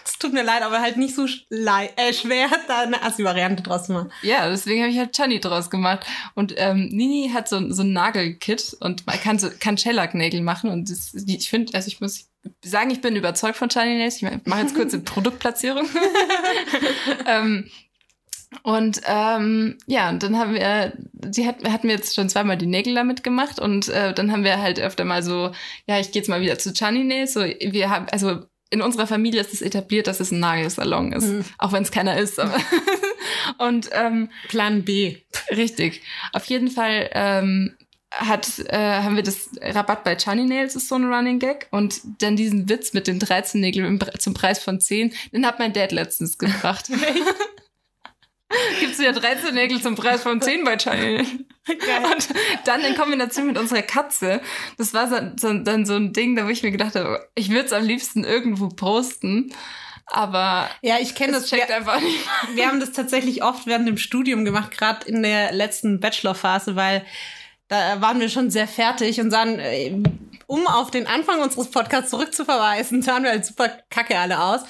es 0.04 0.18
tut 0.18 0.34
mir 0.34 0.44
leid, 0.44 0.64
aber 0.64 0.82
halt 0.82 0.98
nicht 0.98 1.16
so 1.16 1.26
äh, 1.26 2.14
schwer, 2.14 2.48
da 2.68 2.82
eine 2.82 3.02
Assi-Variante 3.04 3.64
draus 3.64 3.86
zu 3.86 3.94
machen. 3.94 4.12
Ja, 4.22 4.50
deswegen 4.50 4.82
habe 4.82 4.92
ich 4.92 4.98
halt 4.98 5.16
Chani 5.16 5.40
draus 5.40 5.70
gemacht. 5.70 6.06
Und 6.34 6.54
ähm, 6.58 6.90
Nini 6.92 7.32
hat 7.34 7.48
so, 7.48 7.72
so 7.72 7.84
ein 7.84 7.94
Nagelkit 7.94 8.78
und 8.80 9.06
man 9.06 9.20
kann 9.20 9.40
so 9.40 9.50
kann 9.60 9.78
Shellac-Nägel 9.78 10.42
machen. 10.42 10.70
Und 10.70 10.90
das, 10.90 11.12
die, 11.14 11.38
ich 11.38 11.50
finde, 11.50 11.74
also 11.74 11.88
ich 11.88 11.95
muss 12.02 12.30
sagen, 12.64 12.92
ich 12.92 13.02
bin 13.02 13.16
überzeugt 13.16 13.58
von 13.58 13.70
Chani 13.70 13.98
Nails. 13.98 14.22
Ich 14.22 14.46
mache 14.46 14.62
jetzt 14.62 14.76
kurz 14.76 14.94
eine 14.94 15.04
Produktplatzierung. 15.06 15.88
ähm, 17.28 17.70
und 18.64 19.02
ähm, 19.06 19.78
ja, 19.88 20.10
und 20.10 20.24
dann 20.24 20.38
haben 20.38 20.54
wir, 20.54 20.94
sie 21.32 21.48
hat, 21.48 21.68
hat 21.70 21.84
mir 21.84 21.94
jetzt 21.94 22.16
schon 22.16 22.30
zweimal 22.30 22.58
die 22.58 22.68
Nägel 22.68 22.96
damit 22.96 23.24
gemacht 23.24 23.60
und 23.60 23.90
äh, 23.90 24.14
dann 24.14 24.32
haben 24.32 24.44
wir 24.44 24.62
halt 24.62 24.80
öfter 24.80 25.04
mal 25.04 25.24
so, 25.24 25.52
ja, 25.88 26.00
ich 26.00 26.12
gehe 26.12 26.22
jetzt 26.22 26.30
mal 26.30 26.42
wieder 26.42 26.58
zu 26.58 26.74
Chani 26.74 27.04
Nails. 27.04 27.34
So, 27.34 27.42
wir 27.42 27.90
haben, 27.90 28.08
also 28.12 28.46
in 28.70 28.82
unserer 28.82 29.08
Familie 29.08 29.42
ist 29.42 29.54
es 29.54 29.62
etabliert, 29.62 30.08
dass 30.08 30.20
es 30.20 30.32
ein 30.32 30.40
Nagelsalon 30.40 31.12
ist, 31.14 31.26
Mhm. 31.28 31.46
auch 31.58 31.72
wenn 31.72 31.84
es 31.84 31.92
keiner 31.92 32.18
ist. 32.18 32.40
Und 33.58 33.90
ähm, 33.92 34.30
Plan 34.48 34.84
B. 34.84 35.18
Richtig. 35.50 36.02
Auf 36.34 36.46
jeden 36.46 36.70
Fall 36.70 37.10
ähm, 37.14 37.76
hat, 38.16 38.60
äh, 38.68 38.78
haben 39.02 39.16
wir 39.16 39.24
das 39.24 39.50
Rabatt 39.62 40.04
bei 40.04 40.16
Chunny 40.16 40.46
Nails 40.46 40.76
ist 40.76 40.88
so 40.88 40.96
ein 40.96 41.12
Running 41.12 41.40
Gag 41.40 41.68
und 41.72 42.00
dann 42.22 42.36
diesen 42.36 42.70
Witz 42.70 42.94
mit 42.94 43.08
den 43.08 43.20
13 43.20 43.60
Nägeln 43.62 44.00
zum 44.20 44.34
Preis 44.34 44.64
von 44.64 44.80
10, 44.80 45.14
den 45.34 45.46
hat 45.46 45.60
mein 45.60 45.74
Dad 45.74 45.92
letztens 45.92 46.38
gebracht. 46.38 46.90
Gibt's 48.80 49.00
wieder 49.00 49.12
13 49.12 49.54
Nägel 49.54 49.82
zum 49.82 49.96
Preis 49.96 50.22
von 50.24 50.42
10 50.42 50.64
bei 50.64 50.78
Chunny 50.78 51.18
Nails. 51.68 52.28
Und 52.28 52.30
dann 52.66 52.82
in 52.82 52.96
Kombination 52.96 53.48
mit 53.48 53.58
unserer 53.58 53.82
Katze, 53.82 54.40
das 54.78 54.94
war 54.94 55.10
so, 55.10 55.18
so, 55.36 55.54
dann 55.60 55.86
so 55.86 55.96
ein 55.96 56.14
Ding, 56.14 56.36
da 56.36 56.46
wo 56.46 56.50
ich 56.50 56.64
mir 56.64 56.72
gedacht 56.72 56.96
habe, 56.96 57.28
ich 57.36 57.50
würde 57.50 57.66
es 57.66 57.74
am 57.74 57.84
liebsten 57.84 58.24
irgendwo 58.24 58.70
posten, 58.70 59.52
aber 60.08 60.70
Ja, 60.84 60.98
ich 61.00 61.16
kenne 61.16 61.34
das 61.34 61.50
das. 61.50 61.50
checkt 61.50 61.70
Wir, 61.70 61.78
einfach 61.78 62.00
nicht. 62.00 62.20
wir 62.54 62.68
haben 62.68 62.80
das 62.80 62.92
tatsächlich 62.92 63.44
oft 63.44 63.66
während 63.66 63.88
dem 63.88 63.98
Studium 63.98 64.46
gemacht, 64.46 64.72
gerade 64.72 65.06
in 65.08 65.24
der 65.24 65.52
letzten 65.52 66.00
Bachelorphase, 66.00 66.76
weil 66.76 67.04
da 67.68 68.02
waren 68.02 68.20
wir 68.20 68.30
schon 68.30 68.52
sehr 68.52 68.68
fertig 68.68 69.20
und 69.20 69.32
sahen, 69.32 69.60
äh, 69.60 69.96
um 70.48 70.68
auf 70.68 70.92
den 70.92 71.08
Anfang 71.08 71.42
unseres 71.42 71.72
Podcasts 71.72 72.12
zurückzuverweisen, 72.12 73.02
sahen 73.02 73.24
wir 73.24 73.32
halt 73.32 73.46
super 73.46 73.70
kacke 73.90 74.18
alle 74.18 74.42
aus. 74.42 74.62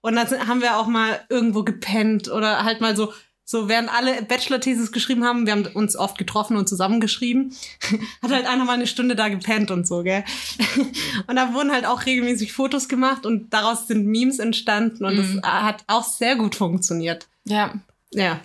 Und 0.00 0.16
dann 0.16 0.48
haben 0.48 0.60
wir 0.60 0.76
auch 0.76 0.86
mal 0.86 1.20
irgendwo 1.30 1.62
gepennt 1.64 2.28
oder 2.30 2.64
halt 2.64 2.80
mal 2.80 2.94
so 2.96 3.12
so 3.46 3.68
während 3.68 3.92
alle 3.94 4.22
Bachelor-Thesis 4.22 4.90
geschrieben 4.90 5.22
haben, 5.22 5.44
wir 5.44 5.52
haben 5.52 5.66
uns 5.74 5.96
oft 5.96 6.16
getroffen 6.16 6.56
und 6.56 6.66
zusammengeschrieben, 6.66 7.54
hat 8.22 8.30
halt 8.30 8.46
einer 8.46 8.64
mal 8.64 8.72
eine 8.72 8.86
Stunde 8.86 9.16
da 9.16 9.28
gepennt 9.28 9.70
und 9.70 9.86
so, 9.86 10.02
gell. 10.02 10.24
Und 11.26 11.36
da 11.36 11.52
wurden 11.52 11.70
halt 11.70 11.84
auch 11.84 12.06
regelmäßig 12.06 12.54
Fotos 12.54 12.88
gemacht 12.88 13.26
und 13.26 13.52
daraus 13.52 13.86
sind 13.86 14.06
Memes 14.06 14.38
entstanden 14.38 15.04
und 15.04 15.14
Mhm. 15.16 15.40
das 15.42 15.52
hat 15.52 15.84
auch 15.88 16.04
sehr 16.04 16.36
gut 16.36 16.54
funktioniert. 16.54 17.28
Ja. 17.44 17.74
Ja, 18.12 18.40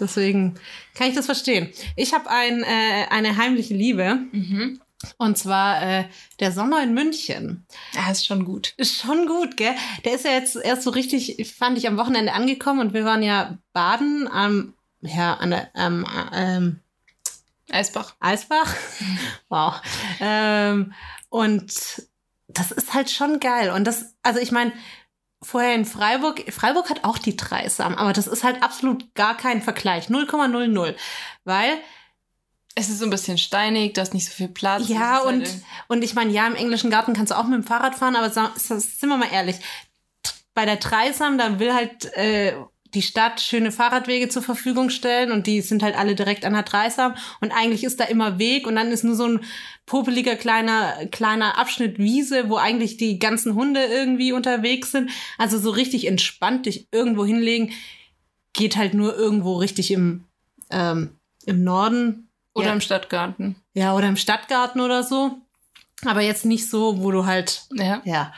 deswegen 0.00 0.54
kann 0.94 1.08
ich 1.08 1.14
das 1.14 1.26
verstehen. 1.26 1.70
Ich 1.96 2.12
habe 2.14 2.30
ein, 2.30 2.62
äh, 2.62 3.06
eine 3.10 3.36
heimliche 3.36 3.74
Liebe 3.74 4.18
Mhm. 4.32 4.80
und 5.18 5.36
zwar 5.38 5.82
äh, 5.82 6.04
der 6.40 6.52
Sommer 6.52 6.82
in 6.82 6.94
München. 6.94 7.66
Ja, 7.94 8.10
ist 8.10 8.26
schon 8.26 8.44
gut. 8.44 8.74
Ist 8.76 9.00
schon 9.00 9.26
gut, 9.26 9.56
gell? 9.56 9.74
Der 10.04 10.14
ist 10.14 10.24
ja 10.24 10.32
jetzt 10.32 10.56
erst 10.56 10.82
so 10.82 10.90
richtig, 10.90 11.52
fand 11.56 11.78
ich, 11.78 11.86
am 11.88 11.96
Wochenende 11.98 12.32
angekommen 12.32 12.80
und 12.80 12.94
wir 12.94 13.04
waren 13.04 13.22
ja 13.22 13.58
baden 13.72 14.28
am, 14.30 14.74
ja, 15.00 15.34
an 15.34 15.50
der, 15.50 15.70
ähm, 15.74 16.06
ähm, 16.32 16.80
Eisbach. 17.70 18.14
Eisbach. 18.20 18.72
Wow. 19.48 19.74
Ähm, 20.20 20.92
und 21.28 21.72
das 22.48 22.70
ist 22.72 22.94
halt 22.94 23.10
schon 23.10 23.38
geil. 23.40 23.70
Und 23.70 23.84
das, 23.84 24.14
also 24.22 24.40
ich 24.40 24.50
meine, 24.52 24.72
vorher 25.46 25.74
in 25.74 25.84
Freiburg, 25.84 26.52
Freiburg 26.52 26.90
hat 26.90 27.04
auch 27.04 27.18
die 27.18 27.36
Dreisam, 27.36 27.94
aber 27.94 28.12
das 28.12 28.26
ist 28.26 28.42
halt 28.42 28.62
absolut 28.62 29.14
gar 29.14 29.36
kein 29.36 29.62
Vergleich. 29.62 30.08
0,00. 30.08 30.94
Weil 31.44 31.78
Es 32.74 32.90
ist 32.90 32.98
so 32.98 33.04
ein 33.04 33.10
bisschen 33.10 33.38
steinig, 33.38 33.94
da 33.94 34.02
ist 34.02 34.12
nicht 34.12 34.26
so 34.26 34.32
viel 34.32 34.48
Platz. 34.48 34.88
Ja, 34.88 35.18
ist 35.18 35.24
und, 35.24 35.40
halt 35.42 35.62
und 35.88 36.04
ich 36.04 36.14
meine, 36.14 36.32
ja, 36.32 36.46
im 36.46 36.56
englischen 36.56 36.90
Garten 36.90 37.14
kannst 37.14 37.30
du 37.30 37.38
auch 37.38 37.44
mit 37.44 37.54
dem 37.54 37.64
Fahrrad 37.64 37.94
fahren, 37.94 38.16
aber 38.16 38.28
sind 38.28 39.08
wir 39.08 39.16
mal 39.16 39.32
ehrlich, 39.32 39.56
bei 40.52 40.66
der 40.66 40.76
Dreisam, 40.76 41.38
da 41.38 41.58
will 41.58 41.72
halt 41.72 42.04
äh, 42.16 42.54
die 42.96 43.02
Stadt 43.02 43.40
schöne 43.40 43.70
Fahrradwege 43.70 44.28
zur 44.28 44.42
Verfügung 44.42 44.90
stellen 44.90 45.30
und 45.30 45.46
die 45.46 45.60
sind 45.60 45.82
halt 45.84 45.96
alle 45.96 46.14
direkt 46.16 46.44
an 46.44 46.54
der 46.54 46.62
Dreisam 46.64 47.14
und 47.40 47.52
eigentlich 47.52 47.84
ist 47.84 48.00
da 48.00 48.04
immer 48.04 48.38
Weg 48.40 48.66
und 48.66 48.74
dann 48.74 48.88
ist 48.90 49.04
nur 49.04 49.14
so 49.14 49.26
ein 49.28 49.40
popeliger 49.86 50.34
kleiner, 50.34 51.06
kleiner 51.12 51.58
Abschnitt 51.58 51.98
Wiese, 51.98 52.48
wo 52.48 52.56
eigentlich 52.56 52.96
die 52.96 53.18
ganzen 53.20 53.54
Hunde 53.54 53.84
irgendwie 53.84 54.32
unterwegs 54.32 54.90
sind. 54.90 55.10
Also 55.38 55.58
so 55.58 55.70
richtig 55.70 56.06
entspannt 56.08 56.66
dich 56.66 56.88
irgendwo 56.90 57.24
hinlegen, 57.24 57.72
geht 58.52 58.76
halt 58.76 58.94
nur 58.94 59.14
irgendwo 59.16 59.56
richtig 59.56 59.90
im, 59.92 60.24
ähm, 60.70 61.10
im 61.44 61.62
Norden 61.62 62.28
Oder 62.54 62.68
Ja. 62.68 62.72
im 62.72 62.80
Stadtgarten. 62.80 63.56
ja, 63.74 63.94
oder 63.94 64.08
im 64.08 64.16
Stadtgarten 64.16 64.80
oder 64.80 65.02
so. 65.04 65.36
Aber 66.06 66.22
jetzt 66.22 66.44
nicht 66.46 66.68
so, 66.68 67.02
wo 67.02 67.10
du 67.10 67.26
halt, 67.26 67.62
Ja. 67.74 68.00
ja. 68.04 68.32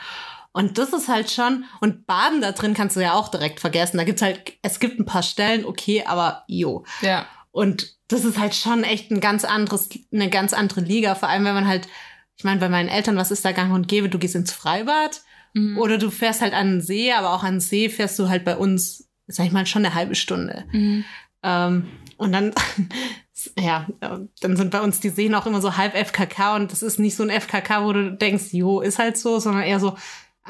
Und 0.51 0.77
das 0.77 0.93
ist 0.93 1.07
halt 1.07 1.29
schon, 1.29 1.65
und 1.79 2.05
Baden 2.07 2.41
da 2.41 2.51
drin 2.51 2.73
kannst 2.73 2.95
du 2.95 3.01
ja 3.01 3.13
auch 3.13 3.29
direkt 3.29 3.59
vergessen. 3.59 3.97
Da 3.97 4.03
gibt's 4.03 4.21
halt, 4.21 4.53
es 4.61 4.79
gibt 4.79 4.99
ein 4.99 5.05
paar 5.05 5.23
Stellen, 5.23 5.65
okay, 5.65 6.03
aber 6.05 6.43
jo. 6.47 6.83
Ja. 7.01 7.25
Und 7.51 7.95
das 8.07 8.25
ist 8.25 8.39
halt 8.39 8.55
schon 8.55 8.83
echt 8.83 9.11
ein 9.11 9.19
ganz 9.19 9.45
anderes, 9.45 9.89
eine 10.11 10.29
ganz 10.29 10.53
andere 10.53 10.81
Liga. 10.81 11.15
Vor 11.15 11.29
allem, 11.29 11.45
wenn 11.45 11.53
man 11.53 11.67
halt, 11.67 11.87
ich 12.35 12.43
meine, 12.43 12.59
bei 12.59 12.69
meinen 12.69 12.89
Eltern, 12.89 13.17
was 13.17 13.31
ist 13.31 13.45
da 13.45 13.51
gang 13.51 13.73
und 13.73 13.87
gäbe? 13.87 14.09
Du 14.09 14.17
gehst 14.19 14.35
ins 14.35 14.51
Freibad 14.51 15.21
Mhm. 15.53 15.79
oder 15.79 15.97
du 15.97 16.11
fährst 16.11 16.41
halt 16.41 16.53
an 16.53 16.73
den 16.73 16.81
See, 16.81 17.11
aber 17.11 17.33
auch 17.33 17.41
an 17.43 17.55
den 17.55 17.59
See 17.59 17.89
fährst 17.89 18.19
du 18.19 18.29
halt 18.29 18.45
bei 18.45 18.55
uns, 18.55 19.09
sag 19.27 19.47
ich 19.47 19.51
mal, 19.51 19.65
schon 19.65 19.83
eine 19.83 19.95
halbe 19.95 20.13
Stunde. 20.15 20.65
Mhm. 20.71 21.05
Ähm, 21.41 21.87
und 22.17 22.31
dann, 22.31 22.53
ja, 23.57 23.87
dann 23.99 24.57
sind 24.57 24.69
bei 24.71 24.81
uns 24.81 24.99
die 24.99 25.09
Seen 25.09 25.33
auch 25.33 25.45
immer 25.47 25.61
so 25.61 25.75
halb 25.77 25.95
FKK 25.95 26.55
und 26.55 26.71
das 26.71 26.83
ist 26.83 26.99
nicht 26.99 27.15
so 27.15 27.23
ein 27.23 27.29
FKK, 27.31 27.83
wo 27.83 27.93
du 27.93 28.11
denkst, 28.11 28.51
jo, 28.51 28.81
ist 28.81 28.99
halt 28.99 29.17
so, 29.17 29.39
sondern 29.39 29.63
eher 29.63 29.79
so, 29.79 29.97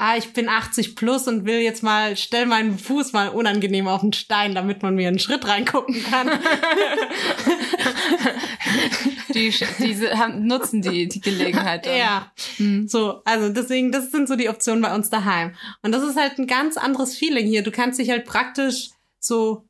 ah, 0.00 0.16
ich 0.16 0.32
bin 0.32 0.48
80 0.48 0.96
plus 0.96 1.28
und 1.28 1.44
will 1.44 1.60
jetzt 1.60 1.82
mal, 1.82 2.16
stell 2.16 2.46
meinen 2.46 2.78
Fuß 2.78 3.12
mal 3.12 3.28
unangenehm 3.28 3.86
auf 3.86 4.00
den 4.00 4.12
Stein, 4.14 4.54
damit 4.54 4.82
man 4.82 4.94
mir 4.94 5.08
einen 5.08 5.18
Schritt 5.18 5.46
reingucken 5.46 6.02
kann. 6.04 6.30
Die, 9.34 9.54
diese 9.78 10.18
haben, 10.18 10.46
nutzen 10.46 10.82
die, 10.82 11.06
die 11.08 11.20
Gelegenheit. 11.20 11.86
Dann. 11.86 11.96
ja, 11.96 12.32
Mhm. 12.58 12.88
so, 12.88 13.22
also 13.24 13.48
deswegen, 13.48 13.92
das 13.92 14.10
sind 14.10 14.28
so 14.28 14.34
die 14.36 14.48
Optionen 14.48 14.82
bei 14.82 14.92
uns 14.94 15.08
daheim. 15.10 15.54
Und 15.82 15.92
das 15.92 16.02
ist 16.02 16.16
halt 16.16 16.38
ein 16.38 16.46
ganz 16.48 16.76
anderes 16.76 17.16
Feeling 17.16 17.46
hier. 17.46 17.62
Du 17.62 17.70
kannst 17.70 17.98
dich 18.00 18.10
halt 18.10 18.24
praktisch 18.24 18.88
so, 19.20 19.64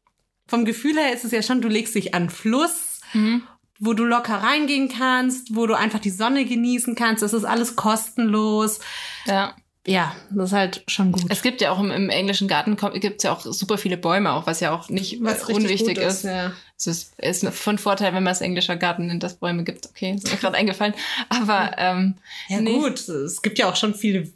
vom 0.47 0.65
Gefühl 0.65 0.97
her 0.99 1.13
ist 1.13 1.25
es 1.25 1.33
ja 1.33 1.43
schon, 1.43 1.61
du 1.61 1.69
legst 1.69 1.95
dich 1.95 2.15
an 2.15 2.31
Fluss, 2.31 3.01
Mhm. 3.13 3.43
wo 3.79 3.93
du 3.93 4.05
locker 4.05 4.37
reingehen 4.37 4.89
kannst, 4.89 5.55
wo 5.55 5.67
du 5.67 5.75
einfach 5.75 5.99
die 6.01 6.11
Sonne 6.11 6.45
genießen 6.45 6.95
kannst. 6.95 7.23
Das 7.23 7.33
ist 7.35 7.45
alles 7.45 7.77
kostenlos. 7.77 8.79
Ja. 9.27 9.55
Ja, 9.87 10.15
das 10.31 10.51
ist 10.51 10.55
halt 10.55 10.85
schon 10.89 11.11
gut. 11.11 11.25
Es 11.31 11.41
gibt 11.41 11.63
ja 11.63 11.71
auch 11.71 11.81
im, 11.81 11.91
im 11.91 12.11
englischen 12.11 12.49
Garten 12.49 12.77
gibt 13.01 13.19
es 13.19 13.23
ja 13.23 13.33
auch 13.33 13.41
super 13.41 13.79
viele 13.79 13.97
Bäume, 13.97 14.33
auch 14.33 14.47
was 14.47 14.61
ja 14.61 14.73
auch 14.73 14.91
nicht 14.91 15.23
Was 15.23 15.45
unwichtig 15.45 15.97
gut 15.97 16.05
ist. 16.05 16.25
Ja. 16.25 16.53
Es 16.77 16.87
ist, 16.87 17.19
ist 17.19 17.49
von 17.49 17.79
Vorteil, 17.79 18.13
wenn 18.15 18.23
man 18.23 18.33
es 18.33 18.43
englischer 18.43 18.77
Garten 18.77 19.07
nennt, 19.07 19.23
dass 19.23 19.37
Bäume 19.37 19.65
gibt. 19.65 19.87
Okay, 19.89 20.13
ist 20.15 20.31
mir 20.31 20.37
gerade 20.39 20.57
eingefallen. 20.59 20.95
Aber 21.31 21.73
ähm, 21.79 22.17
ja, 22.49 22.61
Nee. 22.61 22.75
gut. 22.79 23.09
Es 23.09 23.41
gibt 23.41 23.59
ja 23.59 23.71
auch 23.71 23.77
schon 23.77 23.95
viele 23.95 24.31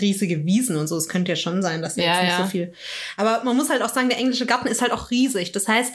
riesige 0.00 0.44
Wiesen 0.44 0.76
und 0.76 0.88
so. 0.88 0.96
Es 0.96 1.08
könnte 1.08 1.30
ja 1.32 1.36
schon 1.36 1.62
sein, 1.62 1.82
dass 1.82 1.96
Ja, 1.96 2.04
jetzt 2.04 2.22
nicht 2.22 2.30
ja. 2.30 2.44
so 2.44 2.50
viel. 2.50 2.72
Aber 3.16 3.44
man 3.44 3.56
muss 3.56 3.70
halt 3.70 3.82
auch 3.82 3.88
sagen, 3.92 4.08
der 4.08 4.18
englische 4.18 4.46
Garten 4.46 4.68
ist 4.68 4.82
halt 4.82 4.92
auch 4.92 5.10
riesig. 5.10 5.52
Das 5.52 5.68
heißt, 5.68 5.92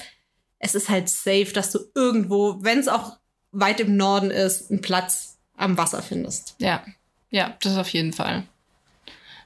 es 0.60 0.74
ist 0.74 0.90
halt 0.90 1.10
safe, 1.10 1.52
dass 1.54 1.72
du 1.72 1.80
irgendwo, 1.96 2.64
wenn 2.64 2.80
es 2.80 2.88
auch 2.88 3.18
weit 3.52 3.80
im 3.82 3.98
Norden 3.98 4.32
ist, 4.32 4.72
einen 4.72 4.82
Platz 4.82 5.38
am 5.58 5.78
Wasser 5.78 6.02
findest. 6.02 6.56
ja, 6.60 6.84
ja, 7.30 7.58
das 7.62 7.78
auf 7.78 7.90
jeden 7.90 8.14
Fall. 8.14 8.44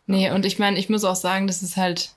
Nee, 0.10 0.32
und 0.32 0.46
ich 0.46 0.60
meine, 0.60 0.78
ich 0.80 0.90
muss 0.90 1.04
auch 1.04 1.16
sagen, 1.16 1.48
das 1.48 1.62
ist 1.64 1.78
halt, 1.78 2.12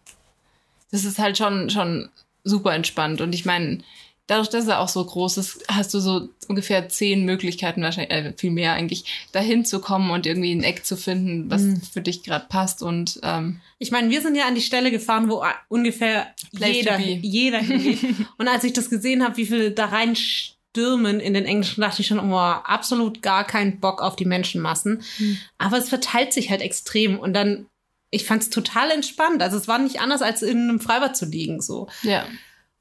das 0.91 1.05
ist 1.05 1.19
halt 1.19 1.39
schon, 1.39 1.71
schon 1.71 2.09
super 2.45 2.75
entspannt. 2.75 3.21
Und 3.21 3.35
ich 3.35 3.45
meine, 3.45 3.79
dadurch, 4.27 4.49
dass 4.49 4.67
er 4.69 4.81
auch 4.81 4.89
so 4.89 5.05
groß 5.05 5.37
ist, 5.37 5.65
hast 5.69 5.93
du 5.95 6.01
so 6.01 6.29
ungefähr 6.49 6.89
zehn 6.89 7.25
Möglichkeiten, 7.25 7.83
wahrscheinlich, 7.83 8.13
äh, 8.13 8.33
viel 8.37 8.51
mehr 8.51 8.73
eigentlich, 8.73 9.05
dahin 9.33 9.65
zu 9.65 9.81
kommen 9.81 10.11
und 10.11 10.27
irgendwie 10.27 10.53
ein 10.55 10.63
Eck 10.63 10.87
zu 10.87 10.97
finden, 10.97 11.51
was 11.51 11.63
Mhm. 11.63 11.83
für 11.83 12.01
dich 12.01 12.23
gerade 12.23 12.47
passt. 12.49 12.83
Und 12.83 13.21
ähm, 13.23 13.61
Ich 13.79 13.91
meine, 13.91 14.11
wir 14.11 14.23
sind 14.23 14.37
ja 14.37 14.47
an 14.47 14.55
die 14.55 14.61
Stelle 14.63 14.91
gefahren, 14.91 15.29
wo 15.29 15.43
a- 15.43 15.55
ungefähr 15.69 16.35
Place 16.55 16.77
jeder, 16.77 16.99
jeder 16.99 17.59
hingeht. 17.59 17.99
und 18.39 18.49
als 18.49 18.65
ich 18.65 18.73
das 18.73 18.89
gesehen 18.91 19.23
habe, 19.25 19.37
wie 19.37 19.47
viele 19.47 19.71
da 19.73 19.87
reinstürmen 19.87 21.21
in 21.21 21.35
den 21.35 21.45
Englischen, 21.45 21.81
dachte 21.81 22.01
ich 22.03 22.07
schon, 22.07 22.21
oh, 22.21 22.37
absolut 22.39 23.23
gar 23.23 23.45
keinen 23.45 23.81
Bock 23.81 24.01
auf 24.03 24.17
die 24.17 24.25
Menschenmassen. 24.25 25.03
Hm. 25.19 25.39
Aber 25.59 25.79
es 25.79 25.89
verteilt 25.89 26.33
sich 26.33 26.51
halt 26.51 26.61
extrem. 26.63 27.19
Und 27.19 27.35
dann, 27.35 27.67
ich 28.13 28.25
fand 28.25 28.43
es 28.43 28.51
total 28.51 28.93
entspannt. 28.93 29.43
Also 29.43 29.57
es 29.57 29.67
war 29.67 29.81
nicht 29.81 30.01
anders, 30.01 30.23
als 30.23 30.43
in 30.43 30.69
einem 30.69 30.79
Freibad 30.79 31.17
zu 31.17 31.27
liegen. 31.27 31.61
So. 31.61 31.89
ja, 32.03 32.27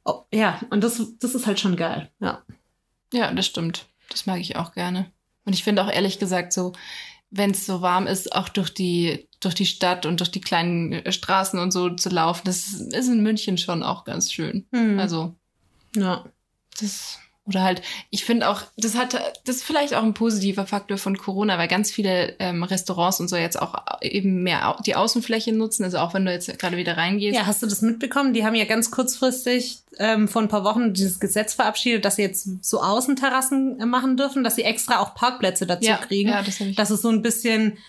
Oh, 0.04 0.24
ja, 0.34 0.60
und 0.70 0.84
das, 0.84 1.02
das 1.20 1.36
ist 1.36 1.46
halt 1.46 1.60
schon 1.60 1.76
geil. 1.76 2.10
Ja. 2.20 2.44
Ja, 3.14 3.32
das 3.34 3.46
stimmt. 3.46 3.86
Das 4.10 4.26
mag 4.26 4.40
ich 4.40 4.56
auch 4.56 4.74
gerne. 4.74 5.12
Und 5.46 5.54
ich 5.54 5.64
finde 5.64 5.84
auch 5.84 5.92
ehrlich 5.92 6.18
gesagt 6.20 6.54
so, 6.54 6.74
wenn 7.30 7.52
es 7.52 7.66
so 7.66 7.82
warm 7.82 8.08
ist, 8.08 8.34
auch 8.34 8.50
durch 8.50 8.74
die, 8.74 9.30
durch 9.40 9.56
die 9.56 9.66
Stadt 9.66 10.06
und 10.06 10.20
durch 10.20 10.32
die 10.32 10.42
kleinen 10.42 10.92
äh, 10.92 11.12
Straßen 11.12 11.60
und 11.60 11.72
so 11.72 11.90
zu 11.92 12.10
laufen, 12.10 12.42
das 12.46 12.68
ist 12.68 12.94
ist 12.94 13.08
in 13.08 13.24
München 13.24 13.58
schon 13.58 13.84
auch 13.84 14.04
ganz 14.04 14.32
schön. 14.32 14.68
Hm. 14.74 15.00
Also, 15.00 15.36
ja. 15.96 16.26
das, 16.80 17.20
oder 17.46 17.64
halt, 17.64 17.82
ich 18.12 18.24
finde 18.24 18.48
auch, 18.48 18.62
das 18.78 18.96
hat, 18.96 19.14
das 19.46 19.58
ist 19.58 19.64
vielleicht 19.64 19.96
auch 19.96 20.04
ein 20.04 20.14
positiver 20.14 20.68
Faktor 20.68 21.00
von 21.00 21.18
Corona, 21.18 21.58
weil 21.58 21.68
ganz 21.68 21.92
viele 21.92 22.36
ähm, 22.38 22.62
Restaurants 22.62 23.20
und 23.20 23.30
so 23.30 23.36
jetzt 23.36 23.60
auch 23.60 23.74
eben 24.02 24.44
mehr 24.44 24.78
die 24.86 24.96
Außenfläche 24.96 25.52
nutzen. 25.52 25.84
Also 25.84 25.98
auch 25.98 26.14
wenn 26.14 26.24
du 26.24 26.32
jetzt 26.32 26.60
gerade 26.60 26.78
wieder 26.78 26.98
reingehst. 26.98 27.36
Ja, 27.36 27.48
hast 27.48 27.64
du 27.64 27.68
das 27.68 27.82
mitbekommen? 27.82 28.34
Die 28.34 28.46
haben 28.46 28.54
ja 28.54 28.66
ganz 28.66 28.92
kurzfristig 28.92 29.80
ähm, 29.98 30.28
vor 30.28 30.44
ein 30.44 30.50
paar 30.50 30.64
Wochen 30.64 30.94
dieses 30.94 31.20
Gesetz 31.20 31.56
verabschiedet, 31.56 32.06
dass 32.06 32.18
sie 32.18 32.22
jetzt 32.22 32.64
so 32.64 32.82
Außenterrassen 32.82 33.80
äh, 33.80 33.86
machen 33.88 34.18
dürfen, 34.18 34.44
dass 34.44 34.56
sie 34.56 34.64
extra 34.64 35.00
auch 35.00 35.16
Parkplätze 35.16 35.66
dazu 35.66 35.90
ja, 35.90 35.98
kriegen. 35.98 36.30
ja, 36.30 36.44
das 36.44 36.60
ich. 36.60 36.76
Dass 36.76 36.92
es 36.92 37.02
so 37.02 37.10
ein 37.10 37.24
bisschen 37.24 37.80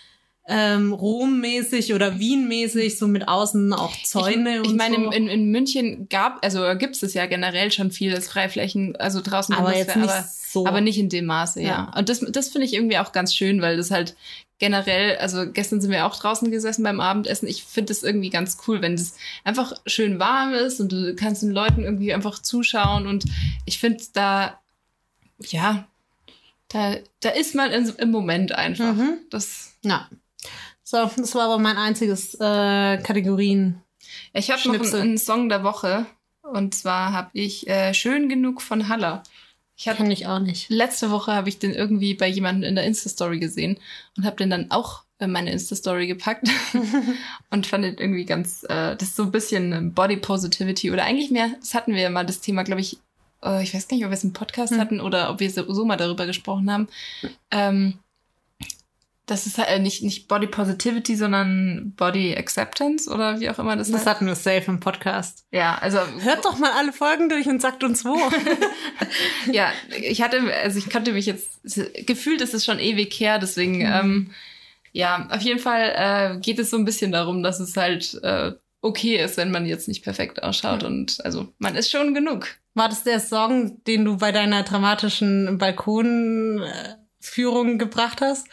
ähm, 0.45 0.91
Rom-mäßig 0.91 1.93
oder 1.93 2.19
Wien-mäßig, 2.19 2.97
so 2.97 3.07
mit 3.07 3.27
außen 3.27 3.71
auch 3.73 3.95
Zäune 4.03 4.55
ich, 4.55 4.59
und 4.59 4.65
ich 4.65 4.73
meine, 4.73 4.95
so. 4.95 5.11
in, 5.11 5.27
in 5.27 5.51
München 5.51 6.09
gab, 6.09 6.43
also 6.43 6.61
gibt 6.77 7.01
es 7.01 7.13
ja 7.13 7.25
generell 7.27 7.71
schon 7.71 7.91
viel, 7.91 8.11
das 8.11 8.27
Freiflächen, 8.27 8.95
also 8.97 9.21
draußen 9.21 9.55
aber 9.55 9.75
jetzt 9.75 9.95
nicht 9.95 10.09
aber, 10.09 10.27
so. 10.27 10.67
aber 10.67 10.81
nicht 10.81 10.97
in 10.97 11.07
dem 11.07 11.25
Maße, 11.25 11.61
ja. 11.61 11.67
Ja. 11.67 11.93
Und 11.97 12.09
das, 12.09 12.19
das 12.19 12.49
finde 12.49 12.65
ich 12.65 12.73
irgendwie 12.73 12.97
auch 12.97 13.13
ganz 13.13 13.33
schön, 13.33 13.61
weil 13.61 13.77
das 13.77 13.89
halt 13.89 14.15
generell, 14.59 15.17
also 15.17 15.49
gestern 15.49 15.79
sind 15.79 15.91
wir 15.91 16.05
auch 16.05 16.15
draußen 16.15 16.51
gesessen 16.51 16.83
beim 16.83 16.99
Abendessen. 16.99 17.47
Ich 17.47 17.63
finde 17.63 17.93
das 17.93 18.03
irgendwie 18.03 18.29
ganz 18.29 18.57
cool, 18.67 18.81
wenn 18.81 18.93
es 18.93 19.15
einfach 19.45 19.73
schön 19.85 20.19
warm 20.19 20.53
ist 20.53 20.81
und 20.81 20.91
du 20.91 21.15
kannst 21.15 21.41
den 21.41 21.51
Leuten 21.51 21.83
irgendwie 21.83 22.13
einfach 22.13 22.39
zuschauen 22.39 23.07
und 23.07 23.25
ich 23.65 23.79
finde 23.79 24.03
da, 24.11 24.59
ja, 25.39 25.87
da, 26.67 26.95
da 27.21 27.29
ist 27.29 27.55
man 27.55 27.71
in, 27.71 27.87
im 27.97 28.11
Moment 28.11 28.53
einfach. 28.53 28.93
Mhm. 28.93 29.19
Das, 29.29 29.75
Ja. 29.83 30.09
So, 30.83 31.09
das 31.17 31.33
war 31.35 31.43
aber 31.43 31.59
mein 31.59 31.77
einziges 31.77 32.35
äh, 32.35 32.97
Kategorien. 32.97 33.81
ich 34.33 34.51
habe 34.51 34.67
noch 34.67 34.73
einen, 34.79 34.93
einen 34.95 35.17
Song 35.17 35.49
der 35.49 35.63
Woche 35.63 36.05
und 36.41 36.75
zwar 36.75 37.13
habe 37.13 37.29
ich 37.33 37.67
äh, 37.67 37.93
Schön 37.93 38.27
genug 38.29 38.61
von 38.61 38.89
Haller. 38.89 39.23
Ich 39.75 39.87
hatte 39.87 40.03
ich 40.11 40.27
auch 40.27 40.39
nicht. 40.39 40.69
letzte 40.69 41.09
Woche 41.09 41.33
habe 41.33 41.49
ich 41.49 41.57
den 41.57 41.73
irgendwie 41.73 42.13
bei 42.13 42.27
jemandem 42.27 42.69
in 42.69 42.75
der 42.75 42.83
Insta-Story 42.85 43.39
gesehen 43.39 43.79
und 44.17 44.25
habe 44.25 44.35
den 44.35 44.49
dann 44.49 44.69
auch 44.71 45.03
äh, 45.19 45.27
meine 45.27 45.51
Insta-Story 45.51 46.05
gepackt 46.07 46.47
und 47.49 47.65
fand 47.65 47.83
das 47.85 47.95
irgendwie 47.97 48.25
ganz, 48.25 48.63
äh, 48.63 48.95
das 48.95 49.09
ist 49.09 49.15
so 49.15 49.23
ein 49.23 49.31
bisschen 49.31 49.93
Body 49.93 50.17
Positivity 50.17 50.91
oder 50.91 51.05
eigentlich 51.05 51.31
mehr, 51.31 51.49
das 51.59 51.73
hatten 51.73 51.93
wir 51.95 52.01
ja 52.01 52.09
mal 52.09 52.25
das 52.25 52.39
Thema, 52.41 52.63
glaube 52.63 52.81
ich, 52.81 52.97
äh, 53.43 53.63
ich 53.63 53.73
weiß 53.73 53.87
gar 53.87 53.95
nicht, 53.97 54.05
ob 54.05 54.11
wir 54.11 54.17
es 54.17 54.23
im 54.23 54.33
Podcast 54.33 54.73
Hm. 54.73 54.79
hatten 54.79 55.01
oder 55.01 55.31
ob 55.31 55.39
wir 55.39 55.49
so, 55.49 55.71
so 55.73 55.85
mal 55.85 55.97
darüber 55.97 56.25
gesprochen 56.27 56.71
haben. 56.71 56.87
Ähm, 57.49 57.97
das 59.25 59.47
ist 59.47 59.57
halt 59.57 59.81
nicht, 59.81 60.03
nicht 60.03 60.27
Body 60.27 60.47
Positivity, 60.47 61.15
sondern 61.15 61.93
Body 61.95 62.35
Acceptance 62.35 63.09
oder 63.09 63.39
wie 63.39 63.49
auch 63.49 63.57
immer 63.57 63.77
das, 63.77 63.87
Das 63.87 63.99
heißt. 64.01 64.07
hatten 64.07 64.25
wir 64.25 64.35
safe 64.35 64.65
im 64.67 64.81
Podcast. 64.81 65.45
Ja, 65.51 65.75
also 65.75 65.97
Hört 66.19 66.43
doch 66.43 66.57
mal 66.57 66.71
alle 66.71 66.91
Folgen 66.91 67.29
durch 67.29 67.47
und 67.47 67.61
sagt 67.61 67.85
uns 67.85 68.03
wo. 68.03 68.17
ja, 69.51 69.71
ich 70.01 70.21
hatte, 70.21 70.41
also 70.61 70.77
ich 70.77 70.89
konnte 70.89 71.13
mich 71.13 71.25
jetzt, 71.25 71.61
gefühlt 72.05 72.41
ist 72.41 72.53
es 72.53 72.65
schon 72.65 72.79
ewig 72.79 73.17
her, 73.19 73.39
deswegen, 73.39 73.79
ähm, 73.81 74.31
ja, 74.91 75.27
auf 75.31 75.41
jeden 75.41 75.59
Fall 75.59 75.93
äh, 75.95 76.37
geht 76.39 76.59
es 76.59 76.69
so 76.69 76.77
ein 76.77 76.83
bisschen 76.85 77.13
darum, 77.13 77.43
dass 77.43 77.61
es 77.61 77.77
halt 77.77 78.19
äh, 78.23 78.51
okay 78.81 79.23
ist, 79.23 79.37
wenn 79.37 79.51
man 79.51 79.65
jetzt 79.65 79.87
nicht 79.87 80.03
perfekt 80.03 80.43
ausschaut 80.43 80.83
und 80.83 81.23
also 81.23 81.47
man 81.59 81.75
ist 81.75 81.89
schon 81.89 82.13
genug. 82.13 82.47
War 82.73 82.89
das 82.89 83.03
der 83.03 83.21
Song, 83.21 83.81
den 83.85 84.03
du 84.03 84.17
bei 84.17 84.33
deiner 84.33 84.63
dramatischen 84.63 85.57
Balkonführung 85.57 87.77
gebracht 87.77 88.19
hast? 88.19 88.47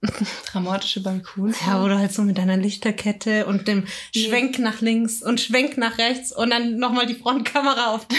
Dramatische 0.52 1.02
Balkon. 1.02 1.54
Ja, 1.66 1.82
wo 1.82 1.88
du 1.88 1.98
halt 1.98 2.12
so 2.12 2.22
mit 2.22 2.38
deiner 2.38 2.56
Lichterkette 2.56 3.46
und 3.46 3.66
dem 3.66 3.84
Schwenk 4.14 4.58
nach 4.60 4.80
links 4.80 5.22
und 5.22 5.40
Schwenk 5.40 5.76
nach 5.76 5.98
rechts 5.98 6.30
und 6.32 6.50
dann 6.50 6.76
nochmal 6.78 7.06
die 7.06 7.14
Frontkamera 7.16 7.94
auf. 7.94 8.06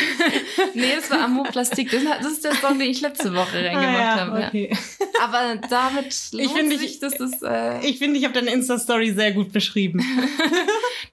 Nee, 0.74 0.94
das 0.96 1.10
war 1.10 1.22
Amoplastik. 1.24 1.90
Das, 1.90 2.04
das 2.22 2.32
ist 2.34 2.44
der 2.46 2.54
Song, 2.56 2.78
den 2.80 2.90
ich 2.90 3.02
letzte 3.02 3.34
Woche 3.34 3.58
reingemacht 3.64 3.88
Ah, 3.96 4.02
ja, 4.02 4.20
habe. 4.20 4.42
Ja. 4.42 4.48
okay. 4.50 4.78
Aber 5.24 5.56
damit 5.70 6.16
lohnt 6.34 6.52
finde, 6.52 6.76
ich- 6.76 7.00
dass 7.00 7.14
das, 7.16 7.42
äh, 7.42 7.80
Ich 7.86 7.98
finde, 7.98 8.20
ich 8.20 8.26
habe 8.26 8.34
deine 8.34 8.52
Insta-Story 8.52 9.14
sehr 9.14 9.32
gut 9.32 9.52
beschrieben. 9.54 10.04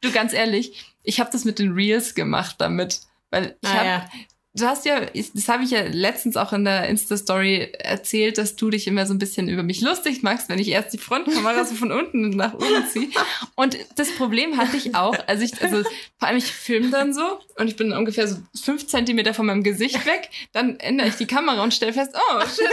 du 0.00 0.10
ganz 0.10 0.32
ehrlich, 0.32 0.92
ich 1.04 1.20
habe 1.20 1.30
das 1.32 1.44
mit 1.44 1.58
den 1.60 1.72
Reels 1.72 2.14
gemacht 2.14 2.56
damit. 2.58 3.00
Weil 3.30 3.56
ich 3.60 3.68
Ah, 3.68 3.74
hab, 3.74 3.84
ja. 3.84 4.08
Du 4.56 4.66
hast 4.66 4.84
ja, 4.86 5.00
das 5.34 5.48
habe 5.48 5.62
ich 5.64 5.70
ja 5.70 5.82
letztens 5.82 6.36
auch 6.36 6.52
in 6.52 6.64
der 6.64 6.88
Insta-Story 6.88 7.72
erzählt, 7.78 8.38
dass 8.38 8.56
du 8.56 8.70
dich 8.70 8.86
immer 8.86 9.06
so 9.06 9.14
ein 9.14 9.18
bisschen 9.18 9.48
über 9.48 9.62
mich 9.62 9.80
lustig 9.82 10.22
machst, 10.22 10.48
wenn 10.48 10.58
ich 10.58 10.68
erst 10.68 10.92
die 10.92 10.98
Frontkamera 10.98 11.64
so 11.64 11.74
von 11.74 11.92
unten 11.92 12.30
nach 12.30 12.54
oben 12.54 12.86
ziehe. 12.90 13.08
Und 13.54 13.76
das 13.96 14.10
Problem 14.12 14.56
hatte 14.56 14.76
ich 14.76 14.94
auch, 14.94 15.16
also 15.26 15.44
ich, 15.44 15.60
also 15.62 15.82
vor 16.18 16.28
allem 16.28 16.38
ich 16.38 16.46
filme 16.52 16.90
dann 16.90 17.12
so 17.12 17.38
und 17.56 17.68
ich 17.68 17.76
bin 17.76 17.92
ungefähr 17.92 18.26
so 18.28 18.36
fünf 18.60 18.86
Zentimeter 18.86 19.34
von 19.34 19.46
meinem 19.46 19.62
Gesicht 19.62 20.04
weg, 20.06 20.30
dann 20.52 20.80
ändere 20.80 21.08
ich 21.08 21.14
die 21.16 21.26
Kamera 21.26 21.62
und 21.62 21.74
stelle 21.74 21.92
fest, 21.92 22.12
oh 22.14 22.40
shit. 22.42 22.66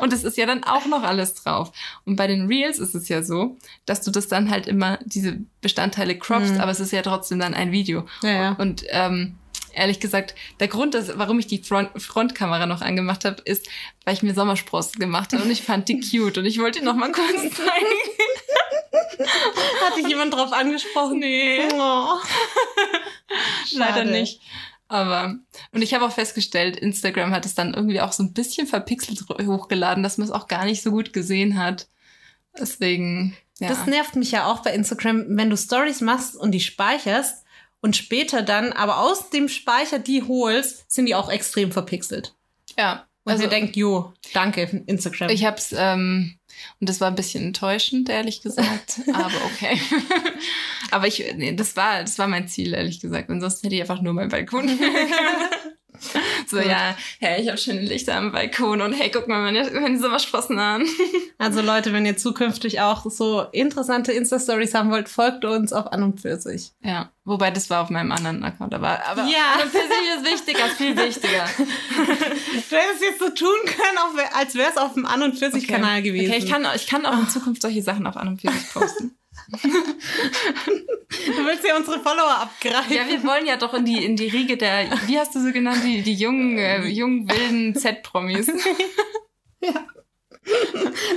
Und 0.00 0.12
das 0.12 0.24
ist 0.24 0.36
ja 0.36 0.46
dann 0.46 0.64
auch 0.64 0.86
noch 0.86 1.02
alles 1.02 1.34
drauf. 1.34 1.72
Und 2.04 2.16
bei 2.16 2.26
den 2.26 2.46
Reels 2.46 2.78
ist 2.78 2.94
es 2.94 3.08
ja 3.08 3.22
so, 3.22 3.56
dass 3.86 4.02
du 4.02 4.10
das 4.10 4.28
dann 4.28 4.50
halt 4.50 4.66
immer, 4.66 4.98
diese 5.04 5.38
Bestandteile 5.60 6.18
croppst, 6.18 6.54
Mhm. 6.54 6.60
aber 6.60 6.70
es 6.70 6.80
ist 6.80 6.92
ja 6.92 7.02
trotzdem 7.02 7.38
dann 7.38 7.54
ein 7.54 7.72
Video. 7.72 8.06
Ja, 8.22 8.30
ja. 8.30 8.52
Und 8.58 8.84
ähm, 8.88 9.36
ehrlich 9.74 10.00
gesagt, 10.00 10.34
der 10.58 10.68
Grund, 10.68 10.94
dass, 10.94 11.16
warum 11.18 11.38
ich 11.38 11.46
die 11.46 11.62
Front 11.62 11.90
Frontkamera 12.00 12.66
noch 12.66 12.80
angemacht 12.80 13.24
habe, 13.24 13.42
ist, 13.42 13.68
weil 14.04 14.14
ich 14.14 14.22
mir 14.22 14.34
Sommersprossen 14.34 15.00
gemacht 15.00 15.32
habe 15.32 15.42
und 15.42 15.50
ich 15.50 15.62
fand 15.62 15.88
die 15.88 16.00
cute 16.10 16.38
und 16.38 16.46
ich 16.46 16.58
wollte 16.58 16.80
die 16.80 16.84
noch 16.84 16.94
mal 16.94 17.12
kurz 17.12 17.40
zeigen. 17.54 17.86
Hat 19.84 19.96
dich 19.96 20.08
jemand 20.08 20.34
drauf 20.34 20.52
angesprochen? 20.52 21.18
Nee. 21.18 21.60
Oh. 21.72 22.18
Leider 23.72 24.04
nicht. 24.04 24.40
Aber, 24.88 25.36
und 25.70 25.82
ich 25.82 25.94
habe 25.94 26.04
auch 26.04 26.10
festgestellt, 26.12 26.76
Instagram 26.76 27.30
hat 27.30 27.46
es 27.46 27.54
dann 27.54 27.74
irgendwie 27.74 28.00
auch 28.00 28.10
so 28.10 28.24
ein 28.24 28.32
bisschen 28.32 28.66
verpixelt 28.66 29.22
hochgeladen, 29.28 30.02
dass 30.02 30.18
man 30.18 30.26
es 30.26 30.32
auch 30.32 30.48
gar 30.48 30.64
nicht 30.64 30.82
so 30.82 30.90
gut 30.90 31.12
gesehen 31.12 31.56
hat. 31.56 31.86
Deswegen, 32.58 33.36
ja. 33.60 33.68
Das 33.68 33.86
nervt 33.86 34.16
mich 34.16 34.32
ja 34.32 34.46
auch 34.46 34.62
bei 34.62 34.72
Instagram, 34.72 35.36
wenn 35.36 35.50
du 35.50 35.56
Stories 35.56 36.00
machst 36.00 36.34
und 36.34 36.50
die 36.50 36.60
speicherst 36.60 37.44
und 37.80 37.96
später 37.96 38.42
dann 38.42 38.72
aber 38.72 38.98
aus 39.00 39.30
dem 39.30 39.48
Speicher 39.48 39.98
die 39.98 40.22
holst, 40.22 40.90
sind 40.90 41.06
die 41.06 41.14
auch 41.14 41.30
extrem 41.30 41.72
verpixelt. 41.72 42.34
ja. 42.78 43.06
Und 43.22 43.32
Also, 43.32 43.44
ihr 43.44 43.50
denkt, 43.50 43.76
jo, 43.76 44.14
danke, 44.32 44.82
Instagram. 44.86 45.28
ich 45.28 45.44
hab's, 45.44 45.74
ähm, 45.76 46.38
und 46.80 46.88
das 46.88 47.02
war 47.02 47.08
ein 47.08 47.14
bisschen 47.14 47.44
enttäuschend, 47.44 48.08
ehrlich 48.08 48.40
gesagt. 48.40 48.98
aber 49.12 49.30
okay. 49.44 49.78
aber 50.90 51.06
ich, 51.06 51.22
nee, 51.36 51.54
das 51.54 51.76
war, 51.76 52.00
das 52.00 52.18
war 52.18 52.28
mein 52.28 52.48
Ziel, 52.48 52.72
ehrlich 52.72 52.98
gesagt. 52.98 53.28
Ansonsten 53.28 53.66
hätte 53.66 53.74
ich 53.76 53.82
einfach 53.82 54.00
nur 54.00 54.14
meinen 54.14 54.30
Balkon. 54.30 54.68
so, 56.46 56.58
ja, 56.58 56.96
hey, 57.20 57.42
ich 57.42 57.48
habe 57.48 57.58
schöne 57.58 57.80
Lichter 57.80 58.14
am 58.16 58.32
Balkon 58.32 58.80
und 58.80 58.92
hey, 58.92 59.10
guck 59.10 59.28
mal 59.28 59.40
meine, 59.42 59.70
meine 59.70 59.98
Sommersprossen 59.98 60.58
an. 60.58 60.86
also 61.38 61.60
Leute, 61.60 61.92
wenn 61.92 62.06
ihr 62.06 62.16
zukünftig 62.16 62.80
auch 62.80 63.04
so 63.10 63.42
interessante 63.52 64.12
Insta-Stories 64.12 64.74
haben 64.74 64.90
wollt, 64.90 65.08
folgt 65.08 65.44
uns 65.44 65.72
auf 65.72 65.92
An 65.92 66.02
und 66.02 66.20
für 66.20 66.38
sich. 66.38 66.72
Ja, 66.82 67.10
wobei 67.24 67.50
das 67.50 67.70
war 67.70 67.82
auf 67.82 67.90
meinem 67.90 68.12
anderen 68.12 68.42
Account, 68.44 68.74
aber, 68.74 69.04
aber 69.06 69.22
Ja. 69.22 69.58
für 69.64 69.70
sich 69.70 69.80
ist 70.16 70.24
wichtiger, 70.46 70.66
ist 70.66 70.76
viel 70.76 70.96
wichtiger. 70.96 71.44
Du 72.70 72.76
hättest 72.76 73.02
jetzt 73.02 73.18
so 73.18 73.28
tun 73.30 73.56
können, 73.64 74.20
als 74.32 74.54
wäre 74.54 74.70
es 74.70 74.76
auf 74.76 74.94
dem 74.94 75.04
An 75.04 75.22
und 75.22 75.36
für 75.36 75.50
sich 75.50 75.66
Kanal 75.66 76.02
gewesen. 76.02 76.30
Okay, 76.30 76.38
ich 76.44 76.50
kann, 76.50 76.66
ich 76.74 76.86
kann 76.86 77.04
auch 77.04 77.18
in 77.18 77.28
Zukunft 77.28 77.62
solche 77.62 77.82
Sachen 77.82 78.06
auf 78.06 78.16
an 78.16 78.28
und 78.28 78.40
für 78.40 78.50
sich 78.50 78.72
posten. 78.72 79.16
du 79.62 81.44
willst 81.46 81.64
ja 81.66 81.76
unsere 81.76 82.00
Follower 82.00 82.38
abgreifen. 82.42 82.92
ja, 82.94 83.08
wir 83.08 83.22
wollen 83.24 83.46
ja 83.46 83.56
doch 83.56 83.74
in 83.74 83.84
die, 83.84 84.04
in 84.04 84.16
die 84.16 84.28
Riege 84.28 84.56
der, 84.56 84.86
wie 85.06 85.18
hast 85.18 85.34
du 85.34 85.40
sie 85.40 85.52
genannt, 85.52 85.82
die, 85.84 86.02
die 86.02 86.14
jungen, 86.14 86.58
äh, 86.58 86.84
jungen 86.86 87.28
wilden 87.28 87.74
Z-Promis. 87.74 88.46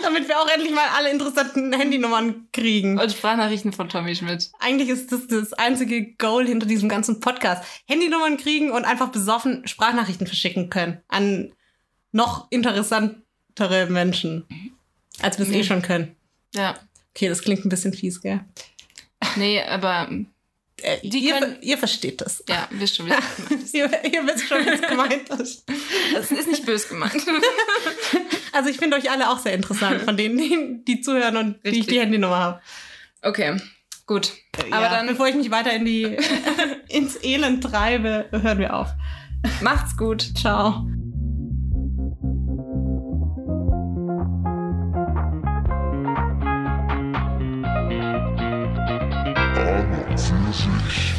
Damit 0.03 0.27
wir 0.27 0.39
auch 0.39 0.49
endlich 0.49 0.73
mal 0.73 0.87
alle 0.95 1.09
interessanten 1.09 1.71
Handynummern 1.73 2.47
kriegen. 2.51 2.99
Und 2.99 3.11
Sprachnachrichten 3.11 3.71
von 3.71 3.87
Tommy 3.89 4.15
Schmidt. 4.15 4.51
Eigentlich 4.59 4.89
ist 4.89 5.11
das 5.11 5.27
das 5.27 5.53
einzige 5.53 6.13
Goal 6.15 6.45
hinter 6.45 6.65
diesem 6.67 6.89
ganzen 6.89 7.19
Podcast. 7.19 7.63
Handynummern 7.87 8.37
kriegen 8.37 8.71
und 8.71 8.83
einfach 8.85 9.09
besoffen 9.09 9.65
Sprachnachrichten 9.67 10.27
verschicken 10.27 10.69
können 10.69 11.01
an 11.07 11.53
noch 12.11 12.47
interessantere 12.51 13.87
Menschen, 13.89 14.45
als 15.21 15.39
wir 15.39 15.45
es 15.47 15.51
eh 15.51 15.59
Mhm. 15.59 15.63
schon 15.63 15.81
können. 15.81 16.15
Ja. 16.53 16.75
Okay, 17.15 17.29
das 17.29 17.41
klingt 17.41 17.63
ein 17.65 17.69
bisschen 17.69 17.93
fies, 17.93 18.21
gell? 18.21 18.41
Nee, 19.35 19.61
aber 19.61 20.09
Äh, 20.81 20.97
ihr, 21.03 21.33
können- 21.39 21.57
ihr 21.61 21.77
versteht 21.77 22.19
das. 22.21 22.43
ja, 22.49 22.67
wisst 22.71 22.95
schon, 22.97 23.05
wie 23.05 23.11
es 23.11 23.35
gemeint 23.47 23.63
ist. 23.63 23.73
Ihr, 23.75 23.85
ihr 24.11 24.27
wisst 24.27 24.47
schon, 24.47 24.65
was 24.65 24.81
gemeint 24.81 25.29
ist. 25.29 25.63
Das 26.13 26.31
ist 26.31 26.47
nicht 26.47 26.65
böse 26.65 26.87
gemeint. 26.89 27.13
Also 28.55 28.69
ich 28.69 28.77
finde 28.77 28.97
euch 28.97 29.09
alle 29.09 29.31
auch 29.31 29.39
sehr 29.39 29.53
interessant, 29.55 30.03
von 30.03 30.15
denen, 30.15 30.37
die, 30.37 30.83
die 30.85 31.01
zuhören 31.01 31.37
und 31.37 31.53
die 31.65 31.69
ich 31.69 31.75
Richtig. 31.77 31.87
die 31.87 31.99
Handynummer 32.01 32.37
habe. 32.37 32.61
Okay, 33.23 33.59
gut. 34.05 34.31
Aber 34.69 34.75
Aber 34.75 34.89
dann 34.89 35.07
bevor 35.07 35.27
ich 35.27 35.33
mich 35.33 35.49
weiter 35.49 35.73
in 35.73 35.85
die, 35.85 36.03
ins 36.89 37.17
Elend 37.23 37.63
treibe, 37.63 38.27
hören 38.31 38.59
wir 38.59 38.75
auf. 38.75 38.89
macht's 39.61 39.97
gut. 39.97 40.21
Ciao. 40.37 40.85
An 50.13 50.19
und 50.19 50.53
für 50.53 50.53
sich. 50.53 51.12